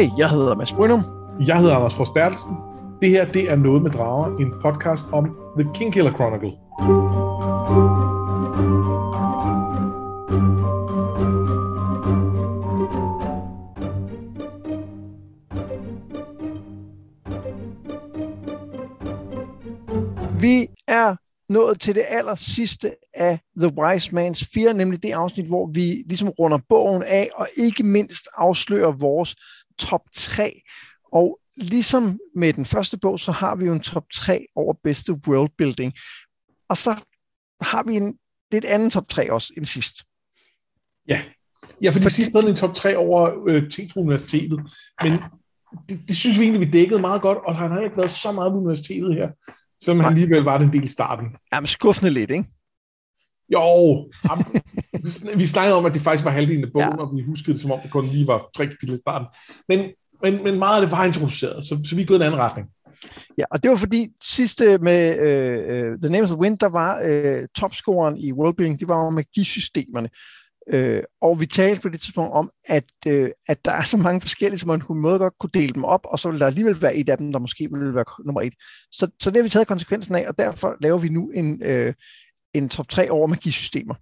Hej, 0.00 0.10
jeg 0.18 0.30
hedder 0.30 0.54
Mads 0.54 0.72
Brynum. 0.72 1.00
Jeg 1.46 1.58
hedder 1.58 1.76
Anders 1.76 1.94
Fors 1.94 2.10
Bertelsen. 2.10 2.56
Det 3.02 3.10
her, 3.10 3.32
det 3.32 3.50
er 3.50 3.56
Noget 3.56 3.82
med 3.82 3.90
Drager, 3.90 4.36
en 4.38 4.52
podcast 4.62 5.04
om 5.12 5.36
The 5.58 5.70
King 5.74 5.92
Killer 5.92 6.12
Chronicle. 6.12 6.52
Vi 20.40 20.68
er 20.88 21.16
nået 21.52 21.80
til 21.80 21.94
det 21.94 22.04
aller 22.08 22.34
sidste 22.34 22.94
af 23.14 23.40
The 23.58 23.72
Wise 23.78 24.10
Man's 24.10 24.50
Fear, 24.54 24.72
nemlig 24.72 25.02
det 25.02 25.12
afsnit, 25.12 25.46
hvor 25.46 25.70
vi 25.74 26.04
ligesom 26.06 26.28
runder 26.28 26.58
bogen 26.68 27.02
af, 27.02 27.28
og 27.34 27.48
ikke 27.56 27.82
mindst 27.82 28.28
afslører 28.36 28.92
vores 28.92 29.36
top 29.80 30.02
3. 30.14 30.60
Og 31.12 31.38
ligesom 31.56 32.18
med 32.36 32.52
den 32.52 32.66
første 32.66 32.98
bog, 32.98 33.20
så 33.20 33.32
har 33.32 33.56
vi 33.56 33.64
jo 33.64 33.72
en 33.72 33.80
top 33.80 34.04
3 34.14 34.46
over 34.56 34.74
bedste 34.84 35.12
worldbuilding. 35.12 35.92
Og 36.68 36.76
så 36.76 36.90
har 37.60 37.82
vi 37.82 37.94
en 37.94 38.18
lidt 38.52 38.64
anden 38.64 38.90
top 38.90 39.08
3 39.08 39.32
også 39.32 39.52
end 39.56 39.64
sidst. 39.64 39.96
Ja, 41.08 41.22
ja 41.82 41.90
for 41.90 41.98
de 41.98 42.10
sidste 42.10 42.40
havde 42.40 42.50
en 42.50 42.56
top 42.56 42.74
3 42.74 42.96
over 42.96 43.30
øh, 43.48 43.70
ting 43.70 43.90
fra 43.90 44.00
universitetet, 44.00 44.60
men 45.02 45.12
det, 45.88 46.00
det 46.08 46.16
synes 46.16 46.38
vi 46.38 46.44
egentlig, 46.44 46.66
vi 46.66 46.72
dækkede 46.72 47.00
meget 47.00 47.22
godt, 47.22 47.38
og 47.46 47.56
han 47.56 47.70
har 47.70 47.80
ikke 47.80 47.96
været 47.96 48.10
så 48.10 48.32
meget 48.32 48.52
på 48.52 48.58
universitetet 48.58 49.14
her, 49.14 49.30
som 49.80 49.96
Nej. 49.96 50.04
han 50.04 50.12
alligevel 50.12 50.42
var 50.42 50.58
den 50.58 50.72
del 50.72 50.84
i 50.84 50.88
starten. 50.88 51.26
Jamen 51.54 51.66
skuffende 51.66 52.10
lidt, 52.10 52.30
ikke? 52.30 52.44
Jo, 53.52 53.96
vi 55.36 55.46
snakkede 55.46 55.76
om, 55.76 55.84
at 55.84 55.94
det 55.94 56.02
faktisk 56.02 56.24
var 56.24 56.30
halvdelen 56.30 56.64
af 56.64 56.72
bogen, 56.72 56.88
ja. 56.88 57.02
og 57.02 57.16
vi 57.16 57.22
huskede 57.22 57.52
det, 57.52 57.60
som 57.60 57.70
om 57.70 57.80
det 57.80 57.90
kun 57.90 58.06
lige 58.06 58.26
var 58.26 58.48
tre 58.56 58.66
kapitler 58.66 58.94
i 58.94 58.98
starten. 58.98 59.26
Men, 59.68 59.90
men, 60.22 60.44
men 60.44 60.58
meget 60.58 60.76
af 60.76 60.82
det 60.86 60.92
var 60.96 61.04
introduceret, 61.04 61.64
så, 61.64 61.80
så 61.88 61.96
vi 61.96 62.02
er 62.02 62.06
gået 62.06 62.16
en 62.16 62.22
anden 62.22 62.40
retning. 62.40 62.68
Ja, 63.38 63.44
og 63.50 63.62
det 63.62 63.70
var 63.70 63.76
fordi 63.76 64.08
sidste 64.22 64.78
med 64.78 65.10
uh, 65.18 66.00
The 66.02 66.12
Name 66.12 66.22
of 66.22 66.28
the 66.28 66.38
Wind, 66.38 66.58
der 66.58 66.68
var 66.68 66.92
uh, 67.10 67.44
topscoren 67.54 68.18
i 68.18 68.32
worldbuilding, 68.32 68.80
det 68.80 68.88
var 68.88 69.04
jo 69.04 69.10
magisystemerne. 69.10 70.10
Uh, 70.74 71.02
og 71.20 71.40
vi 71.40 71.46
talte 71.46 71.82
på 71.82 71.88
det 71.88 72.00
tidspunkt 72.00 72.32
om, 72.32 72.50
at, 72.68 72.84
uh, 73.06 73.28
at 73.48 73.64
der 73.64 73.70
er 73.70 73.84
så 73.84 73.96
mange 73.96 74.20
forskellige, 74.20 74.58
så 74.58 74.66
man 74.66 74.80
kunne 74.80 75.02
måde 75.02 75.18
godt 75.18 75.38
kunne 75.40 75.50
dele 75.54 75.74
dem 75.74 75.84
op, 75.84 76.00
og 76.04 76.18
så 76.18 76.30
vil 76.30 76.40
der 76.40 76.46
alligevel 76.46 76.82
være 76.82 76.96
et 76.96 77.08
af 77.08 77.18
dem, 77.18 77.32
der 77.32 77.38
måske 77.38 77.68
ville 77.72 77.94
være 77.94 78.24
nummer 78.24 78.40
et. 78.40 78.54
Så, 78.92 79.10
så 79.22 79.30
det 79.30 79.36
har 79.36 79.42
vi 79.42 79.48
taget 79.48 79.68
konsekvensen 79.68 80.14
af, 80.14 80.28
og 80.28 80.38
derfor 80.38 80.76
laver 80.80 80.98
vi 80.98 81.08
nu 81.08 81.30
en, 81.34 81.62
uh, 81.70 81.92
en 82.54 82.68
top 82.68 82.88
3 82.88 83.10
over 83.10 83.26
magisystemer. 83.26 83.94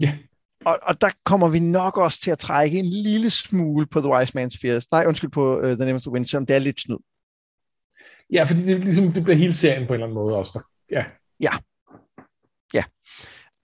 Ja. 0.00 0.18
Og, 0.64 0.78
og 0.82 1.00
der 1.00 1.10
kommer 1.24 1.48
vi 1.48 1.58
nok 1.58 1.96
også 1.96 2.20
til 2.20 2.30
at 2.30 2.38
trække 2.38 2.78
en 2.78 2.86
lille 2.86 3.30
smule 3.30 3.86
på 3.86 4.00
The 4.00 4.10
Wise 4.10 4.38
Man's 4.38 4.58
Fears. 4.60 4.90
Nej, 4.90 5.04
undskyld 5.06 5.30
på 5.30 5.58
uh, 5.58 5.64
The 5.64 5.76
Name 5.76 5.94
of 5.94 6.00
the 6.00 6.10
Wind, 6.10 6.26
selvom 6.26 6.46
det 6.46 6.56
er 6.56 6.60
lidt 6.60 6.80
snyd. 6.80 6.96
Ja, 8.32 8.44
fordi 8.44 8.62
det, 8.62 8.84
ligesom, 8.84 9.12
det 9.12 9.22
bliver 9.24 9.36
hele 9.36 9.54
serien 9.54 9.86
på 9.86 9.92
en 9.92 9.94
eller 9.94 10.06
anden 10.06 10.14
måde 10.14 10.36
også. 10.36 10.58
Der. 10.58 10.64
Ja. 10.90 11.04
Ja. 11.40 11.52
Ja. 12.74 12.84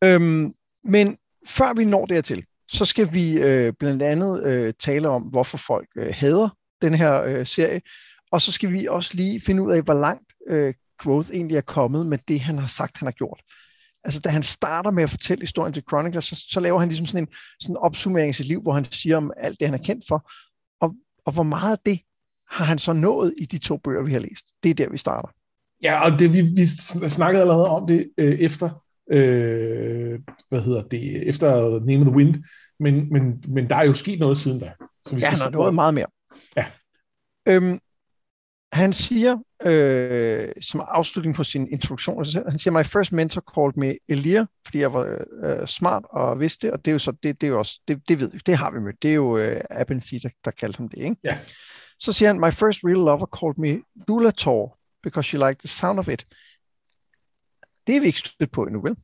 Øhm, 0.05 0.55
men 0.85 1.19
før 1.47 1.75
vi 1.75 1.85
når 1.85 2.07
dertil, 2.07 2.45
så 2.69 2.85
skal 2.85 3.15
vi 3.15 3.33
øh, 3.33 3.73
blandt 3.79 4.03
andet 4.03 4.45
øh, 4.45 4.75
tale 4.81 5.09
om, 5.09 5.23
hvorfor 5.23 5.59
folk 5.59 5.89
øh, 5.97 6.15
hader 6.15 6.49
den 6.83 6.95
her 6.95 7.23
øh, 7.23 7.47
serie, 7.47 7.81
og 8.33 8.41
så 8.41 8.53
skal 8.53 8.73
vi 8.73 8.87
også 8.87 9.15
lige 9.15 9.41
finde 9.41 9.63
ud 9.63 9.73
af, 9.73 9.83
hvor 9.83 9.95
langt 9.95 10.33
øh, 10.49 10.75
Quoth 11.03 11.31
egentlig 11.31 11.57
er 11.57 11.61
kommet 11.61 12.07
med 12.07 12.19
det, 12.29 12.41
han 12.41 12.59
har 12.59 12.69
sagt, 12.69 12.99
han 12.99 13.07
har 13.07 13.13
gjort. 13.13 13.41
Altså, 14.09 14.21
da 14.21 14.29
han 14.29 14.43
starter 14.43 14.91
med 14.91 15.03
at 15.03 15.11
fortælle 15.11 15.43
historien 15.43 15.73
til 15.73 15.83
Chronicles, 15.89 16.25
så, 16.25 16.47
så 16.51 16.61
laver 16.61 16.79
han 16.79 16.89
ligesom 16.89 17.07
sådan 17.07 17.25
en, 17.25 17.29
sådan 17.61 17.73
en 17.73 17.77
opsummering 17.77 18.29
af 18.29 18.35
sit 18.35 18.47
liv, 18.47 18.63
hvor 18.63 18.73
han 18.73 18.85
siger 18.85 19.17
om 19.17 19.33
alt 19.37 19.61
det, 19.61 19.69
han 19.69 19.75
er 19.75 19.85
kendt 19.85 20.05
for, 20.09 20.31
og, 20.81 20.95
og 21.27 21.33
hvor 21.33 21.43
meget 21.43 21.73
af 21.73 21.79
det 21.87 22.01
har 22.51 22.65
han 22.65 22.79
så 22.79 22.93
nået 22.93 23.35
i 23.39 23.47
de 23.47 23.59
to 23.59 23.77
bøger, 23.77 24.03
vi 24.03 24.13
har 24.13 24.21
læst. 24.21 24.47
Det 24.63 24.71
er 24.71 24.75
der, 24.75 24.91
vi 24.91 24.99
starter. 24.99 25.29
Ja, 25.83 26.05
og 26.05 26.19
det, 26.19 26.33
vi, 26.33 26.41
vi 26.41 26.67
snakkede 27.09 27.41
allerede 27.41 27.69
om 27.69 27.87
det 27.87 28.11
øh, 28.19 28.39
efter, 28.39 28.85
øh, 29.11 30.21
hvad 30.49 30.61
hedder 30.61 30.83
det, 30.83 31.29
efter 31.29 31.81
Name 31.87 32.01
of 32.01 32.07
the 32.07 32.17
Wind, 32.17 32.45
men, 32.81 33.13
men, 33.13 33.45
men 33.49 33.69
der 33.71 33.77
er 33.77 33.85
jo 33.85 33.93
sket 33.93 34.19
noget 34.19 34.39
siden 34.39 34.59
da. 34.59 34.73
Så 35.05 35.15
vi 35.15 35.21
ja, 35.21 35.29
han 35.29 35.39
har 35.39 35.51
nået 35.51 35.75
meget 35.75 35.95
mere. 35.95 36.07
Ja. 36.57 36.67
Øhm, 37.49 37.81
han 38.73 38.93
siger, 38.93 39.37
øh, 39.67 40.49
som 40.61 40.83
afslutning 40.89 41.37
på 41.37 41.45
sin 41.45 41.69
introduktion, 41.69 42.25
han 42.49 42.59
siger, 42.59 42.79
my 42.79 42.87
first 42.87 43.13
mentor 43.13 43.43
called 43.55 43.73
me 43.77 43.95
Elia, 44.09 44.47
fordi 44.65 44.79
jeg 44.79 44.93
var 44.93 45.25
øh, 45.43 45.67
smart 45.67 46.05
og 46.11 46.41
vidste 46.41 46.67
det, 46.67 46.73
og 46.73 46.85
det 46.85 46.91
er 46.91 46.93
jo 46.93 46.99
så, 46.99 47.13
det, 47.23 47.41
det 47.41 47.47
er 47.47 47.51
jo 47.51 47.59
også, 47.59 47.81
det, 47.89 48.09
det 48.09 48.21
ved 48.21 48.31
vi, 48.31 48.39
det 48.47 48.57
har 48.57 48.71
vi 48.71 48.81
mødt, 48.81 49.03
det 49.03 49.11
er 49.11 49.15
jo 49.15 49.39
øh, 49.39 49.61
Abenthy, 49.71 50.15
der, 50.23 50.29
der 50.45 50.51
kaldte 50.51 50.79
ham 50.79 50.89
det, 50.89 50.99
ikke? 50.99 51.17
Ja. 51.25 51.39
Så 51.99 52.13
siger 52.13 52.29
han, 52.29 52.41
my 52.41 52.53
first 52.53 52.81
real 52.85 52.97
lover 52.97 53.27
called 53.41 53.59
me 53.59 53.83
Dulator, 54.09 54.79
because 55.03 55.29
she 55.29 55.39
liked 55.39 55.59
the 55.59 55.69
sound 55.69 55.99
of 55.99 56.09
it. 56.09 56.27
Det 57.87 57.97
er 57.97 58.01
vi 58.01 58.07
ikke 58.07 58.19
stødt 58.19 58.51
på 58.51 58.65
endnu, 58.65 58.83
vel? 58.83 58.97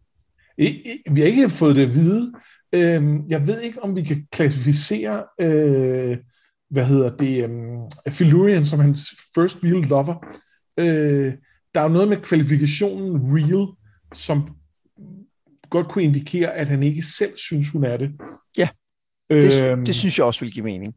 I, 0.59 0.67
I, 0.67 1.11
vi 1.11 1.21
har 1.21 1.27
ikke 1.27 1.49
fået 1.49 1.77
det 1.77 1.83
at 1.83 1.95
vide. 1.95 2.33
Øhm, 2.73 3.29
jeg 3.29 3.47
ved 3.47 3.61
ikke, 3.61 3.83
om 3.83 3.97
vi 3.97 4.03
kan 4.03 4.27
klassificere, 4.33 5.25
øh, 5.41 6.19
hvad 6.75 6.85
hedder 6.85 7.17
det, 7.17 7.45
um, 7.45 7.91
Philurian 8.07 8.65
som 8.65 8.81
hans 8.81 9.09
first 9.35 9.59
real 9.63 9.85
lover. 9.89 10.15
Øh, 10.81 11.33
der 11.75 11.81
er 11.81 11.85
jo 11.85 11.89
noget 11.89 12.09
med 12.09 12.17
kvalifikationen 12.17 13.37
real, 13.37 13.67
som 14.15 14.49
godt 15.71 15.89
kunne 15.89 16.05
indikere, 16.05 16.55
at 16.55 16.69
han 16.69 16.83
ikke 16.83 17.03
selv 17.03 17.33
synes, 17.37 17.71
hun 17.71 17.85
er 17.85 17.97
det. 17.97 18.11
Ja, 18.59 18.69
det, 19.31 19.65
øhm, 19.65 19.85
det 19.85 19.95
synes 19.95 20.19
jeg 20.19 20.27
også 20.27 20.41
vil 20.41 20.53
give 20.53 20.65
mening. 20.65 20.95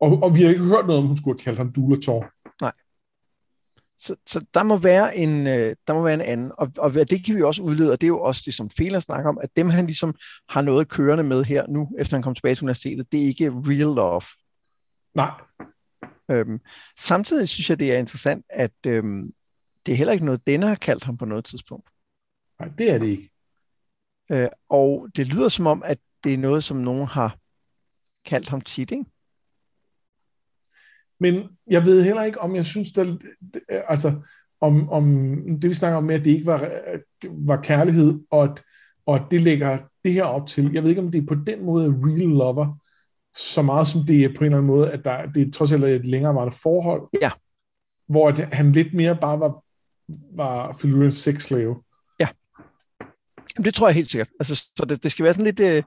Og, 0.00 0.22
og 0.22 0.34
vi 0.34 0.42
har 0.42 0.48
ikke 0.48 0.64
hørt 0.64 0.86
noget 0.86 1.02
om, 1.02 1.06
hun 1.06 1.16
skulle 1.16 1.38
have 1.38 1.44
kaldt 1.44 1.58
ham 1.58 1.72
Dulator. 1.72 2.26
Nej. 2.60 2.72
Så, 3.98 4.16
så 4.26 4.44
der, 4.54 4.62
må 4.62 4.76
være 4.76 5.16
en, 5.16 5.46
øh, 5.46 5.76
der 5.86 5.94
må 5.94 6.02
være 6.02 6.14
en 6.14 6.20
anden. 6.20 6.52
Og, 6.58 6.72
og 6.78 6.94
det 6.94 7.24
kan 7.24 7.36
vi 7.36 7.42
også 7.42 7.62
udlede, 7.62 7.92
og 7.92 8.00
det 8.00 8.06
er 8.06 8.08
jo 8.08 8.20
også 8.20 8.42
det, 8.44 8.54
som 8.54 8.70
Fela 8.70 9.00
snakker 9.00 9.28
om, 9.28 9.38
at 9.42 9.48
dem 9.56 9.70
han 9.70 9.86
ligesom 9.86 10.14
har 10.48 10.62
noget 10.62 10.88
kørende 10.88 11.24
med 11.24 11.44
her 11.44 11.66
nu, 11.68 11.88
efter 11.98 12.16
han 12.16 12.22
kom 12.22 12.34
tilbage 12.34 12.54
til 12.54 12.64
universitetet, 12.64 13.12
det 13.12 13.22
er 13.22 13.26
ikke 13.26 13.50
real 13.50 13.94
love. 13.94 14.22
Nej. 15.14 15.30
Øhm, 16.30 16.60
samtidig 16.98 17.48
synes 17.48 17.70
jeg, 17.70 17.78
det 17.78 17.92
er 17.92 17.98
interessant, 17.98 18.46
at 18.50 18.72
øhm, 18.86 19.32
det 19.86 19.92
er 19.92 19.96
heller 19.96 20.12
ikke 20.12 20.24
noget, 20.24 20.46
denne 20.46 20.66
har 20.66 20.74
kaldt 20.74 21.04
ham 21.04 21.16
på 21.16 21.24
noget 21.24 21.44
tidspunkt. 21.44 21.90
Nej, 22.60 22.68
det 22.78 22.90
er 22.90 22.98
det 22.98 23.06
ikke. 23.06 23.30
Øh, 24.30 24.48
og 24.68 25.08
det 25.16 25.26
lyder 25.26 25.48
som 25.48 25.66
om, 25.66 25.82
at 25.84 25.98
det 26.24 26.34
er 26.34 26.38
noget, 26.38 26.64
som 26.64 26.76
nogen 26.76 27.06
har 27.06 27.38
kaldt 28.24 28.48
ham 28.48 28.60
tit, 28.60 28.90
ikke? 28.90 29.04
Men 31.20 31.48
jeg 31.66 31.84
ved 31.84 32.04
heller 32.04 32.22
ikke, 32.22 32.40
om 32.40 32.56
jeg 32.56 32.66
synes, 32.66 32.92
der, 32.92 33.16
altså, 33.88 34.22
om, 34.60 34.88
om 34.90 35.04
det 35.60 35.70
vi 35.70 35.74
snakker 35.74 35.98
om 35.98 36.04
med, 36.04 36.14
at 36.14 36.24
det 36.24 36.30
ikke 36.30 36.46
var, 36.46 36.70
var 37.30 37.62
kærlighed, 37.62 38.20
og 38.30 38.44
at, 38.44 38.62
og 39.06 39.20
det 39.30 39.40
lægger 39.40 39.78
det 40.04 40.12
her 40.12 40.24
op 40.24 40.46
til. 40.48 40.70
Jeg 40.72 40.82
ved 40.82 40.90
ikke, 40.90 41.02
om 41.02 41.10
det 41.10 41.22
er 41.22 41.26
på 41.26 41.34
den 41.34 41.64
måde 41.64 42.00
real 42.04 42.28
lover, 42.28 42.80
så 43.34 43.62
meget 43.62 43.88
som 43.88 44.06
det 44.06 44.24
er 44.24 44.28
på 44.28 44.40
en 44.40 44.44
eller 44.44 44.58
anden 44.58 44.66
måde, 44.66 44.90
at 44.90 45.04
der, 45.04 45.26
det 45.26 45.48
er 45.48 45.52
trods 45.52 45.72
alt 45.72 45.84
et 45.84 46.06
længerevarende 46.06 46.56
forhold, 46.62 47.02
ja. 47.22 47.30
hvor 48.08 48.28
at 48.28 48.38
han 48.38 48.72
lidt 48.72 48.94
mere 48.94 49.16
bare 49.20 49.40
var, 49.40 49.64
var 50.36 50.76
Philurians 50.78 51.16
sexslave. 51.16 51.76
Ja. 52.20 52.28
Jamen, 53.56 53.64
det 53.64 53.74
tror 53.74 53.88
jeg 53.88 53.94
helt 53.94 54.10
sikkert. 54.10 54.28
Altså, 54.40 54.56
så 54.76 54.84
det, 54.84 55.02
det 55.02 55.12
skal 55.12 55.24
være 55.24 55.34
sådan 55.34 55.44
lidt, 55.44 55.60
øh, 55.60 55.82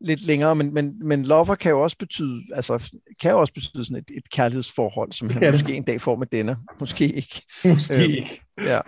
lidt 0.00 0.26
længere, 0.26 0.54
men, 0.54 0.74
men, 0.74 1.08
men 1.08 1.24
lover 1.24 1.54
kan 1.54 1.70
jo 1.70 1.82
også 1.82 1.96
betyde, 1.98 2.42
altså, 2.54 2.90
kan 3.20 3.30
jo 3.30 3.40
også 3.40 3.52
betyde 3.52 3.84
sådan 3.84 3.96
et, 3.96 4.16
et 4.16 4.30
kærlighedsforhold, 4.30 5.12
som 5.12 5.30
han 5.30 5.52
måske 5.52 5.74
en 5.74 5.84
dag 5.84 6.00
får 6.00 6.16
med 6.16 6.26
denne. 6.26 6.56
Måske 6.80 7.12
ikke. 7.12 7.42
Måske 7.64 7.94
øhm, 7.94 8.10
ikke. 8.10 8.44
Ja. 8.60 8.80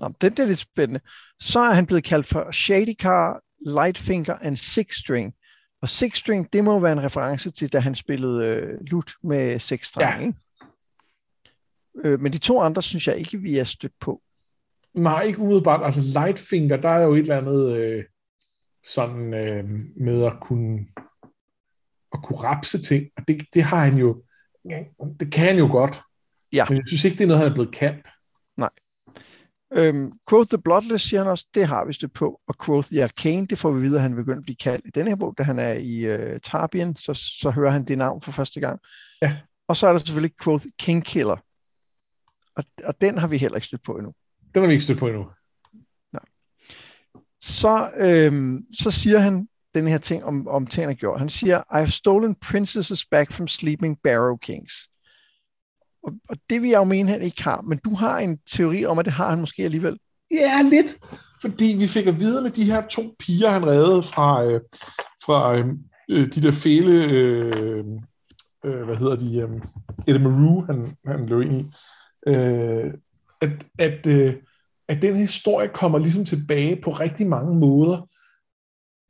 Nå, 0.00 0.08
det, 0.20 0.36
det 0.36 0.38
er 0.38 0.46
lidt 0.46 0.58
spændende. 0.58 1.00
Så 1.40 1.60
er 1.60 1.74
han 1.74 1.86
blevet 1.86 2.04
kaldt 2.04 2.26
for 2.26 2.50
Shady 2.50 2.94
Car, 3.00 3.40
Lightfinger 3.66 4.34
and 4.40 4.56
Six 4.56 4.94
String. 4.94 5.32
Og 5.82 5.88
Six 5.88 6.18
String, 6.18 6.52
det 6.52 6.64
må 6.64 6.80
være 6.80 6.92
en 6.92 7.02
reference 7.02 7.50
til, 7.50 7.72
da 7.72 7.78
han 7.78 7.94
spillede 7.94 8.46
øh, 8.46 8.80
lut 8.80 9.12
med 9.22 9.58
seks 9.58 9.86
strenge. 9.86 10.34
Ja. 12.04 12.08
Øh, 12.08 12.20
men 12.20 12.32
de 12.32 12.38
to 12.38 12.60
andre, 12.60 12.82
synes 12.82 13.06
jeg 13.06 13.16
ikke, 13.16 13.38
vi 13.38 13.58
er 13.58 13.64
stødt 13.64 13.92
på. 14.00 14.22
Nej, 14.94 15.22
ikke 15.22 15.38
umiddelbart. 15.38 15.84
Altså 15.84 16.00
Lightfinger, 16.02 16.76
der 16.76 16.88
er 16.88 17.02
jo 17.02 17.14
et 17.14 17.20
eller 17.20 17.38
andet... 17.38 17.76
Øh 17.76 18.04
sådan 18.84 19.34
øh, 19.34 19.70
med 19.96 20.24
at 20.24 20.32
kunne 20.40 20.86
at 22.12 22.22
kunne 22.22 22.38
rapse 22.38 22.82
ting, 22.82 23.06
og 23.16 23.28
det, 23.28 23.42
det 23.54 23.62
har 23.62 23.84
han 23.84 23.98
jo, 23.98 24.22
det 25.20 25.32
kan 25.32 25.44
han 25.44 25.58
jo 25.58 25.68
godt. 25.70 26.00
Ja. 26.52 26.66
Men 26.68 26.78
jeg 26.78 26.84
synes 26.86 27.04
ikke, 27.04 27.18
det 27.18 27.24
er 27.24 27.28
noget, 27.28 27.42
han 27.42 27.50
er 27.50 27.54
blevet 27.54 27.74
kaldt. 27.74 28.08
Nej. 28.56 28.70
Øhm, 29.72 30.12
Quoth 30.28 30.48
the 30.48 30.58
Bloodless, 30.58 31.08
siger 31.08 31.22
han 31.22 31.30
også, 31.30 31.46
det 31.54 31.66
har 31.66 31.84
vi 31.84 31.92
stødt 31.92 32.12
på, 32.12 32.40
og 32.48 32.54
Quoth 32.64 32.88
the 32.88 33.02
Arcane, 33.02 33.46
det 33.46 33.58
får 33.58 33.70
vi 33.72 33.80
videre, 33.80 33.96
at 33.96 34.02
han 34.02 34.14
begynder 34.14 34.38
at 34.38 34.44
blive 34.44 34.56
kaldt 34.56 34.86
i 34.86 34.90
denne 34.90 35.10
her 35.10 35.16
bog, 35.16 35.34
da 35.38 35.42
han 35.42 35.58
er 35.58 35.72
i 35.72 35.98
øh, 35.98 36.40
Tarbian, 36.40 36.96
så, 36.96 37.14
så 37.14 37.50
hører 37.50 37.70
han 37.70 37.84
det 37.84 37.98
navn 37.98 38.20
for 38.20 38.32
første 38.32 38.60
gang. 38.60 38.80
Ja. 39.22 39.36
Og 39.68 39.76
så 39.76 39.86
er 39.86 39.92
der 39.92 39.98
selvfølgelig 39.98 40.36
Quoth 40.42 40.66
King 40.78 41.04
Killer, 41.04 41.36
og, 42.56 42.64
og 42.84 43.00
den 43.00 43.18
har 43.18 43.28
vi 43.28 43.38
heller 43.38 43.56
ikke 43.56 43.66
stødt 43.66 43.82
på 43.82 43.96
endnu. 43.96 44.12
Den 44.54 44.62
har 44.62 44.66
vi 44.66 44.72
ikke 44.72 44.84
stødt 44.84 44.98
på 44.98 45.08
endnu 45.08 45.26
så, 47.40 47.90
øhm, 47.96 48.64
så 48.74 48.90
siger 48.90 49.18
han 49.18 49.48
den 49.74 49.88
her 49.88 49.98
ting 49.98 50.24
om, 50.24 50.48
om 50.48 50.66
ting, 50.66 50.82
han 50.82 50.88
har 50.88 50.94
gjort. 50.94 51.18
Han 51.18 51.28
siger, 51.28 51.58
I 51.58 51.62
have 51.76 51.90
stolen 51.90 52.34
princesses 52.34 53.06
back 53.06 53.32
from 53.32 53.48
sleeping 53.48 53.98
barrow 54.02 54.36
kings. 54.36 54.72
Og, 56.08 56.14
og 56.28 56.36
det 56.50 56.62
vil 56.62 56.70
jeg 56.70 56.78
jo 56.78 56.84
mene, 56.84 57.10
han 57.10 57.22
ikke 57.22 57.42
har. 57.42 57.60
Men 57.60 57.78
du 57.84 57.94
har 57.94 58.18
en 58.18 58.38
teori 58.38 58.84
om, 58.86 58.98
at 58.98 59.04
det 59.04 59.12
har 59.12 59.30
han 59.30 59.40
måske 59.40 59.64
alligevel. 59.64 59.98
Ja, 60.30 60.62
lidt. 60.62 60.96
Fordi 61.40 61.76
vi 61.78 61.86
fik 61.86 62.06
at 62.06 62.20
vide 62.20 62.42
med 62.42 62.50
de 62.50 62.64
her 62.64 62.86
to 62.86 63.02
piger, 63.18 63.50
han 63.50 63.66
reddede 63.66 64.02
fra, 64.02 64.44
øh, 64.44 64.60
fra 65.24 65.56
øh, 65.56 65.66
øh 66.10 66.34
de 66.34 66.42
der 66.42 66.50
fæle, 66.50 66.92
øh, 66.92 67.84
øh, 68.64 68.82
hvad 68.86 68.96
hedder 68.96 69.16
de, 69.16 69.38
øh, 69.38 69.48
Eddie 70.06 70.22
Maru, 70.22 70.64
han, 70.64 70.96
han 71.06 71.26
løb 71.26 71.42
ind 71.42 71.54
i, 71.54 71.64
øh, 72.26 72.94
at, 73.40 73.50
at, 73.78 74.06
øh, 74.06 74.34
at 74.88 75.02
den 75.02 75.16
historie 75.16 75.68
kommer 75.68 75.98
ligesom 75.98 76.24
tilbage 76.24 76.80
på 76.82 76.90
rigtig 76.90 77.26
mange 77.26 77.56
måder, 77.56 78.08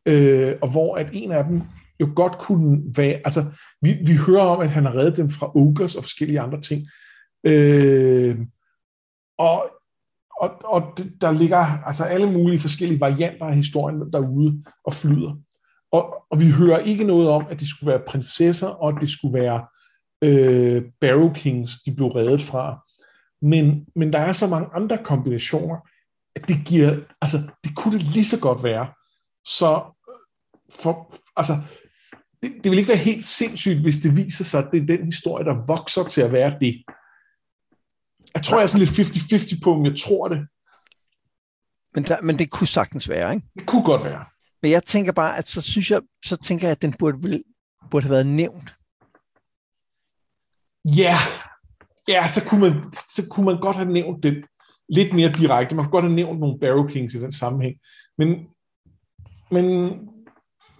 øh, 0.09 0.55
og 0.63 0.71
hvor 0.71 0.97
at 0.97 1.11
en 1.13 1.33
af 1.33 1.45
dem 1.45 1.63
jo 2.01 2.13
godt 2.17 2.39
kunne 2.39 2.83
være, 2.97 3.21
altså 3.25 3.45
vi, 3.83 3.97
vi 4.07 4.17
hører 4.27 4.45
om, 4.45 4.61
at 4.61 4.71
han 4.71 4.85
har 4.85 4.97
reddet 4.97 5.17
dem 5.17 5.31
fra 5.31 5.57
ogres 5.57 5.97
og 5.97 6.05
forskellige 6.05 6.41
andre 6.41 6.61
ting, 6.61 6.89
øh, 7.45 8.39
og, 9.39 9.71
og, 10.41 10.51
og 10.65 10.99
der 11.21 11.33
ligger 11.33 11.85
altså 11.87 12.05
alle 12.05 12.33
mulige 12.33 12.59
forskellige 12.59 13.01
varianter 13.01 13.47
af 13.47 13.55
historien 13.55 14.13
derude 14.13 14.65
og 14.85 14.95
flyder. 14.95 15.35
Og, 15.93 16.25
og 16.31 16.41
vi 16.41 16.51
hører 16.51 16.79
ikke 16.79 17.05
noget 17.05 17.29
om, 17.29 17.47
at 17.51 17.61
det 17.61 17.69
skulle 17.69 17.91
være 17.93 18.03
prinsesser, 18.07 18.69
og 18.69 18.89
at 18.89 18.95
det 19.01 19.11
skulle 19.11 19.35
være 19.35 19.67
øh, 20.25 20.83
Barrow 21.01 21.33
Kings, 21.33 21.83
de 21.87 21.95
blev 21.95 22.09
reddet 22.09 22.43
fra. 22.43 22.85
Men, 23.43 23.87
men 23.97 24.13
der 24.13 24.19
er 24.19 24.33
så 24.33 24.47
mange 24.47 24.69
andre 24.73 24.99
kombinationer, 25.05 25.77
at 26.37 26.49
det 26.49 26.57
giver, 26.67 26.97
altså 27.23 27.39
det 27.65 27.77
kunne 27.77 27.95
det 27.95 28.03
lige 28.03 28.25
så 28.25 28.41
godt 28.41 28.65
være. 28.65 28.89
Så 29.45 29.83
øh, 30.09 30.15
for, 30.83 31.15
altså, 31.37 31.53
det, 32.43 32.53
det 32.65 32.71
vil 32.71 32.79
ikke 32.79 32.89
være 32.89 32.99
helt 32.99 33.25
sindssygt, 33.25 33.81
hvis 33.81 33.99
det 33.99 34.17
viser 34.17 34.45
sig, 34.45 34.65
at 34.65 34.69
det 34.73 34.83
er 34.83 34.97
den 34.97 35.05
historie, 35.05 35.45
der 35.45 35.67
vokser 35.67 36.05
til 36.05 36.21
at 36.21 36.33
være 36.33 36.59
det. 36.61 36.83
Jeg 38.35 38.43
tror, 38.45 38.57
jeg 38.57 38.63
er 38.63 38.67
sådan 38.67 38.87
lidt 38.87 39.55
50-50 39.55 39.61
på, 39.63 39.75
om 39.75 39.85
jeg 39.85 39.97
tror 39.99 40.29
det. 40.29 40.47
Men, 41.95 42.05
der, 42.05 42.23
men 42.23 42.39
det 42.39 42.51
kunne 42.51 42.67
sagtens 42.67 43.09
være, 43.09 43.35
ikke? 43.35 43.47
Det 43.59 43.67
kunne 43.67 43.85
godt 43.85 44.05
være. 44.05 44.25
Men 44.63 44.71
jeg 44.71 44.83
tænker 44.83 45.13
bare, 45.13 45.39
at 45.39 45.49
så 45.49 45.61
synes 45.61 45.91
jeg, 45.91 46.01
så 46.25 46.37
tænker 46.37 46.67
jeg, 46.67 46.73
at 46.73 46.83
den 46.83 46.93
burde, 46.93 47.43
burde 47.91 48.05
have 48.07 48.13
været 48.13 48.27
nævnt. 48.27 48.75
Ja, 50.85 51.17
ja 52.09 52.33
så, 52.33 52.45
kunne 52.45 52.61
man, 52.61 52.73
så 52.93 53.29
kunne 53.31 53.47
man 53.47 53.61
godt 53.61 53.77
have 53.77 53.93
nævnt 53.93 54.23
det 54.23 54.45
lidt 54.89 55.15
mere 55.15 55.33
direkte. 55.33 55.77
Man 55.77 55.85
kunne 55.85 55.93
godt 55.93 56.05
have 56.05 56.15
nævnt 56.15 56.41
nogle 56.41 56.59
Barrow 56.61 56.87
Kings 56.87 57.15
i 57.15 57.21
den 57.21 57.33
sammenhæng. 57.33 57.77
Men, 58.19 58.47
men 59.51 59.91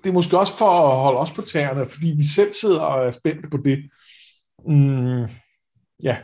det 0.05 0.09
er 0.09 0.15
måske 0.15 0.39
også 0.39 0.57
for 0.57 0.71
at 0.71 1.03
holde 1.03 1.19
os 1.19 1.31
på 1.31 1.43
tæerne, 1.43 1.87
fordi 1.87 2.15
vi 2.17 2.25
selv 2.25 2.53
sidder 2.53 2.81
og 2.81 3.07
er 3.07 3.11
spændte 3.11 3.49
på 3.51 3.57
det. 3.65 3.91
Mm, 4.67 5.29
ja, 6.03 6.17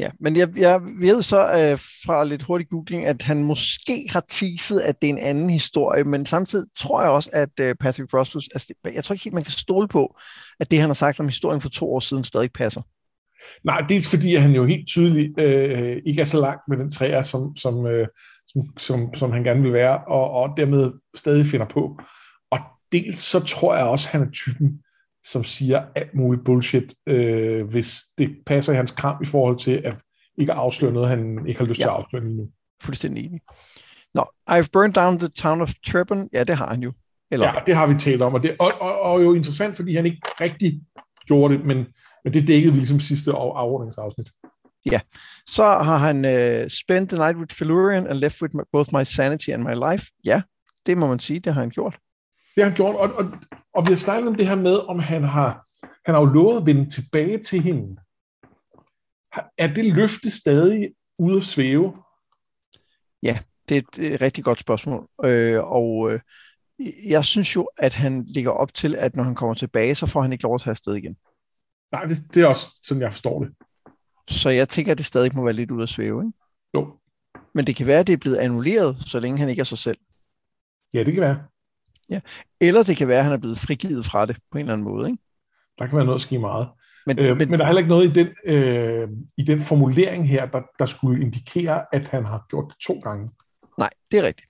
Ja, 0.00 0.10
men 0.20 0.36
jeg, 0.36 0.48
jeg 0.56 0.80
ved 0.82 1.22
så 1.22 1.40
øh, 1.40 1.78
fra 1.78 2.24
lidt 2.24 2.42
hurtig 2.42 2.68
googling, 2.68 3.06
at 3.06 3.22
han 3.22 3.44
måske 3.44 4.06
har 4.10 4.24
teaset, 4.28 4.80
at 4.80 5.02
det 5.02 5.10
er 5.10 5.12
en 5.12 5.18
anden 5.18 5.50
historie, 5.50 6.04
men 6.04 6.26
samtidig 6.26 6.66
tror 6.78 7.02
jeg 7.02 7.10
også, 7.10 7.30
at 7.32 7.60
øh, 7.60 7.74
Patrick 7.80 8.14
Rothfuss, 8.14 8.48
altså, 8.54 8.74
jeg 8.94 9.04
tror 9.04 9.12
ikke 9.12 9.24
helt, 9.24 9.34
man 9.34 9.42
kan 9.42 9.52
stole 9.52 9.88
på, 9.88 10.16
at 10.60 10.70
det, 10.70 10.78
han 10.78 10.88
har 10.88 10.94
sagt 10.94 11.20
om 11.20 11.28
historien 11.28 11.60
for 11.60 11.68
to 11.68 11.94
år 11.94 12.00
siden, 12.00 12.24
stadig 12.24 12.52
passer. 12.52 12.82
Nej, 13.64 13.80
dels 13.88 14.08
fordi 14.08 14.34
at 14.34 14.42
han 14.42 14.50
jo 14.50 14.66
helt 14.66 14.88
tydeligt 14.88 15.40
øh, 15.40 15.96
ikke 16.06 16.20
er 16.20 16.24
så 16.24 16.40
langt 16.40 16.62
med 16.68 16.76
den 16.76 16.90
træer, 16.90 17.22
som, 17.22 17.56
som, 17.56 17.86
øh, 17.86 18.06
som, 18.52 18.62
som, 18.76 19.14
som 19.14 19.32
han 19.32 19.44
gerne 19.44 19.62
vil 19.62 19.72
være, 19.72 19.98
og, 19.98 20.30
og 20.30 20.56
dermed 20.56 20.92
stadig 21.14 21.46
finder 21.46 21.66
på. 21.66 22.00
Og 22.50 22.58
dels 22.92 23.18
så 23.18 23.40
tror 23.40 23.76
jeg 23.76 23.84
også, 23.86 24.08
at 24.08 24.12
han 24.12 24.28
er 24.28 24.30
typen, 24.30 24.82
som 25.26 25.44
siger 25.44 25.82
alt 25.94 26.14
muligt 26.14 26.44
bullshit, 26.44 26.94
øh, 27.06 27.66
hvis 27.68 28.00
det 28.18 28.36
passer 28.46 28.72
i 28.72 28.76
hans 28.76 28.90
kram 28.90 29.22
i 29.22 29.26
forhold 29.26 29.58
til 29.58 29.82
at 29.84 29.94
ikke 30.38 30.52
afsløre 30.52 30.92
noget, 30.92 31.08
han 31.08 31.46
ikke 31.46 31.60
har 31.60 31.66
lyst 31.66 31.78
ja. 31.78 31.84
til 31.84 31.88
at 31.88 31.94
afsløre 31.94 32.24
lige 32.24 32.36
nu. 32.36 32.48
Fuldstændig 32.82 33.24
enig. 33.24 33.40
Nå, 34.14 34.24
I've 34.50 34.68
burned 34.72 34.94
down 34.94 35.18
the 35.18 35.28
town 35.28 35.60
of 35.60 35.72
Trebon. 35.86 36.28
Ja, 36.32 36.44
det 36.44 36.56
har 36.56 36.70
han 36.70 36.82
jo. 36.82 36.92
Eller? 37.30 37.46
Ja, 37.46 37.54
det 37.66 37.76
har 37.76 37.86
vi 37.86 37.94
talt 37.94 38.22
om, 38.22 38.34
og, 38.34 38.42
det, 38.42 38.56
og, 38.58 38.72
og, 38.80 39.00
og 39.00 39.22
jo 39.24 39.34
interessant, 39.34 39.76
fordi 39.76 39.94
han 39.94 40.06
ikke 40.06 40.20
rigtig 40.40 40.80
gjorde 41.26 41.54
det, 41.54 41.64
men, 41.64 41.86
men 42.24 42.34
det 42.34 42.46
dækkede 42.46 42.72
vi 42.72 42.78
ligesom 42.78 43.00
sidste 43.00 43.32
afrundingsafsnit. 43.32 44.30
Ja, 44.86 45.00
så 45.46 45.64
har 45.64 45.96
han 45.96 46.16
uh, 46.24 46.68
spent 46.68 47.10
the 47.10 47.18
night 47.18 47.36
with 47.36 47.54
Felurian 47.54 48.06
and 48.06 48.18
left 48.18 48.42
with 48.42 48.56
my, 48.56 48.62
both 48.72 48.94
my 48.94 49.04
sanity 49.04 49.50
and 49.50 49.62
my 49.62 49.92
life. 49.92 50.06
Ja, 50.24 50.42
det 50.86 50.98
må 50.98 51.06
man 51.06 51.18
sige, 51.18 51.40
det 51.40 51.54
har 51.54 51.60
han 51.60 51.70
gjort. 51.70 51.98
Det 52.54 52.62
har 52.62 52.70
han 52.70 52.76
gjort, 52.76 52.94
og, 52.94 53.12
og, 53.12 53.32
og 53.74 53.86
vi 53.86 53.90
har 53.92 53.96
snakket 53.96 54.28
om 54.28 54.34
det 54.34 54.46
her 54.46 54.56
med, 54.56 54.76
om 54.88 54.98
han 54.98 55.24
har, 55.24 55.66
han 56.06 56.14
har 56.14 56.20
jo 56.20 56.26
lovet 56.26 56.60
at 56.60 56.66
vende 56.66 56.90
tilbage 56.90 57.38
til 57.38 57.60
hende. 57.60 57.96
Er 59.58 59.74
det 59.74 59.84
løfte 59.94 60.30
stadig 60.30 60.90
ude 61.18 61.36
at 61.36 61.42
svæve? 61.42 61.96
Ja, 63.22 63.38
det 63.68 63.76
er 63.76 63.82
et, 63.98 64.12
et 64.12 64.20
rigtig 64.20 64.44
godt 64.44 64.60
spørgsmål. 64.60 65.08
Øh, 65.24 65.64
og 65.64 66.12
øh, 66.12 66.20
jeg 67.06 67.24
synes 67.24 67.56
jo, 67.56 67.70
at 67.78 67.94
han 67.94 68.24
ligger 68.26 68.50
op 68.50 68.74
til, 68.74 68.96
at 68.96 69.16
når 69.16 69.24
han 69.24 69.34
kommer 69.34 69.54
tilbage, 69.54 69.94
så 69.94 70.06
får 70.06 70.22
han 70.22 70.32
ikke 70.32 70.42
lov 70.42 70.54
at 70.54 70.60
tage 70.60 70.70
afsted 70.70 70.94
igen. 70.94 71.16
Nej, 71.92 72.04
det, 72.04 72.34
det 72.34 72.42
er 72.42 72.46
også 72.46 72.80
sådan, 72.82 73.02
jeg 73.02 73.12
forstår 73.12 73.42
det. 73.44 73.52
Så 74.30 74.50
jeg 74.50 74.68
tænker, 74.68 74.92
at 74.92 74.98
det 74.98 75.06
stadig 75.06 75.30
må 75.34 75.44
være 75.44 75.52
lidt 75.52 75.70
ude 75.70 75.82
at 75.82 75.88
svæve, 75.88 76.24
ikke? 76.24 76.38
Jo. 76.74 76.96
Men 77.54 77.66
det 77.66 77.76
kan 77.76 77.86
være, 77.86 78.00
at 78.00 78.06
det 78.06 78.12
er 78.12 78.16
blevet 78.16 78.36
annulleret, 78.36 78.96
så 79.06 79.20
længe 79.20 79.38
han 79.38 79.48
ikke 79.48 79.60
er 79.60 79.64
sig 79.64 79.78
selv. 79.78 79.98
Ja, 80.94 81.04
det 81.04 81.14
kan 81.14 81.20
være. 81.20 81.38
Ja. 82.10 82.20
Eller 82.60 82.82
det 82.82 82.96
kan 82.96 83.08
være, 83.08 83.18
at 83.18 83.24
han 83.24 83.32
er 83.32 83.38
blevet 83.38 83.58
frigivet 83.58 84.04
fra 84.04 84.26
det 84.26 84.36
på 84.50 84.58
en 84.58 84.60
eller 84.60 84.72
anden 84.72 84.84
måde. 84.84 85.10
Ikke? 85.10 85.22
Der 85.78 85.86
kan 85.86 85.96
være 85.96 86.04
noget 86.04 86.18
at 86.18 86.22
ske 86.22 86.38
meget. 86.38 86.68
Men, 87.06 87.18
øh, 87.18 87.36
men, 87.36 87.50
men 87.50 87.58
der 87.58 87.64
er 87.64 87.68
heller 87.68 87.80
ikke 87.80 87.88
noget 87.88 88.10
i 88.10 88.12
den, 88.12 88.28
øh, 88.44 89.08
i 89.36 89.42
den 89.42 89.60
formulering 89.60 90.28
her, 90.28 90.46
der, 90.46 90.62
der 90.78 90.86
skulle 90.86 91.22
indikere, 91.22 91.84
at 91.92 92.08
han 92.08 92.24
har 92.24 92.46
gjort 92.50 92.64
det 92.68 92.76
to 92.86 92.98
gange. 93.04 93.30
Nej, 93.78 93.90
det 94.10 94.18
er 94.18 94.22
rigtigt. 94.22 94.48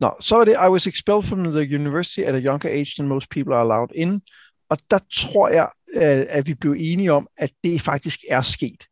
Nå, 0.00 0.10
så 0.20 0.36
er 0.36 0.44
det, 0.44 0.52
I 0.52 0.68
was 0.68 0.86
expelled 0.86 1.22
from 1.22 1.44
the 1.44 1.74
university 1.74 2.20
at 2.20 2.34
a 2.34 2.38
younger 2.38 2.68
age 2.68 2.90
than 2.98 3.08
most 3.08 3.30
people 3.30 3.54
are 3.54 3.62
allowed 3.62 3.88
in. 3.94 4.22
Og 4.70 4.76
der 4.90 4.98
tror 5.12 5.48
jeg, 5.48 5.70
øh, 5.94 6.26
at 6.28 6.46
vi 6.46 6.54
blev 6.54 6.74
enige 6.78 7.12
om, 7.12 7.26
at 7.36 7.52
det 7.64 7.80
faktisk 7.80 8.20
er 8.30 8.42
sket. 8.42 8.86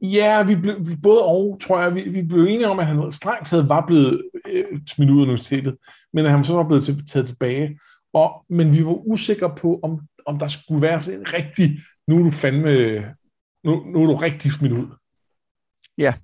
Ja, 0.00 0.42
vi 0.42 0.56
blev 0.56 0.88
vi 0.88 0.96
både 0.96 1.22
og, 1.24 1.58
tror 1.60 1.80
jeg, 1.82 1.94
vi, 1.94 2.08
vi 2.08 2.22
blev 2.22 2.44
enige 2.44 2.68
om, 2.68 2.78
at 2.78 2.86
han 2.86 3.12
strengt 3.12 3.48
taget 3.48 3.68
var 3.68 3.86
blevet 3.86 4.22
øh, 4.46 4.64
smidt 4.86 5.10
ud 5.10 5.18
af 5.18 5.22
universitetet, 5.22 5.76
men 6.12 6.24
at 6.24 6.30
han 6.30 6.44
så 6.44 6.56
var 6.56 6.64
blevet 6.64 6.84
til, 6.84 7.06
taget 7.06 7.26
tilbage. 7.26 7.78
Og, 8.12 8.44
men 8.48 8.76
vi 8.76 8.84
var 8.84 8.92
usikre 8.92 9.54
på, 9.56 9.80
om, 9.82 10.00
om 10.26 10.38
der 10.38 10.48
skulle 10.48 10.82
være 10.82 11.00
sådan 11.00 11.20
en 11.20 11.32
rigtig, 11.32 11.80
nu 12.08 12.18
er 12.18 12.22
du 12.22 12.30
fandme, 12.30 12.94
nu, 13.64 13.84
nu 13.84 14.02
er 14.02 14.06
du 14.06 14.16
rigtig 14.16 14.52
smidt 14.52 14.72
ud. 14.72 14.86
Ja. 15.98 16.14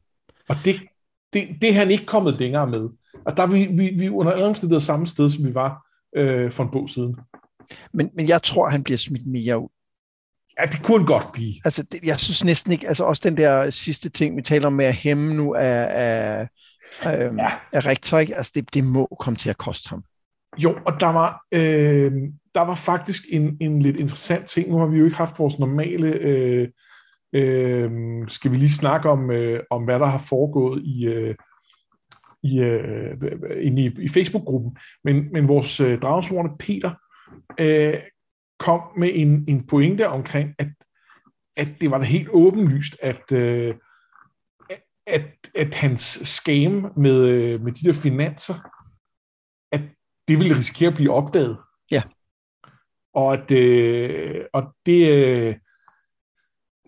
Og 0.49 0.57
det, 0.65 0.81
det, 1.33 1.49
det 1.61 1.71
er 1.71 1.75
han 1.75 1.91
ikke 1.91 2.07
kommet 2.07 2.39
længere 2.39 2.67
med. 2.67 2.89
Altså 3.15 3.37
der 3.37 3.43
er 3.43 3.47
vi, 3.47 3.67
vi, 3.67 3.95
vi 3.99 4.09
under 4.09 4.33
alle 4.33 4.45
omstændigheder 4.45 4.81
samme 4.81 5.07
sted, 5.07 5.31
som 5.31 5.45
vi 5.45 5.55
var 5.55 5.87
øh, 6.17 6.53
for 6.53 6.65
en 6.65 6.71
bog 6.71 6.89
siden. 6.89 7.17
Men, 7.93 8.11
men 8.15 8.29
jeg 8.29 8.43
tror, 8.43 8.69
han 8.69 8.85
bliver 8.85 8.99
smidt 8.99 9.27
mere 9.27 9.59
ud. 9.59 9.69
Ja, 10.61 10.67
det 10.67 10.83
kunne 10.83 11.07
godt 11.07 11.33
blive. 11.33 11.55
Altså, 11.65 11.83
det, 11.83 12.05
jeg 12.05 12.21
synes 12.21 12.45
næsten 12.45 12.73
ikke, 12.73 12.89
altså 12.89 13.05
også 13.05 13.23
den 13.25 13.37
der 13.37 13.71
sidste 13.71 14.09
ting, 14.09 14.37
vi 14.37 14.43
taler 14.43 14.67
om 14.67 14.73
med 14.73 14.85
at 14.85 14.95
hæmme 14.95 15.35
nu 15.35 15.55
af, 15.55 15.89
af, 15.91 16.49
af, 17.03 17.33
ja. 17.37 17.51
af 17.73 17.87
rektor, 17.87 18.19
ikke? 18.19 18.37
Altså, 18.37 18.53
det, 18.55 18.75
det 18.75 18.85
må 18.85 19.17
komme 19.21 19.37
til 19.37 19.51
at 19.51 19.59
koste 19.59 19.91
ham. 19.91 20.05
Jo, 20.59 20.79
og 20.87 21.01
der 21.01 21.07
var, 21.07 21.45
øh, 21.53 22.13
der 22.55 22.61
var 22.61 22.75
faktisk 22.75 23.23
en, 23.31 23.57
en 23.61 23.83
lidt 23.83 23.97
interessant 23.97 24.47
ting. 24.47 24.71
Nu 24.71 24.79
har 24.79 24.87
vi 24.87 24.99
jo 24.99 25.05
ikke 25.05 25.17
haft 25.17 25.39
vores 25.39 25.59
normale... 25.59 26.09
Øh, 26.09 26.69
øh, 27.33 27.91
skal 28.29 28.51
vi 28.51 28.57
lige 28.57 28.71
snakke 28.71 29.11
om, 29.11 29.31
øh, 29.31 29.61
om 29.71 29.85
hvad 29.85 29.99
der 29.99 30.07
har 30.07 30.25
foregået 30.29 30.83
i... 30.85 31.07
Øh, 31.07 31.35
i, 32.43 32.59
øh, 32.59 33.17
i, 33.63 33.91
i 33.99 34.09
Facebook-gruppen. 34.09 34.77
Men, 35.05 35.33
men 35.33 35.49
vores 35.49 35.81
øh, 35.81 35.99
dragsvorne 35.99 36.51
Peter 36.59 36.95
øh, 37.61 37.95
kom 38.59 38.81
med 38.97 39.11
en, 39.15 39.45
en 39.49 39.67
pointe 39.67 40.09
omkring, 40.09 40.55
at, 40.59 40.69
at 41.57 41.69
det 41.81 41.91
var 41.91 41.99
da 41.99 42.05
helt 42.05 42.29
åbenlyst, 42.33 42.97
at, 43.03 43.33
øh, 43.33 43.75
at, 45.07 45.23
at 45.55 45.75
hans 45.75 46.01
scam 46.25 46.93
med, 46.97 47.29
øh, 47.29 47.61
med 47.61 47.73
de 47.73 47.85
der 47.85 47.93
finanser, 47.93 48.55
at 49.73 49.81
det 50.29 50.39
ville 50.39 50.57
risikere 50.57 50.89
at 50.89 50.97
blive 50.97 51.13
opdaget. 51.13 51.59
Ja. 51.91 52.03
Og, 53.15 53.35
at, 53.35 53.53
øh, 53.53 54.45
og 54.53 54.75
det... 54.87 55.09
Øh, 55.09 55.57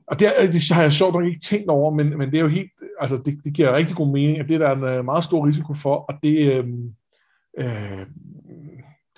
og 0.06 0.20
det, 0.20 0.32
det 0.52 0.72
har 0.72 0.82
jeg 0.82 0.92
sjovt 0.92 1.14
nok 1.14 1.24
ikke 1.24 1.40
tænkt 1.40 1.68
over, 1.68 1.94
men, 1.94 2.18
men 2.18 2.30
det 2.30 2.38
er 2.38 2.42
jo 2.42 2.48
helt, 2.48 2.70
altså 3.00 3.16
det, 3.16 3.40
det 3.44 3.54
giver 3.54 3.76
rigtig 3.76 3.96
god 3.96 4.12
mening, 4.12 4.38
at 4.38 4.48
det 4.48 4.60
der 4.60 4.68
er 4.68 4.76
en 4.76 4.84
øh, 4.84 5.04
meget 5.04 5.24
stor 5.24 5.46
risiko 5.46 5.74
for, 5.74 5.96
og 5.96 6.14
det, 6.22 6.52
øh, 6.52 6.66
øh, 7.58 8.06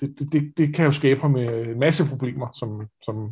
det, 0.02 0.32
det, 0.32 0.52
det 0.58 0.74
kan 0.74 0.84
jo 0.84 0.92
skabe 0.92 1.20
ham 1.20 1.36
en 1.36 1.78
masse 1.78 2.08
problemer, 2.08 2.48
som, 2.58 2.86
som 3.02 3.30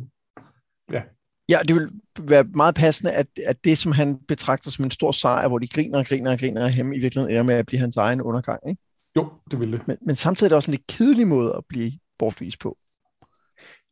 ja. 0.91 1.01
Ja, 1.49 1.59
det 1.67 1.75
vil 1.75 1.89
være 2.19 2.43
meget 2.43 2.75
passende, 2.75 3.11
at, 3.11 3.27
at 3.45 3.63
det, 3.63 3.77
som 3.77 3.91
han 3.91 4.19
betragter 4.27 4.71
som 4.71 4.85
en 4.85 4.91
stor 4.91 5.11
sejr, 5.11 5.47
hvor 5.47 5.59
de 5.59 5.67
griner 5.67 5.99
og 5.99 6.05
griner 6.05 6.31
og 6.31 6.39
griner 6.39 6.65
af 6.65 6.73
ham, 6.73 6.93
i 6.93 6.99
virkeligheden 6.99 7.31
ender 7.33 7.43
med 7.43 7.55
at 7.55 7.65
blive 7.65 7.79
hans 7.79 7.97
egen 7.97 8.21
undergang, 8.21 8.59
ikke? 8.69 8.81
Jo, 9.15 9.29
det 9.51 9.59
vil 9.59 9.71
det. 9.71 9.87
Men, 9.87 9.97
men 10.05 10.15
samtidig 10.15 10.47
er 10.47 10.49
det 10.49 10.55
også 10.55 10.71
en 10.71 10.73
lidt 10.73 10.87
kedelig 10.87 11.27
måde 11.27 11.53
at 11.57 11.63
blive 11.69 11.91
bortvist 12.19 12.59
på. 12.59 12.77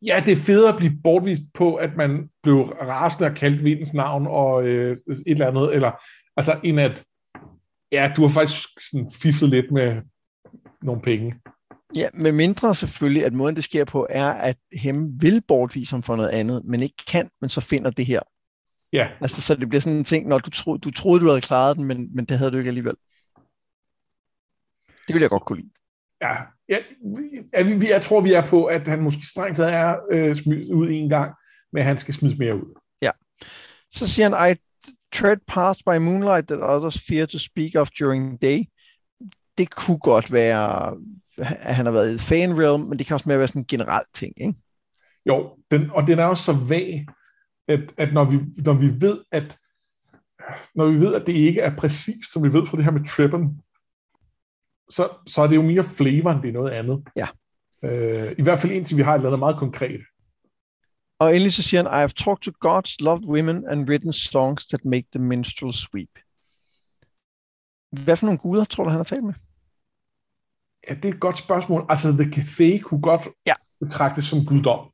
Ja, 0.06 0.22
det 0.26 0.32
er 0.32 0.36
federe 0.36 0.72
at 0.72 0.76
blive 0.76 0.92
bortvist 1.04 1.42
på, 1.54 1.74
at 1.74 1.90
man 1.96 2.30
blev 2.42 2.56
rasende 2.62 3.30
og 3.30 3.36
kaldt 3.36 3.64
vindens 3.64 3.94
navn 3.94 4.26
og 4.26 4.66
øh, 4.68 4.96
et 5.06 5.22
eller 5.26 5.46
andet, 5.46 5.74
eller 5.74 5.90
altså 6.36 6.60
end 6.64 6.80
at, 6.80 7.04
ja, 7.92 8.12
du 8.16 8.22
har 8.22 8.28
faktisk 8.28 8.68
sådan 8.90 9.10
fiflet 9.22 9.50
lidt 9.50 9.72
med 9.72 10.02
nogle 10.82 11.02
penge. 11.02 11.34
Ja, 11.96 12.08
med 12.14 12.32
mindre 12.32 12.74
selvfølgelig, 12.74 13.24
at 13.24 13.32
måden 13.32 13.56
det 13.56 13.64
sker 13.64 13.84
på, 13.84 14.06
er, 14.10 14.30
at 14.30 14.56
hem 14.72 15.22
vil 15.22 15.42
bortvise 15.48 15.92
ham 15.92 16.02
for 16.02 16.16
noget 16.16 16.28
andet, 16.28 16.64
men 16.64 16.82
ikke 16.82 17.04
kan, 17.06 17.30
men 17.40 17.50
så 17.50 17.60
finder 17.60 17.90
det 17.90 18.06
her. 18.06 18.20
Ja. 18.92 19.08
Altså, 19.20 19.42
så 19.42 19.54
det 19.54 19.68
bliver 19.68 19.80
sådan 19.80 19.98
en 19.98 20.04
ting, 20.04 20.28
når 20.28 20.38
du, 20.38 20.50
tro, 20.50 20.76
du 20.76 20.90
troede, 20.90 21.20
du 21.20 21.26
havde 21.26 21.40
klaret 21.40 21.76
den, 21.76 21.84
men, 21.84 22.14
men 22.14 22.24
det 22.24 22.38
havde 22.38 22.50
du 22.50 22.58
ikke 22.58 22.68
alligevel. 22.68 22.96
Det 25.06 25.14
vil 25.14 25.20
jeg 25.20 25.30
godt 25.30 25.44
kunne 25.44 25.58
lide. 25.58 25.70
Ja, 26.20 26.34
ja 26.68 26.78
jeg, 27.52 27.82
jeg 27.88 28.02
tror, 28.02 28.20
vi 28.20 28.32
er 28.32 28.46
på, 28.46 28.64
at 28.64 28.88
han 28.88 29.02
måske 29.02 29.26
strengt 29.26 29.56
taget 29.56 29.72
er 29.72 29.96
øh, 30.10 30.36
smidt 30.36 30.72
ud 30.72 30.88
en 30.90 31.08
gang, 31.08 31.34
men 31.72 31.82
han 31.82 31.98
skal 31.98 32.14
smides 32.14 32.38
mere 32.38 32.56
ud. 32.56 32.80
Ja. 33.02 33.10
Så 33.90 34.08
siger 34.08 34.28
han, 34.28 34.52
I 34.52 34.54
tread 35.12 35.36
past 35.46 35.84
by 35.84 35.96
moonlight 35.96 36.48
that 36.48 36.60
others 36.62 37.00
fear 37.08 37.26
to 37.26 37.38
speak 37.38 37.74
of 37.74 37.90
during 37.90 38.42
day. 38.42 38.64
Det 39.58 39.70
kunne 39.70 39.98
godt 39.98 40.32
være, 40.32 40.96
at 41.38 41.74
han 41.74 41.86
har 41.86 41.92
været 41.92 42.14
i 42.14 42.18
fan 42.18 42.58
realm, 42.58 42.80
men 42.80 42.98
det 42.98 43.06
kan 43.06 43.14
også 43.14 43.28
mere 43.28 43.38
være 43.38 43.48
sådan 43.48 43.62
en 43.62 43.66
generel 43.66 44.04
ting, 44.14 44.32
ikke? 44.36 44.54
Jo, 45.26 45.56
den, 45.70 45.90
og 45.90 46.06
den 46.06 46.18
er 46.18 46.24
også 46.24 46.42
så 46.42 46.52
vag, 46.52 47.06
at, 47.68 47.80
at 47.98 48.12
når, 48.12 48.24
vi, 48.24 48.38
når 48.64 48.72
vi 48.72 48.86
ved, 49.00 49.20
at 49.32 49.58
når 50.74 50.86
vi 50.86 51.00
ved, 51.00 51.14
at 51.14 51.22
det 51.26 51.32
ikke 51.32 51.60
er 51.60 51.76
præcis, 51.76 52.26
som 52.32 52.42
vi 52.42 52.52
ved 52.52 52.66
fra 52.66 52.76
det 52.76 52.84
her 52.84 52.92
med 52.92 53.04
Trippen, 53.08 53.60
så, 54.90 55.08
så 55.26 55.42
er 55.42 55.46
det 55.46 55.56
jo 55.56 55.62
mere 55.62 55.84
flavor, 55.84 56.30
end 56.30 56.42
det 56.42 56.48
er 56.48 56.52
noget 56.52 56.70
andet. 56.70 57.02
Ja. 57.16 57.26
Øh, 57.84 58.34
I 58.38 58.42
hvert 58.42 58.58
fald 58.58 58.72
indtil 58.72 58.96
vi 58.96 59.02
har 59.02 59.12
et 59.14 59.18
eller 59.18 59.28
andet 59.28 59.38
meget 59.38 59.56
konkret. 59.56 60.00
Og 61.18 61.34
endelig 61.34 61.52
så 61.52 61.62
siger 61.62 61.82
han, 61.82 61.98
I 61.98 62.00
have 62.00 62.08
talked 62.08 62.42
to 62.42 62.52
gods, 62.60 63.00
loved 63.00 63.24
women 63.24 63.68
and 63.68 63.88
written 63.88 64.12
songs 64.12 64.66
that 64.66 64.84
make 64.84 65.06
the 65.12 65.22
minstrel 65.22 65.72
sweep. 65.72 66.10
Hvad 68.04 68.16
for 68.16 68.26
nogle 68.26 68.38
guder 68.38 68.64
tror 68.64 68.84
du, 68.84 68.90
han 68.90 68.96
har 68.96 69.04
talt 69.04 69.24
med? 69.24 69.34
Ja, 70.90 70.94
det 70.94 71.04
er 71.04 71.08
et 71.08 71.20
godt 71.20 71.36
spørgsmål. 71.36 71.86
Altså, 71.88 72.12
The 72.12 72.30
Café 72.36 72.80
kunne 72.80 73.02
godt 73.02 73.28
ja. 73.46 73.54
betragtes 73.80 74.24
som 74.24 74.44
guddom. 74.46 74.86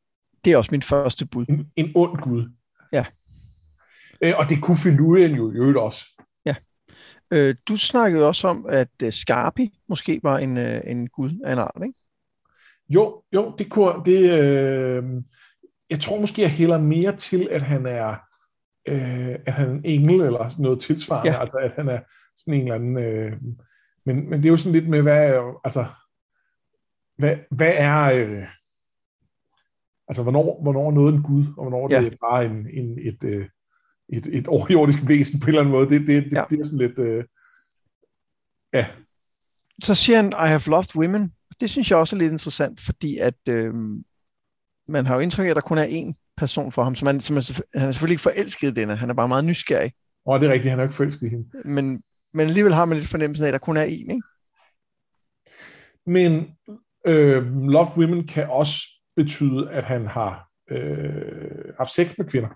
Det 0.44 0.52
er 0.52 0.56
også 0.56 0.68
min 0.72 0.82
første 0.82 1.26
bud. 1.26 1.46
En, 1.48 1.72
en 1.76 1.92
ond 1.94 2.18
gud. 2.18 2.50
Ja. 2.92 3.04
Øh, 4.20 4.32
og 4.38 4.50
det 4.50 4.62
kunne 4.62 4.76
Filurien 4.76 5.34
jo 5.34 5.52
i 5.52 5.54
øvrigt 5.54 5.78
også. 5.78 6.04
Ja. 6.46 6.54
Øh, 7.30 7.54
du 7.68 7.76
snakkede 7.76 8.28
også 8.28 8.48
om, 8.48 8.66
at 8.68 8.88
uh, 9.04 9.10
Scarpi 9.10 9.78
måske 9.88 10.20
var 10.22 10.38
en, 10.38 10.56
uh, 10.56 10.80
en 10.84 11.08
gud 11.08 11.30
af 11.44 11.52
en 11.52 11.58
art, 11.58 11.82
ikke? 11.86 11.98
Jo, 12.88 13.22
jo, 13.34 13.54
det 13.58 13.70
kunne... 13.70 13.92
Det, 14.06 14.40
øh, 14.40 15.04
jeg 15.90 16.00
tror 16.00 16.20
måske, 16.20 16.42
jeg 16.42 16.50
hælder 16.50 16.78
mere 16.78 17.16
til, 17.16 17.48
at 17.50 17.62
han 17.62 17.86
er, 17.86 18.16
øh, 18.88 19.36
at 19.46 19.52
han 19.52 19.68
er 19.68 19.72
en 19.72 19.84
engel 19.84 20.20
eller 20.20 20.60
noget 20.62 20.80
tilsvarende. 20.80 21.32
Ja. 21.32 21.40
Altså, 21.40 21.56
at 21.56 21.72
han 21.76 21.88
er 21.88 22.00
sådan 22.36 22.54
en 22.54 22.60
eller 22.62 22.74
anden... 22.74 22.98
Øh, 22.98 23.32
men, 24.06 24.30
men 24.30 24.38
det 24.38 24.46
er 24.46 24.50
jo 24.50 24.56
sådan 24.56 24.72
lidt 24.72 24.88
med, 24.88 25.02
hvad, 25.02 25.52
altså, 25.64 25.86
hvad, 27.18 27.36
hvad 27.50 27.72
er, 27.74 28.02
øh, 28.02 28.46
altså, 30.08 30.22
hvornår, 30.22 30.62
hvornår 30.62 30.88
er 30.88 30.94
noget 30.94 31.14
en 31.14 31.22
Gud, 31.22 31.44
og 31.56 31.68
hvornår 31.68 31.88
ja. 31.90 32.00
det 32.00 32.12
er 32.12 32.16
bare 32.30 32.44
en, 32.44 32.66
en, 32.70 32.98
et, 32.98 33.24
øh, 33.24 33.48
et, 34.08 34.26
et 34.26 34.48
overjordisk 34.48 34.98
væsen 35.08 35.40
på 35.40 35.44
en 35.44 35.48
eller 35.48 35.60
anden 35.60 35.72
måde. 35.72 35.90
Det, 35.90 36.00
det, 36.06 36.24
det 36.24 36.32
ja. 36.32 36.44
bliver 36.48 36.64
sådan 36.64 36.78
lidt, 36.78 36.98
øh, 36.98 37.24
ja. 38.72 38.86
Så 39.82 39.94
siger 39.94 40.16
han, 40.16 40.28
I 40.28 40.48
have 40.48 40.60
loved 40.66 40.96
women. 40.96 41.32
Det 41.60 41.70
synes 41.70 41.90
jeg 41.90 41.98
også 41.98 42.16
er 42.16 42.18
lidt 42.20 42.32
interessant, 42.32 42.80
fordi 42.80 43.18
at 43.18 43.48
øh, 43.48 43.74
man 44.88 45.06
har 45.06 45.14
jo 45.14 45.20
indtryk 45.20 45.46
af, 45.46 45.50
at 45.50 45.56
der 45.56 45.62
kun 45.62 45.78
er 45.78 45.86
én 45.86 46.32
person 46.36 46.72
for 46.72 46.84
ham, 46.84 46.94
så 46.94 47.04
man, 47.04 47.20
så 47.20 47.32
man, 47.32 47.42
han 47.74 47.88
er 47.88 47.92
selvfølgelig 47.92 48.14
ikke 48.14 48.22
forelsket 48.22 48.70
i 48.70 48.74
denne, 48.74 48.96
han 48.96 49.10
er 49.10 49.14
bare 49.14 49.28
meget 49.28 49.44
nysgerrig. 49.44 49.92
Åh, 50.26 50.34
oh, 50.34 50.40
det 50.40 50.48
er 50.48 50.52
rigtigt, 50.52 50.70
han 50.70 50.78
er 50.78 50.82
ikke 50.82 50.94
forelsket 50.94 51.26
i 51.26 51.30
hende. 51.30 51.48
Men 51.64 52.02
men 52.36 52.46
alligevel 52.46 52.74
har 52.74 52.84
man 52.84 52.98
lidt 52.98 53.08
fornemmelsen 53.08 53.44
af, 53.44 53.48
at 53.48 53.52
der 53.52 53.58
kun 53.58 53.76
er 53.76 53.86
én, 53.86 54.10
ikke? 54.10 54.22
Men 56.06 56.56
øh, 57.06 57.56
Love 57.56 57.92
Women 57.96 58.26
kan 58.26 58.50
også 58.50 58.78
betyde, 59.16 59.70
at 59.70 59.84
han 59.84 60.06
har 60.06 60.48
øh, 60.70 61.74
haft 61.78 61.90
sex 61.90 62.18
med 62.18 62.26
kvinder. 62.26 62.48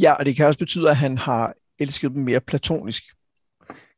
Ja, 0.00 0.12
og 0.12 0.24
det 0.24 0.36
kan 0.36 0.46
også 0.46 0.58
betyde, 0.58 0.90
at 0.90 0.96
han 0.96 1.18
har 1.18 1.54
elsket 1.78 2.10
dem 2.10 2.22
mere 2.22 2.40
platonisk. 2.40 3.02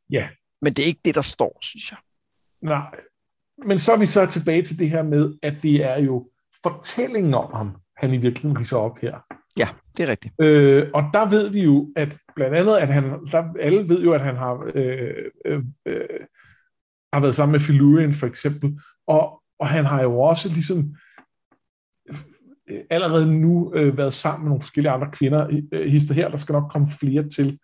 Ja. 0.09 0.29
Men 0.61 0.73
det 0.73 0.83
er 0.83 0.87
ikke 0.87 1.01
det, 1.05 1.15
der 1.15 1.21
står, 1.21 1.57
synes 1.61 1.91
jeg. 1.91 1.97
Nej. 2.61 2.95
Men 3.65 3.79
så 3.79 3.93
er 3.93 3.97
vi 3.97 4.05
så 4.05 4.25
tilbage 4.25 4.63
til 4.63 4.79
det 4.79 4.89
her 4.89 5.03
med, 5.03 5.37
at 5.41 5.53
det 5.63 5.83
er 5.83 5.97
jo 5.97 6.29
fortællingen 6.63 7.33
om 7.33 7.53
ham, 7.53 7.75
han 7.97 8.13
i 8.13 8.17
virkeligheden 8.17 8.59
riser 8.59 8.77
op 8.77 8.97
her. 8.97 9.19
Ja, 9.57 9.67
det 9.97 10.03
er 10.03 10.07
rigtigt. 10.07 10.33
Øh, 10.41 10.89
og 10.93 11.03
der 11.13 11.29
ved 11.29 11.49
vi 11.49 11.63
jo, 11.63 11.93
at 11.95 12.17
blandt 12.35 12.55
andet, 12.55 12.77
at 12.77 12.89
han, 12.89 13.03
der, 13.03 13.53
alle 13.59 13.89
ved 13.89 14.03
jo, 14.03 14.13
at 14.13 14.21
han 14.21 14.35
har, 14.35 14.71
øh, 14.75 15.31
øh, 15.45 15.63
øh, 15.85 16.19
har 17.13 17.19
været 17.19 17.35
sammen 17.35 17.51
med 17.51 17.59
Filurian 17.59 18.13
for 18.13 18.27
eksempel, 18.27 18.79
og, 19.07 19.41
og 19.59 19.67
han 19.67 19.85
har 19.85 20.01
jo 20.01 20.19
også 20.19 20.49
ligesom 20.49 20.95
øh, 22.69 22.81
allerede 22.89 23.33
nu 23.33 23.73
øh, 23.75 23.97
været 23.97 24.13
sammen 24.13 24.43
med 24.43 24.49
nogle 24.49 24.61
forskellige 24.61 24.91
andre 24.91 25.11
kvinder. 25.11 25.61
Øh, 25.71 25.91
hister 25.91 26.13
her, 26.13 26.29
der 26.29 26.37
skal 26.37 26.53
nok 26.53 26.71
komme 26.71 26.87
flere 26.99 27.29
til. 27.29 27.59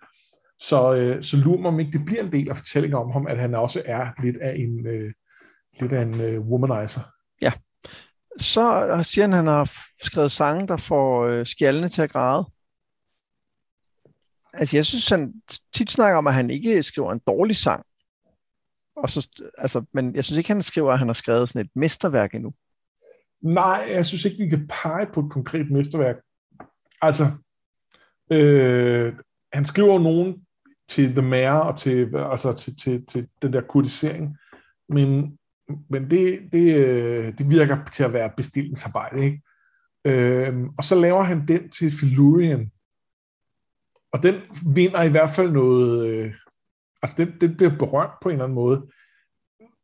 Så, 0.60 0.94
øh, 0.94 1.24
så 1.24 1.38
lurer 1.38 1.62
mig, 1.62 1.72
om 1.72 1.80
ikke 1.80 1.98
det 1.98 2.06
bliver 2.06 2.24
en 2.24 2.32
del 2.32 2.50
af 2.50 2.58
fortællingen 2.58 2.98
om 2.98 3.12
ham, 3.12 3.28
at 3.28 3.38
han 3.38 3.56
også 3.56 3.82
er 3.86 4.22
lidt 4.24 4.38
af 4.38 4.56
en, 4.56 4.88
øh, 4.88 5.14
lidt 5.80 5.94
af 5.94 6.02
en 6.02 6.22
øh, 6.22 6.42
womanizer. 6.42 7.02
Ja, 7.42 7.52
så 8.38 9.00
siger 9.04 9.24
han, 9.24 9.34
at 9.34 9.38
han 9.38 9.48
har 9.48 9.72
skrevet 10.04 10.32
sange, 10.32 10.68
der 10.68 10.78
får 10.78 11.26
øh, 11.26 11.46
skjaldene 11.46 11.90
til 11.90 12.02
at 12.02 12.12
græde. 12.12 12.46
Altså, 14.54 14.78
jeg 14.78 14.86
synes, 14.86 15.10
han 15.10 15.34
tit 15.74 15.92
snakker 15.92 16.18
om, 16.18 16.28
at 16.28 16.34
han 16.34 16.50
ikke 16.50 16.84
skriver 16.84 17.12
en 17.12 17.22
dårlig 17.28 17.56
sang. 17.56 17.86
Og 18.96 19.10
så, 19.10 19.28
altså, 19.58 19.86
men 19.94 20.16
jeg 20.16 20.26
synes 20.26 20.38
ikke, 20.38 20.50
han 20.50 20.62
skriver, 20.62 20.92
at 20.92 21.00
han 21.00 21.08
har 21.08 21.14
skrevet 21.14 21.50
sådan 21.50 21.66
et 21.66 21.72
mesterværk 21.76 22.36
endnu. 22.36 22.54
Nej, 23.42 23.88
jeg 23.90 24.06
synes 24.06 24.26
ikke, 24.26 24.38
vi 24.38 24.50
kan 24.50 24.68
pege 24.68 25.08
på 25.14 25.20
et 25.20 25.32
konkret 25.32 25.72
mesterværk. 25.72 26.16
Altså, 27.02 27.32
øh, 28.32 29.14
han 29.54 29.66
skriver 29.66 30.00
nogen 30.00 30.46
til 30.90 31.12
The 31.12 31.22
Mayor 31.22 31.60
og 31.60 31.78
til, 31.78 32.16
altså 32.16 32.54
til, 32.54 32.78
til, 32.80 33.06
til 33.06 33.28
den 33.42 33.54
der 33.54 33.62
kurtisering, 33.62 34.38
men 34.90 35.38
men 35.90 36.12
det, 36.12 36.40
det, 36.54 36.76
øh, 36.76 37.38
det 37.38 37.50
virker 37.50 37.86
til 37.86 38.04
at 38.04 38.14
være 38.14 38.32
bestillingsarbejde, 38.38 39.26
ikke? 39.26 39.42
Øhm, 40.06 40.70
og 40.78 40.84
så 40.84 40.96
laver 40.96 41.24
han 41.24 41.48
den 41.48 41.70
til 41.70 41.92
Filurian. 41.92 42.72
Og 44.12 44.24
den 44.24 44.36
vinder 44.76 45.02
i 45.02 45.10
hvert 45.10 45.30
fald 45.30 45.52
noget... 45.52 46.08
Øh, 46.08 46.34
altså, 47.02 47.18
den, 47.18 47.42
den 47.42 47.58
bliver 47.58 47.78
berømt 47.78 48.20
på 48.22 48.30
en 48.30 48.34
eller 48.34 48.44
anden 48.44 48.56
måde. 48.56 48.88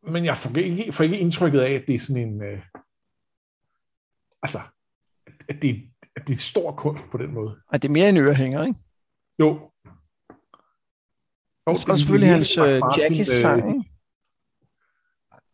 Men 0.08 0.26
jeg 0.26 0.38
får 0.38 0.58
ikke, 0.58 0.92
får 0.92 1.04
ikke 1.04 1.20
indtrykket 1.20 1.60
af, 1.60 1.72
at 1.72 1.84
det 1.88 1.96
er 1.96 2.00
sådan 2.00 2.28
en... 2.28 2.44
Øh, 2.44 2.62
altså, 4.44 4.60
at 5.50 5.62
det, 5.62 5.90
at 6.16 6.28
det 6.28 6.34
er 6.34 6.38
stor 6.38 6.72
kunst 6.72 7.04
på 7.12 7.18
den 7.18 7.34
måde. 7.34 7.58
Og 7.68 7.82
det 7.82 7.88
er 7.88 7.94
mere 7.94 8.10
en 8.10 8.18
ørehænger, 8.18 8.64
ikke? 8.64 8.80
Jo. 9.40 9.72
Og 11.66 11.78
så 11.78 11.92
er 11.92 11.96
selvfølgelig 11.96 12.30
hans 12.30 12.58
uh, 12.58 12.80
Jackies 12.98 13.28
sang, 13.28 13.70
ikke? 13.70 13.97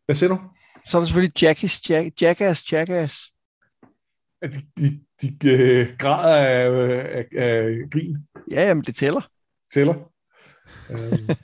Hvad 0.05 0.15
siger 0.15 0.29
du? 0.29 0.39
Så 0.85 0.97
er 0.97 1.01
der 1.01 1.05
selvfølgelig 1.05 1.41
Jackies, 1.41 1.89
Jack, 1.89 2.21
Jackass, 2.21 2.71
Jackass. 2.73 3.33
At 4.41 4.53
de, 4.77 4.99
de, 5.21 5.37
de 5.41 5.49
øh, 5.49 5.87
grader 5.99 6.35
af, 6.35 6.69
af, 7.17 7.27
af 7.35 7.89
grin. 7.91 8.17
Ja, 8.51 8.67
jamen 8.67 8.83
det 8.83 8.95
tæller. 8.95 9.21
Tæller. 9.73 9.93
um. 9.93 11.35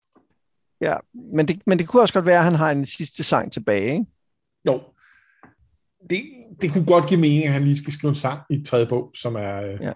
ja, 0.86 0.96
men 1.14 1.48
det, 1.48 1.62
men 1.66 1.78
det 1.78 1.88
kunne 1.88 2.02
også 2.02 2.14
godt 2.14 2.26
være, 2.26 2.38
at 2.38 2.44
han 2.44 2.54
har 2.54 2.70
en 2.70 2.86
sidste 2.86 3.24
sang 3.24 3.52
tilbage, 3.52 3.92
ikke? 3.92 4.06
Jo. 4.66 4.82
Det, 6.10 6.22
det 6.62 6.72
kunne 6.72 6.86
godt 6.86 7.08
give 7.08 7.20
mening, 7.20 7.44
at 7.44 7.52
han 7.52 7.64
lige 7.64 7.76
skal 7.76 7.92
skrive 7.92 8.08
en 8.08 8.14
sang 8.14 8.40
i 8.50 8.64
tredje 8.64 8.86
bog, 8.86 9.10
som 9.14 9.36
er... 9.36 9.62
Øh, 9.62 9.80
ja. 9.80 9.92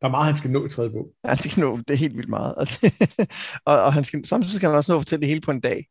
Der 0.00 0.06
er 0.06 0.10
meget, 0.10 0.26
han 0.26 0.36
skal 0.36 0.50
nå 0.50 0.66
i 0.66 0.68
tredje 0.68 0.90
bog. 0.90 1.12
Ja, 1.24 1.34
det 1.34 1.52
skal 1.52 1.60
nå, 1.60 1.76
det 1.76 1.90
er 1.90 1.94
helt 1.94 2.16
vildt 2.16 2.28
meget. 2.28 2.54
og, 3.68 3.82
og 3.82 3.92
han 3.92 4.04
skal, 4.04 4.26
samtidig 4.26 4.56
skal 4.56 4.68
han 4.68 4.76
også 4.76 4.92
nå 4.92 4.98
at 4.98 5.00
fortælle 5.00 5.20
det 5.20 5.28
hele 5.28 5.40
på 5.40 5.50
en 5.50 5.60
dag. 5.60 5.86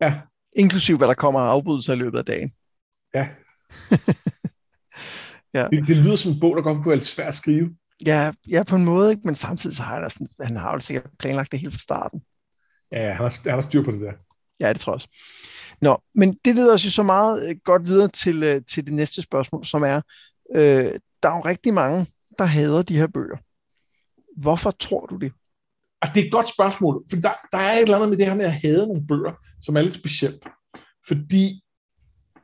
Ja, 0.00 0.20
Inklusiv 0.56 0.96
hvad 0.96 1.08
der 1.08 1.14
kommer 1.14 1.40
af 1.40 1.50
afbrydelser 1.50 1.92
i 1.92 1.96
løbet 1.96 2.18
af 2.18 2.24
dagen. 2.24 2.52
Ja. 3.14 3.28
ja. 5.54 5.68
Det, 5.68 5.86
det 5.86 5.96
lyder 5.96 6.16
som 6.16 6.32
en 6.32 6.40
bog, 6.40 6.56
der 6.56 6.62
godt 6.62 6.76
kunne 6.76 6.86
være 6.86 6.96
lidt 6.96 7.06
svært 7.06 7.28
at 7.28 7.34
skrive. 7.34 7.76
Ja, 8.06 8.32
ja, 8.50 8.62
på 8.62 8.76
en 8.76 8.84
måde, 8.84 9.10
ikke? 9.10 9.22
men 9.24 9.34
samtidig 9.34 9.76
så 9.76 9.82
har 9.82 10.00
han, 10.00 10.10
sådan, 10.10 10.28
han 10.40 10.56
har 10.56 10.72
jo 10.72 10.80
sikkert 10.80 11.10
planlagt 11.18 11.52
det 11.52 11.60
helt 11.60 11.74
fra 11.74 11.78
starten. 11.78 12.22
Ja, 12.92 13.06
han 13.06 13.16
har, 13.16 13.38
han 13.44 13.54
har 13.54 13.60
styr 13.60 13.84
på 13.84 13.90
det 13.90 14.00
der. 14.00 14.12
Ja, 14.60 14.72
det 14.72 14.80
tror 14.80 14.92
jeg 14.92 14.94
også. 14.94 15.08
Nå, 15.80 15.98
men 16.14 16.38
det 16.44 16.54
leder 16.54 16.74
os 16.74 16.84
jo 16.84 16.90
så 16.90 17.02
meget 17.02 17.48
øh, 17.48 17.56
godt 17.64 17.86
videre 17.86 18.08
til, 18.08 18.42
øh, 18.42 18.62
til 18.70 18.84
det 18.86 18.92
næste 18.92 19.22
spørgsmål, 19.22 19.64
som 19.64 19.82
er, 19.82 20.00
øh, 20.54 20.92
der 21.22 21.28
er 21.28 21.36
jo 21.36 21.40
rigtig 21.40 21.74
mange, 21.74 22.06
der 22.38 22.44
hader 22.44 22.82
de 22.82 22.96
her 22.96 23.06
bøger. 23.06 23.36
Hvorfor 24.40 24.70
tror 24.70 25.06
du 25.06 25.16
det? 25.16 25.32
Og 26.02 26.08
det 26.14 26.20
er 26.20 26.24
et 26.26 26.32
godt 26.32 26.48
spørgsmål, 26.48 27.04
for 27.10 27.16
der, 27.16 27.30
der 27.52 27.58
er 27.58 27.72
et 27.74 27.82
eller 27.82 27.96
andet 27.96 28.08
med 28.08 28.18
det 28.18 28.26
her 28.26 28.34
med 28.34 28.44
at 28.44 28.52
have 28.52 28.86
nogle 28.86 29.06
bøger, 29.06 29.32
som 29.60 29.76
er 29.76 29.80
lidt 29.80 29.94
specielt. 29.94 30.48
Fordi 31.08 31.62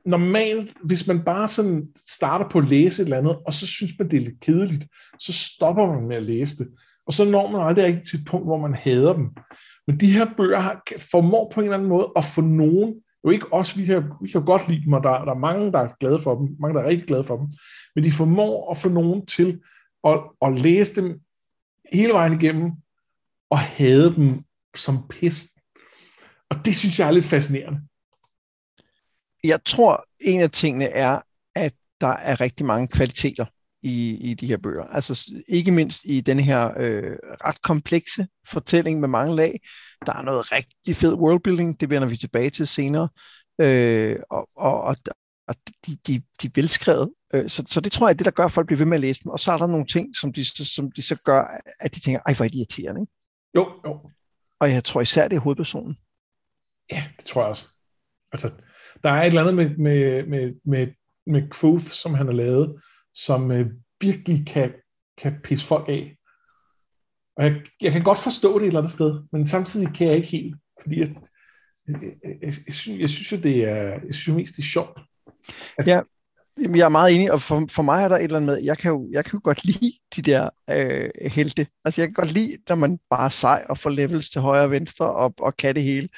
normalt, 0.04 0.76
hvis 0.84 1.06
man 1.06 1.24
bare 1.24 1.48
sådan 1.48 1.88
starter 1.96 2.48
på 2.48 2.58
at 2.58 2.68
læse 2.68 3.02
et 3.02 3.06
eller 3.06 3.18
andet, 3.18 3.38
og 3.46 3.54
så 3.54 3.66
synes 3.66 3.92
man, 3.98 4.10
det 4.10 4.16
er 4.16 4.20
lidt 4.20 4.40
kedeligt, 4.40 4.86
så 5.18 5.32
stopper 5.32 5.86
man 5.86 6.08
med 6.08 6.16
at 6.16 6.26
læse 6.26 6.56
det. 6.56 6.68
Og 7.06 7.12
så 7.12 7.24
når 7.24 7.50
man 7.50 7.60
aldrig 7.60 7.84
rigtig 7.84 8.08
til 8.08 8.18
et 8.18 8.26
punkt, 8.26 8.46
hvor 8.46 8.58
man 8.58 8.74
hader 8.74 9.12
dem. 9.12 9.28
Men 9.86 10.00
de 10.00 10.12
her 10.12 10.26
bøger 10.36 10.58
har, 10.58 10.82
formår 11.12 11.50
på 11.54 11.60
en 11.60 11.64
eller 11.64 11.76
anden 11.76 11.88
måde 11.88 12.08
at 12.16 12.24
få 12.24 12.40
nogen, 12.40 12.94
jo 13.24 13.30
ikke 13.30 13.52
os, 13.52 13.78
vi 13.78 13.84
kan, 13.84 14.04
vi 14.22 14.28
kan 14.28 14.44
godt 14.44 14.68
lide 14.68 14.84
dem, 14.84 14.92
og 14.92 15.02
der, 15.02 15.24
der 15.24 15.32
er 15.32 15.38
mange, 15.38 15.72
der 15.72 15.78
er 15.78 15.88
glade 16.00 16.18
for 16.18 16.38
dem, 16.38 16.56
mange, 16.60 16.78
der 16.78 16.84
er 16.84 16.88
rigtig 16.88 17.06
glade 17.06 17.24
for 17.24 17.36
dem, 17.36 17.46
men 17.94 18.04
de 18.04 18.12
formår 18.12 18.70
at 18.70 18.76
få 18.76 18.88
nogen 18.88 19.26
til 19.26 19.60
at, 20.04 20.20
at 20.42 20.60
læse 20.60 21.00
dem 21.00 21.20
hele 21.92 22.12
vejen 22.12 22.32
igennem, 22.32 22.72
og 23.50 23.58
hade 23.58 24.14
dem 24.14 24.42
som 24.76 25.08
pis. 25.08 25.48
Og 26.50 26.64
det 26.64 26.76
synes 26.76 26.98
jeg 26.98 27.08
er 27.08 27.12
lidt 27.12 27.24
fascinerende. 27.24 27.80
Jeg 29.44 29.64
tror, 29.64 30.04
en 30.20 30.40
af 30.40 30.50
tingene 30.50 30.84
er, 30.84 31.20
at 31.54 31.74
der 32.00 32.08
er 32.08 32.40
rigtig 32.40 32.66
mange 32.66 32.88
kvaliteter 32.88 33.46
i, 33.82 34.16
i 34.30 34.34
de 34.34 34.46
her 34.46 34.56
bøger. 34.56 34.84
Altså 34.84 35.32
ikke 35.48 35.70
mindst 35.70 36.00
i 36.04 36.20
den 36.20 36.40
her 36.40 36.72
øh, 36.76 37.16
ret 37.44 37.62
komplekse 37.62 38.26
fortælling 38.48 39.00
med 39.00 39.08
mange 39.08 39.36
lag. 39.36 39.60
Der 40.06 40.12
er 40.12 40.22
noget 40.22 40.52
rigtig 40.52 40.96
fed 40.96 41.14
worldbuilding, 41.14 41.80
det 41.80 41.90
vender 41.90 42.08
vi 42.08 42.16
tilbage 42.16 42.50
til 42.50 42.66
senere. 42.66 43.08
Øh, 43.60 44.16
og, 44.30 44.48
og, 44.56 44.82
og, 44.82 44.96
og 45.48 45.54
de, 45.86 45.98
de, 46.06 46.22
de 46.42 46.46
er 46.46 46.50
velskrevet. 46.54 47.10
Øh, 47.34 47.48
så, 47.48 47.64
så 47.68 47.80
det 47.80 47.92
tror 47.92 48.08
jeg 48.08 48.12
er 48.12 48.16
det, 48.16 48.24
der 48.24 48.30
gør, 48.30 48.44
at 48.44 48.52
folk 48.52 48.66
bliver 48.66 48.78
ved 48.78 48.86
med 48.86 48.96
at 48.96 49.00
læse 49.00 49.20
dem. 49.24 49.32
Og 49.32 49.40
så 49.40 49.52
er 49.52 49.58
der 49.58 49.66
nogle 49.66 49.86
ting, 49.86 50.16
som 50.16 50.32
de, 50.32 50.66
som 50.66 50.92
de 50.92 51.02
så 51.02 51.16
gør, 51.24 51.44
at 51.80 51.94
de 51.94 52.00
tænker, 52.00 52.20
ej, 52.26 52.34
hvor 52.34 52.44
er 52.44 52.48
det 52.48 52.56
irriterende. 52.56 53.00
Ikke? 53.00 53.12
Jo, 53.54 53.80
jo. 53.86 54.10
Og 54.60 54.72
jeg 54.72 54.84
tror 54.84 55.00
især, 55.00 55.28
det 55.28 55.36
er 55.36 55.40
hovedpersonen. 55.40 55.96
Ja, 56.92 57.04
det 57.16 57.24
tror 57.24 57.40
jeg 57.40 57.48
også. 57.48 57.66
Altså, 58.32 58.52
der 59.02 59.10
er 59.10 59.22
et 59.22 59.26
eller 59.26 59.40
andet 59.40 59.54
med, 59.54 59.76
med, 59.76 60.26
med, 60.26 60.54
med, 60.64 60.86
med 61.26 61.42
Quoth, 61.60 61.84
som 61.84 62.14
han 62.14 62.26
har 62.26 62.34
lavet, 62.34 62.82
som 63.14 63.50
øh, 63.50 63.66
virkelig 64.00 64.46
kan, 64.46 64.72
kan 65.18 65.40
pisse 65.44 65.66
folk 65.66 65.88
af. 65.88 66.16
Og 67.36 67.44
jeg, 67.44 67.62
jeg 67.82 67.92
kan 67.92 68.02
godt 68.02 68.18
forstå 68.18 68.58
det 68.58 68.62
et 68.62 68.66
eller 68.66 68.80
andet 68.80 68.92
sted, 68.92 69.22
men 69.32 69.46
samtidig 69.46 69.94
kan 69.94 70.06
jeg 70.06 70.16
ikke 70.16 70.28
helt, 70.28 70.56
fordi 70.82 71.00
jeg, 71.00 71.08
jeg, 71.88 72.12
jeg, 72.42 72.52
jeg, 72.66 72.74
synes, 72.74 73.00
jeg 73.00 73.08
synes 73.08 73.32
jo, 73.32 73.36
det 73.36 73.64
er, 73.64 73.84
jeg 73.84 74.14
synes 74.14 74.28
jo 74.28 74.34
mest, 74.34 74.56
det 74.56 74.62
er 74.62 74.66
sjovt. 74.66 75.00
At, 75.78 75.86
ja, 75.86 76.00
jeg 76.60 76.84
er 76.84 76.88
meget 76.88 77.14
enig, 77.14 77.32
og 77.32 77.40
for, 77.40 77.66
for 77.70 77.82
mig 77.82 78.04
er 78.04 78.08
der 78.08 78.16
et 78.16 78.22
eller 78.22 78.36
andet 78.36 78.46
med, 78.46 78.64
jeg 78.64 78.78
kan 78.78 78.90
jo, 78.90 79.08
jeg 79.12 79.24
kan 79.24 79.32
jo 79.32 79.40
godt 79.44 79.64
lide 79.64 79.92
de 80.16 80.22
der 80.22 80.50
øh, 80.70 81.10
helte. 81.30 81.66
Altså 81.84 82.00
jeg 82.00 82.08
kan 82.08 82.14
godt 82.14 82.32
lide, 82.32 82.56
når 82.68 82.76
man 82.76 82.98
bare 83.10 83.24
er 83.24 83.28
sej 83.28 83.66
og 83.68 83.78
får 83.78 83.90
levels 83.90 84.30
til 84.30 84.40
højre 84.40 84.64
og 84.64 84.70
venstre 84.70 85.12
og, 85.12 85.34
og 85.38 85.56
kan 85.56 85.74
det 85.74 85.82
hele. 85.82 86.08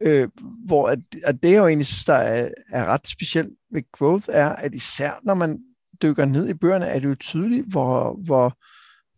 Øh, 0.00 0.28
hvor 0.66 0.88
at, 0.88 0.98
at 1.24 1.42
det, 1.42 1.50
jeg 1.50 1.58
jo 1.58 1.66
egentlig 1.66 1.86
synes, 1.86 2.04
der 2.04 2.14
er, 2.14 2.50
er 2.72 2.84
ret 2.84 3.06
specielt 3.06 3.52
ved 3.72 3.82
Growth, 3.92 4.26
er, 4.28 4.48
at 4.48 4.74
især 4.74 5.10
når 5.22 5.34
man 5.34 5.60
dykker 6.02 6.24
ned 6.24 6.48
i 6.48 6.54
bøgerne, 6.54 6.86
er 6.86 6.98
det 6.98 7.08
jo 7.08 7.14
tydeligt, 7.14 7.66
hvor, 7.66 8.18
hvor, 8.24 8.58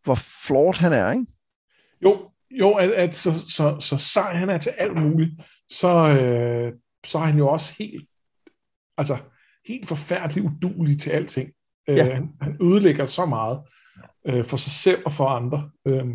hvor 0.05 0.15
flot 0.47 0.77
han 0.77 0.93
er, 0.93 1.13
ikke? 1.13 1.27
Jo, 2.03 2.31
jo 2.51 2.73
at, 2.73 2.91
at 2.91 3.15
så, 3.15 3.33
så, 3.33 3.77
så 3.81 3.97
sej 3.97 4.35
han 4.35 4.51
er 4.51 4.59
til 4.59 4.73
alt 4.79 4.97
muligt, 4.97 5.31
så, 5.71 5.89
øh, 5.89 6.73
så 7.05 7.19
er 7.19 7.23
han 7.23 7.39
jo 7.39 7.49
også 7.49 7.75
helt, 7.79 8.09
altså 8.97 9.19
helt 9.67 9.89
forfærdeligt 9.89 10.47
udulig 10.47 11.01
til 11.01 11.11
alting. 11.11 11.51
Øh, 11.89 11.97
ja. 11.97 12.07
Øh, 12.07 12.15
han, 12.15 12.29
han 12.41 12.57
ødelægger 12.63 13.05
så 13.05 13.27
meget 13.27 13.59
øh, 14.27 14.45
for 14.45 14.57
sig 14.57 14.73
selv 14.73 15.03
og 15.07 15.13
for 15.13 15.29
andre. 15.29 15.71
Øh. 15.89 16.07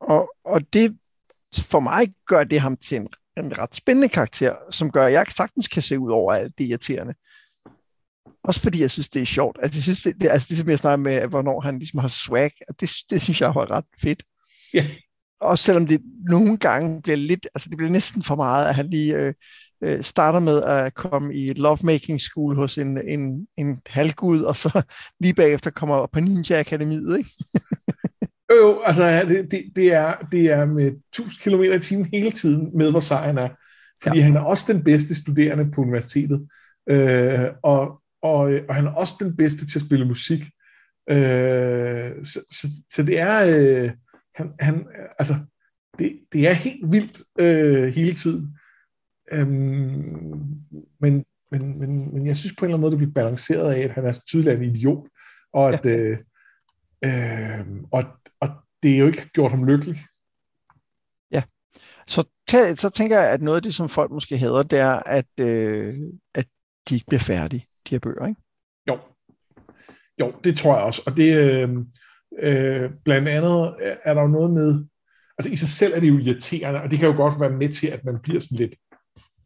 Og, 0.00 0.30
og 0.44 0.72
det 0.72 0.98
for 1.58 1.80
mig 1.80 2.14
gør 2.26 2.44
det 2.44 2.60
ham 2.60 2.76
til 2.76 2.96
en, 2.96 3.08
en 3.36 3.58
ret 3.58 3.74
spændende 3.74 4.08
karakter, 4.08 4.56
som 4.70 4.90
gør, 4.90 5.06
at 5.06 5.12
jeg 5.12 5.26
sagtens 5.26 5.68
kan 5.68 5.82
se 5.82 5.98
ud 5.98 6.10
over 6.10 6.32
alt 6.32 6.58
det 6.58 6.64
irriterende. 6.64 7.14
Også 8.44 8.60
fordi 8.60 8.80
jeg 8.80 8.90
synes, 8.90 9.08
det 9.08 9.22
er 9.22 9.26
sjovt. 9.26 9.58
Altså, 9.62 9.78
jeg 9.78 9.82
synes, 9.82 10.02
det, 10.02 10.20
det, 10.20 10.28
altså, 10.28 10.46
det 10.50 10.56
som 10.56 10.68
jeg 10.68 10.78
snakker 10.78 10.96
med, 10.96 11.26
hvornår 11.26 11.60
han 11.60 11.78
ligesom 11.78 11.98
har 11.98 12.08
swag, 12.08 12.52
det, 12.80 12.90
det 13.10 13.22
synes 13.22 13.40
jeg 13.40 13.54
var 13.54 13.70
ret 13.70 13.84
fedt. 14.02 14.22
Ja. 14.74 14.86
Også 15.40 15.64
selvom 15.64 15.86
det 15.86 16.00
nogle 16.28 16.56
gange 16.56 17.02
bliver 17.02 17.16
lidt, 17.16 17.46
altså 17.54 17.68
det 17.68 17.76
bliver 17.76 17.90
næsten 17.90 18.22
for 18.22 18.36
meget, 18.36 18.68
at 18.68 18.74
han 18.74 18.90
lige 18.90 19.14
øh, 19.14 19.34
øh, 19.82 20.02
starter 20.02 20.38
med 20.38 20.62
at 20.62 20.94
komme 20.94 21.34
i 21.34 21.50
et 21.50 21.58
lovemaking 21.58 22.20
school 22.20 22.56
hos 22.56 22.78
en, 22.78 23.08
en, 23.08 23.46
en 23.56 23.80
halvgud, 23.86 24.42
og 24.42 24.56
så 24.56 24.82
lige 25.20 25.34
bagefter 25.34 25.70
kommer 25.70 26.06
på 26.06 26.20
Ninja 26.20 26.60
Akademiet, 26.60 27.18
ikke? 27.18 27.30
Jo, 28.52 28.56
jo, 28.56 28.82
altså 28.82 29.24
det, 29.28 29.50
det, 29.50 29.64
det, 29.76 29.92
er, 29.92 30.14
det 30.32 30.50
er 30.50 30.64
med 30.64 30.86
1000 30.86 31.42
km 31.42 31.62
i 31.62 31.78
timen 31.78 32.08
hele 32.12 32.30
tiden 32.30 32.70
med, 32.78 32.90
hvor 32.90 33.00
sej 33.00 33.26
han 33.26 33.38
er. 33.38 33.48
Fordi 34.02 34.18
ja. 34.18 34.24
han 34.24 34.36
er 34.36 34.40
også 34.40 34.72
den 34.72 34.84
bedste 34.84 35.14
studerende 35.14 35.70
på 35.70 35.80
universitetet. 35.80 36.48
Øh, 36.90 37.48
og, 37.62 38.00
og, 38.22 38.38
og 38.68 38.74
han 38.74 38.86
er 38.86 38.90
også 38.90 39.14
den 39.20 39.36
bedste 39.36 39.66
til 39.66 39.78
at 39.78 39.86
spille 39.86 40.08
musik. 40.08 40.40
Øh, 41.10 42.24
så, 42.24 42.40
så, 42.50 42.66
så 42.92 43.02
det 43.02 43.18
er... 43.18 43.44
Øh, 43.46 43.90
han, 44.34 44.52
han, 44.60 44.86
altså, 45.18 45.36
det, 45.98 46.20
det 46.32 46.48
er 46.48 46.52
helt 46.52 46.92
vildt 46.92 47.18
øh, 47.38 47.94
hele 47.94 48.12
tiden. 48.12 48.58
Øhm, 49.32 50.62
men, 51.00 51.24
men, 51.50 51.78
men, 51.78 52.14
men 52.14 52.26
jeg 52.26 52.36
synes 52.36 52.56
på 52.56 52.64
en 52.64 52.68
eller 52.68 52.76
anden 52.76 52.80
måde, 52.80 52.90
det 52.90 52.98
bliver 52.98 53.24
balanceret 53.24 53.72
af, 53.72 53.80
at 53.80 53.90
han 53.90 54.06
er 54.06 54.12
tydeligvis 54.28 54.68
en 54.68 54.74
idiot, 54.74 55.08
og 55.52 55.74
at, 55.74 55.84
ja. 55.84 55.90
øh, 55.90 56.18
øh, 57.04 57.66
og, 57.92 58.04
og 58.40 58.48
det 58.82 58.94
er 58.94 58.98
jo 58.98 59.06
ikke 59.06 59.28
gjort 59.28 59.50
ham 59.50 59.64
lykkelig. 59.64 59.96
Ja, 61.30 61.42
så, 62.06 62.28
tæ- 62.50 62.74
så 62.74 62.90
tænker 62.90 63.20
jeg, 63.20 63.30
at 63.32 63.42
noget 63.42 63.56
af 63.56 63.62
det, 63.62 63.74
som 63.74 63.88
folk 63.88 64.10
måske 64.10 64.38
hader, 64.38 64.62
det 64.62 64.78
er, 64.78 65.02
at, 65.06 65.40
øh, 65.40 65.96
at 66.34 66.46
de 66.88 66.94
ikke 66.94 67.06
bliver 67.06 67.20
færdige, 67.20 67.66
de 67.88 67.94
her 67.94 67.98
bøger, 67.98 68.26
ikke? 68.26 68.40
Jo, 68.88 68.98
jo 70.20 70.32
det 70.44 70.58
tror 70.58 70.76
jeg 70.76 70.84
også. 70.84 71.02
Og 71.06 71.16
det 71.16 71.36
øh, 71.36 71.70
øh, 72.38 72.90
blandt 73.04 73.28
andet 73.28 73.76
er 74.04 74.14
der 74.14 74.22
jo 74.22 74.28
noget 74.28 74.50
med, 74.50 74.84
altså 75.38 75.52
i 75.52 75.56
sig 75.56 75.68
selv 75.68 75.92
er 75.94 76.00
det 76.00 76.08
jo 76.08 76.18
irriterende, 76.18 76.80
og 76.80 76.90
det 76.90 76.98
kan 76.98 77.08
jo 77.08 77.16
godt 77.16 77.40
være 77.40 77.50
med 77.50 77.68
til, 77.68 77.86
at 77.86 78.04
man 78.04 78.18
bliver 78.22 78.40
sådan 78.40 78.58
lidt, 78.58 78.74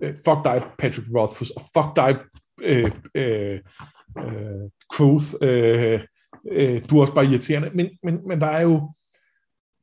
fuck 0.03 0.45
dig, 0.45 0.63
Patrick 0.79 1.09
Rothfuss, 1.17 1.51
og 1.51 1.63
fuck 1.77 1.97
dig, 1.97 2.17
øh, 2.63 2.91
øh, 3.15 3.61
øh, 4.19 4.71
Quoth, 4.97 5.27
øh, 5.43 6.01
øh, 6.51 6.83
du 6.91 6.97
er 6.97 7.01
også 7.01 7.15
bare 7.15 7.27
irriterende. 7.27 7.71
Men, 7.75 7.91
men, 8.03 8.29
men 8.29 8.41
der 8.41 8.47
er 8.47 8.61
jo 8.61 8.93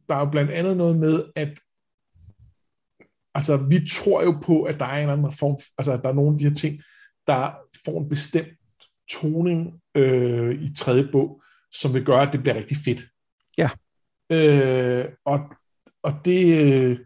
der 0.10 0.15
er 0.15 0.19
jo 0.19 0.29
blandt 0.32 0.51
andet 0.51 0.77
noget 0.77 0.97
med, 0.97 1.23
at 1.36 1.60
altså, 3.36 3.58
vi 3.58 3.88
tror 3.91 4.23
jo 4.23 4.39
på, 4.43 4.63
at 4.63 4.79
der 4.79 4.86
er 4.86 5.03
en 5.03 5.10
anden 5.10 5.32
form, 5.32 5.60
altså, 5.77 5.91
at 5.91 6.01
der 6.03 6.10
er 6.10 6.13
nogle 6.13 6.32
af 6.32 6.38
de 6.38 6.43
her 6.43 6.53
ting, 6.53 6.82
der 7.27 7.51
får 7.86 8.01
en 8.01 8.10
bestemt 8.10 8.47
toning 9.10 9.82
øh, 9.95 10.62
i 10.62 10.73
tredje 10.73 11.10
bog, 11.12 11.41
som 11.71 11.93
vil 11.93 12.05
gøre, 12.05 12.21
at 12.27 12.34
det 12.34 12.41
bliver 12.41 12.55
rigtig 12.55 12.77
fedt. 12.86 13.01
Ja. 13.58 13.69
Øh, 14.32 15.05
og, 15.25 15.39
og 16.03 16.13
det, 16.25 16.62
øh, 16.62 16.99
det, 16.99 17.05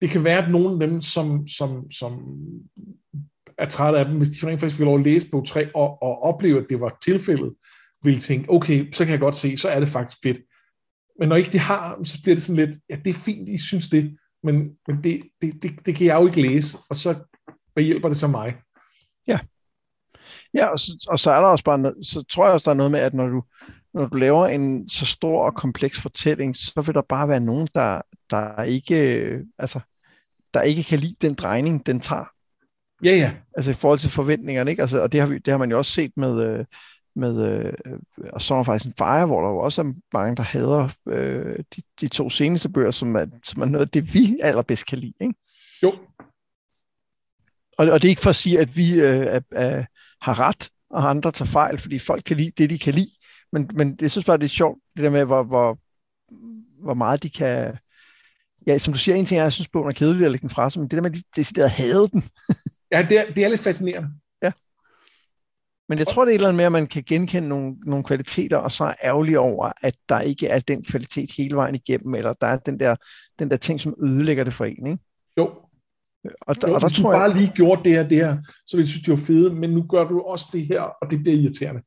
det 0.00 0.10
kan 0.10 0.24
være, 0.24 0.44
at 0.44 0.50
nogle 0.50 0.72
af 0.72 0.90
dem, 0.90 1.00
som, 1.00 1.46
som, 1.46 1.90
som 1.90 2.12
er 3.58 3.68
trætte 3.68 3.98
af 3.98 4.04
dem, 4.04 4.16
hvis 4.16 4.28
de 4.28 4.46
rent 4.46 4.60
faktisk 4.60 4.78
vil 4.78 4.84
lov 4.84 4.98
at 4.98 5.04
læse 5.04 5.30
bog 5.30 5.46
3 5.46 5.70
og, 5.74 6.02
og 6.02 6.22
opleve, 6.22 6.58
at 6.58 6.66
det 6.70 6.80
var 6.80 6.98
tilfældet, 7.04 7.54
vil 8.02 8.20
tænke, 8.20 8.50
okay, 8.50 8.92
så 8.92 9.04
kan 9.04 9.12
jeg 9.12 9.20
godt 9.20 9.34
se, 9.34 9.56
så 9.56 9.68
er 9.68 9.80
det 9.80 9.88
faktisk 9.88 10.22
fedt. 10.22 10.40
Men 11.18 11.28
når 11.28 11.36
ikke 11.36 11.52
de 11.52 11.58
har, 11.58 12.04
så 12.04 12.18
bliver 12.22 12.36
det 12.36 12.42
sådan 12.42 12.66
lidt, 12.66 12.78
ja, 12.90 12.96
det 13.04 13.10
er 13.10 13.18
fint, 13.18 13.48
I 13.48 13.58
synes 13.58 13.88
det, 13.88 14.16
men, 14.42 14.70
men 14.86 15.04
det, 15.04 15.22
det, 15.42 15.62
det, 15.62 15.86
det 15.86 15.94
kan 15.94 16.06
jeg 16.06 16.20
jo 16.20 16.26
ikke 16.26 16.42
læse, 16.42 16.78
og 16.90 16.96
så 16.96 17.14
hvad 17.72 17.84
hjælper 17.84 18.08
det 18.08 18.18
så 18.18 18.26
mig? 18.26 18.54
Ja. 19.26 19.38
Ja, 20.54 20.66
og 20.66 20.78
så, 20.78 21.06
og 21.08 21.18
så 21.18 21.30
er 21.30 21.40
der 21.40 21.48
også 21.48 21.64
bare, 21.64 21.94
så 22.02 22.24
tror 22.30 22.44
jeg 22.44 22.52
også, 22.52 22.64
der 22.64 22.70
er 22.70 22.76
noget 22.76 22.92
med, 22.92 23.00
at 23.00 23.14
når 23.14 23.26
du, 23.26 23.42
når 23.94 24.06
du 24.06 24.16
laver 24.16 24.46
en 24.46 24.88
så 24.88 25.06
stor 25.06 25.44
og 25.44 25.54
kompleks 25.54 26.00
fortælling, 26.00 26.56
så 26.56 26.82
vil 26.86 26.94
der 26.94 27.02
bare 27.02 27.28
være 27.28 27.40
nogen, 27.40 27.68
der, 27.74 28.00
der 28.30 28.62
ikke, 28.62 29.28
altså, 29.58 29.80
der 30.54 30.62
ikke 30.62 30.82
kan 30.82 30.98
lide 30.98 31.16
den 31.20 31.34
drejning, 31.34 31.86
den 31.86 32.00
tager. 32.00 32.24
Ja, 33.04 33.10
ja. 33.10 33.32
Altså 33.56 33.70
i 33.70 33.74
forhold 33.74 33.98
til 33.98 34.10
forventningerne, 34.10 34.70
ikke? 34.70 34.82
Altså, 34.82 35.02
og 35.02 35.12
det 35.12 35.20
har, 35.20 35.26
vi, 35.26 35.38
det 35.38 35.50
har 35.50 35.58
man 35.58 35.70
jo 35.70 35.78
også 35.78 35.92
set 35.92 36.12
med, 36.16 36.42
øh, 36.42 36.64
med 37.16 37.46
øh, 37.46 37.72
og 38.32 38.42
Song 38.42 38.60
of 38.60 38.76
Ice 38.76 38.86
and 38.86 38.94
Fire, 38.98 39.26
hvor 39.26 39.42
der 39.42 39.48
jo 39.48 39.58
også 39.58 39.80
er 39.80 39.92
mange, 40.12 40.36
der 40.36 40.42
hader 40.42 40.88
øh, 41.08 41.58
de, 41.76 41.82
de 42.00 42.08
to 42.08 42.30
seneste 42.30 42.68
bøger, 42.68 42.90
som 42.90 43.16
er, 43.16 43.26
som 43.44 43.62
er 43.62 43.66
noget 43.66 43.86
af 43.86 43.90
det, 43.90 44.14
vi 44.14 44.38
allerbedst 44.42 44.86
kan 44.86 44.98
lide. 44.98 45.14
Ikke? 45.20 45.34
Jo. 45.82 45.94
Og, 47.78 47.86
og 47.86 48.02
det 48.02 48.08
er 48.08 48.10
ikke 48.10 48.22
for 48.22 48.30
at 48.30 48.36
sige, 48.36 48.60
at 48.60 48.76
vi 48.76 49.00
øh, 49.00 49.26
er, 49.26 49.40
er, 49.52 49.84
har 50.20 50.40
ret, 50.40 50.70
og 50.90 51.10
andre 51.10 51.32
tager 51.32 51.50
fejl, 51.50 51.78
fordi 51.78 51.98
folk 51.98 52.22
kan 52.26 52.36
lide 52.36 52.52
det, 52.58 52.70
de 52.70 52.78
kan 52.78 52.94
lide. 52.94 53.10
Men, 53.52 53.70
men 53.74 53.98
jeg 54.00 54.10
synes 54.10 54.24
bare, 54.24 54.36
det 54.36 54.44
er 54.44 54.48
sjovt, 54.48 54.78
det 54.96 55.04
der 55.04 55.10
med, 55.10 55.24
hvor, 55.24 55.42
hvor, 55.42 55.78
hvor 56.82 56.94
meget 56.94 57.22
de 57.22 57.30
kan... 57.30 57.78
Ja, 58.66 58.78
som 58.78 58.92
du 58.92 58.98
siger, 58.98 59.14
en 59.14 59.26
ting 59.26 59.38
er, 59.38 59.42
at 59.42 59.44
jeg 59.44 59.52
synes, 59.52 59.68
bogen 59.68 59.88
er 59.88 59.92
kedelig 59.92 60.24
at 60.24 60.30
lægge 60.30 60.42
den 60.42 60.54
fra 60.54 60.70
sig, 60.70 60.80
men 60.80 60.88
det 60.88 60.96
der 60.96 61.02
med, 61.02 61.10
at 61.10 61.16
de 61.16 61.22
decideret 61.36 61.70
havde 61.70 62.08
den. 62.08 62.22
ja, 62.92 63.06
det 63.08 63.18
er, 63.18 63.32
det 63.34 63.44
er 63.44 63.48
lidt 63.48 63.60
fascinerende. 63.60 64.10
Men 65.88 65.98
jeg 65.98 66.06
tror, 66.06 66.24
det 66.24 66.30
er 66.30 66.34
et 66.34 66.38
eller 66.38 66.48
andet 66.48 66.56
med, 66.56 66.64
at 66.64 66.72
man 66.72 66.86
kan 66.86 67.02
genkende 67.06 67.48
nogle, 67.48 67.76
nogle 67.86 68.04
kvaliteter, 68.04 68.56
og 68.56 68.72
så 68.72 68.84
er 68.84 68.94
ærgerlig 69.04 69.38
over, 69.38 69.72
at 69.82 69.94
der 70.08 70.20
ikke 70.20 70.46
er 70.48 70.60
den 70.60 70.84
kvalitet 70.84 71.30
hele 71.36 71.56
vejen 71.56 71.74
igennem, 71.74 72.14
eller 72.14 72.32
der 72.32 72.46
er 72.46 72.56
den 72.56 72.80
der, 72.80 72.96
den 73.38 73.50
der 73.50 73.56
ting, 73.56 73.80
som 73.80 73.94
ødelægger 74.02 74.44
det 74.44 74.54
for 74.54 74.64
en. 74.64 74.86
Ikke? 74.86 74.98
Jo, 75.38 75.44
Og, 75.44 75.52
jo, 76.24 76.30
og 76.74 76.80
der 76.80 76.88
hvis 76.88 76.98
tror 76.98 77.10
du 77.10 77.18
bare 77.18 77.30
jeg... 77.30 77.36
lige 77.36 77.52
gjorde 77.54 77.84
det 77.84 77.92
her, 77.92 78.08
det 78.08 78.16
her, 78.16 78.36
så 78.66 78.76
ville 78.76 78.84
jeg 78.84 78.88
synes, 78.88 79.04
det 79.04 79.10
var 79.10 79.26
fede, 79.26 79.54
men 79.54 79.70
nu 79.70 79.82
gør 79.82 80.04
du 80.04 80.20
også 80.20 80.46
det 80.52 80.66
her, 80.66 80.80
og 80.80 81.10
det 81.10 81.22
bliver 81.22 81.36
irriterende. 81.36 81.82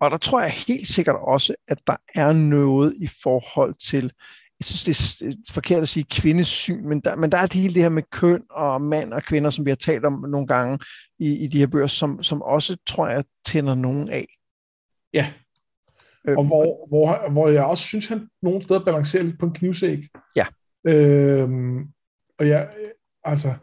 Og 0.00 0.10
der 0.10 0.16
tror 0.16 0.40
jeg 0.40 0.50
helt 0.50 0.88
sikkert 0.88 1.16
også, 1.16 1.54
at 1.68 1.80
der 1.86 1.96
er 2.14 2.32
noget 2.32 2.94
i 2.96 3.06
forhold 3.22 3.74
til, 3.74 4.12
jeg 4.60 4.66
synes, 4.66 5.16
det 5.18 5.28
er 5.28 5.52
forkert 5.52 5.82
at 5.82 5.88
sige 5.88 6.04
kvindesyn, 6.10 6.88
men 6.88 7.00
der, 7.00 7.16
men 7.16 7.32
der 7.32 7.38
er 7.38 7.46
det 7.46 7.60
hele 7.60 7.74
det 7.74 7.82
her 7.82 7.88
med 7.88 8.02
køn 8.12 8.42
og 8.50 8.82
mand 8.82 9.12
og 9.12 9.22
kvinder, 9.22 9.50
som 9.50 9.64
vi 9.64 9.70
har 9.70 9.76
talt 9.76 10.04
om 10.04 10.24
nogle 10.28 10.46
gange 10.46 10.78
i, 11.18 11.32
i 11.34 11.46
de 11.46 11.58
her 11.58 11.66
bøger, 11.66 11.86
som, 11.86 12.22
som 12.22 12.42
også, 12.42 12.76
tror 12.86 13.08
jeg, 13.08 13.24
tænder 13.46 13.74
nogen 13.74 14.08
af. 14.08 14.26
Ja, 15.14 15.32
øh, 16.28 16.38
og 16.38 16.44
hvor, 16.44 16.88
hvor, 16.88 17.30
hvor 17.30 17.48
jeg 17.48 17.64
også 17.64 17.84
synes, 17.84 18.06
han 18.06 18.28
nogle 18.42 18.62
steder 18.62 18.84
balancerer 18.84 19.22
lidt 19.22 19.38
på 19.38 19.46
en 19.46 19.54
knivsæg. 19.54 20.02
Ja. 20.36 20.46
Øhm, 20.86 21.78
og 22.38 22.48
jeg, 22.48 22.70
altså, 23.24 23.54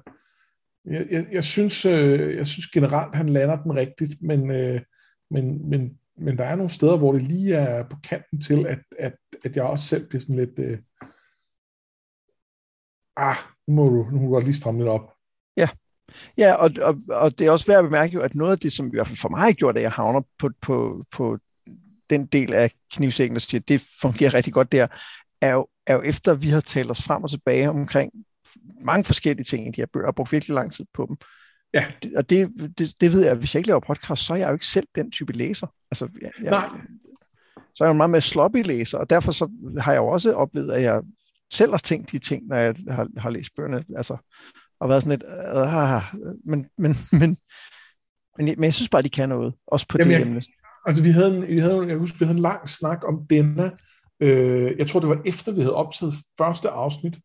jeg, 0.86 1.08
jeg, 1.12 1.28
jeg, 1.32 1.44
synes, 1.44 1.86
øh, 1.86 2.36
jeg 2.36 2.48
synes 2.48 2.68
generelt, 2.68 3.16
han 3.16 3.30
lander 3.30 3.64
den 3.64 3.76
rigtigt, 3.76 4.22
men, 4.22 4.52
øh, 4.52 4.82
men, 5.32 5.70
men, 5.70 6.00
men 6.18 6.38
der 6.38 6.44
er 6.44 6.56
nogle 6.56 6.70
steder, 6.70 6.98
hvor 6.98 7.12
det 7.14 7.22
lige 7.22 7.56
er 7.56 7.84
på 7.84 7.98
kanten 8.04 8.42
til, 8.42 8.68
at, 8.68 8.80
at, 9.00 9.14
at 9.46 9.56
jeg 9.56 9.64
også 9.64 9.86
selv 9.86 10.08
bliver 10.10 10.22
sådan 10.22 10.36
lidt, 10.36 10.60
øh, 10.60 10.80
ah, 13.18 13.36
nu 13.68 13.74
må 13.76 13.86
du, 13.86 14.10
nu 14.12 14.20
må 14.20 14.26
du 14.26 14.32
godt 14.32 14.44
lige 14.44 14.56
stramme 14.56 14.80
lidt 14.80 14.90
op. 14.90 15.14
Ja, 15.58 15.70
ja 16.38 16.54
og, 16.54 16.72
og, 16.82 16.96
og 17.10 17.40
det 17.40 17.48
er 17.48 17.52
også 17.52 17.66
værd 17.66 17.80
at 17.80 17.86
bemærke 17.86 18.14
jo, 18.14 18.22
at 18.22 18.36
noget 18.36 18.52
af 18.52 18.60
det, 18.60 18.74
som 18.74 18.88
i 18.88 18.92
hvert 18.94 19.08
fald 19.08 19.18
for 19.18 19.30
mig 19.30 19.40
har 19.40 19.52
gjort, 19.52 19.78
at 19.78 19.84
jeg 19.84 19.92
havner 19.92 20.22
på, 20.40 20.50
på, 20.62 21.06
på 21.12 21.38
den 22.10 22.26
del 22.26 22.54
af 22.54 22.72
knivsækken, 22.94 23.36
der 23.36 23.40
siger, 23.40 23.62
det 23.62 23.82
fungerer 24.02 24.34
rigtig 24.34 24.54
godt 24.54 24.72
der, 24.72 24.88
er 25.42 25.52
jo, 25.54 25.68
er 25.88 25.94
jo 25.94 26.02
efter, 26.02 26.32
at 26.32 26.42
vi 26.42 26.50
har 26.50 26.62
talt 26.62 26.92
os 26.92 27.02
frem 27.02 27.24
og 27.24 27.30
tilbage 27.30 27.70
omkring 27.70 28.12
mange 28.82 29.04
forskellige 29.04 29.46
ting 29.46 29.68
i 29.68 29.72
de 29.72 29.82
her 29.82 29.88
bøger, 29.94 30.08
og 30.08 30.16
brugt 30.16 30.32
virkelig 30.32 30.54
lang 30.54 30.74
tid 30.74 30.86
på 30.94 31.06
dem. 31.10 31.18
Ja. 31.74 31.86
Og 32.16 32.30
det, 32.30 32.50
det, 32.78 32.94
det 33.02 33.14
ved 33.14 33.26
jeg, 33.26 33.36
hvis 33.36 33.54
jeg 33.54 33.60
ikke 33.60 33.68
laver 33.68 33.80
podcast, 33.80 34.26
så 34.26 34.34
er 34.34 34.38
jeg 34.38 34.48
jo 34.48 34.54
ikke 34.54 34.66
selv 34.66 34.88
den 34.96 35.12
type 35.12 35.34
læser. 35.34 35.68
Altså, 35.92 36.08
jeg, 36.22 36.32
jeg, 36.44 36.52
Nej. 36.52 36.70
Så 37.76 37.84
er 37.84 37.88
jeg 37.88 37.94
jo 37.94 37.98
meget 37.98 38.10
mere 38.10 38.22
sloppy 38.22 38.64
læser, 38.64 38.98
og 38.98 39.10
derfor 39.10 39.32
så 39.32 39.50
har 39.78 39.92
jeg 39.92 40.00
jo 40.00 40.08
også 40.08 40.34
oplevet, 40.34 40.72
at 40.72 40.84
jeg 40.84 41.02
selv 41.54 41.72
har 41.72 41.78
tænkt 41.78 42.12
de 42.12 42.20
ting, 42.20 42.48
når 42.48 42.56
jeg 42.56 42.76
har, 42.90 43.08
har 43.18 43.30
læst 43.30 43.56
bøgerne. 43.56 43.84
Altså, 43.98 44.18
og 44.80 44.90
været 44.90 45.04
sådan 45.04 45.20
lidt, 45.20 45.30
øh, 45.56 45.94
ah, 45.94 46.04
men, 46.46 46.66
men, 46.78 46.96
men, 47.12 47.38
men, 48.38 48.46
men 48.46 48.64
jeg 48.64 48.74
synes 48.74 48.90
bare, 48.90 49.02
de 49.02 49.10
kan 49.10 49.30
noget, 49.30 49.54
også 49.68 49.86
på 49.90 49.98
Jamen, 49.98 50.14
det 50.14 50.22
emne. 50.22 50.42
Altså, 50.86 51.04
vi 51.04 51.10
havde, 51.10 51.38
en, 51.38 51.48
vi 51.48 51.60
havde, 51.60 51.86
jeg 51.88 51.98
husker, 51.98 52.20
vi 52.20 52.26
havde 52.26 52.38
en 52.38 52.42
lang 52.42 52.70
snak 52.70 53.00
om 53.08 53.28
denne, 53.30 53.72
øh, 54.20 54.78
jeg 54.78 54.88
tror, 54.88 55.00
det 55.00 55.10
var 55.10 55.22
efter, 55.26 55.52
vi 55.52 55.62
havde 55.62 55.76
optaget 55.76 56.14
første 56.38 56.70
afsnit, 56.70 57.20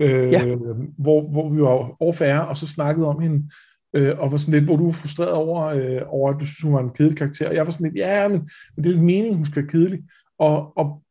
øh, 0.00 0.32
ja. 0.32 0.56
hvor, 0.98 1.30
hvor 1.32 1.48
vi 1.54 1.62
var 1.62 2.02
overfærre, 2.02 2.48
og 2.48 2.56
så 2.56 2.66
snakkede 2.66 3.06
om 3.06 3.20
hende, 3.20 3.50
øh, 3.94 4.18
og 4.18 4.32
var 4.32 4.36
sådan 4.36 4.54
lidt, 4.54 4.64
hvor 4.64 4.76
du 4.76 4.84
var 4.84 4.92
frustreret 4.92 5.32
over, 5.32 5.64
øh, 5.64 6.02
over, 6.06 6.30
at 6.32 6.40
du 6.40 6.46
synes, 6.46 6.62
hun 6.62 6.74
var 6.74 6.80
en 6.80 6.90
kedelig 6.90 7.18
karakter. 7.18 7.48
Og 7.48 7.54
jeg 7.54 7.66
var 7.66 7.72
sådan 7.72 7.86
lidt, 7.86 7.96
ja, 7.96 8.28
men, 8.28 8.40
men 8.76 8.84
det 8.84 8.90
er 8.90 8.94
lidt 8.94 9.04
meningen, 9.04 9.34
hun 9.34 9.44
skal 9.44 9.62
være 9.62 9.70
kedelig. 9.70 10.00
Og, 10.38 10.78
og, 10.78 11.02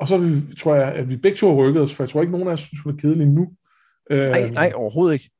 og 0.00 0.08
så 0.08 0.18
vi, 0.18 0.54
tror 0.54 0.74
jeg, 0.74 0.92
at 0.92 1.08
vi 1.08 1.16
begge 1.16 1.36
to 1.36 1.48
har 1.48 1.54
rykket 1.54 1.82
os, 1.82 1.94
for 1.94 2.04
jeg 2.04 2.10
tror 2.10 2.20
ikke, 2.20 2.32
nogen 2.32 2.48
af 2.48 2.52
os 2.52 2.60
synes, 2.60 2.80
hun 2.80 2.92
er 2.92 2.96
kedelig 2.96 3.26
nu. 3.26 3.48
Øh, 4.10 4.30
nej, 4.30 4.50
nej, 4.50 4.72
overhovedet 4.74 5.14
ikke. 5.14 5.30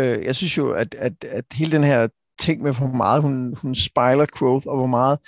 Øh, 0.00 0.24
jeg 0.24 0.36
synes 0.36 0.58
jo, 0.58 0.72
at, 0.72 0.94
at, 0.94 1.24
at 1.24 1.44
hele 1.52 1.72
den 1.72 1.84
her 1.84 2.08
ting 2.40 2.62
med, 2.62 2.74
hvor 2.74 2.96
meget 2.96 3.22
hun, 3.22 3.54
hun 3.54 3.74
spejler 3.74 4.26
growth, 4.26 4.66
og 4.66 4.76
hvor 4.76 4.86
meget, 4.86 5.18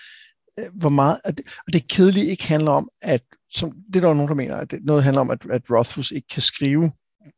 øh, 0.58 0.64
hvor 0.74 0.88
meget 0.88 1.20
at, 1.24 1.40
og 1.66 1.72
det 1.72 1.88
kedelige 1.88 2.26
ikke 2.26 2.46
handler 2.46 2.70
om, 2.70 2.88
at 3.02 3.22
som, 3.50 3.72
det 3.92 3.96
er 3.96 4.06
der 4.06 4.14
nogen, 4.14 4.28
der 4.28 4.34
mener, 4.34 4.56
at 4.56 4.70
det, 4.70 4.84
noget 4.84 5.04
handler 5.04 5.20
om, 5.20 5.30
at, 5.30 5.46
at 5.50 5.62
Rothfuss 5.70 6.10
ikke 6.10 6.28
kan 6.28 6.42
skrive 6.42 6.92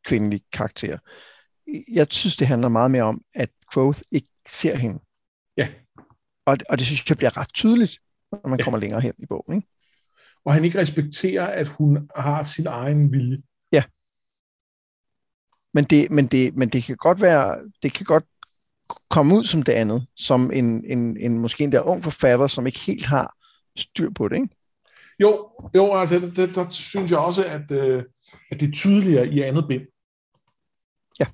kvindelige 0.05 0.43
karakterer. 0.53 0.97
Jeg 1.93 2.07
synes, 2.09 2.35
det 2.35 2.47
handler 2.47 2.69
meget 2.69 2.91
mere 2.91 3.03
om, 3.03 3.21
at 3.33 3.49
Quoth 3.73 4.01
ikke 4.11 4.27
ser 4.49 4.75
hende. 4.75 4.99
Ja. 5.57 5.67
Og, 6.45 6.57
og 6.69 6.77
det 6.77 6.87
synes 6.87 7.09
jeg 7.09 7.17
bliver 7.17 7.37
ret 7.37 7.53
tydeligt, 7.53 7.99
når 8.31 8.47
man 8.47 8.59
ja. 8.59 8.63
kommer 8.63 8.79
længere 8.79 9.01
hen 9.01 9.13
i 9.17 9.25
bogen. 9.25 9.55
Ikke? 9.55 9.67
Og 10.45 10.53
han 10.53 10.65
ikke 10.65 10.79
respekterer, 10.79 11.47
at 11.47 11.67
hun 11.67 12.09
har 12.15 12.43
sin 12.43 12.67
egen 12.67 13.11
vilje. 13.11 13.37
Ja. 13.71 13.83
Men 15.73 15.83
det, 15.83 16.11
men 16.11 16.27
det, 16.27 16.55
men 16.55 16.69
det 16.69 16.83
kan 16.83 16.95
godt 16.95 17.21
være, 17.21 17.69
det 17.83 17.93
kan 17.93 18.05
godt 18.05 18.25
komme 19.09 19.35
ud 19.35 19.43
som 19.43 19.63
det 19.63 19.73
andet, 19.73 20.07
som 20.15 20.51
en, 20.51 20.85
en, 20.85 21.17
en 21.17 21.39
måske 21.39 21.63
en 21.63 21.71
der 21.71 21.81
ung 21.81 22.03
forfatter, 22.03 22.47
som 22.47 22.67
ikke 22.67 22.79
helt 22.79 23.05
har 23.05 23.35
styr 23.75 24.09
på 24.09 24.27
det, 24.27 24.35
ikke? 24.35 24.55
Jo, 25.19 25.49
jo 25.75 25.95
altså, 25.95 26.19
det, 26.19 26.35
det, 26.35 26.55
der 26.55 26.69
synes 26.69 27.11
jeg 27.11 27.19
også, 27.19 27.45
at, 27.45 27.71
øh, 27.71 28.03
at 28.51 28.59
det 28.59 28.67
er 28.67 28.71
tydeligere 28.71 29.27
i 29.27 29.41
andet 29.41 29.65
bind. 29.67 29.81
Ja. 31.19 31.25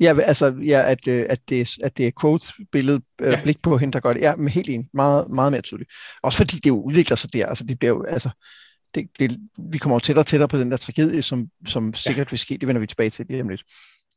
Ja, 0.00 0.20
altså, 0.20 0.54
ja, 0.64 0.90
at, 0.90 1.08
øh, 1.08 1.26
at, 1.28 1.48
det, 1.48 1.78
at 1.82 1.96
det 1.96 2.06
er 2.06 2.10
quote-billede, 2.20 3.00
øh, 3.20 3.32
ja. 3.32 3.42
blik 3.42 3.62
på 3.62 3.78
hende, 3.78 3.92
der 3.92 4.00
gør 4.00 4.12
det. 4.12 4.20
Ja, 4.20 4.36
men 4.36 4.48
helt 4.48 4.68
enig. 4.68 4.88
Meget, 4.94 5.30
meget 5.30 5.52
mere 5.52 5.62
tydeligt. 5.62 5.90
Også 6.22 6.36
fordi 6.36 6.56
det 6.56 6.66
jo 6.66 6.82
udvikler 6.82 7.16
sig 7.16 7.32
der. 7.32 7.46
Altså, 7.46 7.64
det 7.64 7.78
bliver 7.78 7.94
jo, 7.94 8.04
altså, 8.04 8.30
det, 8.94 9.08
det, 9.18 9.38
vi 9.72 9.78
kommer 9.78 9.96
jo 9.96 10.00
tættere 10.00 10.22
og 10.22 10.26
tættere 10.26 10.48
på 10.48 10.58
den 10.58 10.70
der 10.70 10.76
tragedie, 10.76 11.22
som, 11.22 11.48
som 11.66 11.94
sikkert 11.94 12.26
ja. 12.26 12.30
vil 12.30 12.38
ske. 12.38 12.58
Det 12.58 12.68
vender 12.68 12.80
vi 12.80 12.86
tilbage 12.86 13.10
til 13.10 13.26
lige 13.26 13.42
om 13.42 13.48
lidt. 13.48 13.62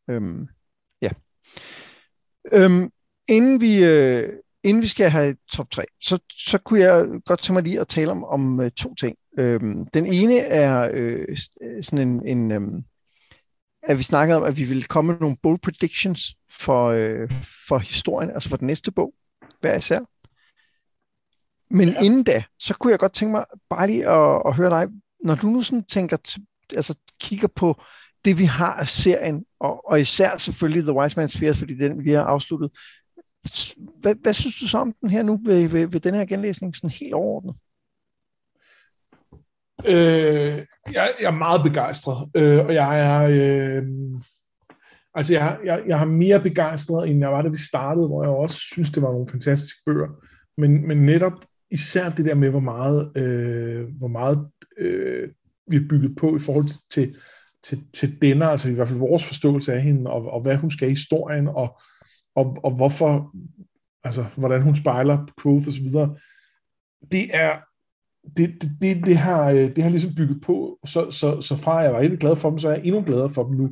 Øhm, 0.09 0.47
ja. 1.01 1.09
Øhm, 2.51 2.89
inden 3.27 3.61
vi, 3.61 3.83
øh, 3.83 4.29
inden 4.63 4.83
vi 4.83 4.87
skal 4.87 5.09
have 5.09 5.35
top 5.51 5.71
3, 5.71 5.83
så, 6.01 6.19
så 6.31 6.57
kunne 6.57 6.79
jeg 6.79 7.07
godt 7.25 7.41
tænke 7.41 7.53
mig 7.53 7.63
lige 7.63 7.79
at 7.79 7.87
tale 7.87 8.11
om, 8.11 8.23
om 8.23 8.59
uh, 8.59 8.69
to 8.69 8.95
ting. 8.95 9.17
Øhm, 9.39 9.87
den 9.93 10.05
ene 10.05 10.39
er 10.39 10.89
øh, 10.93 11.37
sådan 11.81 12.07
en, 12.07 12.27
en 12.27 12.51
øhm, 12.51 12.83
at 13.83 13.97
vi 13.97 14.03
snakkede 14.03 14.37
om, 14.37 14.43
at 14.43 14.57
vi 14.57 14.63
ville 14.63 14.83
komme 14.83 15.11
med 15.11 15.19
nogle 15.19 15.37
bold 15.43 15.59
predictions 15.59 16.35
for, 16.49 16.87
øh, 16.87 17.31
for 17.67 17.77
historien, 17.77 18.31
altså 18.31 18.49
for 18.49 18.57
den 18.57 18.67
næste 18.67 18.91
bog, 18.91 19.13
hver 19.61 19.75
især. 19.75 19.99
Men 21.69 21.89
ja. 21.89 22.01
inden 22.01 22.23
da, 22.23 22.43
så 22.59 22.73
kunne 22.73 22.91
jeg 22.91 22.99
godt 22.99 23.13
tænke 23.13 23.31
mig 23.31 23.45
bare 23.69 23.87
lige 23.87 24.09
at, 24.09 24.41
at 24.45 24.55
høre 24.55 24.69
dig, 24.69 24.87
når 25.23 25.35
du 25.35 25.47
nu 25.47 25.61
sådan 25.61 25.83
tænker, 25.83 26.17
altså 26.75 26.95
kigger 27.19 27.47
på 27.47 27.81
det, 28.25 28.39
vi 28.39 28.45
har 28.45 28.73
af 28.73 28.87
serien, 28.87 29.45
og, 29.59 29.89
og 29.89 30.01
især 30.01 30.37
selvfølgelig 30.37 30.83
The 30.83 30.93
Wise 30.93 31.21
Man's 31.21 31.39
Fears, 31.39 31.59
fordi 31.59 31.73
den 31.77 32.05
vi 32.05 32.13
har 32.13 32.23
afsluttet, 32.23 32.71
hvad, 33.99 34.15
hvad 34.15 34.33
synes 34.33 34.59
du 34.59 34.67
så 34.67 34.77
om 34.77 34.93
den 35.01 35.09
her 35.09 35.23
nu 35.23 35.39
ved, 35.45 35.67
ved, 35.67 35.87
ved 35.87 35.99
den 35.99 36.13
her 36.13 36.25
genlæsning, 36.25 36.75
sådan 36.75 36.89
helt 36.89 37.13
overordnet? 37.13 37.55
Øh, 39.87 40.65
jeg, 40.93 41.09
jeg 41.21 41.27
er 41.27 41.37
meget 41.37 41.61
begejstret, 41.63 42.29
øh, 42.35 42.65
og 42.65 42.73
jeg 42.73 42.99
er... 42.99 43.23
Øh, 43.23 43.83
altså, 45.15 45.33
jeg, 45.33 45.59
jeg, 45.63 45.83
jeg 45.87 45.99
har 45.99 46.05
mere 46.05 46.41
begejstret, 46.41 47.09
end 47.09 47.19
jeg 47.19 47.31
var, 47.31 47.41
da 47.41 47.49
vi 47.49 47.57
startede, 47.57 48.07
hvor 48.07 48.23
jeg 48.23 48.31
også 48.31 48.55
synes, 48.55 48.89
det 48.89 49.03
var 49.03 49.11
nogle 49.11 49.29
fantastiske 49.29 49.79
bøger. 49.85 50.07
Men, 50.57 50.87
men 50.87 51.05
netop 51.05 51.45
især 51.71 52.09
det 52.09 52.25
der 52.25 52.35
med, 52.35 52.49
hvor 52.49 52.59
meget, 52.59 53.17
øh, 53.17 53.87
hvor 53.97 54.07
meget 54.07 54.47
øh, 54.77 55.29
vi 55.67 55.75
har 55.75 55.85
bygget 55.89 56.15
på 56.15 56.35
i 56.35 56.39
forhold 56.39 56.89
til, 56.89 57.15
til, 57.63 57.79
til 57.93 58.21
denne, 58.21 58.49
altså 58.49 58.69
i 58.69 58.73
hvert 58.73 58.87
fald 58.87 58.99
vores 58.99 59.25
forståelse 59.25 59.73
af 59.73 59.81
hende, 59.81 60.11
og, 60.11 60.31
og 60.31 60.41
hvad 60.41 60.55
hun 60.55 60.71
skal 60.71 60.87
i 60.87 60.91
historien, 60.91 61.47
og, 61.47 61.79
og, 62.35 62.57
og 62.63 62.71
hvorfor, 62.71 63.35
altså 64.03 64.25
hvordan 64.35 64.61
hun 64.61 64.75
spejler 64.75 65.27
Quoth 65.41 65.67
og 65.67 65.73
så 65.73 65.81
videre, 65.81 66.17
det 67.11 67.29
er, 67.33 67.57
det, 68.38 68.62
det, 68.62 68.71
det, 68.81 69.05
det, 69.05 69.17
har, 69.17 69.51
øh, 69.51 69.75
det 69.75 69.83
har 69.83 69.89
ligesom 69.89 70.15
bygget 70.15 70.41
på, 70.41 70.79
så, 70.86 71.12
så, 71.12 71.41
så 71.41 71.55
fra 71.55 71.77
jeg 71.77 71.93
var 71.93 71.99
rigtig 71.99 72.19
glad 72.19 72.36
for 72.36 72.49
dem, 72.49 72.59
så 72.59 72.69
er 72.69 72.73
jeg 72.73 72.86
endnu 72.86 73.01
gladere 73.01 73.29
for 73.29 73.43
dem 73.43 73.55
nu. 73.55 73.69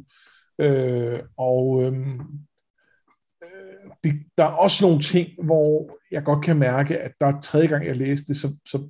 Øh, 0.59 1.19
og 1.37 1.83
øhm, 1.83 2.19
øh, 3.43 3.91
det, 4.03 4.13
der 4.37 4.43
er 4.43 4.49
også 4.49 4.85
nogle 4.85 4.99
ting, 4.99 5.29
hvor 5.43 5.97
jeg 6.11 6.23
godt 6.23 6.45
kan 6.45 6.57
mærke, 6.57 6.97
at 6.97 7.11
der 7.21 7.27
er 7.27 7.39
tredje 7.39 7.67
gang, 7.67 7.85
jeg 7.85 7.95
læste 7.95 8.27
det, 8.27 8.35
så, 8.35 8.47
så, 8.65 8.89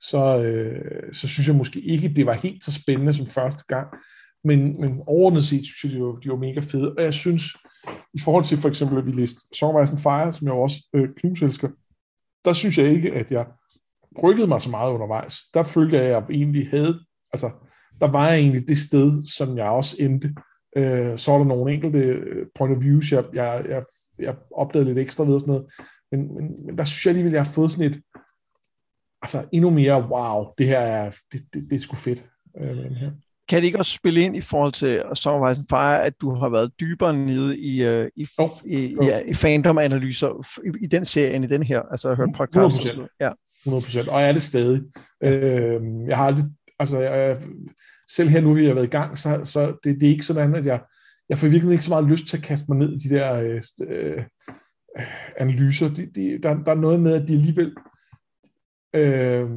så, 0.00 0.42
øh, 0.42 1.12
så 1.12 1.28
synes 1.28 1.48
jeg 1.48 1.56
måske 1.56 1.80
ikke, 1.80 2.08
det 2.08 2.26
var 2.26 2.32
helt 2.32 2.64
så 2.64 2.72
spændende 2.72 3.12
som 3.12 3.26
første 3.26 3.64
gang. 3.68 3.88
Men, 4.44 4.80
men 4.80 5.02
overordnet 5.06 5.44
set 5.44 5.64
synes 5.64 5.94
jeg, 5.94 6.00
de 6.00 6.04
var, 6.04 6.12
de 6.12 6.30
var 6.30 6.36
mega 6.36 6.60
fede. 6.60 6.94
Og 6.98 7.02
jeg 7.04 7.14
synes, 7.14 7.42
i 8.14 8.18
forhold 8.20 8.44
til 8.44 8.58
for 8.58 8.68
eksempel, 8.68 8.98
at 8.98 9.06
vi 9.06 9.10
læste 9.10 9.40
Songwriters 9.58 9.90
and 9.90 9.98
Fire, 9.98 10.32
som 10.32 10.46
jeg 10.46 10.54
også 10.54 10.88
øh, 10.94 11.08
knuselsker, 11.16 11.68
der 12.44 12.52
synes 12.52 12.78
jeg 12.78 12.90
ikke, 12.90 13.12
at 13.12 13.30
jeg 13.32 13.46
rykkede 14.22 14.46
mig 14.46 14.60
så 14.60 14.70
meget 14.70 14.92
undervejs. 14.92 15.38
Der 15.54 15.62
følte 15.62 15.96
jeg, 15.96 16.04
at 16.04 16.10
jeg 16.10 16.24
egentlig 16.30 16.70
havde, 16.70 17.00
altså, 17.32 17.50
der 18.00 18.06
var 18.06 18.28
jeg 18.28 18.38
egentlig 18.38 18.68
det 18.68 18.78
sted, 18.78 19.22
som 19.36 19.58
jeg 19.58 19.68
også 19.68 19.96
endte. 20.00 20.34
Øh, 20.76 21.18
så 21.18 21.30
var 21.30 21.38
der 21.38 21.44
nogle 21.44 21.72
enkelte 21.72 21.98
øh, 21.98 22.46
point 22.54 22.76
of 22.76 22.82
views, 22.82 23.12
jeg, 23.12 23.24
jeg, 23.32 23.64
jeg, 23.68 23.84
jeg 24.18 24.36
opdagede 24.56 24.88
lidt 24.88 24.98
ekstra 24.98 25.24
ved 25.24 25.34
og 25.34 25.40
sådan 25.40 25.52
noget. 25.52 25.72
Men, 26.12 26.34
men, 26.34 26.66
men 26.66 26.78
der 26.78 26.84
synes 26.84 27.06
jeg 27.06 27.10
alligevel, 27.10 27.32
at 27.32 27.36
jeg 27.36 27.44
har 27.44 27.52
fået 27.52 27.72
sådan 27.72 27.90
et, 27.90 28.02
altså 29.22 29.44
endnu 29.52 29.70
mere, 29.70 30.08
wow, 30.08 30.46
det 30.58 30.66
her 30.66 30.78
er, 30.78 31.10
det, 31.32 31.42
det, 31.52 31.62
det 31.70 31.74
er 31.74 31.78
sgu 31.78 31.96
fedt. 31.96 32.28
Øh, 32.60 32.76
her 32.76 33.10
kan 33.50 33.60
det 33.60 33.66
ikke 33.66 33.78
også 33.78 33.92
spille 33.92 34.20
ind 34.20 34.36
i 34.36 34.40
forhold 34.40 34.72
til 34.72 35.02
Song 35.14 35.42
of 35.42 35.52
Ice 35.52 35.60
and 35.60 35.66
Fire, 35.68 36.04
at 36.04 36.20
du 36.20 36.34
har 36.34 36.48
været 36.48 36.80
dybere 36.80 37.16
nede 37.16 37.58
i, 37.58 37.88
uh, 37.88 38.06
i, 38.16 38.26
oh, 38.38 38.48
i, 38.64 38.96
oh. 38.96 39.06
Ja, 39.06 39.18
i 39.18 39.34
fandom-analyser 39.34 40.58
i, 40.64 40.84
i 40.84 40.86
den 40.86 41.04
serie 41.04 41.34
end 41.34 41.44
i 41.44 41.48
den 41.48 41.62
her? 41.62 41.82
Altså, 41.82 42.08
jeg 42.08 42.16
har 42.16 42.24
hørt 42.24 42.34
podcast. 42.36 42.76
100%. 42.76 43.16
Ja. 43.20 43.30
100%, 43.66 44.10
og 44.10 44.20
jeg 44.20 44.28
er 44.28 44.32
det 44.32 44.42
stadig. 44.42 44.82
Øh, 45.22 45.80
jeg 46.08 46.16
har 46.16 46.24
aldrig, 46.24 46.44
Altså, 46.78 46.98
jeg, 46.98 47.36
selv 48.08 48.28
her 48.28 48.40
nu, 48.40 48.54
vi 48.54 48.66
har 48.66 48.74
været 48.74 48.86
i 48.86 48.90
gang, 48.90 49.18
så, 49.18 49.40
så 49.44 49.76
det, 49.84 50.00
det 50.00 50.06
er 50.06 50.10
ikke 50.10 50.24
sådan, 50.24 50.54
at 50.54 50.66
jeg, 50.66 50.82
jeg 51.28 51.38
får 51.38 51.48
virkelig 51.48 51.72
ikke 51.72 51.84
så 51.84 51.90
meget 51.90 52.10
lyst 52.10 52.26
til 52.26 52.36
at 52.36 52.42
kaste 52.42 52.66
mig 52.68 52.78
ned 52.78 52.92
i 52.92 53.08
de 53.08 53.14
der 53.14 53.34
øh, 53.34 53.62
øh, 53.88 54.24
øh, 54.98 55.06
analyser. 55.36 55.88
De, 55.88 56.06
de, 56.06 56.38
der, 56.42 56.54
der 56.54 56.72
er 56.72 56.80
noget 56.80 57.00
med, 57.00 57.12
at 57.12 57.28
de 57.28 57.32
alligevel 57.32 57.74
øh, 58.94 59.48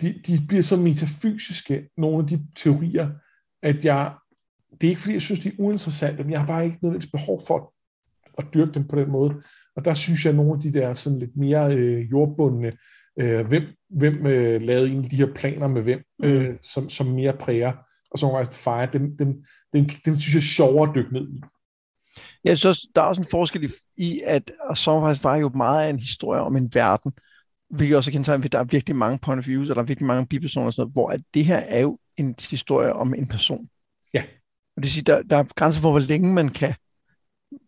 de, 0.00 0.20
de 0.26 0.46
bliver 0.48 0.62
så 0.62 0.76
metafysiske, 0.76 1.88
nogle 1.96 2.18
af 2.18 2.26
de 2.26 2.46
teorier, 2.56 3.10
at 3.62 3.84
jeg, 3.84 4.14
det 4.80 4.86
er 4.86 4.88
ikke 4.88 5.00
fordi, 5.00 5.14
jeg 5.14 5.22
synes, 5.22 5.40
de 5.40 5.48
er 5.48 5.52
uinteressante, 5.58 6.22
men 6.22 6.32
jeg 6.32 6.40
har 6.40 6.46
bare 6.46 6.64
ikke 6.64 6.78
nødvendigvis 6.82 7.10
behov 7.10 7.40
for 7.46 7.56
at, 7.58 7.66
at 8.38 8.54
dyrke 8.54 8.72
dem 8.72 8.88
på 8.88 8.96
den 8.96 9.10
måde. 9.10 9.42
Og 9.80 9.84
der 9.84 9.94
synes 9.94 10.24
jeg, 10.24 10.30
at 10.30 10.36
nogle 10.36 10.52
af 10.52 10.60
de 10.60 10.72
der 10.72 10.92
sådan 10.92 11.18
lidt 11.18 11.36
mere 11.36 11.74
øh, 11.76 12.10
jordbundne, 12.10 12.72
øh, 13.20 13.46
hvem, 13.46 13.62
hvem 13.90 14.26
øh, 14.26 14.62
lavede 14.62 14.88
egentlig 14.88 15.10
de 15.10 15.16
her 15.16 15.34
planer 15.34 15.68
med 15.68 15.82
hvem, 15.82 16.02
mm. 16.18 16.28
øh, 16.28 16.56
som, 16.62 16.88
som 16.88 17.06
mere 17.06 17.32
præger, 17.40 17.72
og 18.10 18.18
som 18.18 18.30
faktisk 18.34 18.62
fejrer, 18.62 18.90
dem, 18.90 19.16
dem, 19.16 19.44
dem, 19.72 19.86
dem 20.04 20.20
synes 20.20 20.34
jeg 20.34 20.38
er 20.38 20.42
sjovere 20.42 20.88
at 20.88 20.94
dykke 20.94 21.12
ned 21.12 21.28
i. 21.28 21.40
Jeg 22.44 22.58
synes, 22.58 22.78
der 22.94 23.02
er 23.02 23.06
også 23.06 23.22
en 23.22 23.28
forskel 23.30 23.72
i, 23.96 24.20
at 24.26 24.50
Songwise 24.74 25.24
var 25.24 25.36
jo 25.36 25.48
meget 25.48 25.84
af 25.84 25.90
en 25.90 25.98
historie 25.98 26.40
om 26.40 26.56
en 26.56 26.70
verden, 26.74 27.12
hvilket 27.70 27.96
også 27.96 28.12
kan 28.12 28.24
tage, 28.24 28.44
at 28.44 28.52
der 28.52 28.58
er 28.58 28.64
virkelig 28.64 28.96
mange 28.96 29.18
point 29.18 29.38
of 29.38 29.46
views, 29.46 29.70
og 29.70 29.76
der 29.76 29.82
er 29.82 29.86
virkelig 29.86 30.06
mange 30.06 30.26
bipersoner 30.26 30.66
og 30.66 30.72
sådan 30.72 30.82
noget, 30.82 30.92
hvor 30.92 31.08
at 31.08 31.20
det 31.34 31.44
her 31.44 31.56
er 31.56 31.80
jo 31.80 31.98
en 32.16 32.34
historie 32.50 32.92
om 32.92 33.14
en 33.14 33.28
person. 33.28 33.68
Ja. 34.14 34.22
Og 34.76 34.76
det 34.76 34.82
vil 34.82 34.90
sige, 34.90 35.04
der, 35.04 35.22
der 35.22 35.36
er 35.36 35.44
grænser 35.44 35.80
for, 35.80 35.90
hvor 35.90 36.00
længe 36.00 36.34
man 36.34 36.48
kan 36.48 36.74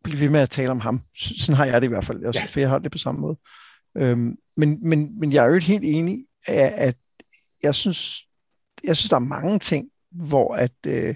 blive 0.04 0.20
ved 0.20 0.28
med 0.28 0.40
at 0.40 0.50
tale 0.50 0.70
om 0.70 0.80
ham. 0.80 1.00
Sådan 1.16 1.56
har 1.56 1.64
jeg 1.64 1.80
det 1.80 1.86
i 1.86 1.88
hvert 1.88 2.04
fald, 2.04 2.24
også, 2.24 2.40
ja. 2.40 2.46
for 2.46 2.60
jeg 2.60 2.68
har 2.68 2.78
det 2.78 2.92
på 2.92 2.98
samme 2.98 3.20
måde. 3.20 3.36
Øhm, 3.96 4.36
men, 4.56 4.88
men, 4.88 5.20
men 5.20 5.32
jeg 5.32 5.44
er 5.44 5.48
jo 5.48 5.58
helt 5.58 5.84
enig, 5.84 6.24
at, 6.46 6.72
at 6.72 6.96
jeg 7.62 7.74
synes, 7.74 8.26
jeg 8.84 8.96
synes, 8.96 9.10
der 9.10 9.16
er 9.16 9.20
mange 9.20 9.58
ting, 9.58 9.88
hvor 10.10 10.54
at, 10.54 10.72
øh, 10.86 11.14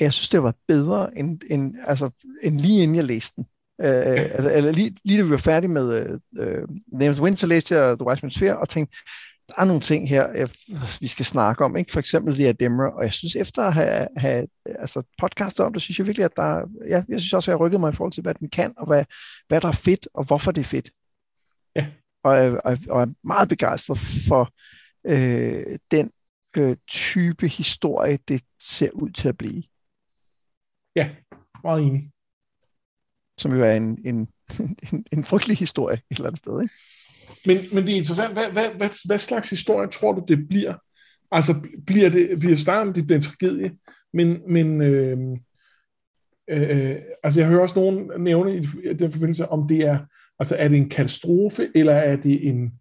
jeg 0.00 0.12
synes, 0.12 0.28
det 0.28 0.42
var 0.42 0.54
bedre, 0.68 1.18
end, 1.18 1.40
end, 1.50 1.74
altså, 1.84 2.10
end 2.42 2.60
lige 2.60 2.82
inden 2.82 2.96
jeg 2.96 3.04
læste 3.04 3.36
den. 3.36 3.46
Øh, 3.80 4.20
altså, 4.20 4.52
eller 4.52 4.72
lige, 4.72 4.96
lige 5.04 5.18
da 5.18 5.24
vi 5.24 5.30
var 5.30 5.36
færdige 5.36 5.70
med 5.70 6.18
øh, 6.38 6.62
uh, 6.62 6.68
Names 7.00 7.20
Wind, 7.20 7.36
så 7.36 7.46
læste 7.46 7.74
jeg 7.74 7.98
The 7.98 8.06
Wise 8.06 8.26
Man's 8.26 8.38
Fear, 8.38 8.54
og 8.54 8.68
tænkte, 8.68 8.96
der 9.48 9.54
er 9.56 9.64
nogle 9.64 9.80
ting 9.80 10.08
her, 10.08 10.32
jeg, 10.32 10.48
vi 11.00 11.06
skal 11.06 11.24
snakke 11.24 11.64
om, 11.64 11.76
ikke? 11.76 11.92
for 11.92 12.00
eksempel 12.00 12.34
The 12.34 12.48
Ademra, 12.48 12.96
og 12.96 13.02
jeg 13.02 13.12
synes 13.12 13.36
efter 13.36 13.62
at 13.62 13.74
have, 13.74 14.08
have 14.16 14.46
altså 14.64 15.02
podcast 15.18 15.60
om 15.60 15.72
det, 15.72 15.82
synes 15.82 15.98
jeg 15.98 16.06
virkelig, 16.06 16.24
at 16.24 16.36
der 16.36 16.68
ja, 16.88 17.02
jeg 17.08 17.20
synes 17.20 17.32
også, 17.32 17.50
at 17.50 17.52
jeg 17.52 17.58
har 17.58 17.66
rykket 17.66 17.80
mig 17.80 17.92
i 17.92 17.96
forhold 17.96 18.12
til, 18.12 18.22
hvad 18.22 18.34
den 18.34 18.50
kan, 18.50 18.74
og 18.78 18.86
hvad, 18.86 19.04
hvad 19.48 19.60
der 19.60 19.68
er 19.68 19.72
fedt, 19.72 20.08
og 20.14 20.24
hvorfor 20.24 20.52
det 20.52 20.60
er 20.60 20.64
fedt. 20.64 20.90
Ja. 21.76 21.86
Og, 22.24 22.36
og, 22.64 22.78
og 22.90 23.02
er 23.02 23.06
meget 23.24 23.48
begejstret 23.48 23.98
for 24.28 24.52
øh, 25.06 25.78
den 25.90 26.10
øh, 26.56 26.76
type 26.88 27.48
historie, 27.48 28.18
det 28.28 28.42
ser 28.60 28.90
ud 28.90 29.10
til 29.10 29.28
at 29.28 29.36
blive. 29.36 29.62
Ja, 30.96 31.10
meget 31.64 31.82
enig 31.82 32.10
som 33.38 33.54
jo 33.54 33.64
er 33.64 33.72
en, 33.72 33.98
en, 34.04 34.28
en, 34.92 35.06
en 35.12 35.24
frygtelig 35.24 35.56
historie 35.56 35.96
et 36.10 36.16
eller 36.16 36.26
andet 36.26 36.38
sted. 36.38 36.62
Ikke? 36.62 36.74
Men, 37.46 37.58
men 37.72 37.86
det 37.86 37.92
er 37.92 37.96
interessant, 37.96 38.32
hvad, 38.32 38.50
hvad, 38.52 38.68
hvad, 38.76 38.90
hvad 39.06 39.18
slags 39.18 39.50
historie 39.50 39.88
tror 39.88 40.12
du, 40.12 40.24
det 40.28 40.48
bliver? 40.48 40.74
Altså, 41.32 41.54
bliver 41.86 42.08
det, 42.08 42.42
vi 42.42 42.48
har 42.48 42.56
snakket 42.56 42.88
om, 42.88 42.94
det 42.94 43.06
bliver 43.06 43.16
en 43.16 43.22
tragedie, 43.22 43.72
men, 44.12 44.40
men 44.48 44.82
øh, 44.82 45.18
øh, 46.50 46.96
altså 47.22 47.40
jeg 47.40 47.48
hører 47.48 47.60
også 47.60 47.78
nogen 47.78 48.10
nævne 48.18 48.56
i 48.56 48.60
den 48.98 49.12
forbindelse, 49.12 49.48
om 49.48 49.68
det 49.68 49.78
er, 49.80 49.98
altså 50.38 50.56
er 50.56 50.68
det 50.68 50.76
en 50.76 50.88
katastrofe, 50.88 51.68
eller 51.74 51.92
er 51.92 52.16
det 52.16 52.48
en, 52.48 52.72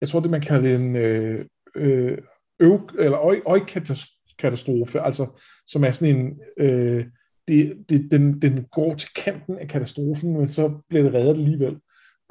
jeg 0.00 0.08
tror 0.08 0.20
det 0.20 0.30
man 0.30 0.40
kalder 0.40 0.62
det 0.62 0.74
en 0.74 0.96
øh, 0.96 1.44
øh, 1.76 2.18
øv, 2.60 2.90
eller 2.98 3.18
øj, 3.18 3.40
øjkatastrofe, 3.46 5.00
altså 5.00 5.40
som 5.66 5.84
er 5.84 5.90
sådan 5.90 6.16
en, 6.16 6.40
øh, 6.58 7.04
det, 7.48 7.76
det, 7.88 8.10
den, 8.10 8.42
den 8.42 8.64
går 8.64 8.94
til 8.94 9.08
kanten 9.16 9.58
af 9.58 9.68
katastrofen, 9.68 10.32
men 10.32 10.48
så 10.48 10.82
bliver 10.88 11.02
det 11.02 11.14
reddet 11.14 11.36
alligevel. 11.36 11.78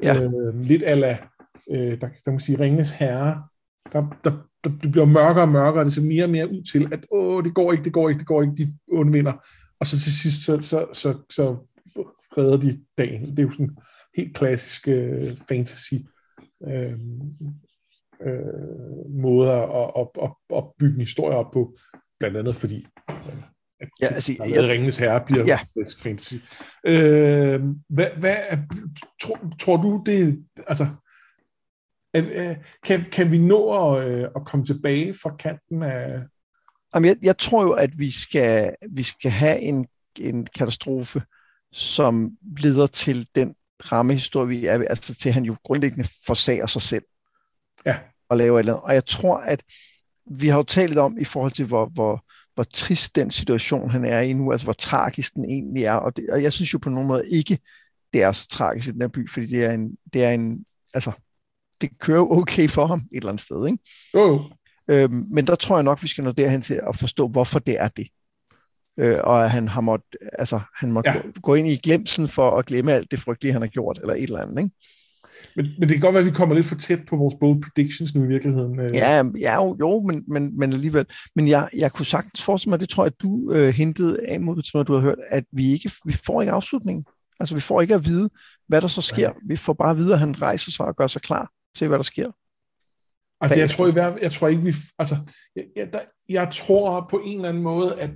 Ja. 0.04 0.24
Øh, 0.24 0.54
lidt 0.68 0.84
ala, 0.84 1.18
øh, 1.72 2.02
der, 2.02 2.08
der 2.26 2.32
kan 2.32 2.40
sige, 2.40 2.60
Ringens 2.60 2.92
Herre, 2.92 3.44
der, 3.94 4.18
der, 4.24 4.32
der, 4.64 4.70
det 4.84 4.92
bliver 4.92 5.06
mørkere 5.06 5.44
og 5.44 5.50
mørkere, 5.50 5.82
og 5.82 5.86
det 5.86 5.94
ser 5.94 6.02
mere 6.02 6.24
og 6.24 6.30
mere 6.30 6.50
ud 6.52 6.64
til, 6.72 6.94
at 6.94 7.06
åh, 7.12 7.44
det 7.44 7.54
går 7.54 7.72
ikke, 7.72 7.84
det 7.84 7.94
går 7.94 8.10
ikke, 8.10 8.20
det 8.20 8.28
går 8.28 8.42
ikke, 8.42 8.56
de 8.56 8.74
undvinder. 8.92 9.34
Og 9.80 9.88
så 9.88 10.00
til 10.00 10.14
sidst, 10.14 10.46
så, 10.46 10.62
så, 10.62 10.86
så, 10.94 11.18
så 11.30 11.58
redder 12.38 12.58
de 12.58 12.84
dagen. 12.98 13.32
Det 13.32 13.40
er 13.40 13.44
jo 13.44 13.52
sådan 13.52 13.78
helt 14.18 14.36
klassisk 14.36 14.88
øh, 14.88 15.28
fantasy 15.48 15.94
øh, 16.68 17.00
øh, 18.26 19.10
måder 19.10 19.52
at, 19.52 19.92
at, 20.02 20.24
at, 20.24 20.58
at 20.58 20.64
bygge 20.80 20.96
en 20.96 21.02
historie 21.02 21.38
op 21.38 21.52
på, 21.52 21.76
blandt 22.20 22.38
andet 22.38 22.56
fordi 22.56 22.88
Ja, 24.02 24.08
altså, 24.08 24.36
jeg, 24.40 24.56
jeg, 24.56 24.64
Ringens 24.64 24.98
Herre 24.98 25.26
bliver 25.26 25.46
ja. 25.46 25.60
fantasy. 26.00 26.34
Øh, 26.86 27.62
hvad, 27.90 28.08
hvad 28.18 28.36
tror, 29.22 29.40
tror 29.60 29.78
du 29.78 30.04
det, 30.06 30.46
altså, 30.68 30.88
kan, 32.86 33.06
kan 33.12 33.32
vi 33.32 33.38
nå 33.38 33.94
at, 33.96 34.08
øh, 34.08 34.28
at 34.36 34.46
komme 34.46 34.66
tilbage 34.66 35.14
fra 35.14 35.36
kanten 35.36 35.84
af... 35.84 36.20
Jamen, 36.96 37.08
jeg, 37.08 37.18
jeg 37.22 37.38
tror 37.38 37.64
jo, 37.64 37.72
at 37.72 38.00
vi 38.00 38.12
skal, 38.12 38.76
vi 38.90 39.04
skal 39.04 39.32
have 39.32 39.60
en, 39.60 39.88
en 40.20 40.46
katastrofe, 40.46 41.22
som 41.72 42.38
leder 42.58 42.88
til 42.88 43.28
den 43.36 43.56
rammehistorie, 43.92 44.48
vi 44.48 44.66
er 44.66 44.74
altså 44.74 45.16
til 45.16 45.30
at 45.30 45.34
han 45.34 45.44
jo 45.44 45.56
grundlæggende 45.64 46.10
forsager 46.26 46.66
sig 46.66 46.82
selv. 46.82 47.04
Ja. 47.86 48.00
Og 48.30 48.38
laver 48.38 48.60
et 48.60 48.62
eller 48.62 48.74
andet. 48.74 48.84
Og 48.84 48.94
jeg 48.94 49.06
tror, 49.06 49.38
at 49.38 49.64
vi 50.32 50.48
har 50.48 50.58
jo 50.58 50.64
talt 50.64 50.98
om 50.98 51.18
i 51.20 51.26
forhold 51.26 51.52
til, 51.52 51.66
hvor, 51.66 51.86
hvor, 51.86 52.26
hvor 52.54 52.64
trist 52.64 53.16
den 53.16 53.32
situation, 53.32 53.90
han 53.90 54.06
er 54.06 54.20
i 54.20 54.34
nu, 54.34 54.52
altså 54.52 54.66
hvor 54.66 54.74
tragisk 54.74 55.34
den 55.34 55.46
egentlig 55.46 55.84
er. 55.84 55.94
Og, 55.94 56.16
det, 56.16 56.30
og 56.30 56.44
jeg 56.44 56.54
synes 56.54 56.74
jo 56.74 56.78
på 56.78 56.90
nogen 56.90 57.08
måde 57.08 57.30
ikke, 57.30 57.60
det 58.14 58.24
er 58.24 58.32
så 58.32 58.48
tragisk 58.48 58.88
i 58.88 58.92
den 58.92 59.02
her 59.02 59.08
by, 59.08 59.30
fordi 59.30 59.46
det 59.46 59.64
er 59.66 59.72
en, 59.72 59.98
det 60.14 60.24
er 60.24 60.30
en 60.32 60.66
altså, 60.94 61.12
det 61.84 62.00
kører 62.00 62.32
okay 62.32 62.70
for 62.70 62.86
ham 62.86 63.00
et 63.00 63.18
eller 63.18 63.30
andet 63.30 63.44
sted, 63.44 63.68
ikke? 63.68 63.78
Jo, 64.14 64.20
jo. 64.20 64.42
Øhm, 64.88 65.26
men 65.32 65.48
der 65.48 65.56
tror 65.56 65.78
jeg 65.78 65.84
nok, 65.84 66.04
vi 66.04 66.08
skal 66.08 66.24
nå 66.24 66.32
derhen 66.32 66.62
til 66.62 66.82
at 66.88 66.96
forstå, 66.96 67.28
hvorfor 67.28 67.60
det 67.60 67.80
er 67.80 67.88
det. 67.88 68.08
Øh, 69.00 69.20
og 69.24 69.44
at 69.44 69.52
han 69.52 69.68
har 69.68 69.82
måttet, 69.82 70.16
altså, 70.40 70.60
han 70.76 70.92
må 70.92 71.02
ja. 71.06 71.14
gå, 71.14 71.20
gå 71.42 71.56
ind 71.56 71.68
i 71.68 71.76
glemselen 71.76 72.30
for 72.30 72.58
at 72.58 72.66
glemme 72.66 72.94
alt 72.94 73.12
det 73.12 73.20
frygtelige, 73.20 73.54
han 73.54 73.62
har 73.62 73.70
gjort, 73.70 74.00
eller 74.02 74.14
et 74.14 74.24
eller 74.24 74.42
andet, 74.42 74.64
ikke? 74.64 74.76
Men, 75.56 75.66
men 75.80 75.90
det 75.90 75.90
kan 75.90 76.00
godt 76.00 76.14
være, 76.14 76.22
at 76.22 76.26
vi 76.26 76.32
kommer 76.32 76.56
lidt 76.56 76.66
for 76.66 76.76
tæt 76.76 77.00
på 77.10 77.16
vores 77.16 77.36
bold 77.40 77.62
predictions 77.64 78.16
nu 78.16 78.24
i 78.24 78.28
virkeligheden. 78.28 78.80
Øh. 78.80 78.96
Ja, 78.96 79.24
ja 79.40 79.56
jo, 79.56 79.78
jo 79.80 80.02
men, 80.02 80.24
men, 80.28 80.60
men 80.60 80.74
alligevel. 80.74 81.06
Men 81.36 81.48
jeg, 81.48 81.70
jeg 81.78 81.92
kunne 81.92 82.06
sagtens 82.06 82.44
forestille 82.44 82.70
mig, 82.70 82.80
det 82.80 82.90
tror 82.90 83.06
jeg, 83.06 83.12
du 83.22 83.52
øh, 83.52 83.74
hentede 83.74 84.20
af 84.28 84.42
mod, 84.42 84.64
som 84.64 84.86
du 84.86 84.94
har 84.94 85.02
hørt, 85.02 85.18
at 85.30 85.44
vi 85.52 85.72
ikke 85.72 85.92
vi 86.06 86.14
får 86.26 86.42
ikke 86.42 86.52
afslutningen. 86.52 87.06
Altså, 87.40 87.56
vi 87.56 87.62
får 87.62 87.82
ikke 87.82 87.96
at 87.96 88.06
vide, 88.06 88.30
hvad 88.68 88.82
der 88.82 88.88
så 88.88 89.02
sker. 89.02 89.28
Ja. 89.28 89.32
Vi 89.48 89.56
får 89.56 89.74
bare 89.74 89.92
at 89.92 89.98
vide, 89.98 90.14
at 90.14 90.20
han 90.20 90.42
rejser 90.42 90.72
sig 90.72 90.86
og 90.86 90.96
gør 90.96 91.08
sig 91.08 91.22
klar 91.22 91.52
til, 91.76 91.88
hvad 91.88 91.98
der 91.98 92.04
sker. 92.04 92.32
Altså, 93.42 93.60
jeg 93.60 93.70
tror, 93.70 93.88
jeg, 93.88 94.18
jeg 94.22 94.32
tror 94.32 94.48
ikke, 94.48 94.64
vi... 94.64 94.74
Altså, 95.00 95.16
jeg, 95.56 95.64
jeg, 95.76 95.94
der, 95.94 96.00
jeg 96.30 96.50
tror 96.54 97.08
på 97.10 97.22
en 97.26 97.36
eller 97.36 97.50
anden 97.50 97.64
måde, 97.64 98.00
at 98.00 98.10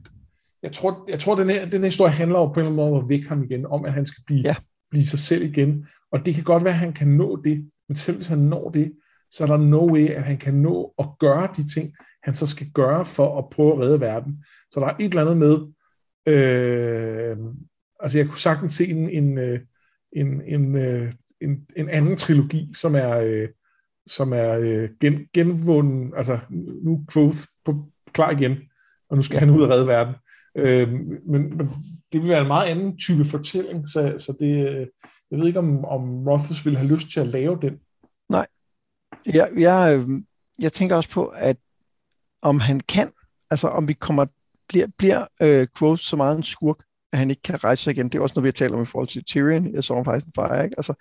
jeg 0.63 0.73
tror, 0.73 1.05
jeg 1.09 1.19
tror 1.19 1.35
den, 1.35 1.49
her, 1.49 1.65
den 1.65 1.81
her 1.81 1.87
historie 1.87 2.11
handler 2.11 2.39
jo 2.39 2.45
på 2.45 2.53
en 2.53 2.59
eller 2.59 2.69
anden 2.69 2.75
måde 2.75 2.91
om 2.91 3.03
at 3.03 3.09
vække 3.09 3.29
ham 3.29 3.43
igen, 3.43 3.65
om 3.65 3.85
at 3.85 3.93
han 3.93 4.05
skal 4.05 4.23
blive, 4.25 4.41
ja. 4.41 4.55
blive 4.91 5.05
sig 5.05 5.19
selv 5.19 5.43
igen. 5.43 5.87
Og 6.11 6.25
det 6.25 6.35
kan 6.35 6.43
godt 6.43 6.63
være, 6.63 6.73
at 6.73 6.79
han 6.79 6.93
kan 6.93 7.07
nå 7.07 7.41
det, 7.43 7.71
men 7.87 7.95
selv 7.95 8.17
hvis 8.17 8.27
han 8.27 8.39
når 8.39 8.69
det, 8.69 8.93
så 9.31 9.43
er 9.43 9.47
der 9.47 9.57
no 9.57 9.93
way, 9.93 10.09
at 10.09 10.23
han 10.23 10.37
kan 10.37 10.53
nå 10.53 10.93
at 10.99 11.05
gøre 11.19 11.49
de 11.57 11.73
ting, 11.73 11.93
han 12.23 12.33
så 12.33 12.47
skal 12.47 12.67
gøre 12.73 13.05
for 13.05 13.37
at 13.37 13.49
prøve 13.49 13.73
at 13.73 13.79
redde 13.79 13.99
verden. 13.99 14.43
Så 14.71 14.79
der 14.79 14.85
er 14.85 14.95
et 14.99 15.05
eller 15.05 15.21
andet 15.21 15.37
med, 15.37 15.53
øh, 16.33 17.37
altså 17.99 18.19
jeg 18.19 18.27
kunne 18.27 18.39
sagtens 18.39 18.73
se 18.73 18.87
en, 18.87 19.09
en, 19.09 19.37
øh, 19.37 19.59
en, 20.13 20.41
en, 20.41 20.75
øh, 20.75 21.13
en, 21.41 21.65
en 21.75 21.89
anden 21.89 22.17
trilogi, 22.17 22.69
som 22.73 22.95
er, 22.95 23.17
øh, 23.17 23.49
som 24.07 24.33
er 24.33 24.57
øh, 24.57 24.89
gen, 25.01 25.27
genvunden, 25.33 26.13
altså 26.17 26.39
nu 26.83 27.05
Quoth 27.13 27.37
på, 27.65 27.85
klar 28.13 28.31
igen, 28.31 28.57
og 29.09 29.17
nu 29.17 29.23
skal 29.23 29.39
han 29.39 29.49
ud 29.49 29.61
og 29.61 29.69
redde 29.69 29.87
verden. 29.87 30.15
Øh, 30.55 30.93
men, 31.25 31.57
men 31.57 31.69
det 32.13 32.21
vil 32.21 32.29
være 32.29 32.41
en 32.41 32.47
meget 32.47 32.69
anden 32.69 32.97
type 32.97 33.25
fortælling, 33.25 33.87
så, 33.87 34.15
så 34.17 34.37
det, 34.39 34.69
øh, 34.69 34.87
jeg 35.31 35.39
ved 35.39 35.47
ikke, 35.47 35.59
om, 35.59 35.85
om 35.85 36.27
Rothfuss 36.27 36.65
ville 36.65 36.79
have 36.79 36.93
lyst 36.93 37.11
til 37.11 37.19
at 37.19 37.27
lave 37.27 37.59
den. 37.61 37.79
Nej. 38.29 38.47
Jeg, 39.25 39.49
jeg, 39.57 39.97
øh, 39.97 40.09
jeg 40.59 40.73
tænker 40.73 40.95
også 40.95 41.09
på, 41.09 41.27
at 41.27 41.57
om 42.41 42.59
han 42.59 42.79
kan, 42.79 43.11
altså 43.49 43.67
om 43.67 43.87
vi 43.87 43.93
kommer, 43.93 44.25
bliver, 44.69 44.87
bliver 44.97 45.25
øh, 45.41 45.67
Quoth 45.77 46.01
så 46.01 46.15
meget 46.15 46.37
en 46.37 46.43
skurk, 46.43 46.83
at 47.11 47.19
han 47.19 47.29
ikke 47.29 47.41
kan 47.41 47.63
rejse 47.63 47.83
sig 47.83 47.91
igen. 47.91 48.09
Det 48.09 48.17
er 48.17 48.21
også 48.21 48.39
noget, 48.39 48.43
vi 48.43 48.47
har 48.47 48.67
talt 48.67 48.73
om 48.73 48.81
i 48.81 48.85
forhold 48.85 49.07
til 49.07 49.23
Tyrion. 49.23 49.73
Jeg 49.73 49.83
så 49.83 49.95
ham 49.95 50.05
faktisk 50.05 50.25
en 50.25 50.43
fire, 50.43 50.63
ikke? 50.63 50.75
Altså, 50.77 50.93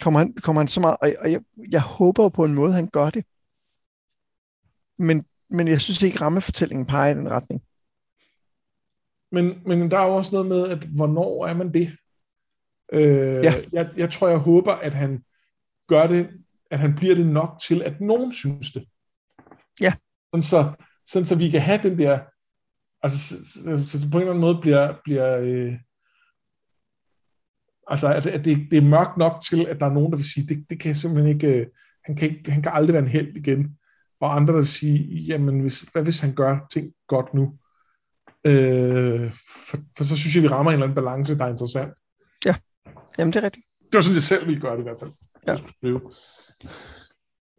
kommer 0.00 0.20
han, 0.20 0.32
kommer 0.32 0.60
han 0.60 0.68
så 0.68 0.80
meget, 0.80 0.96
og, 1.00 1.12
og 1.20 1.32
jeg, 1.32 1.40
jeg 1.70 1.80
håber 1.80 2.28
på 2.28 2.44
en 2.44 2.54
måde, 2.54 2.72
han 2.72 2.88
gør 2.88 3.10
det. 3.10 3.24
Men, 4.98 5.26
men 5.50 5.68
jeg 5.68 5.80
synes 5.80 6.02
ikke, 6.02 6.20
rammefortællingen 6.20 6.86
peger 6.86 7.14
i 7.14 7.18
den 7.18 7.30
retning. 7.30 7.62
Men, 9.32 9.54
men 9.66 9.90
der 9.90 9.98
er 9.98 10.06
jo 10.06 10.16
også 10.16 10.32
noget 10.32 10.46
med, 10.46 10.68
at 10.68 10.84
hvornår 10.84 11.46
er 11.46 11.54
man 11.54 11.74
det? 11.74 11.96
Øh, 12.92 13.44
ja. 13.44 13.52
jeg, 13.72 13.90
jeg 13.96 14.10
tror, 14.10 14.28
jeg 14.28 14.38
håber, 14.38 14.72
at 14.72 14.94
han 14.94 15.24
gør 15.88 16.06
det, 16.06 16.30
at 16.70 16.78
han 16.78 16.94
bliver 16.94 17.14
det 17.14 17.26
nok 17.26 17.60
til, 17.60 17.82
at 17.82 18.00
nogen 18.00 18.32
synes 18.32 18.72
det. 18.72 18.84
Ja. 19.80 19.92
Sådan 20.30 20.42
så, 20.42 20.72
sådan 21.06 21.26
så 21.26 21.36
vi 21.36 21.50
kan 21.50 21.60
have 21.60 21.82
den 21.82 21.98
der, 21.98 22.20
altså 23.02 23.18
så, 23.18 23.34
så, 23.88 23.98
så 23.98 24.10
på 24.10 24.18
en 24.18 24.22
eller 24.22 24.32
anden 24.32 24.40
måde 24.40 24.58
bliver, 24.60 24.94
bliver 25.04 25.36
øh, 25.36 25.74
altså 27.88 28.12
at, 28.14 28.26
at 28.26 28.44
det, 28.44 28.66
det 28.70 28.76
er 28.76 28.82
mørkt 28.82 29.16
nok 29.16 29.42
til, 29.50 29.66
at 29.66 29.80
der 29.80 29.86
er 29.86 29.92
nogen, 29.92 30.10
der 30.12 30.16
vil 30.16 30.30
sige, 30.32 30.46
det, 30.54 30.66
det 30.70 30.80
kan 30.80 30.94
simpelthen 30.94 31.34
ikke, 31.34 31.48
øh, 31.60 31.66
han 32.04 32.16
kan, 32.16 32.30
ikke, 32.30 32.50
han 32.50 32.62
kan 32.62 32.72
aldrig 32.74 32.94
være 32.94 33.02
en 33.02 33.08
held 33.10 33.36
igen. 33.36 33.78
Og 34.20 34.36
andre, 34.36 34.52
der 34.52 34.58
vil 34.58 34.66
sige, 34.68 35.22
jamen 35.22 35.60
hvis, 35.60 35.80
hvad 35.80 36.02
hvis 36.02 36.20
han 36.20 36.34
gør 36.34 36.58
ting 36.72 36.92
godt 37.08 37.34
nu? 37.34 37.58
Øh, 38.44 39.32
for, 39.68 39.78
for 39.96 40.04
så 40.04 40.16
synes 40.16 40.34
jeg, 40.34 40.42
vi 40.42 40.48
rammer 40.48 40.70
en 40.70 40.74
eller 40.74 40.86
anden 40.86 40.94
balance, 41.04 41.38
der 41.38 41.44
er 41.44 41.48
interessant. 41.50 41.92
Ja, 42.44 42.54
jamen 43.18 43.32
det 43.32 43.40
er 43.40 43.44
rigtigt. 43.44 43.66
Det 43.82 43.94
var 43.94 44.00
sådan, 44.00 44.14
jeg 44.14 44.22
selv 44.22 44.46
ville 44.46 44.60
gøre 44.60 44.72
det 44.74 44.80
i 44.80 44.82
hvert 44.82 45.00
fald. 45.00 45.10
Ja. 45.46 45.50
Jeg 45.50 45.58
skulle 45.58 45.72
skrive. 45.76 46.00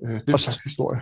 Øh, 0.04 0.10
det 0.21 0.30
er 0.30 0.34
Og- 0.34 0.39
faktisk 0.39 0.63
historie. 0.63 1.02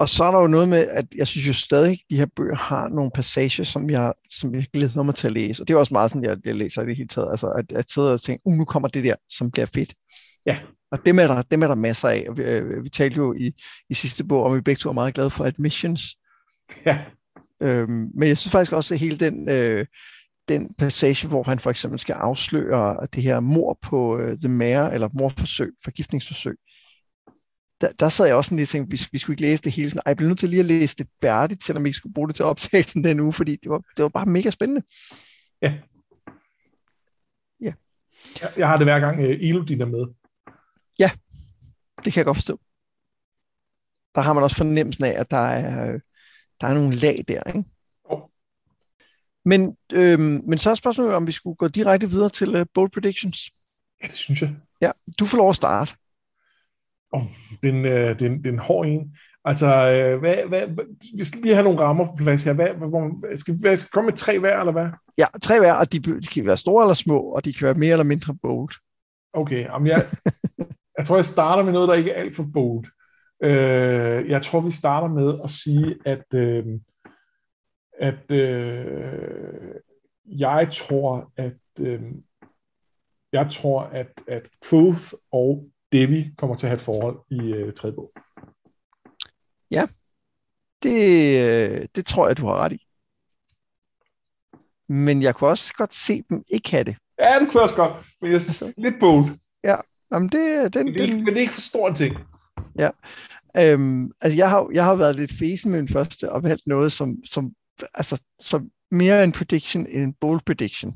Og 0.00 0.08
så 0.08 0.24
er 0.24 0.30
der 0.30 0.40
jo 0.40 0.46
noget 0.46 0.68
med, 0.68 0.78
at 0.78 1.06
jeg 1.14 1.26
synes 1.26 1.48
jo 1.48 1.52
stadig, 1.52 1.92
at 1.92 1.98
de 2.10 2.16
her 2.16 2.26
bøger 2.36 2.54
har 2.54 2.88
nogle 2.88 3.10
passager, 3.14 3.64
som 3.64 3.90
jeg, 3.90 4.12
som 4.30 4.54
jeg 4.54 4.66
glæder 4.72 5.02
mig 5.02 5.14
til 5.14 5.26
at 5.26 5.32
læse. 5.32 5.62
Og 5.62 5.68
det 5.68 5.74
er 5.74 5.78
også 5.78 5.94
meget 5.94 6.10
sådan, 6.10 6.24
jeg, 6.24 6.36
jeg 6.44 6.54
læser 6.54 6.82
i 6.82 6.86
det 6.86 6.96
hele 6.96 7.08
taget. 7.08 7.30
Altså, 7.30 7.48
at, 7.50 7.72
at 7.72 7.90
sidde 7.90 8.12
og 8.12 8.20
tænke, 8.20 8.42
uh, 8.44 8.54
nu 8.54 8.64
kommer 8.64 8.88
det 8.88 9.04
der, 9.04 9.14
som 9.28 9.50
bliver 9.50 9.66
fedt. 9.74 9.94
Ja. 10.46 10.58
Og 10.92 11.06
dem 11.06 11.18
er 11.18 11.26
der, 11.26 11.42
dem 11.42 11.62
er 11.62 11.68
der 11.68 11.74
masser 11.74 12.08
af. 12.08 12.26
Og 12.28 12.36
vi, 12.36 12.42
øh, 12.42 12.84
vi 12.84 12.88
talte 12.88 13.16
jo 13.16 13.34
i, 13.34 13.52
i 13.90 13.94
sidste 13.94 14.24
bog, 14.24 14.44
om 14.44 14.56
vi 14.56 14.60
begge 14.60 14.78
to 14.78 14.88
er 14.88 14.92
meget 14.92 15.14
glade 15.14 15.30
for 15.30 15.44
Admissions. 15.44 16.02
Ja, 16.86 16.98
Øhm, 17.62 18.10
men 18.14 18.28
jeg 18.28 18.38
synes 18.38 18.52
faktisk 18.52 18.72
også, 18.72 18.94
at 18.94 19.00
hele 19.00 19.16
den, 19.16 19.48
øh, 19.48 19.86
den 20.48 20.74
passage, 20.78 21.28
hvor 21.28 21.42
han 21.42 21.58
for 21.58 21.70
eksempel 21.70 21.98
skal 21.98 22.12
afsløre 22.12 23.06
det 23.14 23.22
her 23.22 23.40
mor 23.40 23.78
på 23.82 24.18
øh, 24.18 24.38
The 24.38 24.48
Mare, 24.48 24.94
eller 24.94 25.08
morforsøg, 25.14 25.72
forgiftningsforsøg, 25.84 26.56
der, 27.80 27.88
der 28.00 28.08
sad 28.08 28.26
jeg 28.26 28.34
også 28.34 28.48
sådan 28.48 28.58
lidt 28.58 28.68
og 28.68 28.72
tænkte, 28.72 28.90
vi, 28.90 29.08
vi 29.12 29.18
skulle 29.18 29.34
ikke 29.34 29.42
læse 29.42 29.62
det 29.62 29.72
hele. 29.72 29.90
Sådan, 29.90 30.02
Ej, 30.06 30.10
jeg 30.10 30.16
blev 30.16 30.28
nødt 30.28 30.38
til 30.38 30.48
lige 30.48 30.60
at 30.60 30.66
læse 30.66 30.96
det 30.96 31.06
færdigt, 31.22 31.64
selvom 31.64 31.84
vi 31.84 31.88
ikke 31.88 31.96
skulle 31.96 32.14
bruge 32.14 32.28
det 32.28 32.36
til 32.36 32.44
optagelsen 32.44 33.04
den 33.04 33.20
uge, 33.20 33.32
fordi 33.32 33.56
det 33.62 33.70
var, 33.70 33.82
det 33.96 34.02
var 34.02 34.08
bare 34.08 34.26
mega 34.26 34.50
spændende. 34.50 34.82
jeg, 38.40 38.52
jeg 38.56 38.68
har 38.68 38.76
det 38.76 38.86
hver 38.86 39.00
gang 39.00 39.18
uh, 39.18 39.24
Elodin 39.24 39.80
er 39.80 39.86
med. 39.86 40.06
Det 42.04 42.12
kan 42.12 42.20
jeg 42.20 42.24
godt 42.24 42.36
forstå. 42.36 42.60
Der 44.14 44.20
har 44.20 44.32
man 44.32 44.42
også 44.42 44.56
fornemmelsen 44.56 45.04
af, 45.04 45.20
at 45.20 45.30
der 45.30 45.36
er, 45.36 45.92
øh, 45.92 46.00
der 46.60 46.66
er 46.66 46.74
nogle 46.74 46.94
lag 46.94 47.24
der, 47.28 47.42
ikke? 47.42 47.64
Men, 49.44 49.76
øhm, 49.92 50.42
men 50.48 50.58
så 50.58 50.70
er 50.70 50.74
spørgsmålet, 50.74 51.14
om 51.14 51.26
vi 51.26 51.32
skulle 51.32 51.56
gå 51.56 51.68
direkte 51.68 52.10
videre 52.10 52.30
til 52.30 52.60
uh, 52.60 52.66
bold 52.74 52.90
predictions. 52.90 53.50
Ja, 54.02 54.06
det 54.06 54.16
synes 54.16 54.42
jeg. 54.42 54.56
Ja, 54.80 54.90
du 55.18 55.24
får 55.24 55.38
lov 55.38 55.48
at 55.48 55.56
starte. 55.56 55.94
Den, 57.62 57.84
øh, 57.84 58.18
den, 58.18 58.44
den 58.44 58.58
hård 58.58 58.86
en. 58.86 59.16
Altså, 59.44 59.66
øh, 59.66 60.18
hvad, 60.20 60.36
hvad, 60.48 60.84
vi 61.18 61.24
skal 61.24 61.40
lige 61.40 61.54
have 61.54 61.64
nogle 61.64 61.80
rammer 61.80 62.04
på 62.04 62.12
plads 62.16 62.44
her. 62.44 62.52
Hvad, 62.52 62.68
hvor, 62.68 63.36
skal, 63.36 63.54
hvad, 63.60 63.76
skal 63.76 63.90
komme 63.90 64.08
med 64.08 64.16
tre 64.16 64.38
hver, 64.38 64.58
eller 64.60 64.72
hvad? 64.72 64.88
Ja, 65.18 65.26
tre 65.42 65.58
hver, 65.58 65.72
og 65.72 65.92
de, 65.92 65.98
de 65.98 66.26
kan 66.26 66.46
være 66.46 66.56
store 66.56 66.84
eller 66.84 66.94
små, 66.94 67.20
og 67.20 67.44
de 67.44 67.52
kan 67.52 67.64
være 67.64 67.74
mere 67.74 67.92
eller 67.92 68.04
mindre 68.04 68.36
bold. 68.42 68.74
Okay, 69.32 69.64
jamen 69.64 69.86
jeg, 69.86 70.06
jeg 70.98 71.06
tror, 71.06 71.16
jeg 71.16 71.24
starter 71.24 71.64
med 71.64 71.72
noget, 71.72 71.88
der 71.88 71.94
ikke 71.94 72.10
er 72.10 72.20
alt 72.20 72.36
for 72.36 72.46
bold. 72.54 72.84
Øh, 73.42 74.30
jeg 74.30 74.42
tror, 74.42 74.60
vi 74.60 74.70
starter 74.70 75.08
med 75.08 75.40
at 75.44 75.50
sige, 75.50 75.96
at, 76.04 76.34
øh, 76.34 76.64
at 78.00 78.32
øh, 78.32 79.74
jeg 80.26 80.68
tror, 80.72 81.32
at 81.36 81.60
øh, 81.80 82.02
jeg 83.32 83.50
tror, 83.50 83.80
at, 83.80 84.22
at 84.28 84.50
Quoth 84.68 85.12
og 85.32 85.68
Devi 85.92 86.34
kommer 86.38 86.56
til 86.56 86.66
at 86.66 86.70
have 86.70 86.76
et 86.76 86.80
forhold 86.80 87.18
i 87.30 87.52
øh, 87.54 87.72
tredje 87.74 87.94
bog. 87.94 88.12
Det, 90.82 91.00
øh, 91.40 91.86
det 91.94 92.06
tror 92.06 92.26
jeg, 92.26 92.36
du 92.36 92.46
har 92.46 92.56
ret 92.56 92.72
i. 92.72 92.86
Men 94.88 95.22
jeg 95.22 95.34
kunne 95.34 95.50
også 95.50 95.74
godt 95.74 95.94
se 95.94 96.22
dem 96.28 96.44
ikke 96.48 96.70
have 96.70 96.84
det. 96.84 96.96
Ja, 97.18 97.38
det 97.40 97.48
kunne 97.48 97.54
jeg 97.54 97.62
også 97.62 97.74
godt, 97.74 97.92
men 98.20 98.32
jeg 98.32 98.40
synes, 98.40 98.62
lidt 98.78 98.94
bold. 99.00 99.24
Jamen 100.12 100.28
det, 100.28 100.74
den, 100.74 100.84
Men 100.86 100.94
det, 100.94 101.02
er 101.02 101.06
den, 101.06 101.16
men 101.16 101.26
det 101.26 101.36
er 101.36 101.40
ikke 101.40 101.52
for 101.52 101.60
stor 101.60 101.88
en 101.88 101.94
ting. 101.94 102.16
øhm, 103.56 104.12
altså 104.20 104.36
jeg 104.36 104.50
har, 104.50 104.70
jeg 104.72 104.84
har 104.84 104.94
været 104.94 105.16
lidt 105.16 105.32
fesen 105.38 105.70
med 105.70 105.78
den 105.78 105.88
første 105.88 106.32
og 106.32 106.42
valgt 106.42 106.66
noget, 106.66 106.92
som, 106.92 107.16
som, 107.24 107.52
altså, 107.94 108.22
som 108.40 108.70
mere 108.90 109.24
en 109.24 109.32
prediction 109.32 109.86
end 109.86 110.02
en 110.02 110.14
bold 110.14 110.40
prediction. 110.46 110.92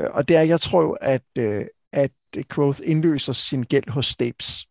Øh, 0.00 0.08
Og 0.10 0.28
det 0.28 0.36
er, 0.36 0.42
jeg 0.42 0.60
tror 0.60 0.98
at, 1.00 1.24
øh, 1.38 1.66
at 1.92 2.10
Quoth 2.50 2.80
indløser 2.84 3.32
sin 3.32 3.62
gæld 3.62 3.90
hos 3.90 4.06
Stapes. 4.06 4.66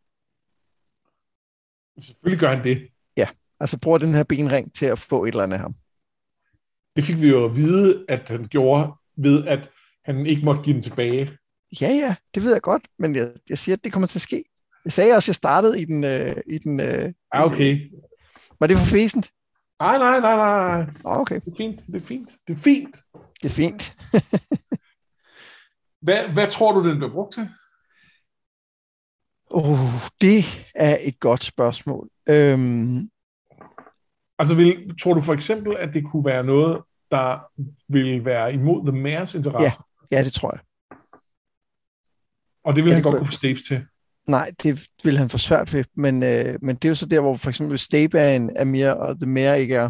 Selvfølgelig 1.99 2.39
gør 2.39 2.55
han 2.55 2.63
det. 2.63 2.87
Altså 3.61 3.77
bruger 3.77 3.97
den 3.97 4.13
her 4.13 4.23
benring 4.23 4.75
til 4.75 4.85
at 4.85 4.99
få 4.99 5.23
et 5.25 5.27
eller 5.27 5.43
andet 5.43 5.53
af 5.55 5.61
ham. 5.61 5.73
Det 6.95 7.03
fik 7.03 7.21
vi 7.21 7.29
jo 7.29 7.45
at 7.45 7.55
vide, 7.55 8.05
at 8.09 8.29
han 8.29 8.47
gjorde 8.47 8.93
ved, 9.17 9.45
at 9.47 9.69
han 10.05 10.25
ikke 10.25 10.45
måtte 10.45 10.61
give 10.61 10.73
den 10.73 10.81
tilbage. 10.81 11.37
Ja, 11.81 11.87
ja, 11.89 12.15
det 12.35 12.43
ved 12.43 12.51
jeg 12.51 12.61
godt, 12.61 12.87
men 12.99 13.15
jeg, 13.15 13.33
jeg 13.49 13.57
siger, 13.57 13.75
at 13.75 13.83
det 13.83 13.93
kommer 13.93 14.07
til 14.07 14.17
at 14.17 14.21
ske. 14.21 14.43
Jeg 14.85 14.93
sagde 14.93 15.15
også, 15.15 15.25
at 15.25 15.27
jeg 15.27 15.35
startede 15.35 15.81
i 15.81 15.85
den... 15.85 16.03
Øh, 16.03 16.35
i 16.47 16.57
den 16.57 16.79
øh, 16.79 17.13
Ja, 17.33 17.45
okay. 17.45 17.91
var 18.59 18.67
det 18.67 18.77
for 18.77 18.85
fæsent? 18.85 19.31
Nej, 19.79 19.97
nej, 19.97 20.19
nej, 20.19 20.35
nej. 20.35 20.85
Okay, 21.03 21.35
Det 21.35 21.47
er 21.51 21.55
fint, 21.57 21.83
det 21.87 21.95
er 21.95 21.99
fint, 22.05 22.29
det 22.47 22.53
er 22.53 22.57
fint. 22.59 22.97
det 23.41 23.45
er 23.45 23.53
fint. 23.53 23.97
Hvad, 26.01 26.29
hvad 26.33 26.47
tror 26.51 26.71
du, 26.79 26.89
den 26.89 26.97
bliver 26.97 27.11
brugt 27.11 27.33
til? 27.33 27.49
Oh, 29.49 29.79
det 30.21 30.43
er 30.75 30.97
et 31.01 31.19
godt 31.19 31.43
spørgsmål. 31.43 32.09
Øhm, 32.29 33.09
Altså, 34.39 34.55
vil, 34.55 34.97
tror 35.01 35.13
du 35.13 35.21
for 35.21 35.33
eksempel, 35.33 35.77
at 35.77 35.93
det 35.93 36.03
kunne 36.11 36.25
være 36.25 36.43
noget, 36.43 36.81
der 37.11 37.39
vil 37.93 38.25
være 38.25 38.53
imod 38.53 38.91
The 38.91 39.01
Mares 39.01 39.35
interesse? 39.35 39.77
ja, 40.11 40.23
det 40.23 40.33
tror 40.33 40.51
jeg. 40.53 40.61
Og 42.63 42.75
det 42.75 42.83
vil 42.83 42.89
Ja, 42.89 42.95
han 42.95 43.03
godt 43.03 43.17
kunne- 43.17 43.25
få 43.27 43.31
Stapes 43.31 43.63
til. 43.63 43.85
Nej, 44.27 44.51
det 44.63 44.87
vil 45.03 45.17
han 45.17 45.29
få 45.29 45.37
svært 45.37 45.73
ved, 45.73 45.83
men, 45.95 46.23
øh, 46.23 46.57
men 46.61 46.75
det 46.75 46.85
er 46.85 46.89
jo 46.89 46.95
så 46.95 47.05
der, 47.05 47.19
hvor 47.19 47.35
for 47.37 47.49
eksempel 47.49 47.79
Stabe 47.79 48.19
er, 48.19 48.35
en, 48.35 48.49
er 48.55 48.63
mere, 48.63 48.97
og 48.97 49.19
The 49.19 49.29
Mere 49.29 49.61
ikke 49.61 49.75
er. 49.75 49.89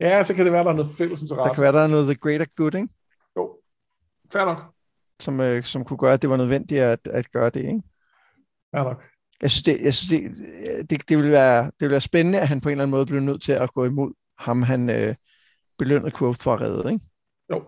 Ja, 0.00 0.22
så 0.22 0.34
kan 0.34 0.44
det 0.44 0.52
være, 0.52 0.64
der 0.64 0.70
er 0.70 0.74
noget 0.76 0.96
fælles 0.98 1.20
Der 1.20 1.24
interesse. 1.24 1.54
kan 1.54 1.62
være, 1.62 1.72
der 1.72 1.80
er 1.80 1.86
noget 1.86 2.06
The 2.06 2.14
Greater 2.14 2.46
Good, 2.56 2.74
ikke? 2.74 2.88
Jo, 3.36 3.58
fair 4.32 4.44
nok. 4.44 4.74
Som, 5.20 5.40
øh, 5.40 5.64
som 5.64 5.84
kunne 5.84 5.98
gøre, 5.98 6.12
at 6.12 6.22
det 6.22 6.30
var 6.30 6.36
nødvendigt 6.36 6.80
at, 6.80 7.06
at 7.06 7.30
gøre 7.30 7.50
det, 7.50 7.60
ikke? 7.60 7.82
Fair 8.74 8.84
nok. 8.84 9.04
Jeg 9.42 9.50
synes, 9.50 9.62
det, 9.62 9.84
jeg 9.84 9.94
synes 9.94 10.10
det, 10.10 10.90
det, 10.90 11.08
det, 11.08 11.16
ville 11.16 11.32
være, 11.32 11.64
det 11.64 11.80
ville 11.80 11.92
være 11.92 12.00
spændende, 12.00 12.40
at 12.40 12.48
han 12.48 12.60
på 12.60 12.68
en 12.68 12.70
eller 12.70 12.84
anden 12.84 12.90
måde 12.90 13.06
blev 13.06 13.20
nødt 13.20 13.42
til 13.42 13.52
at 13.52 13.72
gå 13.72 13.84
imod 13.84 14.12
ham, 14.38 14.62
han 14.62 14.90
øh, 14.90 15.14
belønnede 15.78 16.16
Quoth 16.18 16.40
for 16.40 16.54
at 16.54 16.60
redde, 16.60 16.92
ikke? 16.92 17.04
Jo. 17.52 17.64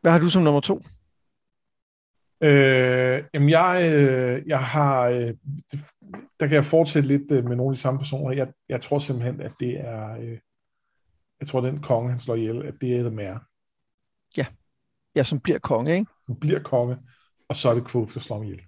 Hvad 0.00 0.12
har 0.12 0.18
du 0.18 0.28
som 0.28 0.42
nummer 0.42 0.60
to? 0.60 0.80
Øh, 2.42 3.24
jamen, 3.34 3.50
jeg, 3.50 3.92
øh, 3.94 4.42
jeg 4.46 4.64
har... 4.64 5.02
Øh, 5.02 5.34
der 6.40 6.46
kan 6.46 6.54
jeg 6.54 6.64
fortsætte 6.64 7.08
lidt 7.08 7.32
øh, 7.32 7.44
med 7.44 7.56
nogle 7.56 7.72
af 7.72 7.76
de 7.76 7.80
samme 7.80 7.98
personer. 7.98 8.36
Jeg, 8.36 8.52
jeg 8.68 8.80
tror 8.80 8.98
simpelthen, 8.98 9.40
at 9.40 9.52
det 9.60 9.80
er... 9.80 10.16
Øh, 10.16 10.38
jeg 11.40 11.48
tror, 11.48 11.60
den 11.60 11.82
konge, 11.82 12.10
han 12.10 12.18
slår 12.18 12.34
ihjel, 12.34 12.66
at 12.66 12.74
det 12.80 12.96
er 12.96 13.00
The 13.00 13.10
Mare. 13.10 13.40
Ja, 15.14 15.24
som 15.24 15.40
bliver 15.40 15.58
konge, 15.58 15.92
ikke? 15.92 16.06
Han 16.26 16.36
bliver 16.36 16.62
konge, 16.62 16.96
og 17.48 17.56
så 17.56 17.70
er 17.70 17.74
det 17.74 17.88
Quoth, 17.88 18.14
der 18.14 18.20
slår 18.20 18.36
ham 18.36 18.44
ihjel. 18.44 18.60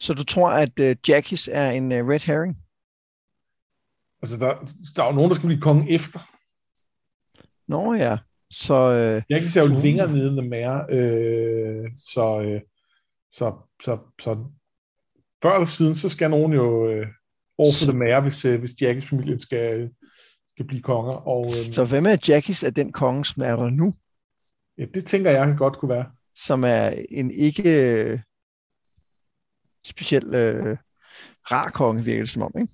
Så 0.00 0.14
du 0.14 0.24
tror, 0.24 0.50
at 0.50 0.80
øh, 0.80 0.96
Jackies 1.08 1.48
er 1.52 1.70
en 1.70 1.92
øh, 1.92 2.08
red 2.08 2.20
herring? 2.20 2.56
Altså, 4.22 4.36
der, 4.36 4.74
der 4.96 5.02
er 5.02 5.06
jo 5.06 5.12
nogen, 5.14 5.30
der 5.30 5.34
skal 5.34 5.46
blive 5.46 5.60
konge 5.60 5.90
efter. 5.90 6.20
Nå 7.68 7.94
ja, 7.94 8.18
så 8.50 8.74
øh, 8.74 9.22
Jeg 9.28 9.40
kan 9.40 9.50
se 9.50 9.60
jo 9.60 9.66
Uh. 9.66 9.82
længere 9.82 10.12
nede 10.12 10.38
end 10.38 10.48
Mare. 10.48 10.86
Øh, 10.90 11.90
så, 11.96 12.40
øh, 12.40 12.60
så, 13.30 13.54
så, 13.84 13.98
så 14.20 14.44
før 15.42 15.52
eller 15.52 15.66
siden, 15.66 15.94
så 15.94 16.08
skal 16.08 16.30
nogen 16.30 16.52
jo 16.52 16.90
øh, 16.90 17.06
over 17.58 17.70
for 17.80 17.90
The 17.90 17.98
Mare, 17.98 18.20
hvis, 18.20 18.44
øh, 18.44 18.58
hvis 18.58 18.82
Jackies 18.82 19.08
familien 19.08 19.38
skal, 19.38 19.90
skal 20.48 20.66
blive 20.66 20.82
konger. 20.82 21.12
Og 21.12 21.44
øh, 21.46 21.72
Så 21.72 21.84
hvem 21.84 22.06
af 22.06 22.18
Jackies 22.28 22.62
er 22.62 22.70
den 22.70 22.92
konge, 22.92 23.24
som 23.24 23.42
er 23.42 23.56
der 23.56 23.70
nu, 23.70 23.94
ja, 24.78 24.84
det 24.94 25.06
tænker 25.06 25.30
jeg, 25.30 25.54
godt 25.58 25.78
kunne 25.78 25.88
være. 25.88 26.06
som 26.34 26.64
er 26.64 26.92
en 27.10 27.30
ikke 27.30 27.92
øh, 27.92 28.20
speciel 29.84 30.34
øh, 30.34 30.76
rar 31.52 31.68
konge, 31.68 32.04
virker 32.04 32.22
det 32.22 32.30
som 32.30 32.42
om, 32.42 32.52
ikke? 32.60 32.72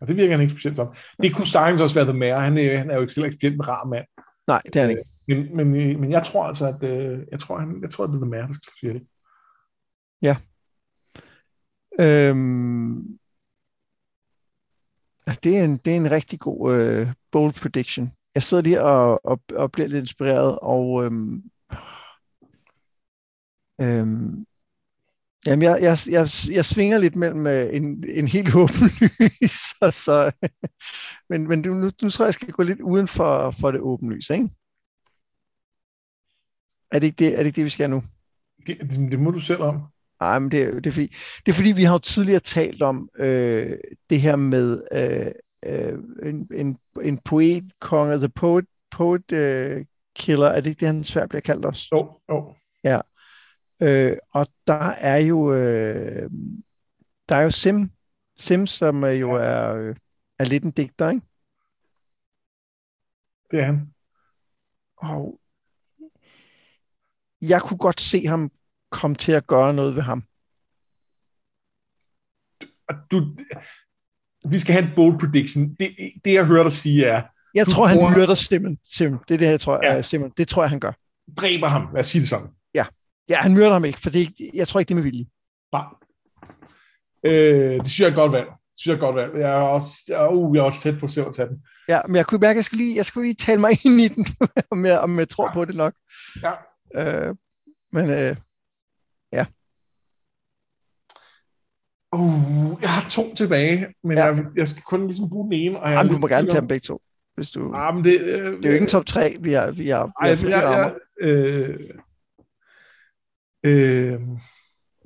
Og 0.00 0.08
det 0.08 0.16
virker 0.16 0.32
han 0.32 0.40
ikke 0.40 0.50
specielt 0.50 0.76
som. 0.76 0.94
Det 1.22 1.34
kunne 1.34 1.46
sagtens 1.46 1.82
også 1.82 1.94
være 1.94 2.04
The 2.04 2.18
Mare. 2.18 2.40
Han 2.40 2.58
er, 2.58 2.78
han 2.78 2.90
er 2.90 2.94
jo 2.94 3.00
ikke 3.00 3.12
selv 3.12 3.32
specielt 3.32 3.54
en 3.54 3.68
rar 3.68 3.84
mand. 3.84 4.06
Nej, 4.46 4.62
det 4.64 4.76
er 4.76 4.80
han 4.80 4.90
ikke. 4.90 5.02
Men, 5.28 5.56
men, 5.56 6.00
men 6.00 6.10
jeg 6.10 6.22
tror 6.26 6.44
altså, 6.44 6.66
at, 6.66 6.82
øh, 6.82 7.26
jeg 7.32 7.40
tror, 7.40 7.58
han, 7.58 7.82
jeg 7.82 7.90
tror, 7.90 8.04
at 8.04 8.08
det 8.08 8.16
er 8.16 8.20
The 8.20 8.30
Mare, 8.30 8.46
der 8.46 8.52
skal 8.52 8.72
sige 8.80 8.92
det. 8.92 9.06
Øhm, 12.00 13.18
ja, 15.26 15.34
det, 15.44 15.58
er 15.58 15.64
en, 15.64 15.76
det 15.76 15.92
er 15.92 15.96
en 15.96 16.10
rigtig 16.10 16.40
god 16.40 16.74
øh, 16.76 17.08
bold 17.30 17.52
prediction. 17.52 18.12
Jeg 18.34 18.42
sidder 18.42 18.62
lige 18.62 18.82
og, 18.82 19.24
og, 19.24 19.40
og 19.56 19.72
bliver 19.72 19.88
lidt 19.88 20.00
inspireret, 20.00 20.58
og 20.62 21.04
øhm, 21.04 21.42
øhm, 23.80 24.46
Jamen, 25.46 25.62
jeg, 25.62 25.78
jeg, 25.82 25.98
jeg, 26.10 26.28
jeg 26.50 26.64
svinger 26.64 26.98
lidt 26.98 27.16
mellem 27.16 27.46
øh, 27.46 27.74
en, 27.74 28.04
en 28.08 28.28
helt 28.28 28.54
åben 28.62 28.88
lys, 29.20 29.74
og 29.80 29.94
så, 29.94 30.32
men, 31.30 31.48
men 31.48 31.60
nu, 31.60 31.74
nu 31.74 32.10
tror 32.10 32.24
jeg, 32.24 32.26
jeg 32.26 32.34
skal 32.34 32.48
gå 32.48 32.62
lidt 32.62 32.80
uden 32.80 33.08
for, 33.08 33.50
for 33.50 33.70
det 33.70 33.80
åbne 33.80 34.14
lys, 34.14 34.30
ikke? 34.30 34.48
Er 36.90 36.98
det 36.98 37.06
ikke 37.06 37.16
det, 37.16 37.32
er 37.32 37.36
det, 37.36 37.46
ikke 37.46 37.56
det 37.56 37.64
vi 37.64 37.70
skal 37.70 37.90
nu? 37.90 38.02
Det, 38.66 38.78
det 39.10 39.18
må 39.20 39.30
du 39.30 39.40
selv 39.40 39.60
om. 39.60 39.82
Nej, 40.20 40.38
men 40.38 40.50
det, 40.50 40.74
det, 40.84 40.86
er 40.86 40.92
fordi, 40.92 41.06
det 41.46 41.52
er 41.52 41.56
fordi, 41.56 41.72
vi 41.72 41.84
har 41.84 41.94
jo 41.94 41.98
tidligere 41.98 42.40
talt 42.40 42.82
om 42.82 43.08
øh, 43.18 43.78
det 44.10 44.20
her 44.20 44.36
med 44.36 44.82
øh, 44.92 45.32
øh, 45.66 45.98
en, 46.22 46.48
en, 46.54 46.78
en 47.02 47.18
poet, 47.18 47.72
konge, 47.80 48.18
the 48.18 48.28
poet, 48.28 48.64
poet 48.90 49.32
øh, 49.32 49.84
killer, 50.16 50.46
er 50.46 50.60
det 50.60 50.70
ikke 50.70 50.80
det, 50.80 50.88
han 50.88 51.04
svært 51.04 51.28
bliver 51.28 51.40
kaldt 51.40 51.64
også? 51.64 51.88
Jo, 51.92 52.20
jo. 52.34 52.54
Ja. 52.84 53.00
Øh, 53.82 54.16
og 54.34 54.46
der 54.66 54.84
er 54.84 55.16
jo 55.16 55.52
øh, 55.52 56.30
der 57.28 57.34
er 57.38 57.42
jo 57.42 57.50
Sim, 57.50 57.90
Sim 58.36 58.66
som 58.66 59.04
øh, 59.04 59.20
jo 59.20 59.32
er, 59.32 59.74
øh, 59.74 59.96
er 60.38 60.44
lidt 60.44 60.64
en 60.64 60.70
digter, 60.70 61.10
ikke? 61.10 61.26
Det 63.50 63.60
er 63.60 63.64
han. 63.64 63.94
Og 64.96 65.40
jeg 67.40 67.62
kunne 67.62 67.78
godt 67.78 68.00
se 68.00 68.26
ham 68.26 68.50
komme 68.90 69.16
til 69.16 69.32
at 69.32 69.46
gøre 69.46 69.74
noget 69.74 69.94
ved 69.96 70.02
ham. 70.02 70.22
Du, 73.10 73.36
vi 74.50 74.58
skal 74.58 74.72
have 74.72 74.84
en 74.84 74.90
bold 74.96 75.18
prediction. 75.18 75.74
Det, 75.80 75.90
det 76.24 76.32
jeg 76.32 76.44
hører 76.44 76.62
dig 76.62 76.72
sige 76.72 77.04
er... 77.06 77.22
Jeg 77.54 77.66
tror, 77.66 77.86
han 77.86 78.18
myrder 78.18 78.34
Simon. 78.34 78.76
Simon. 78.90 79.18
Det 79.28 79.34
er 79.34 79.38
det, 79.38 79.46
jeg 79.46 79.60
tror, 79.60 79.80
Ja. 79.82 79.94
ja. 79.94 80.02
Simon. 80.02 80.32
Det 80.38 80.48
tror 80.48 80.62
jeg, 80.62 80.70
han 80.70 80.80
gør. 80.80 80.92
Dræber 81.36 81.66
ham. 81.66 81.88
Lad 81.92 82.00
os 82.00 82.06
sige 82.06 82.20
det 82.20 82.28
sådan. 82.28 82.48
Ja, 83.28 83.36
han 83.36 83.54
myrder 83.54 83.72
ham 83.72 83.84
ikke, 83.84 84.00
for 84.00 84.10
det, 84.10 84.32
jeg 84.54 84.68
tror 84.68 84.80
ikke, 84.80 84.88
det 84.88 84.94
er 84.94 85.02
med 85.02 85.02
vilje. 85.02 85.26
Nej. 85.72 85.84
Øh, 87.26 87.80
det 87.80 87.88
synes 87.88 88.00
jeg 88.00 88.06
er 88.06 88.10
et 88.10 88.14
godt 88.16 88.32
valg. 88.32 88.46
Det 88.46 88.80
synes 88.80 88.96
jeg 88.96 89.06
er 89.06 89.06
godt 89.06 89.16
valg. 89.16 89.32
Jeg 89.34 89.50
er 89.50 89.62
også, 89.62 90.28
uh, 90.32 90.56
jeg 90.56 90.60
er 90.60 90.64
også 90.64 90.80
tæt 90.80 90.98
på 90.98 91.08
selv 91.08 91.26
at 91.26 91.34
tage 91.34 91.48
den. 91.48 91.62
Ja, 91.88 92.00
men 92.06 92.16
jeg 92.16 92.26
kunne 92.26 92.38
mærke, 92.38 92.50
at 92.50 92.56
jeg 92.56 92.64
skulle 92.64 92.84
lige, 92.84 92.96
jeg 92.96 93.04
skulle 93.04 93.26
lige 93.26 93.34
tale 93.34 93.60
mig 93.60 93.70
ind 93.84 94.00
i 94.00 94.08
den, 94.08 94.26
om 94.72 94.86
jeg, 94.86 95.00
om 95.00 95.18
jeg 95.18 95.28
tror 95.28 95.50
på 95.54 95.64
det 95.64 95.74
nok. 95.74 95.94
Ja. 96.42 96.52
Øh, 97.28 97.34
men 97.92 98.10
øh, 98.10 98.36
Uh, 102.12 102.82
jeg 102.82 102.90
har 102.90 103.10
to 103.10 103.34
tilbage, 103.34 103.86
men 104.04 104.16
Ja. 104.18 104.24
jeg, 104.24 104.44
jeg 104.56 104.68
skal 104.68 104.82
kun 104.82 105.06
ligesom 105.06 105.28
bruge 105.30 105.44
den 105.44 105.52
ene. 105.52 105.80
Og 105.80 105.90
jeg 105.90 105.96
jamen, 105.98 106.12
du 106.12 106.18
må 106.18 106.26
gerne 106.26 106.48
tage 106.48 106.60
dem 106.60 106.68
begge 106.68 106.84
to. 106.84 107.00
Hvis 107.34 107.50
du, 107.50 107.64
om- 107.68 107.74
Ah, 107.74 107.94
men 107.94 108.04
det, 108.04 108.20
øh, 108.20 108.52
det 108.56 108.64
er 108.64 108.68
jo 108.68 108.72
ikke 108.74 108.82
en 108.84 108.88
top 108.88 109.06
3, 109.06 109.34
vi 109.40 109.52
har, 109.52 109.70
vi 109.70 109.88
har, 109.88 110.06
vi 110.06 110.12
Ej, 110.20 110.28
har 110.28 110.36
flere 110.36 110.58
jeg, 110.58 110.68
rammer. 110.68 110.98
jeg, 111.20 111.28
øh, 111.28 111.78
øh, 113.64 114.20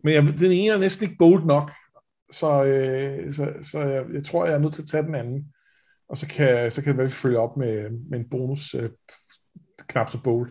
men 0.04 0.14
jeg, 0.14 0.22
den 0.38 0.52
ene 0.52 0.72
er 0.74 0.78
næsten 0.78 1.04
ikke 1.04 1.16
bold 1.18 1.44
nok, 1.44 1.72
så, 2.32 2.64
øh, 2.64 3.32
så, 3.32 3.52
så 3.62 3.80
jeg, 3.80 4.04
jeg 4.12 4.24
tror, 4.24 4.46
jeg 4.46 4.54
er 4.54 4.58
nødt 4.58 4.74
til 4.74 4.82
at 4.82 4.88
tage 4.88 5.02
den 5.02 5.14
anden. 5.14 5.52
Og 6.08 6.16
så 6.16 6.28
kan, 6.28 6.70
så 6.70 6.82
kan 6.82 6.88
det 6.90 6.96
være, 6.98 7.04
at 7.04 7.10
vi 7.10 7.14
følger 7.14 7.38
op 7.38 7.56
med, 7.56 7.90
med 8.10 8.18
en 8.18 8.28
bonus 8.30 8.74
øh, 8.74 8.90
knap 9.88 10.10
så 10.10 10.18
bold. 10.24 10.50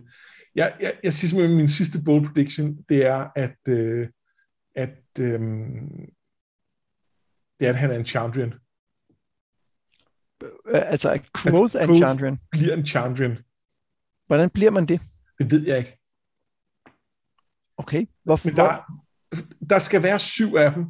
Jeg, 0.56 0.74
jeg, 0.82 0.94
jeg 1.04 1.14
siger 1.14 1.30
simpelthen, 1.30 1.52
at 1.56 1.58
min 1.58 1.68
sidste 1.68 2.02
bold 2.06 2.26
prediction, 2.28 2.78
det 2.90 3.06
er, 3.06 3.28
at, 3.36 3.56
øh, 3.70 4.08
at 4.76 4.98
øh, 5.20 5.40
det 7.60 7.66
er, 7.66 7.70
at 7.70 7.76
han 7.76 7.92
er 7.92 7.96
en 7.96 8.06
Chandrian. 8.06 8.54
Øh, 10.44 10.92
altså, 10.92 11.20
Quoth 11.38 11.76
and 11.80 11.92
Quoth- 11.92 11.98
Chandrian. 11.98 12.40
Bliver 12.52 12.74
en 12.74 12.86
Chandrian. 12.86 13.38
Hvordan 14.28 14.50
bliver 14.50 14.72
man 14.72 14.86
det? 14.86 15.02
Det 15.40 15.52
ved 15.52 15.68
jeg 15.68 15.78
ikke. 15.78 16.00
Okay. 17.78 18.06
Hvorfor? 18.24 18.48
Men 18.48 18.56
der, 18.56 19.02
der 19.70 19.80
skal 19.80 20.04
være 20.04 20.20
syv 20.20 20.56
af 20.56 20.74
dem, 20.74 20.86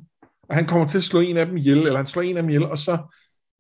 og 0.50 0.56
han 0.56 0.68
kommer 0.68 0.88
til 0.88 0.98
at 0.98 1.04
slå 1.04 1.20
en 1.20 1.38
af 1.38 1.46
dem 1.46 1.58
ihjel, 1.58 1.78
eller 1.78 1.98
han 1.98 2.08
slår 2.08 2.22
en 2.22 2.38
af 2.38 2.44
dem 2.44 2.50
ihjel, 2.50 2.66
og 2.66 2.78
så, 2.78 2.92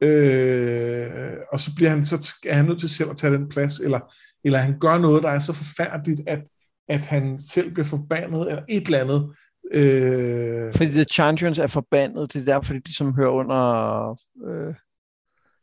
øh, 0.02 1.38
og 1.52 1.60
så 1.60 1.76
bliver 1.76 1.90
han, 1.90 2.04
så 2.04 2.36
er 2.46 2.54
han 2.54 2.66
nødt 2.66 2.80
til 2.80 2.90
selv 2.90 3.10
at 3.10 3.18
tage 3.18 3.34
den 3.34 3.50
plads, 3.50 3.80
eller, 3.80 4.14
eller 4.44 4.60
han 4.60 4.80
gør 4.80 4.98
noget, 4.98 5.24
der 5.24 5.30
er 5.30 5.40
så 5.40 5.54
forfærdeligt, 5.54 6.22
at, 6.28 6.48
at 6.90 7.06
han 7.06 7.40
selv 7.40 7.72
bliver 7.72 7.86
forbandet, 7.86 8.50
eller 8.50 8.64
et 8.70 8.86
eller 8.86 9.00
andet. 9.00 9.36
Øh, 9.72 10.74
Fordi 10.74 10.92
The 10.92 11.04
Chandrians 11.04 11.60
er 11.60 11.68
forbandet. 11.68 12.34
Det 12.34 12.42
er 12.42 12.46
derfor, 12.46 12.74
de 12.74 12.96
som 12.96 13.16
hører 13.16 13.30
under 13.30 14.10
øh, 14.48 14.76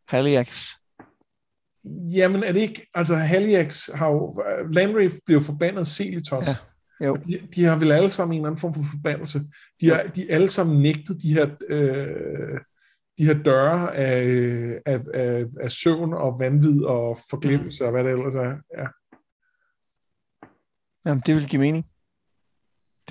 Haliax. 0.09 0.69
jamen 1.85 2.45
er 2.45 2.53
det 2.53 2.61
ikke, 2.61 2.87
altså 2.95 3.15
Haliax 3.15 3.89
har 3.95 4.09
jo, 4.09 4.45
Landry 4.71 5.09
jo 5.29 5.41
forbandet 5.41 5.87
Celitos. 5.87 6.47
Ja, 7.01 7.07
jo. 7.07 7.15
De, 7.15 7.49
de 7.55 7.65
har 7.65 7.77
vel 7.77 7.93
alle 7.93 8.09
sammen 8.09 8.35
en 8.35 8.41
eller 8.41 8.49
anden 8.49 8.61
form 8.61 8.75
for 8.75 8.83
forbandelse. 8.97 9.41
De 9.81 9.89
har 9.89 10.03
de 10.03 10.31
er 10.31 10.35
alle 10.35 10.49
sammen 10.49 10.83
nægtet 10.83 11.23
de 11.23 11.35
her, 11.35 11.51
øh, 11.69 12.61
de 13.19 13.25
her 13.25 13.43
døre 13.43 13.97
af, 13.97 14.81
af, 14.87 15.01
af, 15.15 15.45
af 15.61 15.71
søvn 15.71 16.15
og 16.15 16.41
vanvid 16.41 16.85
og 16.85 17.19
forglemmelse 17.31 17.85
og 17.85 17.91
hvad 17.91 18.05
det 18.05 18.13
ellers 18.13 18.35
er. 18.35 18.57
Ja. 18.79 18.87
Jamen, 21.07 21.23
det 21.27 21.35
vil 21.35 21.49
give 21.49 21.61
mening. 21.61 21.87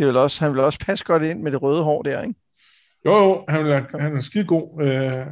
Det 0.02 0.08
vil 0.08 0.18
også, 0.18 0.46
han 0.46 0.54
vil 0.54 0.62
også 0.64 0.80
passe 0.80 1.06
godt 1.06 1.24
ind 1.24 1.42
med 1.42 1.52
det 1.52 1.62
røde 1.62 1.84
hår 1.84 2.02
der, 2.02 2.22
ikke? 2.22 2.40
Jo, 3.06 3.12
jo, 3.18 3.46
han, 3.50 3.66
er, 3.66 4.00
han 4.00 4.16
er 4.16 4.20
skide 4.20 4.46
god. 4.48 4.82
Øh, 4.82 5.26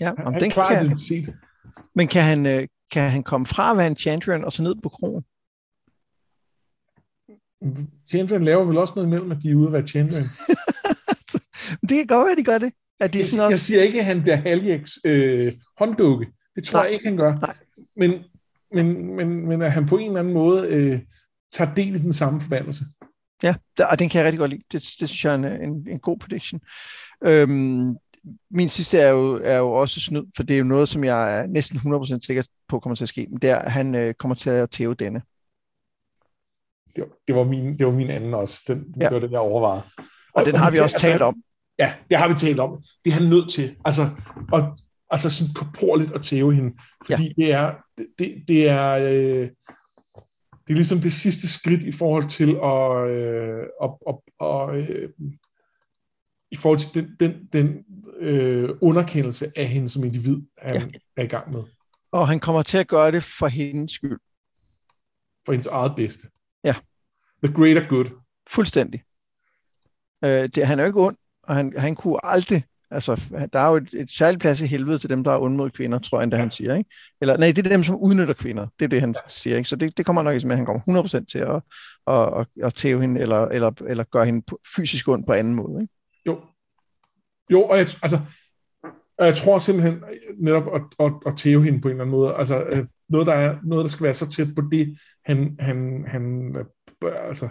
Ja, 0.00 0.06
han, 0.06 0.26
om 0.26 0.32
han 0.32 0.42
den 0.42 0.50
klarer 0.50 0.74
kan, 0.74 0.86
identitet. 0.86 1.34
men 1.94 2.08
kan 2.08 2.22
han, 2.22 2.46
øh, 2.46 2.68
kan 2.92 3.10
han 3.10 3.22
komme 3.22 3.46
fra 3.46 3.70
at 3.70 3.76
være 3.76 3.86
en 3.86 3.96
Chandrian 3.96 4.44
og 4.44 4.52
så 4.52 4.62
ned 4.62 4.74
på 4.82 4.88
krogen? 4.88 5.24
Chandrian 8.10 8.44
laver 8.44 8.64
vel 8.64 8.78
også 8.78 8.92
noget 8.96 9.06
imellem, 9.06 9.32
at 9.32 9.38
de 9.42 9.50
er 9.50 9.54
ude 9.54 9.66
at 9.66 9.72
være 9.72 9.88
Chandrian. 9.88 10.22
det 11.88 11.96
kan 11.96 12.06
godt 12.06 12.24
være, 12.24 12.32
at 12.32 12.38
de 12.38 12.44
gør 12.44 12.58
det. 12.58 12.72
At 13.00 13.12
de 13.12 13.18
Jeg, 13.18 13.26
sådan 13.26 13.40
jeg 13.42 13.46
også, 13.54 13.66
siger 13.66 13.82
ikke, 13.82 13.98
at 13.98 14.04
han 14.04 14.22
bliver 14.22 14.36
Haliax 14.36 14.90
øh, 15.04 15.52
hånddukke. 15.78 16.26
Det 16.54 16.64
tror 16.64 16.78
Nej. 16.78 16.84
jeg 16.84 16.92
ikke, 16.92 17.08
han 17.08 17.16
gør. 17.16 17.38
Nej. 17.38 17.54
Men, 17.96 18.24
men, 18.74 19.16
men, 19.16 19.48
men 19.48 19.62
at 19.62 19.72
han 19.72 19.86
på 19.86 19.96
en 19.96 20.06
eller 20.06 20.20
anden 20.20 20.34
måde 20.34 20.66
øh, 20.68 21.00
tager 21.52 21.74
del 21.74 21.94
i 21.94 21.98
den 21.98 22.12
samme 22.12 22.40
forbandelse. 22.40 22.84
Ja, 23.42 23.54
der, 23.76 23.86
og 23.86 23.98
den 23.98 24.08
kan 24.08 24.18
jeg 24.18 24.24
rigtig 24.24 24.38
godt 24.38 24.50
lide. 24.50 24.62
Det, 24.72 24.82
det 25.00 25.08
synes 25.08 25.24
jeg 25.24 25.30
er 25.30 25.34
en, 25.34 25.44
en, 25.44 25.86
en 25.90 25.98
god 25.98 26.18
prediction. 26.18 26.60
Øhm, 27.24 27.96
min 28.50 28.68
sidste 28.68 28.98
er 28.98 29.08
jo, 29.10 29.40
er 29.44 29.56
jo 29.56 29.72
også 29.72 30.00
snyd, 30.00 30.22
for 30.36 30.42
det 30.42 30.54
er 30.54 30.58
jo 30.58 30.64
noget, 30.64 30.88
som 30.88 31.04
jeg 31.04 31.40
er 31.40 31.46
næsten 31.46 31.78
100% 31.78 32.18
sikker 32.26 32.42
på 32.68 32.80
kommer 32.80 32.96
til 32.96 33.04
at 33.04 33.08
ske. 33.08 33.26
Men 33.30 33.38
det 33.38 33.50
er, 33.50 33.56
at 33.56 33.72
han 33.72 33.94
øh, 33.94 34.14
kommer 34.14 34.34
til 34.34 34.50
at 34.50 34.70
tæve 34.70 34.94
denne. 34.94 35.22
Det 36.96 37.00
var, 37.04 37.08
det 37.28 37.36
var, 37.36 37.44
min, 37.44 37.78
det 37.78 37.86
var 37.86 37.92
min 37.92 38.10
anden 38.10 38.34
også. 38.34 38.64
Den, 38.68 38.94
Ja. 39.00 39.04
det 39.04 39.14
var 39.14 39.20
den, 39.20 39.30
jeg 39.30 39.40
overvejede. 39.40 39.82
Og 40.34 40.46
den 40.46 40.54
har 40.54 40.70
vi 40.70 40.78
også 40.78 40.96
altså, 40.96 41.06
talt 41.06 41.22
om. 41.22 41.42
Ja, 41.78 41.92
det 42.10 42.18
har 42.18 42.28
vi 42.28 42.34
talt 42.34 42.60
om. 42.60 42.82
Det 43.04 43.10
er 43.10 43.14
han 43.14 43.28
nødt 43.28 43.52
til. 43.52 43.76
Altså, 43.84 44.08
og, 44.52 44.78
altså 45.10 45.30
sådan 45.30 45.54
korporligt 45.54 46.12
at 46.14 46.22
tæve 46.22 46.54
hende. 46.54 46.76
Fordi 47.06 47.34
ja. 47.38 47.42
det 47.42 47.52
er, 47.52 47.74
det, 47.98 48.06
det, 48.18 48.34
det 48.48 48.68
er, 48.68 48.90
øh, 48.92 49.48
det 50.70 50.74
er 50.74 50.78
ligesom 50.78 51.00
det 51.00 51.12
sidste 51.12 51.48
skridt 51.48 51.82
i 51.82 51.92
forhold 51.92 52.26
til 52.26 52.50
at, 52.50 53.10
øh, 53.10 53.66
og, 53.80 54.02
og, 54.06 54.24
og, 54.38 54.78
øh, 54.78 55.10
i 56.50 56.56
forhold 56.56 56.78
til 56.78 56.94
den, 56.94 57.16
den, 57.20 57.46
den 57.52 57.84
øh, 58.16 58.70
underkendelse 58.80 59.52
af 59.56 59.68
hende 59.68 59.88
som 59.88 60.04
individ, 60.04 60.36
han 60.58 60.74
ja. 60.76 60.98
er 61.16 61.22
i 61.22 61.26
gang 61.26 61.52
med. 61.52 61.62
Og 62.12 62.28
han 62.28 62.40
kommer 62.40 62.62
til 62.62 62.78
at 62.78 62.88
gøre 62.88 63.12
det 63.12 63.24
for 63.24 63.46
hendes 63.46 63.92
skyld. 63.92 64.18
For 65.46 65.52
hendes 65.52 65.66
eget 65.66 65.92
bedste. 65.96 66.28
Ja. 66.64 66.74
The 67.44 67.54
greater 67.54 67.88
good. 67.88 68.06
Fuldstændig. 68.48 69.02
Øh, 70.24 70.48
det, 70.48 70.66
han 70.66 70.78
er 70.78 70.82
jo 70.82 70.86
ikke 70.86 71.00
ond, 71.00 71.16
og 71.42 71.54
han, 71.54 71.72
han 71.76 71.94
kunne 71.94 72.26
aldrig, 72.26 72.64
altså 72.90 73.20
der 73.52 73.58
er 73.58 73.68
jo 73.68 73.76
et, 73.76 73.94
et 73.94 74.10
særligt 74.10 74.40
plads 74.40 74.60
i 74.60 74.66
helvede 74.66 74.98
til 74.98 75.10
dem, 75.10 75.24
der 75.24 75.32
er 75.32 75.38
ond 75.38 75.56
mod 75.56 75.70
kvinder, 75.70 75.98
tror 75.98 76.18
jeg 76.18 76.24
endda 76.24 76.36
han 76.36 76.50
siger, 76.50 76.74
ikke? 76.74 76.90
Eller 77.20 77.36
nej, 77.36 77.52
det 77.52 77.66
er 77.66 77.70
dem, 77.70 77.84
som 77.84 77.96
udnytter 77.96 78.34
kvinder, 78.34 78.66
det 78.78 78.84
er 78.84 78.88
det, 78.88 79.00
han 79.00 79.14
siger, 79.28 79.56
ikke? 79.56 79.68
Så 79.68 79.76
det, 79.76 79.96
det 79.96 80.06
kommer 80.06 80.22
nok 80.22 80.34
ikke 80.34 80.46
med, 80.46 80.54
at 80.54 80.58
han 80.58 80.66
kommer 80.66 81.02
100% 81.02 81.24
til 81.24 81.38
at, 81.38 81.62
at, 82.06 82.40
at, 82.40 82.66
at 82.66 82.74
tæve 82.74 83.00
hende, 83.00 83.20
eller, 83.20 83.44
eller, 83.44 83.72
eller 83.88 84.04
gøre 84.04 84.26
hende 84.26 84.46
fysisk 84.76 85.08
ondt 85.08 85.26
på 85.26 85.32
anden 85.32 85.54
måde, 85.54 85.82
ikke? 85.82 85.94
Jo. 86.26 86.40
Jo, 87.50 87.62
og 87.62 87.78
jeg, 87.78 87.86
altså, 88.02 88.18
jeg 89.18 89.36
tror 89.36 89.58
simpelthen 89.58 90.02
netop 90.38 90.74
at, 90.74 90.82
at, 91.06 91.12
at 91.26 91.36
tæve 91.36 91.64
hende 91.64 91.80
på 91.80 91.88
en 91.88 91.92
eller 91.92 92.04
anden 92.04 92.16
måde. 92.16 92.34
Altså, 92.34 92.62
øh, 92.62 92.86
noget, 93.10 93.26
der 93.26 93.34
er, 93.34 93.58
noget, 93.62 93.84
der 93.84 93.88
skal 93.88 94.04
være 94.04 94.14
så 94.14 94.30
tæt 94.30 94.48
på 94.56 94.62
det, 94.72 94.98
han, 95.24 95.56
han, 95.60 96.04
han 96.08 96.54
øh, 96.58 97.28
altså, 97.28 97.48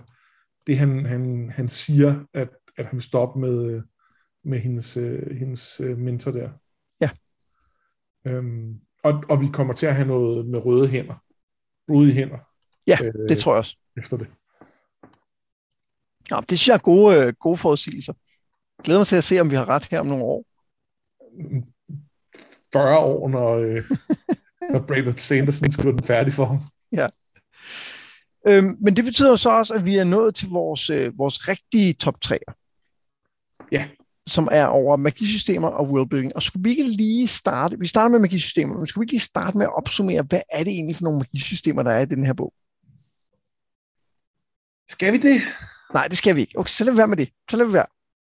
det 0.68 0.78
han, 0.78 1.06
han, 1.06 1.52
han 1.56 1.68
siger, 1.68 2.26
at, 2.34 2.50
at 2.78 2.86
han 2.86 2.96
vil 2.96 3.04
stoppe 3.04 3.40
med, 3.40 3.66
øh, 3.66 3.82
med 4.44 4.60
hendes, 4.60 4.98
øh, 4.98 5.38
hendes 5.38 5.82
øh, 5.82 5.98
mentor 5.98 6.32
der. 6.32 6.50
Ja. 7.02 7.10
Øhm, 8.26 8.80
og, 9.04 9.24
og 9.30 9.42
vi 9.42 9.48
kommer 9.54 9.74
til 9.74 9.86
at 9.86 9.96
have 9.96 10.08
noget 10.08 10.46
med 10.46 10.66
røde 10.66 10.88
hænder. 10.88 11.24
Røde 11.90 12.14
hænder. 12.14 12.38
Ja, 12.88 12.98
øh, 13.04 13.30
det 13.30 13.38
tror 13.38 13.54
jeg 13.54 13.58
også. 13.58 13.78
Efter 13.98 14.18
det. 14.18 14.28
Nå, 16.30 16.42
det 16.42 16.60
synes 16.60 16.68
jeg 16.68 16.74
er 16.74 16.80
gode, 16.80 17.16
øh, 17.18 17.34
gode 17.34 17.58
forudsigelser. 17.58 18.14
Glæder 18.84 19.00
mig 19.00 19.08
til 19.08 19.16
at 19.16 19.24
se, 19.24 19.40
om 19.40 19.52
vi 19.52 19.56
har 19.56 19.70
ret 19.70 19.86
her 19.86 20.00
om 20.00 20.06
nogle 20.06 20.24
år. 20.24 20.46
40 22.74 23.00
år, 23.00 23.30
når, 23.30 23.56
øh, 23.56 23.84
når 24.74 24.80
Brandon 24.88 25.18
Sanderson 25.18 25.72
skriver 25.72 25.96
den 25.96 26.04
færdig 26.04 26.34
for 26.34 26.46
ham. 26.46 26.60
Øhm, 28.48 28.78
men 28.82 28.96
det 28.96 29.04
betyder 29.04 29.36
så 29.36 29.50
også, 29.50 29.74
at 29.74 29.86
vi 29.86 29.98
er 29.98 30.04
nået 30.04 30.36
til 30.36 30.50
vores, 30.50 30.90
øh, 30.90 31.18
vores 31.18 31.48
rigtige 31.48 31.94
top 31.94 32.16
3'er. 32.26 32.54
Ja. 33.72 33.90
Som 34.30 34.48
er 34.52 34.66
over 34.66 34.98
magisystemer 34.98 35.68
og 35.68 35.90
worldbuilding. 35.90 36.36
Og 36.36 36.42
skulle 36.42 36.64
vi 36.64 36.70
ikke 36.70 36.84
lige 36.84 37.28
starte, 37.28 37.80
vi 37.80 37.88
starter 37.88 38.10
med 38.10 38.20
magisystemer, 38.20 38.78
men 38.78 38.88
skulle 38.88 39.02
vi 39.02 39.04
ikke 39.04 39.14
lige 39.14 39.20
starte 39.20 39.58
med 39.58 39.66
at 39.66 39.78
opsummere, 39.78 40.22
hvad 40.22 40.42
er 40.54 40.64
det 40.64 40.72
egentlig 40.72 40.96
for 40.96 41.04
nogle 41.04 41.20
magisystemer, 41.20 41.84
der 41.84 41.92
er 41.92 42.02
i 42.02 42.06
den 42.06 42.26
her 42.26 42.34
bog? 42.34 42.54
Skal 44.88 45.14
vi 45.14 45.18
det? 45.18 45.42
Nej, 45.94 46.08
det 46.08 46.18
skal 46.18 46.36
vi 46.36 46.42
ikke. 46.42 46.60
Okay, 46.60 46.70
så 46.70 46.84
lad 46.84 46.94
være 46.94 47.08
med 47.08 47.18
det. 47.18 47.30
Så 47.50 47.58
lad 47.58 47.66
vi 47.66 47.74
være. 47.74 47.86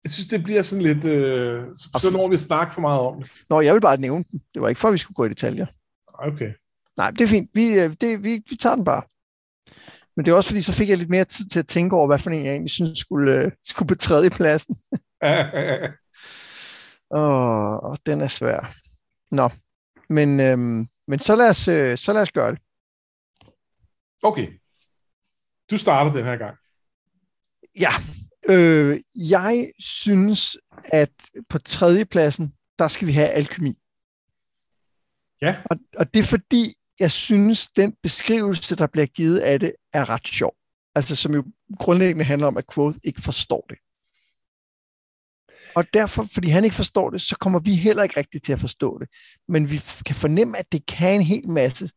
Jeg 0.04 0.12
synes, 0.12 0.28
det 0.28 0.44
bliver 0.44 0.62
sådan 0.62 0.82
lidt... 0.82 1.06
Øh, 1.06 1.64
så, 1.76 2.00
så 2.02 2.10
når 2.10 2.28
vi 2.28 2.38
snakke 2.38 2.74
for 2.74 2.82
meget 2.82 3.02
om 3.02 3.22
det. 3.22 3.32
Nå, 3.50 3.62
jeg 3.62 3.74
vil 3.74 3.82
bare 3.82 3.98
nævne 3.98 4.24
den. 4.32 4.42
Det 4.54 4.62
var 4.62 4.70
ikke 4.70 4.82
for, 4.82 4.88
at 4.88 4.94
vi 4.94 4.98
skulle 4.98 5.16
gå 5.16 5.26
i 5.26 5.30
detaljer. 5.30 5.66
Okay. 6.14 6.52
Nej, 6.98 7.12
det 7.12 7.22
er 7.22 7.28
fint. 7.28 7.50
Vi, 7.54 7.68
øh, 7.68 7.94
det, 8.02 8.24
vi, 8.24 8.44
vi 8.50 8.56
tager 8.56 8.76
den 8.76 8.86
bare. 8.86 9.02
Men 10.16 10.26
det 10.26 10.32
er 10.32 10.36
også 10.36 10.50
fordi, 10.50 10.62
så 10.62 10.74
fik 10.74 10.90
jeg 10.90 10.98
lidt 10.98 11.10
mere 11.10 11.26
tid 11.26 11.50
til 11.50 11.60
at 11.60 11.68
tænke 11.68 11.96
over, 11.96 12.08
hvad 12.08 12.20
for 12.20 12.30
en 12.30 12.46
jeg 12.46 12.52
egentlig 12.52 12.72
synes 12.72 13.00
skulle, 13.00 13.32
øh, 13.32 13.52
skulle 13.66 13.88
betræde 13.88 14.26
i 14.26 14.30
pladsen. 14.30 14.76
Åh, 17.12 17.84
oh, 17.84 17.96
den 18.06 18.22
er 18.22 18.28
svær. 18.28 18.74
Nå, 19.32 19.50
men, 20.10 20.40
øhm, 20.40 20.88
men 21.08 21.20
så, 21.20 21.36
lad 21.36 21.50
os, 21.50 21.68
øh, 21.68 21.98
så 21.98 22.14
lad 22.14 22.22
os 22.22 22.32
gøre 22.32 22.52
det. 22.52 22.60
Okay. 24.24 24.48
Du 25.72 25.78
starter 25.78 26.14
den 26.14 26.26
her 26.26 26.38
gang. 26.38 26.58
Ja, 27.80 27.92
øh, 28.50 29.02
jeg 29.16 29.72
synes, 29.80 30.58
at 30.94 31.12
på 31.50 31.60
tredjepladsen, 31.60 32.54
der 32.80 32.88
skal 32.88 33.08
vi 33.08 33.12
have 33.12 33.30
alkemi. 33.30 33.74
Ja. 35.42 35.62
Og, 35.70 35.78
og 35.98 36.14
det 36.14 36.20
er 36.20 36.28
fordi, 36.28 36.74
jeg 37.00 37.12
synes, 37.12 37.68
den 37.68 37.96
beskrivelse, 38.04 38.76
der 38.76 38.88
bliver 38.88 39.06
givet 39.06 39.40
af 39.40 39.60
det, 39.60 39.74
er 39.94 40.10
ret 40.10 40.28
sjov. 40.28 40.56
Altså, 40.96 41.16
som 41.16 41.34
jo 41.34 41.44
grundlæggende 41.80 42.24
handler 42.24 42.48
om, 42.48 42.58
at 42.58 42.74
Quoth 42.74 42.98
ikke 43.04 43.22
forstår 43.22 43.66
det. 43.70 43.78
Og 45.78 45.94
derfor, 45.94 46.28
fordi 46.34 46.50
han 46.50 46.64
ikke 46.64 46.76
forstår 46.76 47.10
det, 47.10 47.22
så 47.22 47.36
kommer 47.40 47.60
vi 47.60 47.76
heller 47.76 48.04
ikke 48.04 48.20
rigtigt 48.20 48.46
til 48.46 48.54
at 48.54 48.60
forstå 48.60 49.00
det. 49.00 49.08
Men 49.48 49.72
vi 49.72 49.82
kan 50.06 50.16
fornemme, 50.16 50.58
at 50.58 50.72
det 50.72 50.86
kan 50.86 51.16
en 51.16 51.22
hel 51.22 51.50
masse. 51.50 51.90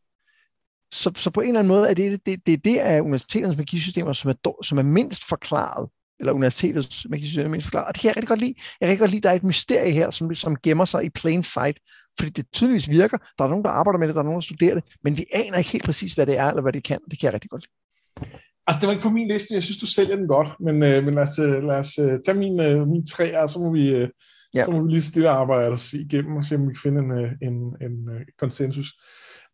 Så, 0.93 1.13
så 1.17 1.31
på 1.31 1.41
en 1.41 1.47
eller 1.47 1.59
anden 1.59 1.69
måde 1.69 1.91
er 1.91 1.95
det 1.95 2.27
det, 2.27 2.47
det, 2.47 2.65
det 2.65 2.79
af 2.79 3.01
universiteternes 3.01 3.57
magisystemer, 3.57 4.13
som 4.13 4.31
er, 4.31 4.63
som 4.63 4.79
er 4.79 4.83
mindst 4.83 5.25
forklaret, 5.29 5.89
eller 6.19 6.33
universitetets 6.33 7.07
magisystemer 7.11 7.47
er 7.47 7.51
mindst 7.51 7.67
forklaret. 7.67 7.87
Og 7.87 7.95
det 7.95 8.01
kan 8.01 8.09
jeg 8.09 8.17
rigtig 8.17 8.29
godt 8.29 8.41
lide. 8.41 8.55
Jeg 8.81 8.87
kan 8.87 8.89
rigtig 8.89 8.99
godt 8.99 9.11
lide, 9.11 9.19
at 9.19 9.23
der 9.23 9.31
er 9.31 9.35
et 9.35 9.45
mysterie 9.45 9.93
her, 9.93 10.11
som, 10.11 10.35
som 10.35 10.57
gemmer 10.63 10.85
sig 10.85 11.05
i 11.05 11.11
plain 11.11 11.43
sight, 11.43 11.79
fordi 12.19 12.31
det 12.31 12.47
tydeligvis 12.53 12.91
virker. 12.91 13.19
Der 13.39 13.45
er 13.45 13.49
nogen, 13.49 13.65
der 13.65 13.71
arbejder 13.71 13.99
med 13.99 14.09
det, 14.09 14.15
der 14.15 14.21
er 14.21 14.25
nogen, 14.25 14.41
der 14.41 14.45
studerer 14.45 14.75
det, 14.75 14.85
men 15.05 15.17
vi 15.17 15.25
aner 15.35 15.59
ikke 15.59 15.71
helt 15.71 15.85
præcis, 15.85 16.15
hvad 16.15 16.27
det 16.27 16.37
er, 16.37 16.49
eller 16.49 16.63
hvad 16.63 16.73
det 16.73 16.85
kan. 16.85 16.99
Det 17.11 17.21
kan 17.21 17.27
jeg 17.27 17.35
rigtig 17.35 17.51
godt 17.51 17.63
lide. 17.63 18.41
Altså, 18.71 18.81
det 18.81 18.87
var 18.87 18.93
ikke 18.93 19.03
på 19.03 19.11
min 19.11 19.29
liste. 19.29 19.55
Jeg 19.55 19.63
synes, 19.63 19.77
du 19.77 19.87
sælger 19.87 20.17
den 20.17 20.27
godt. 20.27 20.53
Men, 20.61 20.83
øh, 20.83 21.05
men 21.05 21.15
lad 21.15 21.23
os, 21.23 21.39
øh, 21.39 21.63
lad 21.63 21.79
os 21.79 21.99
øh, 21.99 22.19
tage 22.25 22.39
min, 22.39 22.61
øh, 22.61 22.89
min 22.89 23.07
tre, 23.07 23.43
og 23.43 23.49
så 23.49 23.59
må 23.59 23.73
vi, 23.73 23.89
øh, 23.89 24.09
ja. 24.55 24.65
så 24.65 24.71
må 24.71 24.83
vi 24.83 24.91
lige 24.91 25.03
stille 25.03 25.29
arbejde 25.29 25.71
og 25.71 25.79
se 25.79 25.99
igennem, 26.01 26.37
og 26.37 26.45
se, 26.45 26.55
om 26.55 26.69
vi 26.69 26.75
kan 26.75 26.81
finde 26.83 27.01
en, 27.01 27.11
øh, 27.11 27.33
en, 27.43 27.53
en, 27.53 27.93
en 27.93 28.25
konsensus. 28.39 28.87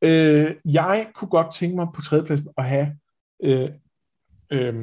Øh, 0.03 0.55
jeg 0.73 1.07
kunne 1.14 1.29
godt 1.29 1.55
tænke 1.55 1.77
mig 1.77 1.87
på 1.95 2.01
tredjepladsen 2.01 2.49
at 2.59 2.64
have, 2.64 2.89
øh, 3.45 3.69
øh, 4.53 4.75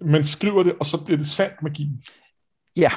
man 0.00 0.24
skriver 0.24 0.62
det, 0.62 0.74
og 0.80 0.86
så 0.86 1.04
bliver 1.04 1.18
det 1.18 1.28
sandt 1.28 1.62
magi. 1.62 1.90
Ja. 2.76 2.90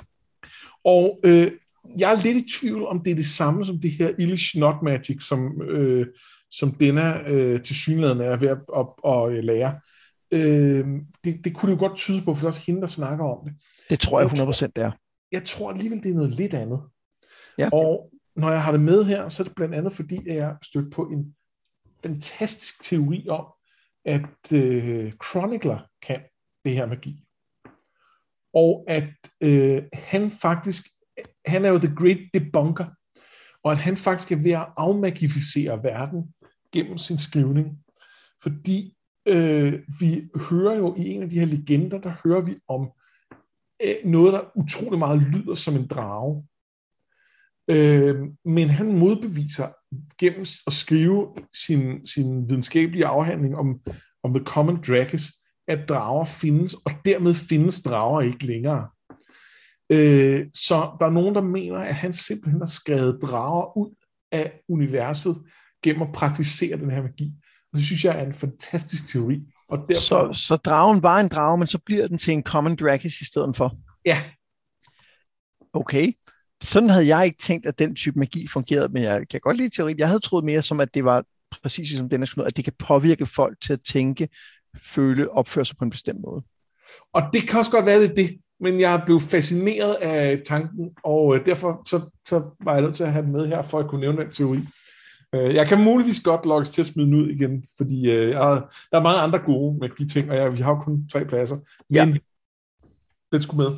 Og 0.83 1.19
øh, 1.25 1.51
jeg 1.97 2.11
er 2.11 2.23
lidt 2.23 2.37
i 2.37 2.59
tvivl, 2.59 2.85
om 2.87 3.03
det 3.03 3.11
er 3.11 3.15
det 3.15 3.27
samme 3.27 3.65
som 3.65 3.79
det 3.79 3.91
her 3.91 4.11
Illish 4.19 4.57
Not 4.57 4.75
Magic, 4.83 5.23
som, 5.23 5.61
øh, 5.61 6.07
som 6.51 6.71
denne 6.71 7.27
øh, 7.27 7.61
til 7.61 7.75
synligheden 7.75 8.21
er 8.21 8.37
ved 8.37 8.49
at, 8.49 8.57
at, 8.77 8.85
at, 9.05 9.37
at 9.37 9.45
lære. 9.45 9.79
Øh, 10.31 10.87
det, 11.23 11.45
det 11.45 11.55
kunne 11.55 11.71
det 11.71 11.81
jo 11.81 11.87
godt 11.87 11.97
tyde 11.97 12.21
på, 12.21 12.33
for 12.33 12.39
det 12.39 12.43
er 12.43 12.47
også 12.47 12.61
hende, 12.67 12.81
der 12.81 12.87
snakker 12.87 13.25
om 13.25 13.45
det. 13.45 13.53
Det 13.89 13.99
tror 13.99 14.19
jeg 14.19 14.29
100% 14.29 14.65
det 14.75 14.83
er. 14.83 14.91
Jeg 15.31 15.43
tror 15.43 15.71
alligevel, 15.71 16.03
det 16.03 16.11
er 16.11 16.15
noget 16.15 16.31
lidt 16.31 16.53
andet. 16.53 16.81
Ja. 17.57 17.69
Og 17.73 18.11
når 18.35 18.51
jeg 18.51 18.63
har 18.63 18.71
det 18.71 18.81
med 18.81 19.03
her, 19.03 19.27
så 19.27 19.43
er 19.43 19.47
det 19.47 19.55
blandt 19.55 19.75
andet 19.75 19.93
fordi, 19.93 20.19
jeg 20.25 20.55
stødt 20.63 20.93
på 20.93 21.03
en 21.03 21.35
fantastisk 22.03 22.83
teori 22.83 23.27
om, 23.29 23.45
at 24.05 24.53
øh, 24.53 25.11
Chronicler 25.25 25.79
kan 26.01 26.21
det 26.65 26.73
her 26.73 26.85
magi. 26.85 27.25
Og 28.53 28.85
at 28.87 29.09
øh, 29.41 29.83
han 29.93 30.31
faktisk, 30.31 30.83
han 31.45 31.65
er 31.65 31.69
jo 31.69 31.77
the 31.77 31.95
great 31.95 32.29
debunker, 32.33 32.85
og 33.63 33.71
at 33.71 33.77
han 33.77 33.97
faktisk 33.97 34.31
er 34.31 34.35
ved 34.35 34.51
at 34.51 34.67
afmagificere 34.77 35.83
verden 35.83 36.33
gennem 36.73 36.97
sin 36.97 37.17
skrivning. 37.17 37.83
Fordi 38.43 38.95
øh, 39.25 39.73
vi 39.99 40.29
hører 40.49 40.75
jo 40.75 40.95
i 40.97 41.09
en 41.09 41.23
af 41.23 41.29
de 41.29 41.39
her 41.39 41.45
legender, 41.45 41.97
der 41.97 42.13
hører 42.23 42.41
vi 42.41 42.55
om 42.67 42.89
øh, 43.83 43.95
noget, 44.05 44.33
der 44.33 44.57
utrolig 44.57 44.99
meget 44.99 45.21
lyder 45.21 45.55
som 45.55 45.75
en 45.75 45.87
drage. 45.87 46.47
Øh, 47.67 48.15
men 48.45 48.69
han 48.69 48.97
modbeviser 48.97 49.67
gennem 50.19 50.45
at 50.67 50.73
skrive 50.73 51.35
sin, 51.65 52.05
sin 52.05 52.49
videnskabelige 52.49 53.05
afhandling 53.05 53.55
om, 53.55 53.79
om 54.23 54.33
The 54.33 54.43
Common 54.43 54.81
Dragus, 54.87 55.33
at 55.67 55.89
drager 55.89 56.25
findes, 56.25 56.73
og 56.73 56.91
dermed 57.05 57.33
findes 57.33 57.81
drager 57.81 58.21
ikke 58.21 58.45
længere. 58.45 58.89
Øh, 59.91 60.47
så 60.53 60.75
der 60.99 61.05
er 61.05 61.09
nogen, 61.09 61.35
der 61.35 61.41
mener, 61.41 61.77
at 61.77 61.95
han 61.95 62.13
simpelthen 62.13 62.61
har 62.61 62.65
skrevet 62.65 63.19
drager 63.21 63.77
ud 63.77 63.95
af 64.31 64.61
universet 64.69 65.35
gennem 65.83 66.01
at 66.01 66.11
praktisere 66.13 66.77
den 66.77 66.91
her 66.91 67.01
magi. 67.01 67.33
Og 67.73 67.77
det 67.77 67.85
synes 67.85 68.05
jeg 68.05 68.19
er 68.19 68.25
en 68.25 68.33
fantastisk 68.33 69.07
teori. 69.07 69.41
Og 69.69 69.77
derfor... 69.87 70.33
så, 70.33 70.47
så 70.47 70.55
dragen 70.55 71.03
var 71.03 71.19
en 71.19 71.27
drage, 71.27 71.57
men 71.57 71.67
så 71.67 71.79
bliver 71.85 72.07
den 72.07 72.17
til 72.17 72.33
en 72.33 72.43
common 72.43 72.75
dragus 72.75 73.21
i 73.21 73.25
stedet 73.25 73.55
for? 73.55 73.77
Ja. 74.05 74.23
Okay. 75.73 76.13
Sådan 76.63 76.89
havde 76.89 77.07
jeg 77.07 77.25
ikke 77.25 77.37
tænkt, 77.41 77.65
at 77.65 77.79
den 77.79 77.95
type 77.95 78.19
magi 78.19 78.47
fungerede, 78.47 78.89
men 78.89 79.03
jeg 79.03 79.27
kan 79.29 79.39
godt 79.39 79.57
lide 79.57 79.69
teorien. 79.69 79.99
Jeg 79.99 80.07
havde 80.07 80.19
troet 80.19 80.45
mere 80.45 80.61
som, 80.61 80.79
at 80.79 80.93
det 80.93 81.05
var 81.05 81.23
præcis 81.63 81.97
som 81.97 82.09
den 82.09 82.23
er 82.23 82.43
at 82.45 82.57
det 82.57 82.63
kan 82.63 82.73
påvirke 82.79 83.25
folk 83.25 83.61
til 83.61 83.73
at 83.73 83.79
tænke, 83.81 84.29
føle, 84.81 85.31
opføre 85.31 85.65
sig 85.65 85.77
på 85.77 85.85
en 85.85 85.91
bestemt 85.91 86.21
måde. 86.21 86.43
Og 87.13 87.21
det 87.33 87.49
kan 87.49 87.59
også 87.59 87.71
godt 87.71 87.85
være, 87.85 88.01
det 88.01 88.15
det, 88.15 88.37
men 88.59 88.79
jeg 88.79 89.03
blev 89.05 89.19
fascineret 89.19 89.93
af 89.93 90.41
tanken, 90.45 90.89
og 91.03 91.35
øh, 91.35 91.45
derfor 91.45 91.81
så, 91.89 92.01
så 92.27 92.55
var 92.63 92.73
jeg 92.73 92.81
nødt 92.81 92.95
til 92.95 93.03
at 93.03 93.11
have 93.11 93.25
den 93.25 93.31
med 93.31 93.47
her, 93.47 93.61
for 93.61 93.79
at 93.79 93.89
kunne 93.89 94.01
nævne 94.01 94.23
den 94.23 94.31
teori. 94.31 94.59
Øh, 95.35 95.55
jeg 95.55 95.67
kan 95.67 95.83
muligvis 95.83 96.19
godt 96.19 96.45
lokkes 96.45 96.69
til 96.69 96.81
at 96.81 96.85
smide 96.85 97.07
den 97.07 97.15
ud 97.15 97.29
igen, 97.29 97.65
fordi 97.77 98.11
øh, 98.11 98.29
jeg, 98.29 98.63
der 98.91 98.97
er 98.97 99.03
mange 99.03 99.19
andre 99.19 99.39
gode 99.39 99.79
med 99.79 99.89
de 99.89 100.07
ting, 100.07 100.31
og 100.31 100.37
jeg, 100.37 100.53
vi 100.53 100.57
har 100.57 100.71
jo 100.71 100.81
kun 100.81 101.07
tre 101.09 101.25
pladser. 101.25 101.57
Ja. 101.91 102.05
Men 102.05 102.19
den 103.31 103.41
skulle 103.41 103.69
med. 103.69 103.77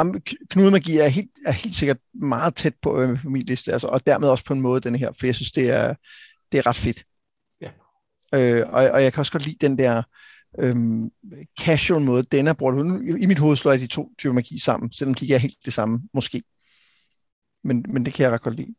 Um, 0.00 0.20
Knudemagi 0.50 0.96
er 0.96 1.08
helt, 1.08 1.30
er 1.46 1.52
helt 1.52 1.76
sikkert 1.76 1.98
meget 2.14 2.54
tæt 2.54 2.74
på, 2.82 3.00
øh, 3.00 3.22
på 3.22 3.30
min 3.30 3.42
liste, 3.42 3.72
altså, 3.72 3.88
og 3.88 4.06
dermed 4.06 4.28
også 4.28 4.44
på 4.44 4.52
en 4.52 4.60
måde 4.60 4.80
den 4.80 4.94
her, 4.94 5.12
for 5.18 5.26
jeg 5.26 5.34
synes, 5.34 5.52
det 5.52 5.70
er, 5.70 5.94
det 6.52 6.58
er 6.58 6.66
ret 6.66 6.76
fedt. 6.76 7.04
Ja. 7.60 7.70
Øh, 8.34 8.66
og, 8.68 8.90
og 8.90 9.02
jeg 9.02 9.12
kan 9.12 9.20
også 9.20 9.32
godt 9.32 9.46
lide 9.46 9.66
den 9.66 9.78
der 9.78 10.02
øhm, 10.58 11.10
casual 11.60 12.02
måde, 12.02 12.22
den 12.22 12.48
er 12.48 12.52
brugt. 12.52 12.76
I, 12.76 13.22
I 13.22 13.26
mit 13.26 13.38
hoved 13.38 13.56
slår 13.56 13.72
jeg 13.72 13.80
de 13.80 13.86
to 13.86 14.10
typer 14.18 14.34
magi 14.34 14.58
sammen, 14.58 14.92
selvom 14.92 15.14
de 15.14 15.24
ikke 15.24 15.34
er 15.34 15.38
helt 15.38 15.58
det 15.64 15.72
samme, 15.72 16.00
måske. 16.14 16.42
Men, 17.64 17.84
men 17.88 18.04
det 18.04 18.14
kan 18.14 18.24
jeg 18.24 18.32
ret 18.32 18.42
godt 18.42 18.56
lide. 18.56 18.74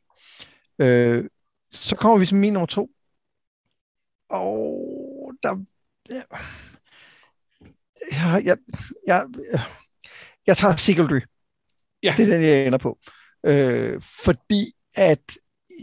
Øh, 0.79 1.25
så 1.71 1.95
kommer 1.95 2.17
vi 2.17 2.25
til 2.25 2.35
min 2.35 2.53
nummer 2.53 2.67
to. 2.67 2.89
Og 4.29 5.33
der... 5.43 5.65
Ja, 6.09 6.21
jeg, 8.11 8.43
jeg, 8.43 8.57
jeg, 9.07 9.25
jeg 10.47 10.57
tager 10.57 10.75
Sigildry. 10.75 11.19
Ja. 12.03 12.13
Det 12.17 12.23
er 12.27 12.31
den, 12.33 12.41
jeg 12.41 12.65
ender 12.65 12.77
på. 12.77 12.99
Øh, 13.45 14.01
fordi 14.01 14.71
at 14.95 15.37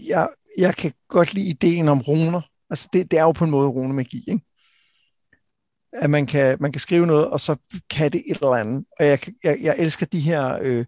jeg, 0.05 0.29
jeg 0.59 0.75
kan 0.75 0.93
godt 1.09 1.35
lide 1.35 1.49
ideen 1.49 1.89
om 1.89 2.01
runer. 2.01 2.41
Altså 2.71 2.89
det, 2.93 3.11
det 3.11 3.19
er 3.19 3.23
jo 3.23 3.33
på 3.33 3.45
en 3.45 3.51
måde 3.51 3.69
runemagi, 3.69 4.25
ikke? 4.29 4.45
At 5.93 6.11
man 6.11 6.27
kan, 6.27 6.57
man 6.61 6.73
kan 6.73 6.81
skrive 6.81 7.07
noget, 7.07 7.29
og 7.31 7.41
så 7.41 7.57
kan 7.91 8.13
det 8.13 8.23
et 8.31 8.37
eller 8.37 8.55
andet. 8.55 8.85
Og 8.99 9.07
jeg, 9.07 9.21
jeg, 9.45 9.59
jeg 9.61 9.77
elsker 9.79 10.07
de 10.07 10.21
her 10.21 10.59
øh, 10.63 10.87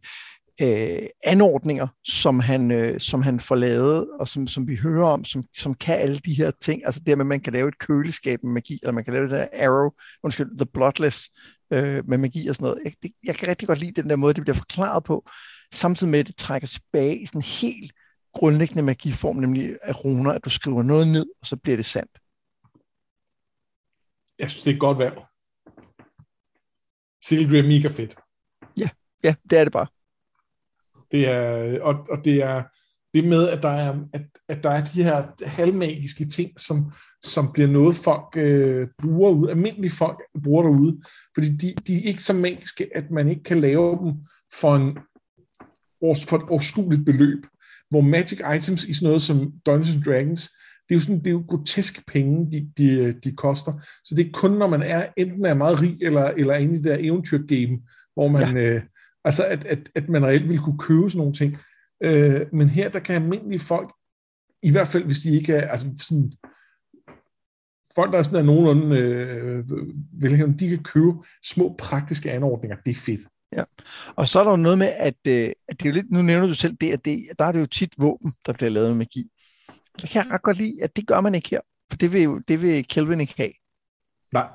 øh, 0.63 1.09
anordninger, 1.25 1.87
som 2.05 2.41
han, 2.41 2.71
øh, 2.71 3.01
som 3.01 3.23
han 3.23 3.41
får 3.41 3.55
lavet, 3.55 4.09
og 4.21 4.29
som, 4.29 4.47
som 4.47 4.69
vi 4.69 4.77
hører 4.77 5.07
om, 5.07 5.25
som, 5.25 5.45
som 5.57 5.75
kan 5.75 5.99
alle 5.99 6.19
de 6.19 6.35
her 6.35 6.51
ting. 6.61 6.83
Altså 6.85 7.01
det 7.07 7.19
med, 7.19 7.25
at 7.25 7.29
man 7.29 7.41
kan 7.41 7.53
lave 7.53 7.69
et 7.69 7.79
køleskab 7.79 8.43
med 8.43 8.53
magi, 8.53 8.79
eller 8.83 8.93
man 8.93 9.05
kan 9.05 9.13
lave 9.13 9.25
det 9.25 9.31
der 9.31 9.49
arrow, 9.67 9.91
undskyld, 10.23 10.59
the 10.59 10.67
bloodless 10.67 11.29
øh, 11.73 12.09
med 12.09 12.19
magi 12.19 12.49
og 12.49 12.55
sådan 12.55 12.65
noget. 12.65 12.81
Jeg, 12.85 12.93
det, 13.03 13.13
jeg 13.25 13.35
kan 13.35 13.49
rigtig 13.49 13.69
godt 13.69 13.81
lide 13.81 14.03
den 14.03 14.11
der 14.11 14.17
måde, 14.17 14.35
det 14.35 14.43
bliver 14.43 14.57
forklaret 14.57 15.05
på, 15.05 15.29
samtidig 15.73 16.11
med, 16.11 16.19
at 16.19 16.27
det 16.27 16.37
trækker 16.37 16.69
tilbage 16.69 17.19
i 17.19 17.27
sådan 17.27 17.43
helt 17.43 17.93
grundlæggende 18.35 18.83
magiform, 18.83 19.37
nemlig 19.37 19.77
af 19.83 20.05
runer, 20.05 20.33
at 20.33 20.45
du 20.45 20.51
skriver 20.51 20.83
noget 20.83 21.09
ned, 21.09 21.27
og 21.41 21.47
så 21.47 21.57
bliver 21.57 21.77
det 21.77 21.85
sandt. 21.85 22.19
Jeg 24.39 24.51
synes, 24.51 24.63
det 24.63 24.71
er 24.71 24.75
et 24.75 24.81
godt 24.81 24.99
valg. 24.99 25.19
Sildry 27.25 27.55
er 27.55 27.63
mega 27.63 27.89
fedt. 27.89 28.17
Ja, 28.77 28.89
ja, 29.25 29.35
det 29.51 29.59
er 29.59 29.65
det 29.65 29.73
bare. 29.73 29.87
Det 31.11 31.29
er, 31.29 31.81
og, 31.81 31.95
og 32.11 32.25
det 32.25 32.43
er 32.43 32.63
det 33.15 33.25
med, 33.25 33.49
at 33.49 33.63
der 33.63 33.69
er, 33.69 33.99
at, 34.13 34.23
at 34.49 34.63
der 34.63 34.71
er 34.71 34.85
de 34.85 35.03
her 35.03 35.47
halvmagiske 35.47 36.29
ting, 36.29 36.61
som, 36.61 36.93
som 37.23 37.53
bliver 37.53 37.69
noget, 37.69 37.97
folk 37.97 38.37
øh, 38.37 38.89
bruger 39.03 39.31
ud, 39.31 39.49
almindelige 39.49 39.91
folk 39.91 40.23
bruger 40.45 40.63
derude, 40.63 41.03
fordi 41.35 41.57
de, 41.57 41.75
de 41.87 41.97
er 41.97 42.09
ikke 42.09 42.23
så 42.23 42.33
magiske, 42.33 42.97
at 42.97 43.11
man 43.11 43.29
ikke 43.29 43.43
kan 43.43 43.61
lave 43.61 43.99
dem 44.05 44.13
for 44.61 44.77
en 44.77 44.99
for 46.03 46.37
et 46.37 46.49
overskueligt 46.51 47.05
beløb. 47.05 47.47
Hvor 47.91 48.01
magic 48.01 48.41
items 48.57 48.85
i 48.85 48.95
sådan 48.95 49.07
noget 49.07 49.23
som 49.23 49.53
Dungeons 49.67 49.95
and 49.95 50.05
Dragons, 50.05 50.51
det 50.89 50.95
er 50.95 50.95
jo 50.95 51.01
sådan, 51.01 51.19
det 51.19 51.27
er 51.27 51.31
jo 51.31 51.45
grotesk 51.49 52.07
penge, 52.07 52.53
de, 52.53 52.71
de, 52.79 53.13
de 53.13 53.37
koster. 53.37 53.73
Så 54.05 54.15
det 54.15 54.27
er 54.27 54.31
kun, 54.33 54.51
når 54.51 54.69
man 54.69 54.83
er 54.83 55.07
enten 55.17 55.47
er 55.47 55.55
meget 55.55 55.81
rig, 55.81 55.97
eller, 56.03 56.25
eller 56.25 56.55
inde 56.55 56.75
i 56.75 56.77
det 56.77 56.85
der 56.85 56.97
eventyrgame, 57.01 57.79
hvor 58.15 58.29
man, 58.29 58.57
ja. 58.57 58.75
øh, 58.75 58.83
altså 59.25 59.45
at, 59.45 59.65
at, 59.65 59.91
at 59.95 60.09
man 60.09 60.25
reelt 60.25 60.49
vil 60.49 60.59
kunne 60.59 60.79
købe 60.79 61.11
sådan 61.11 61.19
nogle 61.19 61.35
ting. 61.35 61.57
Øh, 62.03 62.41
men 62.53 62.69
her, 62.69 62.89
der 62.89 62.99
kan 62.99 63.23
almindelige 63.23 63.61
folk, 63.61 63.93
i 64.63 64.71
hvert 64.73 64.89
fald 64.89 65.05
hvis 65.05 65.21
de 65.21 65.37
ikke 65.37 65.53
er, 65.53 65.71
altså 65.71 65.87
sådan, 66.01 66.33
folk, 67.95 68.13
der 68.13 68.19
er 68.19 68.23
sådan 68.23 68.39
er 68.39 68.43
nogenlunde 68.43 68.99
øh, 68.99 69.65
velhævende, 70.13 70.59
de 70.59 70.69
kan 70.69 70.83
købe 70.83 71.13
små 71.45 71.75
praktiske 71.79 72.33
anordninger. 72.33 72.77
Det 72.77 72.91
er 72.91 72.95
fedt. 72.95 73.21
Ja, 73.57 73.65
og 74.17 74.29
så 74.29 74.41
er 74.41 74.45
der 74.45 74.51
jo 74.51 74.57
noget 74.57 74.79
med, 74.79 74.93
at, 74.97 75.17
øh, 75.29 75.53
at 75.69 75.81
det 75.81 75.87
er 75.87 75.91
jo 75.91 75.95
lidt, 75.95 76.11
nu 76.11 76.23
nævner 76.23 76.47
du 76.47 76.55
selv 76.55 76.77
det, 76.81 76.93
at 76.93 77.05
det, 77.05 77.27
der 77.39 77.45
er 77.45 77.53
det 77.53 77.61
jo 77.61 77.67
tit 77.67 77.95
våben, 77.99 78.33
der 78.47 78.53
bliver 78.53 78.71
lavet 78.71 78.89
med 78.89 78.97
magi. 78.97 79.31
Det 80.03 80.11
kan 80.11 80.25
jeg 80.25 80.33
ret 80.33 80.43
godt 80.43 80.57
lide, 80.57 80.83
at 80.83 80.97
det 80.97 81.07
gør 81.07 81.21
man 81.21 81.35
ikke 81.35 81.51
her, 81.51 81.61
for 81.91 81.97
det 81.97 82.13
vil, 82.13 82.31
det 82.49 82.63
vil 82.63 82.89
Kelvin 82.89 83.21
ikke 83.21 83.35
have. 83.37 83.53
Nej. 84.33 84.49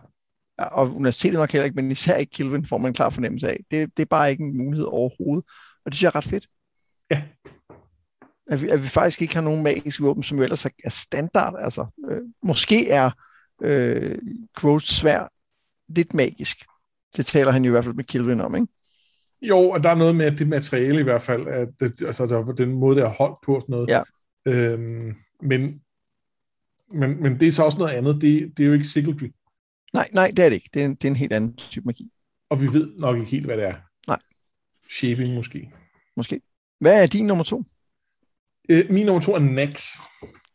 Og 0.57 0.95
universitetet 0.95 1.39
nok 1.39 1.51
heller 1.51 1.65
ikke, 1.65 1.75
men 1.75 1.91
især 1.91 2.15
ikke 2.15 2.31
Kelvin 2.31 2.65
får 2.65 2.77
man 2.77 2.87
en 2.87 2.93
klar 2.93 3.09
fornemmelse 3.09 3.49
af. 3.49 3.59
Det, 3.71 3.97
det 3.97 4.03
er 4.03 4.07
bare 4.09 4.31
ikke 4.31 4.43
en 4.43 4.57
mulighed 4.57 4.85
overhovedet, 4.85 5.45
og 5.85 5.91
det 5.91 5.95
synes 5.95 6.03
jeg 6.03 6.07
er 6.07 6.15
ret 6.15 6.23
fedt. 6.23 6.47
Ja. 7.11 7.23
At 8.47 8.61
vi, 8.61 8.67
at 8.67 8.83
vi 8.83 8.87
faktisk 8.87 9.21
ikke 9.21 9.35
har 9.35 9.41
nogen 9.41 9.63
magiske 9.63 10.03
våben, 10.03 10.23
som 10.23 10.37
jo 10.37 10.43
ellers 10.43 10.65
er 10.65 10.89
standard. 10.89 11.55
Altså, 11.59 11.85
øh, 12.09 12.21
måske 12.43 12.89
er 12.89 13.11
øh, 13.61 14.17
quotes 14.59 14.89
svær 14.89 15.31
lidt 15.87 16.13
magisk. 16.13 16.57
Det 17.17 17.25
taler 17.25 17.51
han 17.51 17.65
jo 17.65 17.69
i 17.69 17.71
hvert 17.71 17.83
fald 17.83 17.95
med 17.95 18.03
Kelvin 18.03 18.41
om, 18.41 18.55
ikke? 18.55 18.67
Jo, 19.41 19.57
og 19.69 19.83
der 19.83 19.89
er 19.89 19.95
noget 19.95 20.15
med 20.15 20.31
det 20.31 20.47
materiale 20.47 20.99
i 20.99 21.03
hvert 21.03 21.21
fald, 21.21 21.47
at 21.47 21.69
det, 21.79 22.01
altså 22.05 22.25
der, 22.25 22.43
den 22.43 22.71
måde, 22.71 22.95
det 22.95 23.03
er 23.03 23.09
holdt 23.09 23.37
på 23.45 23.55
og 23.55 23.61
sådan 23.61 23.73
noget. 23.73 23.89
Ja. 23.89 24.01
Øhm, 24.45 25.15
men, 25.41 25.81
men, 26.93 27.23
men 27.23 27.39
det 27.39 27.47
er 27.47 27.51
så 27.51 27.63
også 27.63 27.77
noget 27.77 27.91
andet. 27.91 28.21
Det, 28.21 28.53
det 28.57 28.63
er 28.63 28.67
jo 28.67 28.73
ikke 28.73 28.85
Sigildry. 28.85 29.27
Nej, 29.95 30.09
nej, 30.13 30.31
det 30.37 30.45
er 30.45 30.49
det 30.49 30.55
ikke. 30.55 30.69
Det 30.73 30.81
er, 30.81 30.85
en, 30.85 30.95
det 30.95 31.05
er 31.05 31.09
en 31.09 31.15
helt 31.15 31.33
anden 31.33 31.55
type 31.55 31.85
magi. 31.85 32.11
Og 32.49 32.61
vi 32.61 32.67
ved 32.73 32.99
nok 32.99 33.17
ikke 33.17 33.31
helt, 33.31 33.45
hvad 33.45 33.57
det 33.57 33.65
er. 33.65 33.75
Nej. 34.07 34.19
Shaping 34.89 35.33
måske. 35.33 35.71
Måske. 36.17 36.41
Hvad 36.79 37.03
er 37.03 37.07
din 37.07 37.27
nummer 37.27 37.43
to? 37.43 37.63
Øh, 38.69 38.85
min 38.89 39.05
nummer 39.05 39.21
to 39.21 39.35
er 39.35 39.39
Nax. 39.39 39.87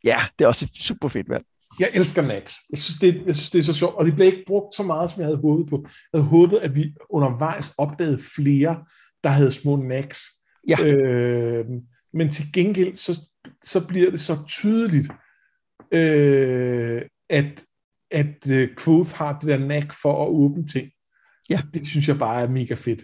Ja, 0.05 0.19
det 0.39 0.45
er 0.45 0.49
også 0.49 0.69
super 0.75 1.09
fedt 1.09 1.29
valg. 1.29 1.45
Jeg 1.79 1.89
elsker 1.95 2.23
Nax. 2.23 2.55
Jeg 2.71 2.79
synes, 2.79 2.99
det, 2.99 3.27
jeg 3.27 3.35
synes, 3.35 3.51
det 3.51 3.59
er 3.59 3.63
så 3.63 3.73
sjovt, 3.73 3.95
og 3.95 4.07
det 4.07 4.15
blev 4.15 4.27
ikke 4.27 4.45
brugt 4.47 4.75
så 4.75 4.83
meget, 4.83 5.11
som 5.11 5.21
jeg 5.21 5.27
havde 5.27 5.41
håbet 5.41 5.69
på. 5.69 5.83
Jeg 5.85 6.21
havde 6.21 6.31
håbet, 6.31 6.59
at 6.59 6.75
vi 6.75 6.95
undervejs 7.11 7.75
opdagede 7.79 8.19
flere, 8.35 8.85
der 9.25 9.31
havde 9.31 9.51
små 9.51 9.77
Nax. 9.77 10.21
Ja. 10.69 10.85
Øh, 10.85 11.67
men 12.13 12.31
til 12.31 12.53
gengæld, 12.53 12.97
så, 12.97 13.21
så 13.63 13.87
bliver 13.87 14.11
det 14.11 14.21
så 14.21 14.43
tydeligt, 14.49 15.09
øh, 15.93 17.03
at, 17.29 17.65
at 18.11 18.37
uh, 18.51 18.77
Quoth 18.79 19.15
har 19.15 19.39
det 19.39 19.49
der 19.49 19.57
knack 19.57 19.95
for 20.03 20.25
at 20.25 20.29
åbne 20.29 20.67
ting. 20.67 20.91
Ja. 21.51 21.61
Det 21.75 21.87
synes 21.87 22.09
jeg 22.09 22.19
bare 22.19 22.43
er 22.43 22.49
mega 22.49 22.75
fedt. 22.75 23.03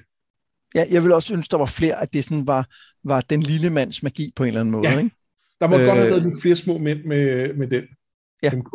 Ja, 0.75 0.85
jeg 0.91 1.03
vil 1.03 1.13
også 1.13 1.27
synes, 1.27 1.49
der 1.49 1.57
var 1.57 1.67
flere, 1.67 2.03
at 2.03 2.13
det 2.13 2.25
sådan 2.25 2.47
var, 2.47 2.67
var 3.05 3.21
den 3.21 3.43
lille 3.43 3.71
mands 3.71 4.03
magi 4.03 4.33
på 4.37 4.43
en 4.45 4.49
eller 4.49 4.61
anden 4.61 4.73
måde. 4.73 4.89
Ja. 4.91 4.99
Ikke? 4.99 5.11
Der 5.61 5.69
må 5.69 5.79
øh, 5.79 5.85
godt 5.85 5.97
have 5.97 6.07
Øh. 6.07 6.11
været 6.13 6.23
lidt 6.23 6.43
flere 6.43 6.55
små 6.55 6.79
mænd 6.79 7.05
med, 7.05 7.55
med 7.55 7.69
den. 7.69 7.85
Ja. 8.43 8.51
MK. 8.55 8.75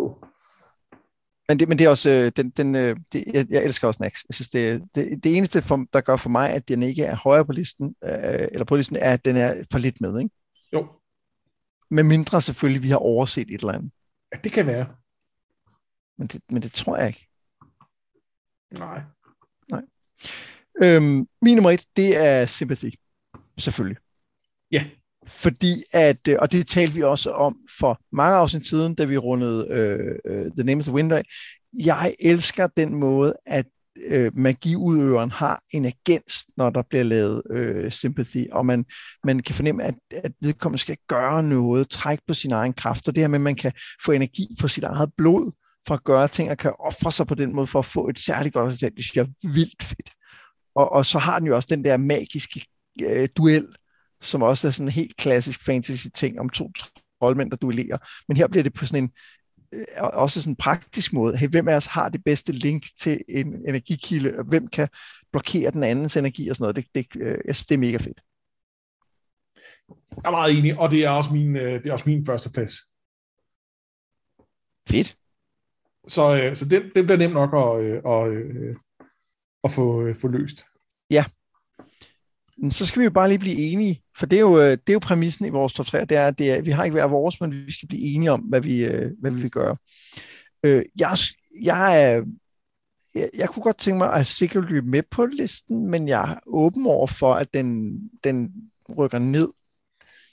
Men 1.49 1.59
det, 1.59 1.69
men 1.69 1.79
det 1.79 1.85
er 1.85 1.89
også, 1.89 2.09
øh, 2.09 2.31
den, 2.35 2.49
den, 2.49 2.75
øh, 2.75 2.97
det, 3.13 3.23
jeg, 3.33 3.45
jeg 3.49 3.63
elsker 3.63 3.87
også 3.87 4.03
Nax. 4.03 4.19
Jeg 4.29 4.35
synes, 4.35 4.49
det, 4.49 4.81
det, 4.95 5.23
det 5.23 5.37
eneste, 5.37 5.61
for, 5.61 5.85
der 5.93 6.01
gør 6.01 6.15
for 6.15 6.29
mig, 6.29 6.49
at 6.49 6.67
den 6.67 6.83
ikke 6.83 7.03
er 7.03 7.15
højere 7.15 7.45
på 7.45 7.51
listen, 7.51 7.95
øh, 8.03 8.11
eller 8.51 8.65
på 8.65 8.75
listen, 8.75 8.95
er, 8.95 9.13
at 9.13 9.25
den 9.25 9.35
er 9.35 9.63
for 9.71 9.79
lidt 9.79 10.01
med. 10.01 10.19
Ikke? 10.19 10.35
Jo, 10.73 10.87
Med 11.89 12.03
mindre 12.03 12.41
selvfølgelig, 12.41 12.83
vi 12.83 12.89
har 12.89 12.97
overset 12.97 13.47
et 13.49 13.61
eller 13.61 13.73
andet. 13.73 13.91
ja, 14.33 14.39
det 14.43 14.51
kan 14.51 14.67
være. 14.67 14.85
Men 16.21 16.27
det, 16.27 16.41
men 16.49 16.61
det 16.61 16.71
tror 16.71 16.97
jeg 16.97 17.07
ikke. 17.07 17.27
Nej. 19.69 19.81
Øhm, 20.83 21.27
min 21.41 21.55
nummer 21.55 21.71
et, 21.71 21.85
det 21.95 22.17
er 22.17 22.45
Sympathy. 22.45 22.93
Selvfølgelig. 23.57 23.97
Ja. 24.71 24.85
Fordi 25.27 25.83
at, 25.93 26.27
øh, 26.27 26.37
og 26.39 26.51
det 26.51 26.67
talte 26.67 26.93
vi 26.93 27.03
også 27.03 27.31
om 27.31 27.57
for 27.79 27.99
mange 28.11 28.35
afsnit 28.35 28.67
siden, 28.67 28.95
da 28.95 29.05
vi 29.05 29.17
rundede 29.17 29.67
øh, 29.69 30.15
øh, 30.25 30.51
The 30.51 30.63
Name 30.63 30.79
of 30.79 30.85
the 30.85 30.93
Wind 30.93 31.13
af. 31.13 31.23
Jeg 31.73 32.15
elsker 32.19 32.67
den 32.67 32.95
måde, 32.95 33.35
at 33.45 33.65
øh, 34.07 34.31
magiudøveren 34.37 35.31
har 35.31 35.61
en 35.73 35.85
agens, 35.85 36.45
når 36.57 36.69
der 36.69 36.81
bliver 36.89 37.03
lavet 37.03 37.41
øh, 37.51 37.91
sympathy, 37.91 38.51
og 38.51 38.65
man, 38.65 38.85
man 39.23 39.39
kan 39.39 39.55
fornemme, 39.55 39.83
at, 39.83 39.95
at 40.11 40.31
vedkommende 40.41 40.81
skal 40.81 40.97
gøre 41.07 41.43
noget, 41.43 41.89
trække 41.89 42.23
på 42.27 42.33
sin 42.33 42.51
egen 42.51 42.73
kraft, 42.73 43.07
og 43.07 43.15
det 43.15 43.23
her 43.23 43.27
med, 43.27 43.39
at 43.39 43.41
man 43.41 43.55
kan 43.55 43.71
få 44.05 44.11
energi 44.11 44.55
fra 44.59 44.67
sit 44.67 44.83
eget 44.83 45.11
blod, 45.17 45.51
for 45.87 45.93
at 45.93 46.03
gøre 46.03 46.27
ting, 46.27 46.51
og 46.51 46.57
kan 46.57 46.73
ofre 46.79 47.11
sig 47.11 47.27
på 47.27 47.35
den 47.35 47.55
måde 47.55 47.67
for 47.67 47.79
at 47.79 47.85
få 47.85 48.09
et 48.09 48.19
særligt 48.19 48.53
godt 48.53 48.67
resultat. 48.67 48.93
Det 48.95 49.03
synes 49.03 49.15
jeg 49.15 49.23
er 49.23 49.53
vildt 49.53 49.83
fedt. 49.83 50.11
Og, 50.75 50.91
og 50.91 51.05
så 51.05 51.19
har 51.19 51.39
den 51.39 51.47
jo 51.47 51.55
også 51.55 51.67
den 51.71 51.83
der 51.83 51.97
magiske 51.97 52.65
øh, 53.01 53.29
duel, 53.37 53.75
som 54.21 54.41
også 54.41 54.67
er 54.67 54.71
sådan 54.71 54.87
en 54.87 54.91
helt 54.91 55.17
klassisk 55.17 55.65
fantasy-ting 55.65 56.39
om 56.39 56.49
to 56.49 56.71
troldmænd, 57.19 57.51
der 57.51 57.57
duellerer. 57.57 57.97
Men 58.27 58.37
her 58.37 58.47
bliver 58.47 58.63
det 58.63 58.73
på 58.73 58.85
sådan 58.85 59.03
en 59.03 59.11
øh, 59.73 59.85
også 59.99 60.41
sådan 60.41 60.51
en 60.51 60.55
praktisk 60.55 61.13
måde. 61.13 61.37
Hey, 61.37 61.47
hvem 61.47 61.67
af 61.67 61.75
os 61.75 61.85
har 61.85 62.09
det 62.09 62.23
bedste 62.23 62.51
link 62.51 62.83
til 62.99 63.23
en 63.29 63.55
energikilde, 63.67 64.37
og 64.37 64.45
hvem 64.45 64.67
kan 64.67 64.87
blokere 65.31 65.71
den 65.71 65.83
andens 65.83 66.17
energi 66.17 66.49
og 66.49 66.55
sådan 66.55 66.63
noget. 66.63 66.75
Det, 66.75 66.85
det, 66.95 67.21
øh, 67.21 67.37
jeg 67.45 67.55
synes, 67.55 67.65
det 67.65 67.75
er 67.75 67.79
mega 67.79 67.97
fedt. 67.97 68.21
Jeg 69.89 70.25
er 70.25 70.31
meget 70.31 70.57
enig, 70.57 70.79
og 70.79 70.91
det 70.91 71.03
er 71.03 71.09
også 71.09 71.33
min, 71.33 71.55
øh, 71.55 71.83
det 71.83 71.85
er 71.85 71.93
også 71.93 72.09
min 72.09 72.25
første 72.25 72.49
plads. 72.49 72.73
Fedt. 74.89 75.17
Så, 76.07 76.43
øh, 76.43 76.55
så 76.55 76.65
det, 76.65 76.91
det 76.95 77.03
bliver 77.03 77.17
nemt 77.17 77.33
nok 77.33 77.53
at, 77.53 77.85
øh, 77.85 78.01
og, 78.03 78.31
øh, 78.31 78.75
at 79.63 79.71
få, 79.71 80.01
øh, 80.01 80.15
få 80.15 80.27
løst. 80.27 80.65
Men 82.61 82.71
så 82.71 82.85
skal 82.85 82.99
vi 82.99 83.03
jo 83.03 83.11
bare 83.11 83.27
lige 83.27 83.39
blive 83.39 83.57
enige, 83.57 84.03
for 84.17 84.25
det 84.25 84.37
er 84.37 84.41
jo, 84.41 84.59
øh, 84.59 84.71
det 84.71 84.89
er 84.89 84.93
jo 84.93 84.99
præmissen 84.99 85.45
i 85.45 85.49
vores 85.49 85.73
top 85.73 85.85
3, 85.85 86.05
det 86.05 86.17
er, 86.17 86.31
det 86.31 86.51
er, 86.51 86.61
vi 86.61 86.71
har 86.71 86.83
ikke 86.83 86.93
hver 86.93 87.07
vores, 87.07 87.41
men 87.41 87.51
vi 87.51 87.71
skal 87.71 87.87
blive 87.87 88.01
enige 88.01 88.31
om, 88.31 88.39
hvad 88.39 88.61
vi, 88.61 88.85
øh, 88.85 89.11
hvad 89.19 89.31
vi 89.31 89.41
vil 89.41 89.51
gøre. 89.51 89.77
Øh, 90.63 90.85
jeg, 90.99 91.09
jeg, 91.61 92.03
er, 92.03 92.23
jeg, 93.15 93.29
jeg 93.33 93.49
kunne 93.49 93.63
godt 93.63 93.77
tænke 93.77 93.97
mig 93.97 94.13
at 94.13 94.27
sikkert 94.27 94.63
Sigurdry 94.63 94.87
med 94.87 95.03
på 95.11 95.25
listen, 95.25 95.91
men 95.91 96.07
jeg 96.07 96.31
er 96.31 96.39
åben 96.47 96.87
over 96.87 97.07
for, 97.07 97.33
at 97.33 97.53
den, 97.53 97.99
den 98.23 98.53
rykker 98.97 99.19
ned. 99.19 99.49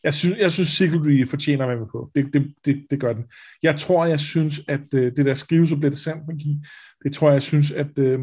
Jeg 0.05 0.15
synes, 0.15 0.39
jeg 0.39 0.53
synes 0.53 0.69
Sigurdry 0.69 1.27
fortjener 1.27 1.65
at 1.65 1.69
være 1.69 1.79
med 1.79 1.87
på. 1.93 2.11
Det, 2.15 2.31
det, 2.33 2.55
det, 2.65 2.87
det 2.91 3.01
gør 3.01 3.13
den. 3.13 3.25
Jeg 3.63 3.77
tror, 3.77 4.07
jeg 4.07 4.21
synes, 4.21 4.61
at 4.69 4.95
øh, 4.95 5.13
det 5.17 5.27
der 5.27 5.35
skrives 5.35 5.73
og 5.73 5.79
bliver 5.79 5.91
det 5.91 5.99
sandt 5.99 6.29
magi, 6.29 6.57
det 7.05 7.15
tror 7.15 7.29
jeg, 7.29 7.35
jeg 7.35 7.43
synes, 7.43 7.71
at, 7.71 7.99
øh, 7.99 8.21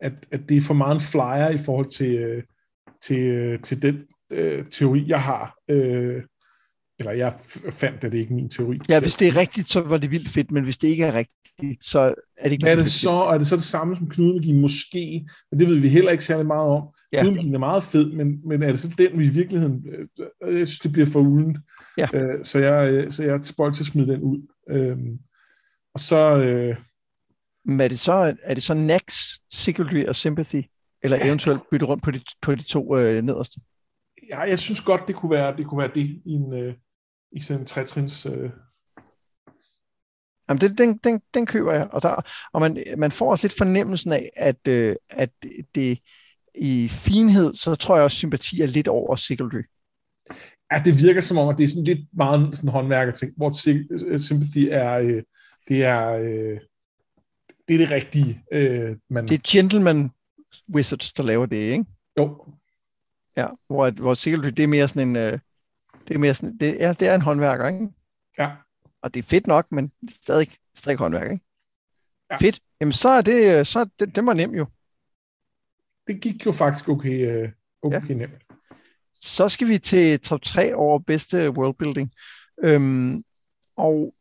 at, 0.00 0.26
at 0.30 0.40
det 0.48 0.56
er 0.56 0.60
for 0.60 0.74
meget 0.74 0.94
en 0.94 1.00
flyer 1.00 1.50
i 1.50 1.58
forhold 1.58 1.90
til, 1.90 2.16
øh, 2.16 2.42
til, 3.02 3.20
øh, 3.20 3.60
til 3.60 3.82
den 3.82 3.96
øh, 4.30 4.64
teori, 4.70 5.04
jeg 5.08 5.22
har. 5.22 5.54
Øh, 5.70 6.22
eller 6.98 7.12
jeg 7.12 7.34
fandt, 7.70 8.04
at 8.04 8.12
det 8.12 8.18
ikke 8.18 8.30
er 8.30 8.34
min 8.34 8.48
teori. 8.50 8.78
Ja, 8.88 9.00
hvis 9.00 9.14
det 9.16 9.28
er 9.28 9.36
rigtigt, 9.36 9.68
så 9.68 9.80
var 9.80 9.96
det 9.96 10.10
vildt 10.10 10.28
fedt, 10.28 10.50
men 10.50 10.64
hvis 10.64 10.78
det 10.78 10.88
ikke 10.88 11.04
er 11.04 11.12
rigtigt, 11.14 11.84
så 11.84 12.00
er 12.36 12.44
det 12.44 12.52
ikke 12.52 12.64
Hvad 12.64 12.72
er 12.72 12.76
det 12.76 12.84
fedt. 12.84 12.92
så? 12.92 13.10
Og 13.10 13.34
er 13.34 13.38
det 13.38 13.46
så 13.46 13.56
det 13.56 13.64
samme 13.64 13.96
som 13.96 14.08
knudemagien? 14.10 14.60
Måske, 14.60 15.28
men 15.50 15.60
det 15.60 15.68
ved 15.68 15.76
vi 15.80 15.88
heller 15.88 16.10
ikke 16.10 16.24
særlig 16.24 16.46
meget 16.46 16.68
om. 16.70 16.82
Ja. 17.12 17.20
Knudemagien 17.22 17.54
er 17.54 17.58
meget 17.58 17.82
fed, 17.82 18.12
men, 18.12 18.48
men 18.48 18.62
er 18.62 18.66
det 18.70 18.80
så 18.80 18.90
den, 18.98 19.18
vi 19.18 19.24
i 19.24 19.28
virkeligheden... 19.28 19.86
Øh, 20.44 20.58
jeg 20.58 20.66
synes, 20.66 20.78
det 20.80 20.92
bliver 20.92 21.06
for 21.06 21.20
uldent. 21.20 21.58
Ja. 21.98 22.08
Øh, 22.14 22.44
så, 22.44 22.58
jeg, 22.58 22.92
øh, 22.92 23.10
så 23.10 23.22
jeg 23.22 23.34
er 23.34 23.38
tilbøjelig 23.38 23.76
til 23.76 23.82
at 23.82 23.86
smide 23.86 24.12
den 24.12 24.20
ud. 24.22 24.40
Øh, 24.70 24.96
og 25.94 26.00
så... 26.00 26.36
Øh, 26.38 26.76
Men 27.64 27.80
er 27.80 27.88
det 27.88 27.98
så, 27.98 28.36
er 28.42 28.54
det 28.54 28.62
så 28.62 28.74
Nax, 28.74 29.02
Sigurdry 29.52 30.04
og 30.04 30.16
Sympathy? 30.16 30.62
Eller 31.02 31.16
Ja. 31.16 31.26
eventuelt 31.26 31.60
bytte 31.70 31.86
rundt 31.86 32.02
på 32.02 32.10
de, 32.10 32.20
på 32.42 32.54
de 32.54 32.62
to 32.62 32.96
øh, 32.98 33.22
nederste? 33.24 33.60
ja, 34.30 34.40
jeg 34.40 34.58
synes 34.58 34.80
godt, 34.80 35.00
det 35.06 35.14
kunne 35.16 35.30
være 35.30 35.56
det, 35.56 35.66
kunne 35.66 35.78
være 35.78 35.90
det 35.94 36.00
i, 36.00 36.22
en, 36.26 36.52
øh, 36.54 36.74
i 37.36 37.40
sådan 37.40 37.60
en 37.60 37.66
trætrins... 37.66 38.26
Øh, 38.26 38.50
Jamen, 40.48 40.60
den, 40.60 40.78
den, 40.78 40.96
den, 41.04 41.20
den 41.34 41.46
køber 41.46 41.72
jeg. 41.72 41.88
Og, 41.92 42.02
der, 42.02 42.22
og 42.52 42.60
man, 42.60 42.84
man 42.98 43.10
får 43.10 43.30
også 43.30 43.46
lidt 43.46 43.58
fornemmelsen 43.58 44.12
af, 44.12 44.30
at, 44.36 44.68
øh, 44.68 44.96
at 45.10 45.30
det 45.74 45.98
i 46.54 46.88
finhed, 46.88 47.54
så 47.54 47.74
tror 47.74 47.96
jeg 47.96 48.04
også, 48.04 48.16
sympati 48.16 48.60
er 48.60 48.66
lidt 48.66 48.88
over 48.88 49.16
Sigurdry. 49.16 49.62
ja, 50.72 50.82
det 50.84 51.02
virker 51.02 51.20
som 51.20 51.38
om, 51.38 51.48
at 51.48 51.58
det 51.58 51.64
er 51.64 51.68
sådan 51.68 51.84
lidt 51.84 52.08
meget 52.12 52.56
sådan 52.56 52.70
håndværkerting, 52.70 53.32
hvor 53.36 53.48
øh, 54.06 54.20
sympathy 54.20 54.68
er... 54.70 54.98
Øh, 54.98 55.22
det 55.68 55.84
er... 55.84 56.12
Øh, 56.12 56.60
det 57.68 57.74
er 57.74 57.78
det 57.78 57.90
rigtige, 57.90 58.42
øh, 58.52 58.96
man... 59.10 59.28
Det 59.28 59.34
er 59.34 59.50
gentleman 59.52 60.10
wizards, 60.74 61.12
der 61.12 61.22
laver 61.22 61.46
det, 61.46 61.56
ikke? 61.56 61.84
Jo, 62.18 62.44
Ja, 63.36 63.46
hvor, 63.66 63.90
hvor 63.90 64.14
Sigurdry, 64.14 64.48
det 64.48 64.62
er 64.62 64.66
mere 64.66 64.88
sådan 64.88 65.08
en... 65.08 65.16
Øh, 65.16 65.38
det 66.08 66.14
er 66.14 66.18
mere 66.18 66.34
sådan, 66.34 66.56
det, 66.56 66.76
ja, 66.78 66.92
det 66.92 67.08
er 67.08 67.14
en 67.14 67.22
håndværker, 67.22 67.68
ikke? 67.68 67.88
ja. 68.38 68.50
Og 69.02 69.14
det 69.14 69.20
er 69.20 69.24
fedt 69.26 69.46
nok, 69.46 69.72
men 69.72 69.92
stadig, 70.10 70.48
stadig 70.74 70.98
håndværker, 70.98 71.30
ikke? 71.30 71.44
Ja. 72.30 72.36
Fedt. 72.36 72.60
Jamen, 72.80 72.92
så 72.92 73.08
er 73.08 73.20
det, 73.20 73.66
så 73.66 73.80
er 73.80 73.84
det, 73.98 74.16
det 74.16 74.26
var 74.26 74.32
nemt 74.32 74.56
jo. 74.56 74.66
Det 76.06 76.20
gik 76.20 76.46
jo 76.46 76.52
faktisk 76.52 76.88
okay, 76.88 77.26
øh, 77.26 77.48
okay 77.82 78.08
ja. 78.08 78.14
nemt. 78.14 78.42
Så 79.14 79.48
skal 79.48 79.68
vi 79.68 79.78
til 79.78 80.20
top 80.20 80.42
3 80.42 80.74
over 80.74 80.98
bedste 80.98 81.50
worldbuilding. 81.50 82.10
Øhm, 82.64 83.22
og 83.76 84.14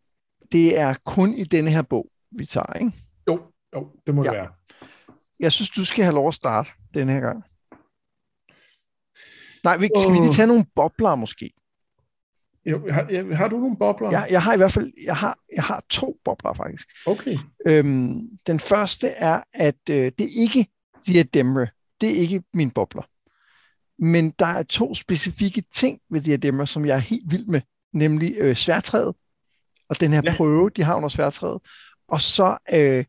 det 0.51 0.79
er 0.79 0.93
kun 1.05 1.33
i 1.33 1.43
denne 1.43 1.71
her 1.71 1.81
bog, 1.81 2.11
vi 2.31 2.45
tager, 2.45 2.73
ikke? 2.73 2.91
Jo, 3.27 3.51
jo 3.75 3.91
det 4.05 4.15
må 4.15 4.23
ja. 4.23 4.29
det 4.29 4.37
være. 4.37 4.51
Jeg 5.39 5.51
synes, 5.51 5.69
du 5.69 5.85
skal 5.85 6.03
have 6.03 6.15
lov 6.15 6.27
at 6.27 6.33
starte 6.33 6.69
denne 6.93 7.11
her 7.11 7.19
gang. 7.19 7.43
Nej, 9.63 9.77
vi, 9.77 9.89
skal 9.97 10.13
vi 10.13 10.17
lige 10.17 10.33
tage 10.33 10.47
nogle 10.47 10.65
bobler 10.75 11.15
måske? 11.15 11.51
Jo, 12.65 12.91
har, 12.91 13.35
har 13.35 13.47
du 13.47 13.59
nogle 13.59 13.77
bobler? 13.77 14.11
Ja, 14.11 14.23
jeg 14.29 14.43
har 14.43 14.53
i 14.53 14.57
hvert 14.57 14.71
fald 14.71 14.91
jeg 15.05 15.15
har, 15.15 15.37
jeg 15.55 15.63
har 15.63 15.83
to 15.89 16.17
bobler 16.25 16.53
faktisk. 16.53 16.89
Okay. 17.05 17.37
Øhm, 17.65 18.21
den 18.47 18.59
første 18.59 19.07
er, 19.07 19.41
at 19.53 19.89
øh, 19.89 20.11
det 20.17 20.21
er 20.21 20.41
ikke 20.41 20.67
Diademre. 21.07 21.67
Det 22.01 22.09
er 22.09 22.15
ikke 22.15 22.43
min 22.53 22.71
bobler. 22.71 23.03
Men 23.99 24.29
der 24.29 24.45
er 24.45 24.63
to 24.63 24.95
specifikke 24.95 25.63
ting 25.73 25.99
ved 26.09 26.21
Diademre, 26.21 26.67
som 26.67 26.85
jeg 26.85 26.95
er 26.95 26.99
helt 26.99 27.31
vild 27.31 27.45
med. 27.45 27.61
Nemlig 27.93 28.35
øh, 28.37 28.55
sværtræet, 28.55 29.15
og 29.89 29.99
den 29.99 30.13
her 30.13 30.21
ja. 30.25 30.35
prøve, 30.35 30.69
de 30.69 30.83
har 30.83 30.95
under 30.95 31.09
sværtræet. 31.09 31.61
Og 32.07 32.21
så, 32.21 32.57
øh, 32.73 33.05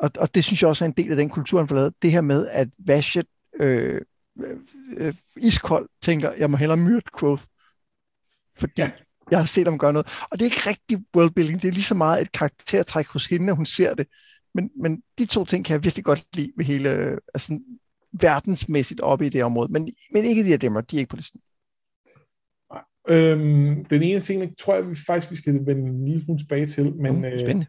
og, 0.00 0.10
og 0.18 0.34
det 0.34 0.44
synes 0.44 0.62
jeg 0.62 0.68
også 0.68 0.84
er 0.84 0.88
en 0.88 0.94
del 0.96 1.10
af 1.10 1.16
den 1.16 1.28
kultur, 1.28 1.58
han 1.58 1.68
får 1.68 1.76
lavet, 1.76 1.94
det 2.02 2.12
her 2.12 2.20
med, 2.20 2.48
at 2.48 2.68
Vashet 2.78 3.26
øh, 3.60 4.00
øh, 4.44 4.56
øh, 4.96 5.14
iskold 5.36 5.88
tænker, 6.02 6.32
jeg 6.38 6.50
må 6.50 6.56
hellere 6.56 6.76
myrde 6.76 7.06
Quoth 7.20 7.42
fordi 8.58 8.72
ja. 8.78 8.90
jeg 9.30 9.38
har 9.38 9.46
set 9.46 9.66
ham 9.66 9.78
gøre 9.78 9.92
noget. 9.92 10.06
Og 10.30 10.38
det 10.38 10.40
er 10.40 10.50
ikke 10.50 10.68
rigtig 10.68 11.04
worldbuilding, 11.16 11.62
det 11.62 11.68
er 11.68 11.72
lige 11.72 11.82
så 11.82 11.94
meget 11.94 12.22
et 12.22 12.32
karaktertræk 12.32 13.06
hos 13.06 13.26
hende, 13.26 13.50
at 13.50 13.56
hun 13.56 13.66
ser 13.66 13.94
det. 13.94 14.06
Men, 14.54 14.70
men 14.82 15.02
de 15.18 15.26
to 15.26 15.44
ting 15.44 15.64
kan 15.64 15.74
jeg 15.74 15.84
virkelig 15.84 16.04
godt 16.04 16.24
lide 16.36 16.52
ved 16.56 16.64
hele, 16.64 17.18
altså 17.34 17.60
verdensmæssigt 18.20 19.00
oppe 19.00 19.26
i 19.26 19.28
det 19.28 19.44
område. 19.44 19.72
Men, 19.72 19.88
men 20.12 20.24
ikke 20.24 20.44
de 20.44 20.48
her 20.48 20.56
demmer, 20.56 20.80
de 20.80 20.96
er 20.96 21.00
ikke 21.00 21.10
på 21.10 21.16
listen. 21.16 21.40
Øhm, 23.08 23.84
den 23.84 24.02
ene 24.02 24.20
ting, 24.20 24.58
tror 24.58 24.74
jeg 24.74 24.90
vi 24.90 24.94
faktisk, 25.06 25.30
vi 25.30 25.36
skal 25.36 25.66
vende 25.66 25.88
en 25.90 26.04
lille 26.04 26.24
smule 26.24 26.38
tilbage 26.38 26.66
til, 26.66 26.96
men, 26.96 27.16
mm, 27.16 27.24
øh, 27.24 27.64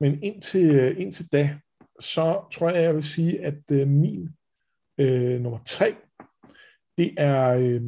men 0.00 0.22
indtil, 0.22 0.94
indtil 0.98 1.32
da, 1.32 1.58
så 2.00 2.48
tror 2.52 2.70
jeg, 2.70 2.82
jeg 2.82 2.94
vil 2.94 3.02
sige, 3.02 3.44
at 3.44 3.60
øh, 3.70 3.88
min 3.88 4.28
øh, 4.98 5.40
nummer 5.40 5.58
tre, 5.66 5.94
det 6.98 7.14
er 7.16 7.54
øh, 7.54 7.82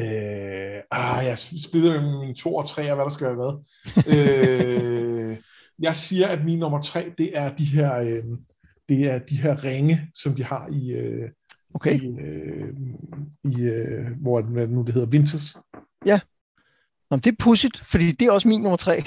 Øh, 0.00 0.82
ah, 0.90 1.26
jeg 1.26 1.38
spiller 1.38 2.00
med 2.00 2.20
mine 2.20 2.34
to 2.34 2.54
og 2.54 2.68
tre, 2.68 2.90
og 2.90 2.94
hvad 2.94 3.04
der 3.04 3.10
skal 3.10 3.26
være 3.26 3.34
hvad. 3.34 3.54
øh, 4.14 5.36
jeg 5.86 5.96
siger, 5.96 6.28
at 6.28 6.44
min 6.44 6.58
nummer 6.58 6.82
tre, 6.82 7.12
det 7.18 7.38
er 7.38 7.54
de 7.54 7.64
her, 7.64 7.96
øh, 7.96 8.24
det 8.88 9.10
er 9.10 9.18
de 9.18 9.36
her 9.36 9.64
ringe, 9.64 10.10
som 10.14 10.34
de 10.34 10.44
har 10.44 10.68
i, 10.72 10.90
øh, 10.90 11.30
okay. 11.74 12.00
i, 12.00 12.20
øh, 12.20 12.74
i 13.44 13.60
øh, 13.60 14.06
hvor 14.20 14.42
hvad 14.42 14.66
nu 14.66 14.82
det 14.82 14.94
hedder, 14.94 15.08
Winters. 15.08 15.56
Ja. 16.06 16.20
Nå, 17.10 17.16
det 17.16 17.26
er 17.26 17.36
pudsigt, 17.38 17.82
fordi 17.84 18.12
det 18.12 18.28
er 18.28 18.32
også 18.32 18.48
min 18.48 18.60
nummer 18.60 18.76
tre. 18.76 19.02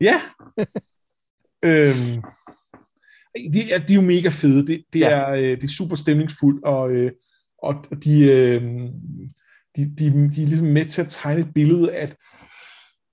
Ja. 0.00 0.20
øhm, 1.68 2.22
de, 3.52 3.72
er, 3.72 3.78
de 3.78 3.92
er 3.92 3.94
jo 3.94 4.00
mega 4.00 4.28
fede. 4.28 4.66
Det, 4.66 4.84
det, 4.92 5.00
ja. 5.00 5.08
er, 5.08 5.30
øh, 5.30 5.42
det 5.42 5.64
er 5.64 5.68
super 5.68 5.96
stemningsfuldt, 5.96 6.64
og, 6.64 6.90
øh, 6.90 7.12
og 7.62 7.74
de, 8.04 8.24
øh, 8.24 8.62
de, 9.76 9.94
de, 9.98 10.30
de 10.30 10.42
er 10.42 10.46
ligesom 10.46 10.66
med 10.66 10.86
til 10.86 11.02
at 11.02 11.08
tegne 11.10 11.40
et 11.40 11.54
billede 11.54 11.92
af 11.92 12.14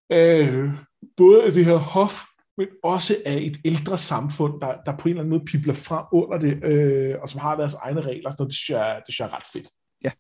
af 0.10 0.70
både 1.18 1.44
af 1.44 1.54
det 1.54 1.66
her 1.66 1.76
hof, 1.76 2.24
men 2.58 2.68
også 2.84 3.16
af 3.26 3.38
et 3.38 3.58
ældre 3.66 3.98
samfund, 3.98 4.62
der, 4.62 4.82
der 4.86 4.98
på 4.98 5.02
en 5.04 5.10
eller 5.10 5.22
anden 5.22 5.30
måde 5.30 5.46
pibler 5.46 5.74
frem 5.74 6.06
under 6.12 6.40
det, 6.40 6.64
øh, 6.64 7.16
og 7.22 7.30
som 7.30 7.40
har 7.40 7.56
deres 7.56 7.74
egne 7.74 8.02
regler, 8.02 8.32
så 8.32 8.44
det 8.44 8.54
synes 8.54 8.70
jeg, 8.70 8.96
det 9.06 9.14
synes 9.14 9.20
jeg 9.20 9.26
er 9.26 9.38
ret 9.38 9.48
fedt. 9.54 9.68
Ja, 10.04 10.12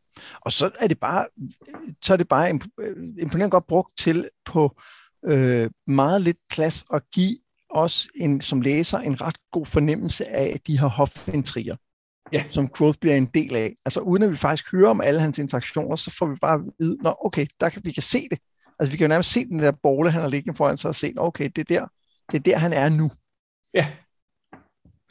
og 0.42 0.52
så 0.52 0.72
er 0.80 0.88
det 0.88 1.00
bare, 1.00 1.26
så 2.04 2.14
er 2.14 2.18
det 2.18 2.28
bare 2.28 2.50
imponerende 3.20 3.50
godt 3.50 3.68
brugt 3.68 3.98
til 3.98 4.30
på 4.46 4.82
øh, 5.26 5.70
meget 5.88 6.22
lidt 6.22 6.38
plads 6.50 6.86
at 6.94 7.02
give 7.14 7.38
os 7.70 8.08
en, 8.16 8.42
som 8.42 8.62
læser 8.62 8.98
en 8.98 9.22
ret 9.22 9.38
god 9.52 9.66
fornemmelse 9.66 10.28
af 10.28 10.60
de 10.68 10.80
her 10.80 10.88
hofintriger 10.88 11.76
ja. 12.34 12.44
som 12.50 12.68
Growth 12.68 13.00
bliver 13.00 13.16
en 13.16 13.26
del 13.26 13.56
af. 13.56 13.76
Altså 13.86 14.00
uden 14.00 14.24
at 14.24 14.32
vi 14.32 14.36
faktisk 14.36 14.72
hører 14.72 14.90
om 14.90 15.02
alle 15.02 15.20
hans 15.20 15.40
interaktioner, 15.40 15.96
så 15.96 16.12
får 16.12 16.26
vi 16.26 16.36
bare 16.42 16.54
at 16.54 16.62
vide, 16.80 16.98
nå 17.04 17.16
okay, 17.26 17.48
der 17.60 17.70
kan, 17.70 17.82
vi 17.86 17.92
kan 17.92 18.04
se 18.04 18.28
det. 18.32 18.40
Altså 18.80 18.92
vi 18.92 18.98
kan 18.98 19.06
jo 19.06 19.10
nærmest 19.10 19.32
se 19.32 19.46
den 19.46 19.60
der 19.60 19.72
bolle, 19.72 20.12
han 20.12 20.22
har 20.22 20.30
liggende 20.30 20.58
foran 20.58 20.78
sig 20.78 20.90
og 20.90 20.96
se, 20.96 21.14
okay, 21.18 21.50
det 21.56 21.72
er 21.72 21.80
der, 21.80 21.88
det 22.32 22.38
er 22.38 22.44
der 22.44 22.58
han 22.58 22.74
er 22.74 22.90
nu. 22.90 23.12
Ja. 23.74 23.92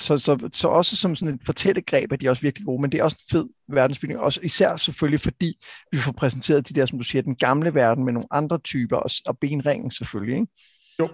Så, 0.01 0.19
så, 0.19 0.49
så 0.53 0.69
også 0.69 0.97
som 0.97 1.17
sådan 1.17 1.35
et 1.35 1.41
fortællegreb 1.47 2.13
er 2.13 2.17
de 2.17 2.29
også 2.29 2.43
virkelig 2.43 2.67
gode, 2.67 2.83
men 2.83 2.93
det 2.93 3.01
er 3.01 3.05
også 3.05 3.17
en 3.21 3.39
fed 3.39 3.49
verdensbygning, 3.69 4.21
også 4.21 4.41
især 4.43 4.77
selvfølgelig 4.77 5.21
fordi 5.21 5.59
vi 5.93 5.99
får 5.99 6.13
præsenteret 6.13 6.69
de 6.69 6.75
der, 6.75 6.87
som 6.87 6.99
du 6.99 7.05
siger, 7.05 7.23
den 7.23 7.37
gamle 7.37 7.75
verden 7.75 8.05
med 8.05 8.13
nogle 8.13 8.29
andre 8.31 8.59
typer, 8.59 8.97
og, 8.97 9.11
og 9.27 9.39
benringen 9.39 9.91
selvfølgelig, 9.91 10.35
ikke? 10.35 10.53
Jo. 10.99 11.09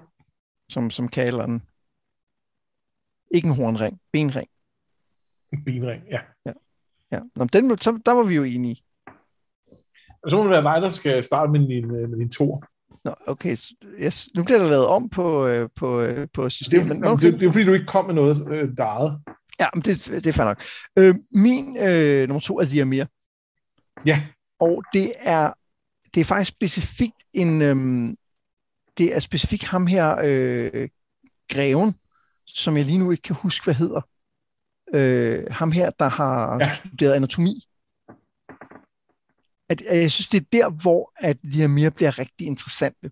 Som, 0.70 0.90
som 0.90 1.08
kalder 1.08 1.46
den. 1.46 1.62
Ikke 3.34 3.48
en 3.48 3.54
hornring, 3.54 4.00
benring. 4.12 4.48
En 5.52 5.64
benring, 5.64 6.02
ja. 6.10 6.20
ja. 6.46 6.52
ja. 7.12 7.20
Nå, 7.36 7.44
den, 7.44 7.78
så, 7.78 7.98
der 8.06 8.12
var 8.12 8.22
vi 8.22 8.34
jo 8.34 8.44
enige. 8.44 8.82
Og 10.22 10.30
så 10.30 10.36
må 10.36 10.42
det 10.42 10.50
være 10.50 10.74
dig, 10.74 10.82
der 10.82 10.88
skal 10.88 11.24
starte 11.24 11.52
med 11.52 11.68
din, 11.68 11.84
øh, 11.84 12.10
med 12.10 12.18
din 12.18 12.30
tor. 12.30 12.64
Nå, 13.04 13.14
okay. 13.26 13.56
Yes. 14.02 14.28
Nu 14.34 14.44
bliver 14.44 14.58
der 14.58 14.70
lavet 14.70 14.86
om 14.86 15.08
på, 15.08 15.46
øh, 15.46 15.68
på, 15.76 16.00
øh, 16.00 16.28
på 16.34 16.50
systemet. 16.50 16.96
Det 16.96 17.04
er, 17.04 17.10
okay. 17.10 17.32
det, 17.32 17.40
det 17.40 17.48
er 17.48 17.52
fordi, 17.52 17.64
du 17.64 17.72
ikke 17.72 17.86
kom 17.86 18.06
med 18.06 18.14
noget 18.14 18.48
øh, 18.50 18.70
eget. 18.78 19.20
Ja, 19.60 19.66
men 19.74 19.82
det, 19.82 20.06
det 20.06 20.26
er 20.26 20.32
fair 20.32 20.44
nok. 20.44 20.62
Øh, 20.98 21.14
min 21.32 21.76
øh, 21.76 22.28
nummer 22.28 22.40
to 22.40 22.58
er 22.58 22.64
Ziamir. 22.64 23.04
Ja. 24.06 24.22
Og 24.60 24.82
det 24.92 25.12
er, 25.18 25.52
det 26.14 26.20
er 26.20 26.24
faktisk 26.24 26.48
specifikt 26.48 27.16
en... 27.32 27.62
Øh, 27.62 28.14
det 28.98 29.14
er 29.14 29.20
specifikt 29.20 29.64
ham 29.64 29.86
her, 29.86 30.16
øh, 30.24 30.88
greven, 31.48 31.94
som 32.46 32.76
jeg 32.76 32.84
lige 32.84 32.98
nu 32.98 33.10
ikke 33.10 33.22
kan 33.22 33.36
huske, 33.36 33.64
hvad 33.64 33.74
hedder 33.74 34.00
øh, 34.94 35.44
ham 35.50 35.72
her, 35.72 35.90
der 35.90 36.08
har 36.08 36.58
ja. 36.60 36.72
studeret 36.72 37.14
anatomi. 37.14 37.64
At, 39.68 39.82
at 39.82 39.98
jeg 39.98 40.10
synes, 40.10 40.28
det 40.28 40.40
er 40.40 40.44
der, 40.52 40.70
hvor 40.70 41.12
at 41.16 41.36
mere 41.70 41.90
bliver 41.90 42.18
rigtig 42.18 42.46
interessante. 42.46 43.10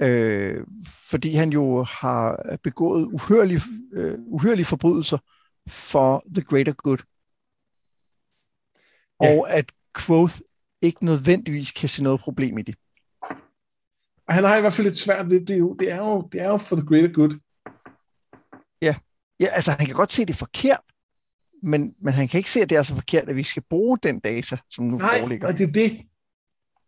Øh, 0.00 0.66
fordi 1.10 1.34
han 1.34 1.50
jo 1.52 1.82
har 1.82 2.44
begået 2.62 3.04
uhørlige, 3.04 3.62
øh, 3.92 4.18
uhørlige 4.18 4.64
forbrydelser 4.64 5.18
for 5.68 6.22
the 6.34 6.42
greater 6.42 6.72
good. 6.72 6.98
Ja. 9.22 9.38
Og 9.38 9.50
at 9.50 9.72
Quoth 9.98 10.38
ikke 10.82 11.04
nødvendigvis 11.04 11.72
kan 11.72 11.88
se 11.88 12.02
noget 12.02 12.20
problem 12.20 12.58
i 12.58 12.62
det. 12.62 12.74
Og 14.26 14.34
han 14.34 14.44
har 14.44 14.56
i 14.56 14.60
hvert 14.60 14.72
fald 14.72 14.86
lidt 14.86 14.96
svært 14.96 15.30
det. 15.30 15.48
Det 15.48 15.54
er 15.54 15.58
jo, 15.58 15.74
det 15.74 15.90
er 15.90 15.96
jo, 15.96 16.28
det 16.32 16.40
er 16.40 16.48
jo 16.48 16.56
for 16.56 16.76
the 16.76 16.86
greater 16.86 17.12
good. 17.12 17.40
Ja. 19.40 19.46
Altså 19.46 19.70
han 19.70 19.86
kan 19.86 19.94
godt 19.94 20.12
se 20.12 20.24
det 20.24 20.36
forkert, 20.36 20.80
men, 21.62 21.94
men 22.00 22.12
han 22.12 22.28
kan 22.28 22.38
ikke 22.38 22.50
se, 22.50 22.60
at 22.60 22.70
det 22.70 22.78
er 22.78 22.82
så 22.82 22.94
forkert, 22.94 23.28
at 23.28 23.36
vi 23.36 23.44
skal 23.44 23.62
bruge 23.70 23.98
den 24.02 24.20
data, 24.20 24.56
som 24.68 24.84
nu 24.84 24.96
Nej, 24.96 25.18
foreligger. 25.18 25.46
Nej, 25.46 25.56
det 25.56 25.68
er 25.68 25.72
det. 25.72 26.00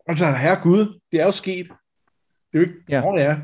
Altså, 0.06 0.30
herre 0.30 0.62
Gud, 0.62 1.00
det 1.12 1.20
er 1.20 1.24
jo 1.24 1.32
sket. 1.32 1.66
Det 2.52 2.58
er 2.58 2.58
jo 2.58 2.60
ikke, 2.60 2.74
ja. 2.88 3.02
Oh, 3.04 3.20
ja. 3.20 3.36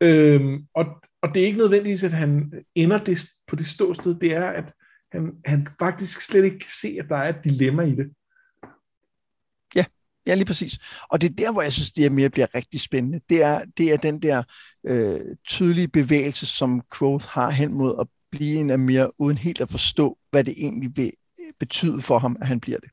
Øhm, 0.00 0.66
og, 0.74 0.86
og 1.22 1.34
det 1.34 1.42
er 1.42 1.46
ikke 1.46 1.58
nødvendigvis, 1.58 2.04
at 2.04 2.12
han 2.12 2.52
ender 2.74 2.98
det, 2.98 3.18
på 3.46 3.56
det 3.56 3.66
ståsted, 3.66 4.14
det 4.14 4.34
er, 4.34 4.46
at 4.46 4.72
han, 5.12 5.32
han 5.44 5.68
faktisk 5.78 6.20
slet 6.20 6.44
ikke 6.44 6.58
kan 6.58 6.70
se, 6.80 6.96
at 7.00 7.08
der 7.08 7.16
er 7.16 7.28
et 7.28 7.44
dilemma 7.44 7.82
i 7.82 7.94
det. 7.94 8.12
Ja, 10.26 10.34
lige 10.34 10.44
præcis. 10.44 10.78
Og 11.10 11.20
det 11.20 11.30
er 11.30 11.34
der, 11.34 11.52
hvor 11.52 11.62
jeg 11.62 11.72
synes, 11.72 11.92
det 11.92 12.06
er 12.06 12.10
mere 12.10 12.30
bliver 12.30 12.54
rigtig 12.54 12.80
spændende. 12.80 13.20
Det 13.28 13.42
er, 13.42 13.64
det 13.78 13.92
er 13.92 13.96
den 13.96 14.22
der 14.22 14.42
øh, 14.86 15.20
tydelige 15.48 15.88
bevægelse, 15.88 16.46
som 16.46 16.82
Quoth 16.98 17.26
har 17.28 17.50
hen 17.50 17.74
mod 17.74 17.96
at 18.00 18.06
blive 18.30 18.56
en 18.56 18.80
mere 18.86 19.20
uden 19.20 19.38
helt 19.38 19.60
at 19.60 19.70
forstå, 19.70 20.18
hvad 20.30 20.44
det 20.44 20.54
egentlig 20.56 20.96
vil 20.96 21.12
betyde 21.60 22.02
for 22.02 22.18
ham, 22.18 22.36
at 22.40 22.46
han 22.46 22.60
bliver 22.60 22.78
det. 22.78 22.90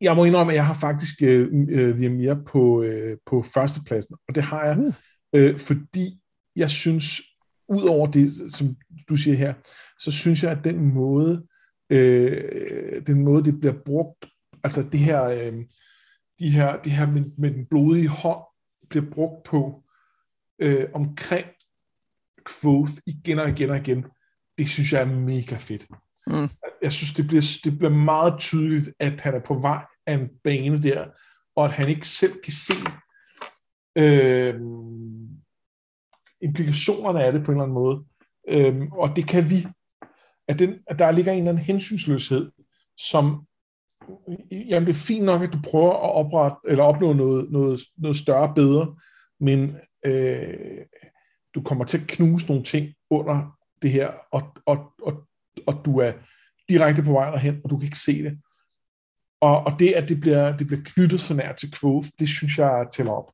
Jeg 0.00 0.16
må 0.16 0.24
indrømme, 0.24 0.52
at 0.52 0.56
jeg 0.56 0.66
har 0.66 0.74
faktisk 0.74 1.22
øh, 1.22 1.48
øh, 1.70 2.10
mere 2.12 2.42
på, 2.46 2.82
øh, 2.82 3.16
på 3.26 3.42
førstepladsen, 3.42 4.16
og 4.28 4.34
det 4.34 4.42
har 4.42 4.64
jeg, 4.64 4.78
uh. 4.78 4.94
øh, 5.34 5.58
fordi 5.58 6.20
jeg 6.56 6.70
synes, 6.70 7.20
ud 7.68 7.82
over 7.82 8.06
det, 8.06 8.52
som 8.52 8.76
du 9.08 9.16
siger 9.16 9.36
her, 9.36 9.54
så 9.98 10.10
synes 10.10 10.42
jeg, 10.42 10.52
at 10.52 10.64
den 10.64 10.94
måde, 10.94 11.46
øh, 11.90 13.06
den 13.06 13.24
måde, 13.24 13.44
det 13.44 13.60
bliver 13.60 13.74
brugt, 13.84 14.26
altså 14.64 14.82
det 14.82 15.00
her, 15.00 15.24
øh, 15.24 15.52
de 16.38 16.50
her, 16.50 16.82
det 16.82 16.92
her 16.92 17.06
med, 17.06 17.24
med 17.38 17.50
den 17.50 17.66
blodige 17.66 18.08
hånd, 18.08 18.44
bliver 18.90 19.10
brugt 19.10 19.44
på 19.44 19.84
øh, 20.58 20.86
omkring 20.94 21.46
Quoth 22.48 22.92
igen 23.06 23.38
og 23.38 23.48
igen 23.48 23.70
og 23.70 23.76
igen, 23.76 24.04
det 24.58 24.68
synes 24.68 24.92
jeg 24.92 25.00
er 25.00 25.06
mega 25.06 25.56
fedt. 25.56 25.86
Mm. 26.26 26.48
Jeg 26.82 26.92
synes, 26.92 27.12
det 27.12 27.26
bliver, 27.26 27.60
det 27.64 27.78
bliver 27.78 27.92
meget 27.92 28.40
tydeligt, 28.40 28.90
at 28.98 29.20
han 29.20 29.34
er 29.34 29.40
på 29.40 29.54
vej 29.54 29.84
af 30.06 30.14
en 30.14 30.28
bane 30.44 30.82
der, 30.82 31.06
og 31.56 31.64
at 31.64 31.72
han 31.72 31.88
ikke 31.88 32.08
selv 32.08 32.32
kan 32.44 32.52
se 32.52 32.74
øh, 33.98 34.54
implikationerne 36.40 37.24
af 37.24 37.32
det 37.32 37.44
på 37.44 37.52
en 37.52 37.56
eller 37.56 37.62
anden 37.62 37.74
måde. 37.74 38.04
Øh, 38.48 38.92
og 38.92 39.16
det 39.16 39.28
kan 39.28 39.50
vi. 39.50 39.66
At, 40.48 40.58
den, 40.58 40.74
at 40.86 40.98
der 40.98 41.10
ligger 41.10 41.32
en 41.32 41.38
eller 41.38 41.50
anden 41.50 41.64
hensynsløshed, 41.64 42.50
som 42.96 43.46
jamen 44.50 44.86
det 44.86 44.92
er 44.92 45.06
fint 45.06 45.24
nok, 45.24 45.42
at 45.42 45.52
du 45.52 45.58
prøver 45.64 45.92
at 45.92 46.14
oprette, 46.14 46.56
eller 46.68 46.84
opnå 46.84 47.12
noget, 47.12 47.50
noget, 47.50 47.80
noget 47.96 48.16
større 48.16 48.54
bedre, 48.54 48.96
men 49.40 49.76
øh, 50.06 50.84
du 51.54 51.62
kommer 51.62 51.84
til 51.84 51.98
at 51.98 52.06
knuse 52.06 52.46
nogle 52.46 52.64
ting 52.64 52.94
under 53.10 53.58
det 53.82 53.90
her, 53.90 54.12
og, 54.32 54.42
og, 54.66 54.92
og, 55.02 55.26
og 55.66 55.82
du 55.84 55.98
er 55.98 56.12
direkte 56.68 57.02
på 57.02 57.12
vej 57.12 57.30
derhen, 57.30 57.60
og 57.64 57.70
du 57.70 57.76
kan 57.76 57.86
ikke 57.86 57.98
se 57.98 58.22
det. 58.22 58.38
Og, 59.40 59.64
og 59.66 59.78
det, 59.78 59.92
at 59.92 60.08
det 60.08 60.20
bliver, 60.20 60.56
det 60.56 60.66
bliver 60.66 60.82
knyttet 60.84 61.20
så 61.20 61.34
nær 61.34 61.52
til 61.52 61.74
Quoth, 61.80 62.08
det 62.18 62.28
synes 62.28 62.58
jeg 62.58 62.86
tæller 62.92 63.12
op. 63.12 63.32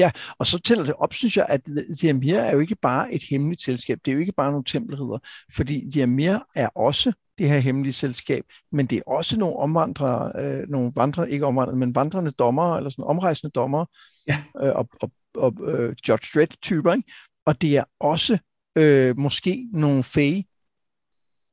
Ja, 0.00 0.10
og 0.38 0.46
så 0.46 0.58
tæller 0.58 0.84
det 0.84 0.94
op, 0.94 1.14
synes 1.14 1.36
jeg, 1.36 1.46
at 1.48 1.60
Diamir 2.00 2.38
er 2.38 2.52
jo 2.52 2.60
ikke 2.60 2.76
bare 2.82 3.12
et 3.12 3.22
hemmeligt 3.30 3.62
selskab. 3.62 3.98
Det 4.04 4.10
er 4.10 4.14
jo 4.14 4.20
ikke 4.20 4.32
bare 4.32 4.50
nogle 4.50 4.64
tempelridder, 4.64 5.18
fordi 5.56 5.88
Diamir 5.94 6.38
er 6.56 6.68
også 6.68 7.12
det 7.38 7.48
her 7.48 7.58
hemmelige 7.58 7.92
selskab, 7.92 8.44
men 8.72 8.86
det 8.86 8.98
er 8.98 9.02
også 9.06 9.38
nogle 9.38 9.56
omvandrere, 9.56 10.32
øh, 10.44 10.68
nogle 10.68 10.92
vandre, 10.96 11.30
ikke 11.30 11.46
omvandrere, 11.46 11.76
men 11.76 11.94
vandrende 11.94 12.30
dommere, 12.30 12.76
eller 12.76 12.90
sådan 12.90 13.04
omrejsende 13.04 13.52
dommere, 13.52 13.86
ja. 14.26 14.42
øh, 14.62 14.76
og, 14.76 14.88
og, 15.02 15.12
og 15.34 15.54
øh, 15.68 15.94
Judge 16.08 16.28
Dredd-typer, 16.34 16.92
ikke? 16.92 17.12
og 17.46 17.62
det 17.62 17.76
er 17.76 17.84
også 18.00 18.38
øh, 18.76 19.18
måske 19.18 19.68
nogle 19.72 20.02
fæge, 20.02 20.46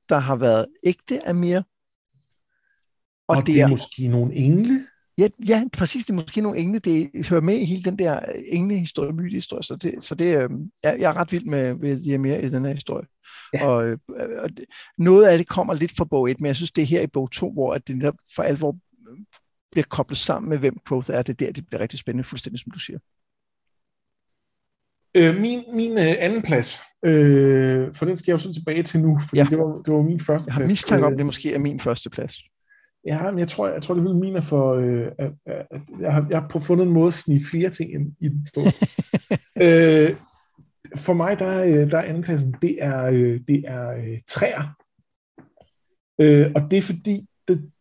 der 0.10 0.18
har 0.18 0.36
været 0.36 0.68
ægte 0.84 1.28
Amir. 1.28 1.58
Og, 1.58 1.64
og 3.28 3.38
det, 3.38 3.48
det 3.48 3.60
er, 3.60 3.66
er 3.66 3.70
måske 3.70 4.08
nogle 4.08 4.34
engle? 4.34 4.87
Ja, 5.18 5.28
ja, 5.48 5.64
præcis. 5.74 6.06
Det 6.06 6.10
er 6.10 6.16
måske 6.16 6.42
nogle 6.42 6.60
engle, 6.60 6.80
det 6.80 7.28
hører 7.30 7.42
med 7.42 7.56
i 7.56 7.66
hele 7.66 7.84
den 7.84 8.00
der 8.00 8.20
englehistorie, 8.46 9.14
mytehistorie. 9.14 9.64
Så 9.64 9.76
det, 9.76 10.04
så 10.04 10.16
det 10.16 10.26
øh, 10.26 10.50
jeg, 10.84 10.98
jeg 11.00 11.10
er 11.10 11.18
ret 11.18 11.32
vild 11.32 11.46
med, 11.46 11.76
med 11.76 12.00
de 12.04 12.18
mere 12.18 12.44
i 12.44 12.50
den 12.50 12.66
her 12.66 12.74
historie. 12.74 13.08
Ja. 13.54 13.68
Og, 13.68 13.88
øh, 13.88 13.98
og 14.38 14.50
det, 14.50 14.66
noget 14.98 15.28
af 15.28 15.38
det 15.38 15.48
kommer 15.48 15.74
lidt 15.74 15.98
fra 15.98 16.06
bog 16.06 16.32
1, 16.32 16.40
men 16.40 16.48
jeg 16.48 16.56
synes, 16.56 16.72
det 16.72 16.82
er 16.82 16.86
her 16.86 17.02
i 17.02 17.08
bog 17.08 17.32
2, 17.32 17.54
hvor 17.54 17.74
at 17.74 17.88
det 17.88 18.16
for 18.36 18.44
alvor 18.44 18.78
øh, 19.10 19.18
bliver 19.72 19.86
koblet 19.90 20.18
sammen 20.18 20.50
med, 20.50 20.58
hvem 20.58 20.78
Quoth 20.88 21.12
er. 21.12 21.22
Det 21.22 21.42
er 21.42 21.46
der, 21.46 21.52
det 21.52 21.68
bliver 21.68 21.82
rigtig 21.82 22.00
spændende, 22.00 22.24
fuldstændig 22.24 22.60
som 22.60 22.72
du 22.72 22.80
siger. 22.80 23.00
Øh, 25.16 25.42
min 25.42 25.64
min 25.74 25.92
øh, 25.92 26.16
anden 26.20 26.42
plads, 26.42 26.80
øh, 27.06 27.94
for 27.94 28.06
den 28.06 28.18
skal 28.18 28.32
jeg 28.32 28.34
jo 28.34 28.38
så 28.38 28.54
tilbage 28.54 28.84
til 28.84 29.00
nu, 29.00 29.20
fordi 29.20 29.38
ja. 29.38 29.48
det, 29.50 29.58
var, 29.58 29.82
det 29.86 29.94
var 29.94 30.02
min 30.02 30.20
første 30.20 30.46
plads. 30.46 30.58
Jeg 30.58 30.64
har 30.64 30.72
mistanke 30.72 31.06
om, 31.06 31.18
det 31.18 31.26
måske 31.26 31.54
er 31.54 31.60
min 31.60 31.80
første 31.80 32.10
plads. 32.10 32.36
Ja, 33.06 33.32
men 33.32 33.40
jeg 33.40 33.48
tror, 33.48 33.68
jeg 33.68 33.82
tror 33.82 33.94
det 33.94 34.04
vil 34.04 34.16
min 34.16 34.36
er 34.36 34.42
for... 34.42 34.74
Øh, 34.74 35.08
at, 35.20 35.32
at 35.46 35.82
jeg, 36.00 36.14
har, 36.14 36.28
jeg 36.30 36.40
har 36.40 36.60
fundet 36.60 36.86
en 36.86 36.94
måde 36.94 37.08
at 37.08 37.14
snige 37.14 37.46
flere 37.52 37.70
ting 37.70 37.94
ind 37.94 38.14
i 38.20 38.30
den 38.30 38.48
på. 38.56 38.62
øh, 39.66 40.16
for 40.96 41.14
mig, 41.14 41.40
der, 41.40 41.64
øh, 41.64 41.92
der 41.92 41.98
er 41.98 42.04
andenpladsen, 42.04 42.56
det 42.62 42.84
er, 42.84 43.06
øh, 43.06 43.40
det 43.48 43.64
er 43.68 43.92
øh, 43.92 44.20
træer. 44.28 44.76
Øh, 46.22 46.52
og 46.56 46.72
det 46.72 46.78
er 46.78 46.82
fordi, 46.82 47.28
det, 47.48 47.72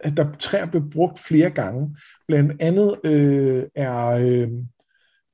at, 0.00 0.16
der 0.16 0.32
træer 0.38 0.66
bliver 0.66 0.90
brugt 0.90 1.18
flere 1.18 1.50
gange. 1.50 1.96
Blandt 2.28 2.62
andet 2.62 2.96
øh, 3.04 3.64
er, 3.74 4.06
øh, 4.06 4.48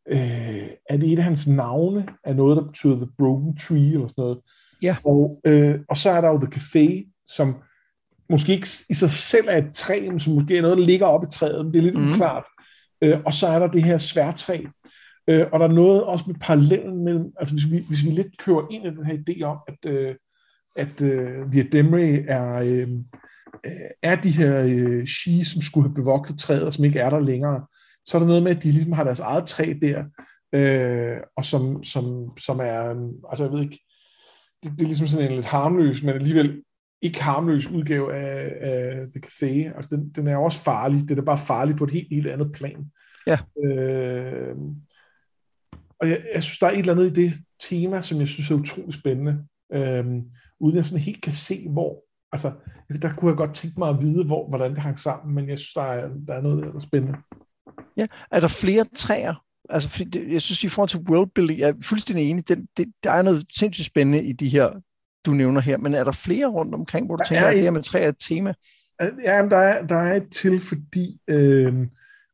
øh, 0.08 0.68
er 0.88 0.96
det 0.96 1.12
et 1.12 1.18
af 1.18 1.24
hans 1.24 1.48
navne, 1.48 2.06
er 2.24 2.34
noget, 2.34 2.56
der 2.56 2.64
betyder 2.64 2.96
The 2.96 3.10
Broken 3.18 3.56
Tree, 3.56 3.92
eller 3.92 4.08
sådan 4.08 4.22
noget. 4.22 4.38
Ja. 4.82 4.96
Og, 5.04 5.40
øh, 5.44 5.80
og 5.88 5.96
så 5.96 6.10
er 6.10 6.20
der 6.20 6.28
jo 6.28 6.38
The 6.38 6.52
Café, 6.54 7.12
som 7.26 7.56
måske 8.30 8.52
ikke 8.52 8.68
i 8.90 8.94
sig 8.94 9.10
selv 9.10 9.46
er 9.48 9.56
et 9.56 9.74
træ, 9.74 10.00
men 10.10 10.20
som 10.20 10.32
måske 10.32 10.56
er 10.56 10.62
noget, 10.62 10.78
der 10.78 10.84
ligger 10.84 11.06
oppe 11.06 11.26
i 11.26 11.30
træet, 11.30 11.64
men 11.64 11.74
det 11.74 11.78
er 11.78 11.82
lidt 11.82 12.00
mm. 12.00 12.10
uklart. 12.10 12.44
Øh, 13.02 13.18
og 13.26 13.34
så 13.34 13.46
er 13.46 13.58
der 13.58 13.66
det 13.66 13.82
her 13.82 13.98
sværtræ. 13.98 14.60
Øh, 15.28 15.46
og 15.52 15.60
der 15.60 15.68
er 15.68 15.72
noget 15.72 16.04
også 16.04 16.24
med 16.26 16.34
parallellen 16.34 17.04
mellem, 17.04 17.32
altså 17.38 17.54
hvis 17.54 17.70
vi, 17.70 17.84
hvis 17.88 18.04
vi 18.04 18.10
lidt 18.10 18.38
kører 18.38 18.66
ind 18.70 18.86
i 18.86 18.90
den 18.90 19.06
her 19.06 19.14
idé 19.14 19.42
om, 19.42 19.58
at, 19.68 19.90
øh, 19.90 20.14
at 20.76 21.00
øh, 21.02 21.50
The 21.52 21.60
Ademre 21.60 22.22
er, 22.28 22.62
øh, 22.62 22.88
er 24.02 24.16
de 24.16 24.30
her 24.30 24.62
øh, 24.66 25.06
shi, 25.06 25.44
som 25.44 25.60
skulle 25.60 25.88
have 25.88 25.94
bevogtet 25.94 26.38
træet, 26.38 26.66
og 26.66 26.72
som 26.72 26.84
ikke 26.84 26.98
er 26.98 27.10
der 27.10 27.20
længere, 27.20 27.66
så 28.04 28.16
er 28.16 28.18
der 28.18 28.26
noget 28.26 28.42
med, 28.42 28.56
at 28.56 28.62
de 28.62 28.70
ligesom 28.70 28.92
har 28.92 29.04
deres 29.04 29.20
eget 29.20 29.46
træ 29.46 29.74
der, 29.82 30.04
øh, 30.54 31.20
og 31.36 31.44
som, 31.44 31.82
som, 31.82 32.36
som 32.38 32.60
er, 32.60 33.08
altså 33.30 33.44
jeg 33.44 33.52
ved 33.52 33.62
ikke, 33.62 33.78
det, 34.62 34.72
det 34.72 34.80
er 34.80 34.86
ligesom 34.86 35.06
sådan 35.06 35.28
en 35.28 35.34
lidt 35.34 35.46
harmløs, 35.46 36.02
men 36.02 36.14
alligevel 36.14 36.62
ikke 37.02 37.22
harmløs 37.22 37.70
udgave 37.70 38.14
af, 38.14 38.52
af 38.60 39.06
The 39.14 39.22
Café. 39.26 39.76
Altså, 39.76 39.96
den, 39.96 40.10
den 40.10 40.26
er 40.26 40.36
også 40.36 40.62
farlig. 40.62 41.08
Det 41.08 41.18
er 41.18 41.22
bare 41.22 41.38
farligt 41.38 41.78
på 41.78 41.84
et 41.84 41.90
helt, 41.90 42.08
helt 42.10 42.26
andet 42.26 42.52
plan. 42.52 42.90
Ja. 43.26 43.38
Øh, 43.64 44.56
og 46.00 46.08
jeg, 46.08 46.22
jeg 46.34 46.42
synes, 46.42 46.58
der 46.58 46.66
er 46.66 46.70
et 46.70 46.78
eller 46.78 46.92
andet 46.92 47.18
i 47.18 47.22
det 47.22 47.32
tema, 47.68 48.00
som 48.00 48.20
jeg 48.20 48.28
synes 48.28 48.50
er 48.50 48.54
utrolig 48.54 48.94
spændende. 48.94 49.44
Øh, 49.72 50.04
uden 50.60 50.76
jeg 50.76 50.84
sådan 50.84 51.02
helt 51.02 51.22
kan 51.22 51.32
se, 51.32 51.68
hvor... 51.68 52.04
Altså, 52.32 52.52
der 53.02 53.12
kunne 53.12 53.28
jeg 53.28 53.36
godt 53.36 53.54
tænke 53.54 53.78
mig 53.78 53.88
at 53.88 54.00
vide, 54.00 54.24
hvor, 54.24 54.48
hvordan 54.48 54.70
det 54.70 54.78
hang 54.78 54.98
sammen, 54.98 55.34
men 55.34 55.48
jeg 55.48 55.58
synes, 55.58 55.72
der 55.72 55.82
er, 55.82 56.10
der 56.26 56.34
er 56.34 56.40
noget, 56.40 56.64
der 56.64 56.72
er 56.72 56.78
spændende. 56.78 57.18
Ja, 57.96 58.06
er 58.30 58.40
der 58.40 58.48
flere 58.48 58.84
træer? 58.94 59.44
Altså, 59.70 60.06
jeg 60.28 60.42
synes, 60.42 60.64
i 60.64 60.68
forhold 60.68 60.88
til 60.88 61.00
worldbuilding, 61.00 61.58
jeg 61.58 61.68
er 61.68 61.74
fuldstændig 61.82 62.30
enig, 62.30 62.48
den, 62.48 62.68
det, 62.76 62.92
der 63.04 63.10
er 63.10 63.22
noget 63.22 63.44
sindssygt 63.50 63.86
spændende 63.86 64.24
i 64.24 64.32
de 64.32 64.48
her 64.48 64.70
du 65.26 65.30
nævner 65.30 65.60
her, 65.60 65.76
men 65.76 65.94
er 65.94 66.04
der 66.04 66.12
flere 66.12 66.46
rundt 66.46 66.74
omkring, 66.74 67.06
hvor 67.06 67.16
du 67.16 67.20
der 67.20 67.28
tænker, 67.28 67.46
at 67.46 67.54
det 67.54 67.62
her 67.62 67.70
med 67.70 67.82
træ 67.82 68.04
er 68.04 68.08
et 68.08 68.16
tema? 68.20 68.54
Ja, 69.00 69.46
der 69.50 69.56
er, 69.56 69.86
der 69.86 69.96
er 69.96 70.14
et 70.14 70.30
til, 70.30 70.60
fordi, 70.60 71.20
øh, 71.28 71.86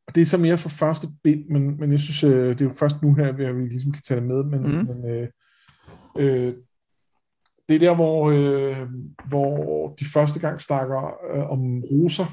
og 0.07 0.15
det 0.15 0.21
er 0.21 0.25
så 0.25 0.39
mere 0.39 0.59
for 0.59 0.69
første 0.69 1.09
bind, 1.25 1.45
men, 1.49 1.81
men 1.81 1.93
jeg 1.93 2.01
synes, 2.01 2.25
øh, 2.25 2.49
det 2.49 2.63
er 2.63 2.65
jo 2.65 2.73
først 2.73 3.03
nu 3.03 3.15
her, 3.15 3.29
at 3.29 3.57
vi 3.57 3.63
ligesom 3.63 3.93
kan 3.93 4.03
tage 4.03 4.21
det 4.21 4.29
med, 4.29 4.45
men, 4.45 4.61
mm. 4.61 4.87
men 4.87 5.11
øh, 5.11 5.29
øh, 6.19 6.55
det 7.69 7.75
er 7.75 7.79
der, 7.79 7.95
hvor, 7.95 8.31
øh, 8.31 8.89
hvor 9.29 9.95
de 10.01 10.05
første 10.05 10.41
gang 10.41 10.61
snakker 10.61 11.35
øh, 11.35 11.51
om 11.51 11.81
roser, 11.81 12.27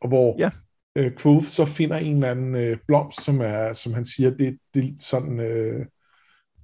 og 0.00 0.08
hvor 0.08 0.36
ja. 0.38 0.50
øh, 0.96 1.12
Quoth 1.18 1.46
så 1.46 1.64
finder 1.64 1.96
en 1.96 2.14
eller 2.14 2.30
anden 2.30 2.54
øh, 2.54 2.78
blomst, 2.86 3.22
som, 3.22 3.40
er, 3.40 3.72
som 3.72 3.92
han 3.92 4.04
siger, 4.04 4.30
det, 4.30 4.58
det 4.74 4.84
er 4.84 4.88
sådan, 4.98 5.40
øh, 5.40 5.86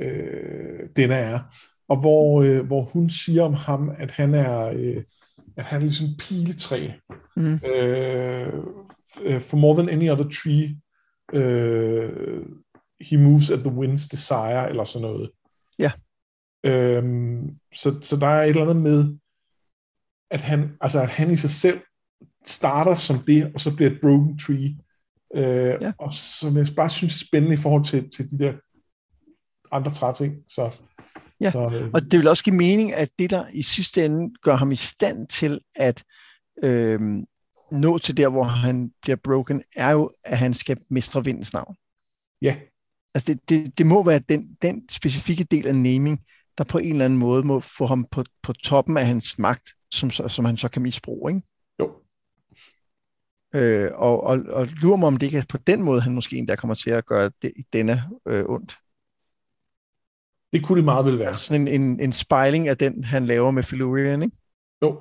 øh, 0.01 0.89
den 0.97 1.11
er 1.11 1.41
og 1.89 2.01
hvor, 2.01 2.43
øh, 2.43 2.67
hvor 2.67 2.83
hun 2.83 3.11
siger 3.11 3.43
om 3.43 3.55
ham, 3.55 3.91
at 3.99 4.11
han 4.11 4.35
er, 4.35 4.65
øh, 4.65 5.05
at 5.57 5.65
han 5.65 5.81
er 5.81 5.85
ligesom 5.85 6.07
piletræ. 6.19 6.91
Mm. 7.37 7.61
Øh, 7.67 8.53
øh, 9.23 9.41
for 9.41 9.57
more 9.57 9.83
than 9.83 9.89
any 9.89 10.11
other 10.11 10.29
tree, 10.29 10.81
øh, 11.33 12.47
he 13.01 13.17
moves 13.17 13.51
at 13.51 13.59
the 13.59 13.71
wind's 13.71 14.09
desire, 14.11 14.69
eller 14.69 14.85
sådan 14.85 15.09
noget. 15.09 15.31
Ja. 15.79 15.93
Øhm, 16.65 17.59
så, 17.75 17.99
så 18.03 18.17
der 18.17 18.27
er 18.27 18.43
et 18.43 18.49
eller 18.49 18.63
andet 18.63 18.83
med, 18.83 19.19
at 20.31 20.41
han, 20.41 20.77
altså 20.81 21.01
at 21.01 21.09
han 21.09 21.31
i 21.31 21.37
sig 21.37 21.51
selv 21.51 21.81
starter 22.47 22.95
som 22.95 23.19
det, 23.27 23.51
og 23.55 23.61
så 23.61 23.75
bliver 23.77 23.91
et 23.91 23.99
broken 24.01 24.39
tree. 24.39 24.79
Øh, 25.35 25.83
ja. 25.83 25.93
Og 25.99 26.13
som 26.13 26.57
jeg 26.57 26.67
bare 26.77 26.91
synes 26.91 27.15
er 27.15 27.27
spændende 27.27 27.55
i 27.55 27.63
forhold 27.63 27.85
til, 27.85 28.11
til 28.11 28.31
de 28.31 28.39
der 28.39 28.53
andre 29.73 29.93
træting. 29.93 30.37
Så 30.49 30.77
Ja, 31.41 31.51
så, 31.51 31.81
øh... 31.83 31.91
og 31.95 32.03
det 32.03 32.19
vil 32.19 32.29
også 32.29 32.45
give 32.45 32.57
mening, 32.57 32.95
at 32.95 33.11
det, 33.19 33.31
der 33.31 33.45
i 33.53 33.63
sidste 33.63 34.05
ende 34.05 34.35
gør 34.43 34.57
ham 34.57 34.73
i 34.73 34.77
stand 34.77 35.29
til 35.29 35.61
at 35.77 36.05
øh, 36.63 37.01
nå 37.73 37.99
til 37.99 38.17
der, 38.17 38.29
hvor 38.29 38.43
han 38.43 38.93
bliver 39.03 39.17
broken, 39.17 39.63
er 39.77 39.91
jo, 39.91 40.11
at 40.25 40.39
han 40.39 40.55
skal 40.55 40.79
mestre 40.91 41.25
vindens 41.25 41.53
navn. 41.53 41.77
Ja. 42.43 42.57
Altså 43.15 43.35
det, 43.35 43.51
det, 43.51 43.79
det 43.79 43.87
må 43.87 44.03
være 44.03 44.19
den, 44.19 44.57
den 44.63 44.89
specifikke 44.89 45.45
del 45.45 45.67
af 45.67 45.75
naming, 45.75 46.21
der 46.59 46.65
på 46.65 46.79
en 46.79 46.93
eller 46.93 47.05
anden 47.05 47.19
måde 47.19 47.43
må 47.47 47.61
få 47.61 47.87
ham 47.87 48.07
på, 48.11 48.25
på 48.43 48.53
toppen 48.53 48.97
af 48.97 49.07
hans 49.07 49.39
magt, 49.39 49.69
som, 49.95 50.11
som 50.11 50.45
han 50.45 50.57
så 50.57 50.69
kan 50.69 50.83
misbruge, 50.83 51.33
ikke? 51.33 51.47
Jo. 51.81 51.93
Øh, 53.55 53.91
og, 53.95 54.23
og, 54.23 54.39
og 54.49 54.67
lurer 54.67 54.97
mig, 54.97 55.07
om 55.07 55.17
det 55.17 55.27
ikke 55.27 55.39
er 55.39 55.45
på 55.49 55.59
den 55.59 55.83
måde, 55.83 56.01
han 56.01 56.15
måske 56.15 56.37
endda 56.37 56.57
kommer 56.57 56.75
til 56.75 56.91
at 56.91 57.07
gøre 57.07 57.31
det, 57.43 57.53
denne 57.73 58.03
øh, 58.27 58.45
ondt. 58.49 58.77
Det 60.53 60.65
kunne 60.65 60.77
det 60.77 60.85
meget 60.85 61.05
vel 61.05 61.19
være. 61.19 61.35
Sådan 61.35 61.69
en, 61.69 61.83
en, 61.83 62.01
en 62.01 62.13
spejling 62.13 62.69
af 62.69 62.77
den, 62.77 63.05
han 63.05 63.27
laver 63.27 63.51
med 63.51 63.63
Felurian, 63.63 64.23
ikke? 64.23 64.37
Jo. 64.83 65.01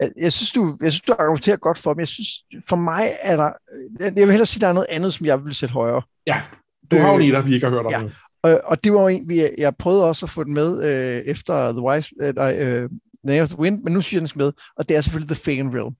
Jeg, 0.00 0.12
jeg, 0.16 0.32
synes, 0.32 0.52
du, 0.52 0.78
jeg 0.80 0.92
synes, 0.92 1.00
du 1.00 1.14
argumenterer 1.18 1.56
godt 1.56 1.78
for 1.78 1.92
dem. 1.92 2.00
Jeg 2.00 2.08
synes, 2.08 2.28
for 2.68 2.76
mig 2.76 3.12
er 3.22 3.36
der... 3.36 3.52
Jeg 4.00 4.14
vil 4.14 4.30
hellere 4.30 4.46
sige, 4.46 4.58
at 4.58 4.60
der 4.60 4.68
er 4.68 4.72
noget 4.72 4.86
andet, 4.90 5.14
som 5.14 5.26
jeg 5.26 5.44
vil 5.44 5.54
sætte 5.54 5.72
højere. 5.72 6.02
Ja, 6.26 6.42
du 6.90 6.96
har 6.96 7.12
jo 7.12 7.18
en 7.18 7.32
der, 7.32 7.42
vi 7.42 7.54
ikke 7.54 7.66
har 7.66 7.70
hørt 7.70 7.86
om. 7.86 7.92
Ja. 7.92 8.02
Og, 8.42 8.60
og 8.64 8.84
det 8.84 8.92
var 8.92 9.00
jo 9.00 9.08
en, 9.08 9.28
vi, 9.28 9.48
jeg 9.58 9.76
prøvede 9.76 10.08
også 10.08 10.26
at 10.26 10.30
få 10.30 10.44
den 10.44 10.54
med 10.54 10.82
øh, 10.82 11.22
efter 11.26 11.72
The 11.72 11.80
Wise, 11.80 12.14
øh, 12.20 12.36
nej, 12.36 12.58
øh, 12.58 12.90
Name 13.24 13.42
of 13.42 13.48
the 13.48 13.58
Wind, 13.58 13.82
men 13.82 13.92
nu 13.92 14.00
siger 14.00 14.20
den 14.20 14.30
med, 14.36 14.52
og 14.76 14.88
det 14.88 14.96
er 14.96 15.00
selvfølgelig 15.00 15.36
The 15.36 15.44
Fagan 15.44 15.74
Realm. 15.74 15.94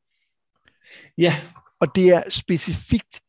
Ja. 1.19 1.35
Og 1.81 1.97
det 1.97 2.09
er 2.09 2.23
specifikt 2.29 3.21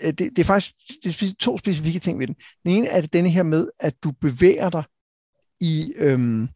det, 0.00 0.18
det 0.18 0.38
er 0.38 0.44
faktisk 0.44 0.74
det 1.04 1.22
er 1.22 1.34
to 1.38 1.58
specifikke 1.58 1.98
ting 1.98 2.18
ved 2.18 2.26
den. 2.26 2.36
Den 2.64 2.72
ene 2.72 2.88
er 2.88 3.00
det 3.00 3.12
denne 3.12 3.30
her 3.30 3.42
med, 3.42 3.68
at 3.78 3.94
du 4.04 4.10
bevæger 4.10 4.70
dig 4.70 4.84
i, 5.60 5.92
øhm, 5.96 6.48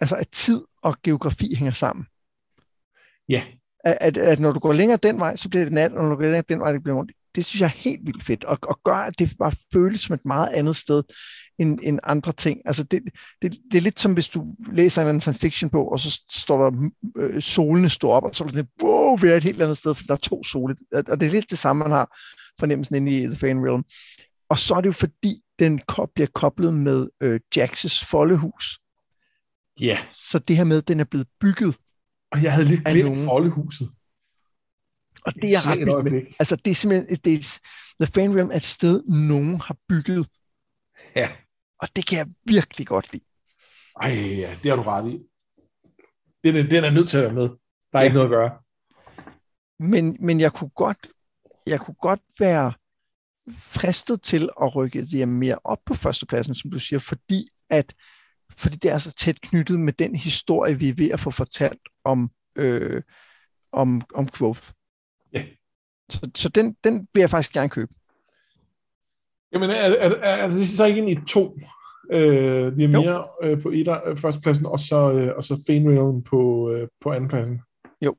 altså 0.00 0.16
at 0.16 0.28
tid 0.28 0.62
og 0.82 0.96
geografi 1.02 1.54
hænger 1.54 1.72
sammen. 1.72 2.06
Ja. 3.28 3.44
At, 3.84 3.98
at, 4.00 4.16
at 4.16 4.40
når 4.40 4.52
du 4.52 4.60
går 4.60 4.72
længere 4.72 4.98
den 5.02 5.20
vej, 5.20 5.36
så 5.36 5.48
bliver 5.48 5.64
det 5.64 5.72
nat, 5.72 5.92
og 5.92 6.02
når 6.02 6.10
du 6.10 6.16
går 6.16 6.22
længere 6.22 6.44
den 6.48 6.60
vej, 6.60 6.72
det 6.72 6.82
bliver 6.82 6.96
rundt. 6.96 7.12
Det 7.36 7.44
synes 7.44 7.60
jeg 7.60 7.66
er 7.66 7.70
helt 7.70 8.06
vildt 8.06 8.24
fedt, 8.24 8.44
og, 8.44 8.58
og 8.62 8.80
gør, 8.84 8.94
at 8.94 9.18
det 9.18 9.34
bare 9.38 9.52
føles 9.72 10.00
som 10.00 10.14
et 10.14 10.24
meget 10.24 10.48
andet 10.48 10.76
sted 10.76 11.02
end, 11.58 11.78
end 11.82 12.00
andre 12.02 12.32
ting. 12.32 12.60
Altså 12.64 12.82
det, 12.82 13.02
det, 13.42 13.56
det 13.72 13.78
er 13.78 13.82
lidt 13.82 14.00
som 14.00 14.12
hvis 14.12 14.28
du 14.28 14.54
læser 14.72 15.10
en 15.10 15.20
science 15.20 15.40
fiction 15.40 15.70
bog, 15.70 15.92
og 15.92 16.00
så 16.00 16.22
står 16.30 16.70
der, 16.70 16.90
øh, 17.16 17.42
solene 17.42 17.90
står 17.90 18.12
op, 18.12 18.24
og 18.24 18.34
så 18.34 18.44
er 18.44 18.48
det 18.48 18.68
wow, 18.82 19.16
vi 19.16 19.28
er 19.28 19.36
et 19.36 19.44
helt 19.44 19.62
andet 19.62 19.76
sted, 19.76 19.94
for 19.94 20.04
der 20.04 20.14
er 20.14 20.18
to 20.18 20.44
sole. 20.44 20.76
Og 20.92 21.20
det 21.20 21.26
er 21.26 21.30
lidt 21.30 21.50
det 21.50 21.58
samme, 21.58 21.84
man 21.84 21.92
har 21.92 22.18
fornemmelsen 22.58 22.96
inde 22.96 23.22
i 23.22 23.26
The 23.26 23.36
Fane 23.36 23.70
Realm. 23.70 23.84
Og 24.48 24.58
så 24.58 24.74
er 24.74 24.80
det 24.80 24.86
jo 24.86 24.92
fordi, 24.92 25.42
den 25.58 25.80
bliver 26.14 26.28
koblet 26.34 26.74
med 26.74 27.08
øh, 27.20 27.40
Jax's 27.56 28.06
foldehus. 28.10 28.78
Ja. 29.80 29.86
Yeah. 29.86 29.98
Så 30.10 30.38
det 30.38 30.56
her 30.56 30.64
med, 30.64 30.76
at 30.76 30.88
den 30.88 31.00
er 31.00 31.04
blevet 31.04 31.26
bygget. 31.40 31.76
Og 32.32 32.42
jeg 32.42 32.52
havde 32.52 32.68
lidt 32.68 32.84
glemt 32.84 33.24
foldehuset. 33.24 33.90
Og 35.26 35.34
det 35.34 35.50
er 35.52 35.70
ret 35.70 35.78
vildt 35.78 36.12
med. 36.12 36.22
Altså, 36.38 36.56
det 36.56 36.70
er 36.70 36.74
simpelthen, 36.74 37.18
det 37.24 37.34
er, 37.34 37.60
The 38.00 38.12
Fan 38.14 38.36
Realm 38.36 38.50
er 38.50 38.56
et 38.56 38.64
sted, 38.64 39.02
nogen 39.04 39.60
har 39.60 39.76
bygget. 39.88 40.28
Ja. 41.16 41.30
Og 41.78 41.88
det 41.96 42.06
kan 42.06 42.18
jeg 42.18 42.26
virkelig 42.44 42.86
godt 42.86 43.12
lide. 43.12 43.24
Ej, 44.00 44.10
ja, 44.10 44.50
det 44.62 44.70
har 44.70 44.76
du 44.76 44.82
ret 44.82 45.12
i. 45.12 45.18
Den 46.44 46.56
er, 46.56 46.62
den 46.62 46.84
er 46.84 46.90
nødt 46.90 47.08
til 47.08 47.18
at 47.18 47.24
være 47.24 47.32
med. 47.32 47.48
Der 47.92 47.98
er 47.98 47.98
ja. 47.98 48.04
ikke 48.04 48.14
noget 48.14 48.26
at 48.26 48.30
gøre. 48.30 48.58
Men, 49.78 50.16
men 50.20 50.40
jeg 50.40 50.52
kunne 50.52 50.70
godt, 50.70 51.08
jeg 51.66 51.80
kunne 51.80 51.94
godt 51.94 52.20
være 52.38 52.72
fristet 53.58 54.22
til 54.22 54.48
at 54.62 54.76
rykke 54.76 55.06
det 55.06 55.28
mere 55.28 55.58
op 55.64 55.78
på 55.86 55.94
førstepladsen, 55.94 56.54
som 56.54 56.70
du 56.70 56.78
siger, 56.78 56.98
fordi 56.98 57.48
at 57.70 57.94
fordi 58.58 58.76
det 58.76 58.90
er 58.90 58.98
så 58.98 59.12
tæt 59.12 59.40
knyttet 59.40 59.80
med 59.80 59.92
den 59.92 60.14
historie, 60.14 60.78
vi 60.78 60.88
er 60.88 60.94
ved 60.94 61.10
at 61.10 61.20
få 61.20 61.30
fortalt 61.30 61.80
om, 62.04 62.30
øh, 62.56 63.02
om, 63.72 64.02
om 64.14 64.28
growth. 64.28 64.70
Så, 66.08 66.30
så 66.34 66.48
den, 66.48 66.76
den 66.84 67.08
vil 67.14 67.20
jeg 67.20 67.30
faktisk 67.30 67.52
gerne 67.52 67.68
købe. 67.68 67.92
Jamen, 69.52 69.70
er, 69.70 69.74
er, 69.74 70.10
er, 70.10 70.36
er 70.36 70.48
det 70.48 70.68
så 70.68 70.84
ikke 70.84 71.00
ind 71.00 71.10
i 71.10 71.18
to? 71.28 71.58
Øh, 72.12 72.76
vi 72.76 72.84
er 72.84 72.88
mere 72.88 73.28
øh, 73.42 73.62
på 73.62 73.70
et 73.70 73.88
øh, 74.06 74.18
førstepladsen, 74.18 74.66
og 74.66 74.80
så, 74.80 75.12
øh, 75.12 75.36
og 75.36 75.44
så 75.44 75.64
Fane 75.66 76.22
på, 76.22 76.70
øh, 76.70 76.88
på 77.00 77.12
andenpladsen. 77.12 77.60
Jo. 78.02 78.16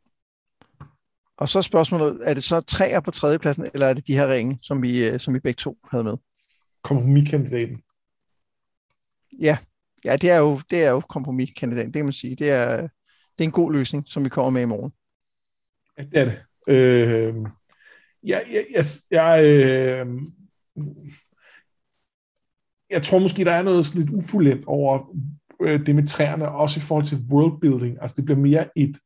Og 1.38 1.50
så 1.50 1.62
spørgsmålet, 1.62 2.20
er 2.24 2.34
det 2.34 2.44
så 2.44 2.62
træer 2.62 3.00
på 3.00 3.12
tredjepladsen, 3.12 3.68
eller 3.74 3.88
er 3.88 3.94
det 3.94 4.08
de 4.08 4.14
her 4.14 4.28
ringe, 4.28 4.60
som 4.62 4.82
vi, 4.82 5.08
øh, 5.08 5.20
som 5.20 5.34
vi 5.34 5.40
begge 5.40 5.58
to 5.58 5.78
havde 5.92 6.04
med? 6.04 6.18
Kompromiskandidaten. 6.84 7.84
Ja, 9.42 9.58
ja 10.06 10.16
det 10.16 10.30
er 10.30 10.38
jo, 10.38 10.62
det 10.70 10.84
er 10.84 10.90
jo 10.90 11.00
kompromiskandidaten, 11.00 11.94
det 11.94 12.00
kan 12.00 12.06
man 12.06 12.14
sige. 12.14 12.36
Det 12.36 12.50
er, 12.50 12.82
det 13.38 13.44
er 13.44 13.44
en 13.44 13.52
god 13.52 13.72
løsning, 13.74 14.04
som 14.08 14.24
vi 14.24 14.30
kommer 14.30 14.50
med 14.50 14.62
i 14.62 14.66
morgen. 14.66 14.94
Ja, 15.98 16.04
det 16.04 16.20
er 16.20 16.26
det. 16.26 16.40
Øh, 16.70 17.36
jeg, 18.24 18.44
jeg, 18.52 18.66
jeg, 18.72 18.86
jeg, 19.12 19.46
øh, 19.46 20.22
jeg 22.90 23.04
tror 23.04 23.20
måske, 23.20 23.46
der 23.46 23.52
er 23.52 23.62
noget 23.62 23.86
sådan 23.86 24.02
lidt 24.02 24.14
ufuldendt 24.14 24.66
over 24.66 25.16
øh, 25.62 25.86
det 25.86 25.96
med 25.96 26.08
træerne, 26.08 26.50
også 26.50 26.80
i 26.80 26.82
forhold 26.82 27.06
til 27.06 27.26
worldbuilding. 27.32 27.98
Altså 28.02 28.16
det 28.16 28.26
bliver 28.26 28.40
mere 28.40 28.70
et, 28.76 28.98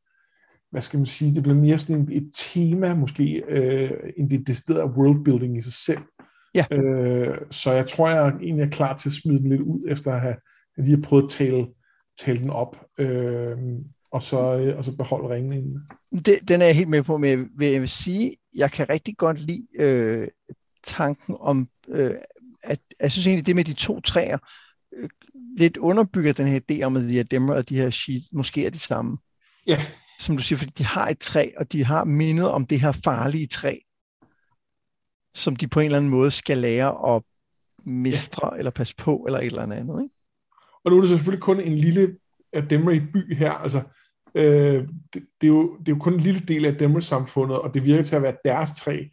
hvad 0.71 0.81
skal 0.81 0.97
man 0.97 1.05
sige, 1.05 1.35
det 1.35 1.43
bliver 1.43 1.57
mere 1.57 1.77
sådan 1.77 2.01
et, 2.03 2.17
et 2.17 2.29
tema 2.33 2.93
måske, 2.93 3.43
øh, 3.47 3.91
end 4.17 4.29
det 4.29 4.47
decideret 4.47 4.91
worldbuilding 4.97 5.57
i 5.57 5.61
sig 5.61 5.73
selv. 5.73 6.01
Ja. 6.55 6.65
Øh, 6.71 7.37
så 7.51 7.71
jeg 7.71 7.87
tror, 7.87 8.09
jeg 8.09 8.27
egentlig 8.27 8.65
er 8.65 8.69
klar 8.69 8.97
til 8.97 9.09
at 9.09 9.13
smide 9.13 9.39
den 9.39 9.49
lidt 9.49 9.61
ud, 9.61 9.81
efter 9.87 10.13
at 10.13 10.21
have 10.21 10.35
at 10.77 10.83
lige 10.83 10.95
har 10.95 11.01
prøvet 11.01 11.23
at 11.23 11.29
tale, 11.29 11.67
tale 12.19 12.39
den 12.39 12.49
op. 12.49 12.85
Øh, 12.97 13.57
og 14.11 14.21
så, 14.21 14.57
øh, 14.57 14.77
og 14.77 14.83
så 14.83 14.95
beholde 14.95 15.35
ringen. 15.35 15.87
Det, 16.25 16.39
den 16.47 16.61
er 16.61 16.65
jeg 16.65 16.75
helt 16.75 16.89
med 16.89 17.03
på, 17.03 17.17
men 17.17 17.49
jeg 17.61 17.81
vil 17.81 17.89
sige, 17.89 18.35
jeg 18.55 18.71
kan 18.71 18.89
rigtig 18.89 19.17
godt 19.17 19.39
lide 19.39 19.67
øh, 19.75 20.27
tanken 20.83 21.35
om, 21.39 21.69
øh, 21.87 22.15
at 22.63 22.79
jeg 22.99 23.11
synes 23.11 23.27
egentlig, 23.27 23.45
det 23.45 23.55
med 23.55 23.65
de 23.65 23.73
to 23.73 24.01
træer 24.01 24.37
øh, 24.97 25.09
lidt 25.57 25.77
underbygger 25.77 26.33
den 26.33 26.47
her 26.47 26.59
idé 26.71 26.83
om, 26.83 26.97
at 26.97 27.03
de 27.03 27.13
her 27.13 27.23
dæmmer 27.23 27.53
og 27.53 27.69
de 27.69 27.75
her 27.75 27.89
sheets 27.89 28.33
måske 28.33 28.65
er 28.65 28.69
de 28.69 28.79
samme. 28.79 29.17
Ja. 29.67 29.85
Som 30.19 30.37
du 30.37 30.43
siger, 30.43 30.59
fordi 30.59 30.71
de 30.77 30.83
har 30.83 31.07
et 31.07 31.19
træ, 31.19 31.51
og 31.57 31.71
de 31.71 31.85
har 31.85 32.03
mindet 32.03 32.49
om 32.49 32.65
det 32.65 32.81
her 32.81 32.91
farlige 32.91 33.47
træ, 33.47 33.77
som 35.35 35.55
de 35.55 35.67
på 35.67 35.79
en 35.79 35.85
eller 35.85 35.97
anden 35.97 36.11
måde 36.11 36.31
skal 36.31 36.57
lære 36.57 37.15
at 37.15 37.23
mestre, 37.85 38.49
ja. 38.53 38.57
eller 38.57 38.71
passe 38.71 38.95
på, 38.95 39.23
eller 39.27 39.39
et 39.39 39.45
eller 39.45 39.61
andet. 39.61 39.81
Ikke? 39.81 40.15
Og 40.83 40.91
nu 40.91 40.97
er 40.97 41.01
det 41.01 41.09
selvfølgelig 41.09 41.41
kun 41.41 41.59
en 41.59 41.77
lille 41.77 42.17
Demry 42.69 42.95
by 42.95 43.35
her, 43.35 43.51
altså 43.51 43.81
Øh, 44.35 44.87
det, 45.13 45.25
det, 45.41 45.47
er 45.47 45.47
jo, 45.47 45.77
det 45.77 45.87
er 45.87 45.95
jo 45.95 45.99
kun 45.99 46.13
en 46.13 46.19
lille 46.19 46.39
del 46.39 46.65
af 46.65 46.75
Demmer-samfundet, 46.75 47.59
og 47.59 47.73
det 47.73 47.85
virker 47.85 48.03
til 48.03 48.15
at 48.15 48.21
være 48.21 48.37
deres 48.45 48.69
træ. 48.73 49.03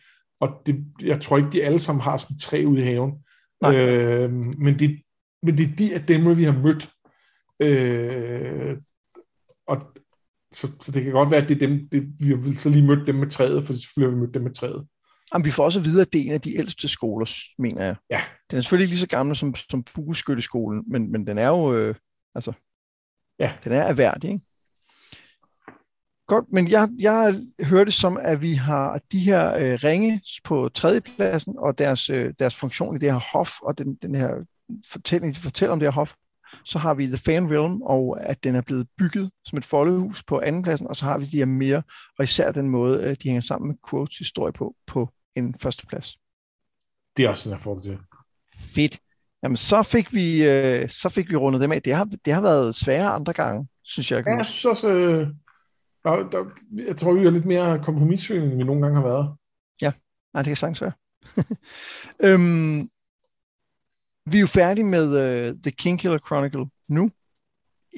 Og 0.40 0.62
det, 0.66 0.84
jeg 1.02 1.20
tror 1.20 1.36
ikke, 1.36 1.50
de 1.50 1.62
alle 1.62 1.78
sammen 1.78 2.02
har 2.02 2.16
sådan 2.16 2.34
et 2.34 2.40
træ 2.40 2.64
ude 2.66 2.80
i 2.80 2.84
haven. 2.84 3.12
Øh, 3.64 4.32
men, 4.58 4.78
det, 4.78 5.00
men 5.42 5.58
det 5.58 5.66
er 5.66 5.76
de 5.76 5.94
af 5.94 6.06
dem, 6.06 6.38
vi 6.38 6.44
har 6.44 6.62
mødt. 6.62 6.90
Øh, 7.62 8.76
og, 9.66 9.82
så, 10.52 10.68
så 10.80 10.92
det 10.92 11.04
kan 11.04 11.12
godt 11.12 11.30
være, 11.30 11.42
at 11.42 11.48
det 11.48 11.62
er 11.62 11.66
dem, 11.66 11.88
det, 11.88 12.02
vi 12.18 12.28
har 12.28 12.52
så 12.54 12.70
lige 12.70 12.86
mødt 12.86 13.06
dem 13.06 13.14
med 13.14 13.30
træet, 13.30 13.64
for 13.64 13.72
selvfølgelig 13.72 14.10
har 14.10 14.16
vi 14.16 14.20
mødt 14.20 14.34
dem 14.34 14.42
med 14.42 14.54
træet. 14.54 14.86
Jamen, 15.34 15.44
vi 15.44 15.50
får 15.50 15.64
også 15.64 15.78
at 15.78 15.84
vide, 15.84 16.00
at 16.00 16.12
det 16.12 16.20
er 16.20 16.24
en 16.24 16.32
af 16.32 16.40
de 16.40 16.58
ældste 16.58 16.88
skoler, 16.88 17.26
mener 17.58 17.84
jeg. 17.84 17.96
Ja. 18.10 18.20
Den 18.50 18.56
er 18.56 18.60
selvfølgelig 18.60 18.84
ikke 18.84 18.92
lige 18.92 19.00
så 19.00 19.08
gammel 19.08 19.36
som, 19.36 19.54
som 19.54 19.82
Bueskytteskolen, 19.94 20.84
men, 20.86 21.12
men 21.12 21.26
den 21.26 21.38
er 21.38 21.48
jo, 21.48 21.74
øh, 21.74 21.94
altså, 22.34 22.52
ja. 23.38 23.52
den 23.64 23.72
er 23.72 23.82
erhverdig, 23.82 24.30
ikke? 24.30 24.44
Godt, 26.28 26.44
men 26.52 26.68
jeg, 26.68 26.88
jeg 26.98 27.40
hørte 27.62 27.92
som, 27.92 28.18
at 28.20 28.42
vi 28.42 28.54
har 28.54 29.00
de 29.12 29.18
her 29.18 29.54
øh, 29.54 29.78
ringe 29.84 30.22
på 30.44 30.68
tredjepladsen, 30.68 31.54
og 31.58 31.78
deres, 31.78 32.10
øh, 32.10 32.34
deres 32.38 32.56
funktion 32.56 32.96
i 32.96 32.98
det 32.98 33.12
her 33.12 33.20
hof, 33.32 33.60
og 33.62 33.78
den, 33.78 33.94
den 33.94 34.14
her 34.14 34.34
fortælling, 34.92 35.34
de 35.34 35.40
fortæller 35.40 35.72
om 35.72 35.78
det 35.78 35.86
her 35.86 35.92
hof. 35.92 36.14
Så 36.64 36.78
har 36.78 36.94
vi 36.94 37.06
The 37.06 37.16
Fan 37.16 37.50
Realm, 37.50 37.82
og 37.82 38.20
at 38.20 38.44
den 38.44 38.54
er 38.54 38.60
blevet 38.60 38.88
bygget 38.98 39.30
som 39.44 39.58
et 39.58 39.64
foldehus 39.64 40.22
på 40.22 40.40
andenpladsen, 40.40 40.86
og 40.86 40.96
så 40.96 41.04
har 41.04 41.18
vi 41.18 41.24
de 41.24 41.38
her 41.38 41.44
mere, 41.44 41.82
og 42.18 42.24
især 42.24 42.52
den 42.52 42.68
måde, 42.68 43.02
øh, 43.02 43.10
de 43.10 43.28
hænger 43.28 43.40
sammen 43.40 43.68
med 43.68 43.76
Quotes 43.90 44.18
historie 44.18 44.52
på, 44.52 44.74
på 44.86 45.08
en 45.36 45.54
førsteplads. 45.58 46.16
Det 47.16 47.24
er 47.24 47.28
også 47.28 47.42
sådan, 47.42 47.54
jeg 47.54 47.62
får 47.62 47.74
det 47.74 47.82
til. 47.82 47.98
Fedt. 48.58 48.98
Jamen, 49.42 49.56
så 49.56 49.82
fik 49.82 50.14
vi, 50.14 50.48
øh, 50.48 50.88
så 50.88 51.08
fik 51.08 51.30
vi 51.30 51.36
rundet 51.36 51.60
dem 51.60 51.72
af. 51.72 51.82
Det 51.82 51.94
har, 51.94 52.08
det 52.24 52.34
har 52.34 52.40
været 52.40 52.74
svære 52.74 53.08
andre 53.08 53.32
gange, 53.32 53.68
synes 53.84 54.10
jeg. 54.10 54.24
Ja, 54.26 54.36
jeg 54.36 54.46
synes 54.46 54.64
også, 54.64 54.88
øh, 54.88 55.28
der, 56.04 56.28
der, 56.30 56.44
jeg 56.86 56.96
tror, 56.96 57.12
vi 57.12 57.26
er 57.26 57.30
lidt 57.30 57.44
mere 57.44 57.82
kompromissøgende, 57.84 58.50
end 58.50 58.58
vi 58.58 58.64
nogle 58.64 58.82
gange 58.82 58.96
har 58.96 59.08
været. 59.08 59.36
Ja, 59.82 59.92
nej, 60.34 60.42
det 60.42 60.50
kan 60.50 60.56
sagtens 60.56 60.82
være. 60.82 60.92
øhm, 62.26 62.88
vi 64.26 64.36
er 64.36 64.40
jo 64.40 64.46
færdige 64.46 64.84
med 64.84 65.06
uh, 65.06 65.60
The 65.62 65.70
King 65.70 66.00
Killer 66.00 66.18
Chronicle 66.18 66.66
nu. 66.88 67.10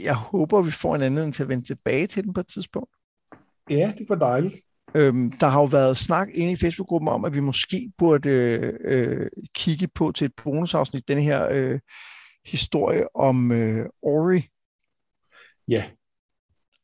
Jeg 0.03 0.15
håber, 0.15 0.63
vi 0.63 0.71
får 0.71 0.95
en 0.95 1.03
anledning 1.03 1.35
til 1.35 1.43
at 1.43 1.49
vende 1.49 1.65
tilbage 1.65 2.07
til 2.07 2.25
den 2.25 2.33
på 2.33 2.41
et 2.41 2.49
tidspunkt. 2.49 2.91
Ja, 3.71 3.93
det 3.99 4.09
var 4.09 4.15
dejligt. 4.15 4.55
Øhm, 4.95 5.33
der 5.33 5.47
har 5.47 5.61
jo 5.61 5.67
været 5.67 5.97
snak 5.97 6.29
inde 6.35 6.53
i 6.53 6.57
Facebook-gruppen 6.57 7.09
om, 7.09 7.25
at 7.25 7.35
vi 7.35 7.41
måske 7.41 7.93
burde 7.99 8.31
øh, 8.81 9.31
kigge 9.55 9.89
på 9.89 10.13
til 10.13 10.25
et 10.25 10.33
bonusafsnit, 10.45 11.09
den 11.09 11.19
her 11.19 11.49
øh, 11.51 11.81
historie 12.47 13.17
om 13.17 13.53
øh, 13.53 13.87
Ori. 14.03 14.49
Ja, 15.69 15.85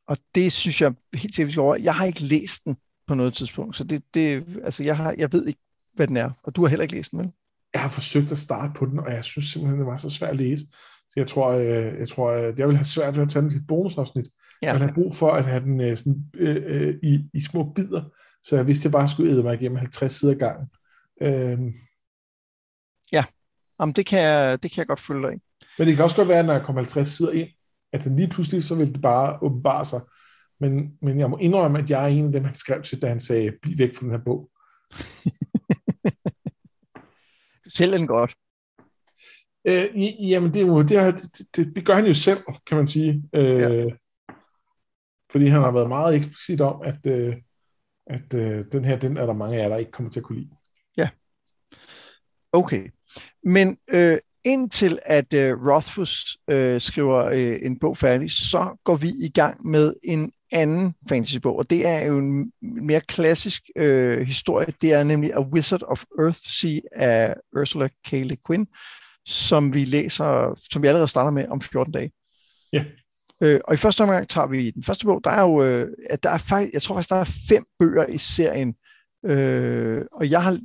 og 0.06 0.18
det 0.34 0.52
synes 0.52 0.80
jeg 0.80 0.94
helt 1.14 1.34
sikkert, 1.34 1.46
vi 1.46 1.52
skal 1.52 1.60
over. 1.60 1.76
Jeg 1.76 1.94
har 1.94 2.04
ikke 2.04 2.20
læst 2.20 2.64
den 2.64 2.76
på 3.06 3.14
noget 3.14 3.34
tidspunkt, 3.34 3.76
så 3.76 3.84
det, 3.84 4.14
det 4.14 4.44
altså 4.64 4.84
jeg, 4.84 4.96
har, 4.96 5.14
jeg 5.18 5.32
ved 5.32 5.46
ikke, 5.46 5.60
hvad 5.94 6.06
den 6.06 6.16
er. 6.16 6.30
Og 6.42 6.56
du 6.56 6.62
har 6.62 6.68
heller 6.68 6.82
ikke 6.82 6.94
læst 6.94 7.10
den, 7.10 7.18
vel? 7.18 7.32
Jeg 7.74 7.82
har 7.82 7.88
forsøgt 7.88 8.32
at 8.32 8.38
starte 8.38 8.72
på 8.76 8.86
den, 8.86 8.98
og 8.98 9.12
jeg 9.12 9.24
synes 9.24 9.46
simpelthen, 9.46 9.78
det 9.78 9.86
var 9.86 9.96
så 9.96 10.10
svært 10.10 10.30
at 10.30 10.36
læse. 10.36 10.64
Så 11.10 11.12
jeg 11.16 11.26
tror, 11.26 11.52
jeg, 11.52 11.84
øh, 11.84 11.98
jeg, 11.98 12.08
tror, 12.08 12.30
at 12.30 12.58
jeg 12.58 12.68
vil 12.68 12.76
have 12.76 12.84
svært 12.84 13.16
ved 13.16 13.22
at 13.22 13.30
tage 13.30 13.42
den 13.42 13.50
til 13.50 13.60
et 13.60 13.66
bonusafsnit. 13.66 14.26
Ja. 14.62 14.70
Jeg 14.72 14.78
have 14.78 14.94
brug 14.94 15.16
for 15.16 15.32
at 15.32 15.44
have 15.44 15.60
den 15.60 15.80
øh, 15.80 15.96
sådan, 15.96 16.24
øh, 16.34 16.62
øh, 16.66 16.94
i, 17.02 17.20
i 17.34 17.40
små 17.40 17.72
bidder, 17.74 18.02
så 18.42 18.56
jeg 18.56 18.66
vidste, 18.66 18.86
jeg 18.86 18.92
bare 18.92 19.08
skulle 19.08 19.32
æde 19.32 19.42
mig 19.42 19.54
igennem 19.54 19.78
50 19.78 20.12
sider 20.12 20.34
gangen. 20.34 20.68
Øhm. 21.22 21.72
Ja, 23.12 23.24
Jamen, 23.80 23.92
det, 23.92 24.06
kan 24.06 24.20
jeg, 24.20 24.62
det 24.62 24.70
kan 24.70 24.78
jeg 24.78 24.86
godt 24.86 25.00
følge 25.00 25.22
dig 25.22 25.34
i. 25.36 25.38
Men 25.78 25.88
det 25.88 25.96
kan 25.96 26.04
også 26.04 26.16
godt 26.16 26.28
være, 26.28 26.38
at 26.38 26.46
når 26.46 26.52
jeg 26.52 26.62
kommer 26.62 26.82
50 26.82 27.08
sider 27.08 27.32
ind, 27.32 27.48
at 27.92 28.04
den 28.04 28.16
lige 28.16 28.28
pludselig, 28.28 28.64
så 28.64 28.74
vil 28.74 28.94
det 28.94 29.02
bare 29.02 29.38
åbenbare 29.42 29.84
sig. 29.84 30.00
Men, 30.60 30.98
men 31.02 31.18
jeg 31.18 31.30
må 31.30 31.36
indrømme, 31.36 31.78
at 31.78 31.90
jeg 31.90 32.04
er 32.04 32.08
en 32.08 32.26
af 32.26 32.32
dem, 32.32 32.44
han 32.44 32.54
skrev 32.54 32.82
til, 32.82 33.02
da 33.02 33.08
han 33.08 33.20
sagde, 33.20 33.52
bliv 33.62 33.78
væk 33.78 33.94
fra 33.94 34.02
den 34.02 34.10
her 34.10 34.24
bog. 34.24 34.50
du 37.64 37.70
sælger 37.70 37.98
den 37.98 38.06
godt. 38.06 38.34
Øh, 39.66 40.30
jamen, 40.30 40.54
det, 40.54 40.88
det, 40.88 40.88
det, 40.88 41.56
det, 41.56 41.76
det 41.76 41.86
gør 41.86 41.94
han 41.94 42.06
jo 42.06 42.14
selv, 42.14 42.38
kan 42.66 42.76
man 42.76 42.86
sige. 42.86 43.22
Øh, 43.32 43.60
ja. 43.60 43.84
Fordi 45.32 45.46
han 45.46 45.62
har 45.62 45.70
været 45.70 45.88
meget 45.88 46.16
eksplicit 46.16 46.60
om, 46.60 46.82
at, 46.84 47.06
øh, 47.06 47.36
at 48.06 48.34
øh, 48.34 48.64
den 48.72 48.84
her, 48.84 48.98
den 48.98 49.16
er 49.16 49.26
der 49.26 49.32
mange 49.32 49.56
af 49.56 49.62
jer, 49.62 49.68
der 49.68 49.76
ikke 49.76 49.90
kommer 49.90 50.10
til 50.10 50.20
at 50.20 50.24
kunne 50.24 50.38
lide. 50.38 50.50
Ja. 50.96 51.08
Okay. 52.52 52.90
Men 53.42 53.78
øh, 53.90 54.18
indtil 54.46 54.98
at 55.02 55.34
øh, 55.34 55.66
Rothfuss 55.66 56.36
øh, 56.50 56.80
skriver 56.80 57.24
øh, 57.24 57.58
en 57.62 57.78
bog 57.78 57.96
færdig, 57.98 58.30
så 58.30 58.76
går 58.84 58.94
vi 58.94 59.08
i 59.08 59.28
gang 59.28 59.66
med 59.66 59.94
en 60.02 60.32
anden 60.52 60.94
fantasybog, 61.08 61.58
og 61.58 61.70
det 61.70 61.86
er 61.86 62.04
jo 62.04 62.18
en 62.18 62.52
mere 62.62 63.00
klassisk 63.00 63.62
øh, 63.76 64.26
historie. 64.26 64.66
Det 64.80 64.92
er 64.92 65.02
nemlig 65.02 65.34
A 65.34 65.40
Wizard 65.40 65.82
of 65.82 66.04
Earthsea 66.18 66.80
af 66.92 67.34
Ursula 67.56 67.88
K. 67.88 68.12
Le 68.12 68.36
Guin, 68.36 68.66
som 69.26 69.74
vi 69.74 69.84
læser, 69.84 70.60
som 70.70 70.82
vi 70.82 70.88
allerede 70.88 71.08
starter 71.08 71.30
med 71.30 71.48
om 71.48 71.60
14 71.60 71.92
dage. 71.92 72.12
Ja. 72.72 72.84
Øh, 73.40 73.60
og 73.64 73.74
i 73.74 73.76
første 73.76 74.02
omgang 74.02 74.28
tager 74.28 74.46
vi 74.46 74.70
den 74.70 74.82
første 74.82 75.04
bog. 75.04 75.20
Der 75.24 75.30
er 75.30 75.42
jo, 75.42 75.62
øh, 75.62 75.88
at 76.10 76.22
der 76.22 76.30
er 76.30 76.38
faktisk, 76.38 76.72
jeg 76.72 76.82
tror 76.82 76.94
faktisk, 76.94 77.10
der 77.10 77.16
er 77.16 77.38
fem 77.48 77.64
bøger 77.78 78.06
i 78.06 78.18
serien. 78.18 78.74
Øh, 79.26 80.04
og 80.12 80.30
jeg 80.30 80.42
har, 80.42 80.58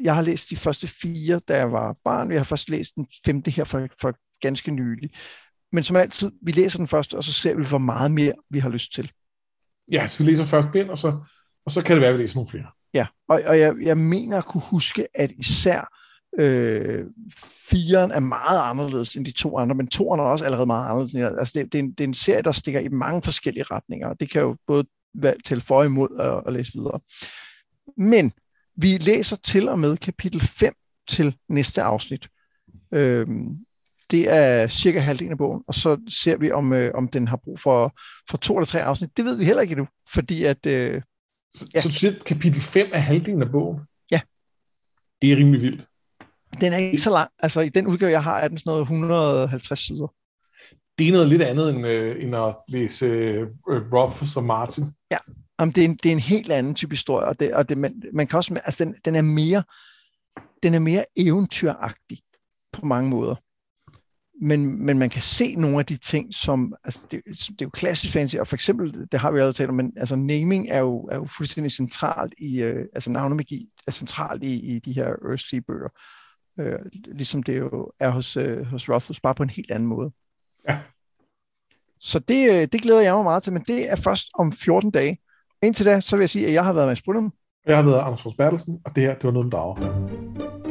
jeg 0.00 0.14
har 0.14 0.22
læst 0.22 0.50
de 0.50 0.56
første 0.56 0.86
fire, 0.86 1.40
da 1.48 1.56
jeg 1.56 1.72
var 1.72 1.96
barn. 2.04 2.30
Jeg 2.30 2.38
har 2.38 2.44
først 2.44 2.70
læst 2.70 2.94
den 2.96 3.06
femte 3.24 3.50
her 3.50 3.64
for, 3.64 3.88
for 4.00 4.14
ganske 4.40 4.70
nylig. 4.70 5.10
Men 5.72 5.84
som 5.84 5.96
altid, 5.96 6.32
vi 6.42 6.52
læser 6.52 6.78
den 6.78 6.88
første, 6.88 7.16
og 7.16 7.24
så 7.24 7.32
ser 7.32 7.54
vi, 7.54 7.64
hvor 7.64 7.78
meget 7.78 8.10
mere 8.10 8.32
vi 8.50 8.58
har 8.58 8.68
lyst 8.68 8.92
til. 8.92 9.12
Ja, 9.92 10.06
så 10.06 10.24
vi 10.24 10.30
læser 10.30 10.44
først 10.44 10.68
bind, 10.72 10.90
og 10.90 10.98
så, 10.98 11.20
og 11.66 11.72
så 11.72 11.82
kan 11.82 11.96
det 11.96 12.00
være, 12.00 12.10
at 12.10 12.18
vi 12.18 12.22
læser 12.22 12.36
nogle 12.36 12.50
flere. 12.50 12.66
Ja, 12.94 13.06
og, 13.28 13.42
og 13.46 13.58
jeg, 13.58 13.74
jeg 13.82 13.98
mener 13.98 14.38
at 14.38 14.44
kunne 14.44 14.62
huske, 14.70 15.08
at 15.14 15.30
især 15.30 15.94
øh, 16.38 17.04
firen 17.70 18.10
er 18.10 18.20
meget 18.20 18.60
anderledes 18.62 19.16
end 19.16 19.24
de 19.24 19.30
to 19.30 19.58
andre, 19.58 19.74
men 19.74 19.86
toeren 19.86 20.20
er 20.20 20.24
også 20.24 20.44
allerede 20.44 20.66
meget 20.66 20.90
anderledes. 20.90 21.14
Altså 21.38 21.58
det, 21.58 21.72
det, 21.72 21.78
er 21.78 21.82
en, 21.82 21.90
det 21.90 22.00
er 22.00 22.08
en 22.08 22.14
serie, 22.14 22.42
der 22.42 22.52
stikker 22.52 22.80
i 22.80 22.88
mange 22.88 23.22
forskellige 23.22 23.64
retninger, 23.70 24.08
og 24.08 24.20
det 24.20 24.30
kan 24.30 24.42
jo 24.42 24.56
både 24.66 24.84
være 25.14 25.34
til 25.44 25.60
for 25.60 25.82
imod 25.82 26.10
og, 26.10 26.46
og 26.46 26.52
læse 26.52 26.72
videre. 26.74 27.00
Men 27.96 28.32
vi 28.80 28.98
læser 28.98 29.36
til 29.36 29.68
og 29.68 29.78
med 29.78 29.96
kapitel 29.96 30.40
5 30.40 30.74
til 31.08 31.36
næste 31.48 31.82
afsnit. 31.82 32.28
Øhm, 32.94 33.56
det 34.10 34.28
er 34.28 34.68
cirka 34.68 34.98
halvdelen 34.98 35.32
af 35.32 35.38
bogen, 35.38 35.64
og 35.66 35.74
så 35.74 36.00
ser 36.08 36.36
vi, 36.36 36.50
om, 36.50 36.72
øh, 36.72 36.90
om 36.94 37.08
den 37.08 37.28
har 37.28 37.36
brug 37.36 37.60
for, 37.60 37.98
for 38.30 38.36
to 38.36 38.56
eller 38.56 38.66
tre 38.66 38.82
afsnit. 38.82 39.16
Det 39.16 39.24
ved 39.24 39.36
vi 39.36 39.44
heller 39.44 39.62
ikke 39.62 39.72
endnu, 39.72 39.88
fordi 40.14 40.44
at... 40.44 40.66
Øh, 40.66 41.02
så, 41.54 41.70
ja. 41.74 41.80
så 41.80 41.88
du 41.88 41.94
siger, 41.94 42.12
at 42.16 42.24
kapitel 42.24 42.60
5 42.60 42.90
er 42.92 42.98
halvdelen 42.98 43.42
af 43.42 43.50
bogen? 43.50 43.80
Ja. 44.10 44.20
Det 45.22 45.32
er 45.32 45.36
rimelig 45.36 45.62
vildt. 45.62 45.86
Den 46.60 46.72
er 46.72 46.76
ikke 46.76 46.98
så 46.98 47.10
lang. 47.10 47.30
Altså, 47.38 47.60
i 47.60 47.68
den 47.68 47.86
udgave, 47.86 48.12
jeg 48.12 48.22
har, 48.22 48.38
er 48.38 48.48
den 48.48 48.58
sådan 48.58 48.70
noget 48.70 48.82
150 48.82 49.80
sider. 49.80 50.14
Det 50.98 51.08
er 51.08 51.12
noget 51.12 51.28
lidt 51.28 51.42
andet, 51.42 51.70
end, 51.70 51.86
øh, 51.86 52.24
end 52.24 52.36
at 52.36 52.56
læse 52.68 53.06
øh, 53.06 53.46
Roth 53.68 54.36
og 54.36 54.44
Martin. 54.44 54.84
Ja, 55.10 55.18
Jamen, 55.60 55.72
det, 55.72 55.84
er 55.84 55.88
en, 55.88 55.96
det 55.96 56.08
er 56.08 56.12
en 56.12 56.18
helt 56.18 56.52
anden 56.52 56.74
type 56.74 56.92
historie, 56.92 57.26
og, 57.26 57.40
det, 57.40 57.54
og 57.54 57.68
det, 57.68 57.78
man, 57.78 58.02
man 58.12 58.26
kan 58.26 58.36
også, 58.36 58.60
altså 58.64 58.84
den, 58.84 58.94
den 59.04 59.14
er 59.14 59.22
mere, 59.22 59.62
den 60.62 60.74
er 60.74 60.78
mere 60.78 61.04
eventyragtig 61.16 62.18
på 62.72 62.86
mange 62.86 63.10
måder. 63.10 63.34
Men, 64.40 64.86
men 64.86 64.98
man 64.98 65.10
kan 65.10 65.22
se 65.22 65.54
nogle 65.54 65.78
af 65.78 65.86
de 65.86 65.96
ting, 65.96 66.34
som, 66.34 66.74
altså 66.84 67.06
det, 67.10 67.22
det 67.26 67.62
er 67.62 67.66
jo 67.66 67.70
klassisk 67.70 68.12
fantasy, 68.12 68.36
og 68.36 68.46
for 68.46 68.56
eksempel, 68.56 69.08
det 69.12 69.20
har 69.20 69.30
vi 69.30 69.38
allerede 69.38 69.56
talt 69.56 69.68
om, 69.68 69.74
men 69.74 69.92
altså 69.96 70.16
naming 70.16 70.68
er 70.68 70.78
jo, 70.78 71.00
er 71.00 71.16
jo 71.16 71.24
fuldstændig 71.24 71.72
centralt 71.72 72.34
i, 72.38 72.62
øh, 72.62 72.86
altså 72.92 73.10
navnemagi 73.10 73.68
er 73.86 73.90
centralt 73.90 74.42
i, 74.42 74.54
i 74.54 74.78
de 74.78 74.92
her 74.92 75.06
Earthsea-bøger, 75.06 75.88
øh, 76.60 76.78
ligesom 76.92 77.42
det 77.42 77.58
jo 77.58 77.92
er 78.00 78.10
hos, 78.10 78.36
øh, 78.36 78.66
hos 78.66 78.88
Rothfuss, 78.88 79.20
bare 79.20 79.34
på 79.34 79.42
en 79.42 79.50
helt 79.50 79.70
anden 79.70 79.88
måde. 79.88 80.10
Ja. 80.68 80.78
Så 82.00 82.18
det, 82.18 82.50
øh, 82.50 82.68
det 82.72 82.82
glæder 82.82 83.00
jeg 83.00 83.14
mig 83.14 83.24
meget 83.24 83.42
til, 83.42 83.52
men 83.52 83.62
det 83.62 83.90
er 83.90 83.96
først 83.96 84.26
om 84.34 84.52
14 84.52 84.90
dage. 84.90 85.18
Indtil 85.62 85.86
da, 85.86 86.00
så 86.00 86.16
vil 86.16 86.22
jeg 86.22 86.30
sige, 86.30 86.46
at 86.46 86.52
jeg 86.52 86.64
har 86.64 86.72
været 86.72 86.86
med 86.86 86.92
i 86.92 86.96
Jeg 87.66 87.76
har 87.76 87.82
været 87.82 88.00
Anders 88.00 88.22
Fors 88.22 88.34
Bertelsen, 88.34 88.80
og 88.84 88.96
det 88.96 89.02
her, 89.02 89.14
det 89.14 89.24
var 89.24 89.30
noget 89.30 89.52
der 89.52 89.58
drager. 89.58 90.67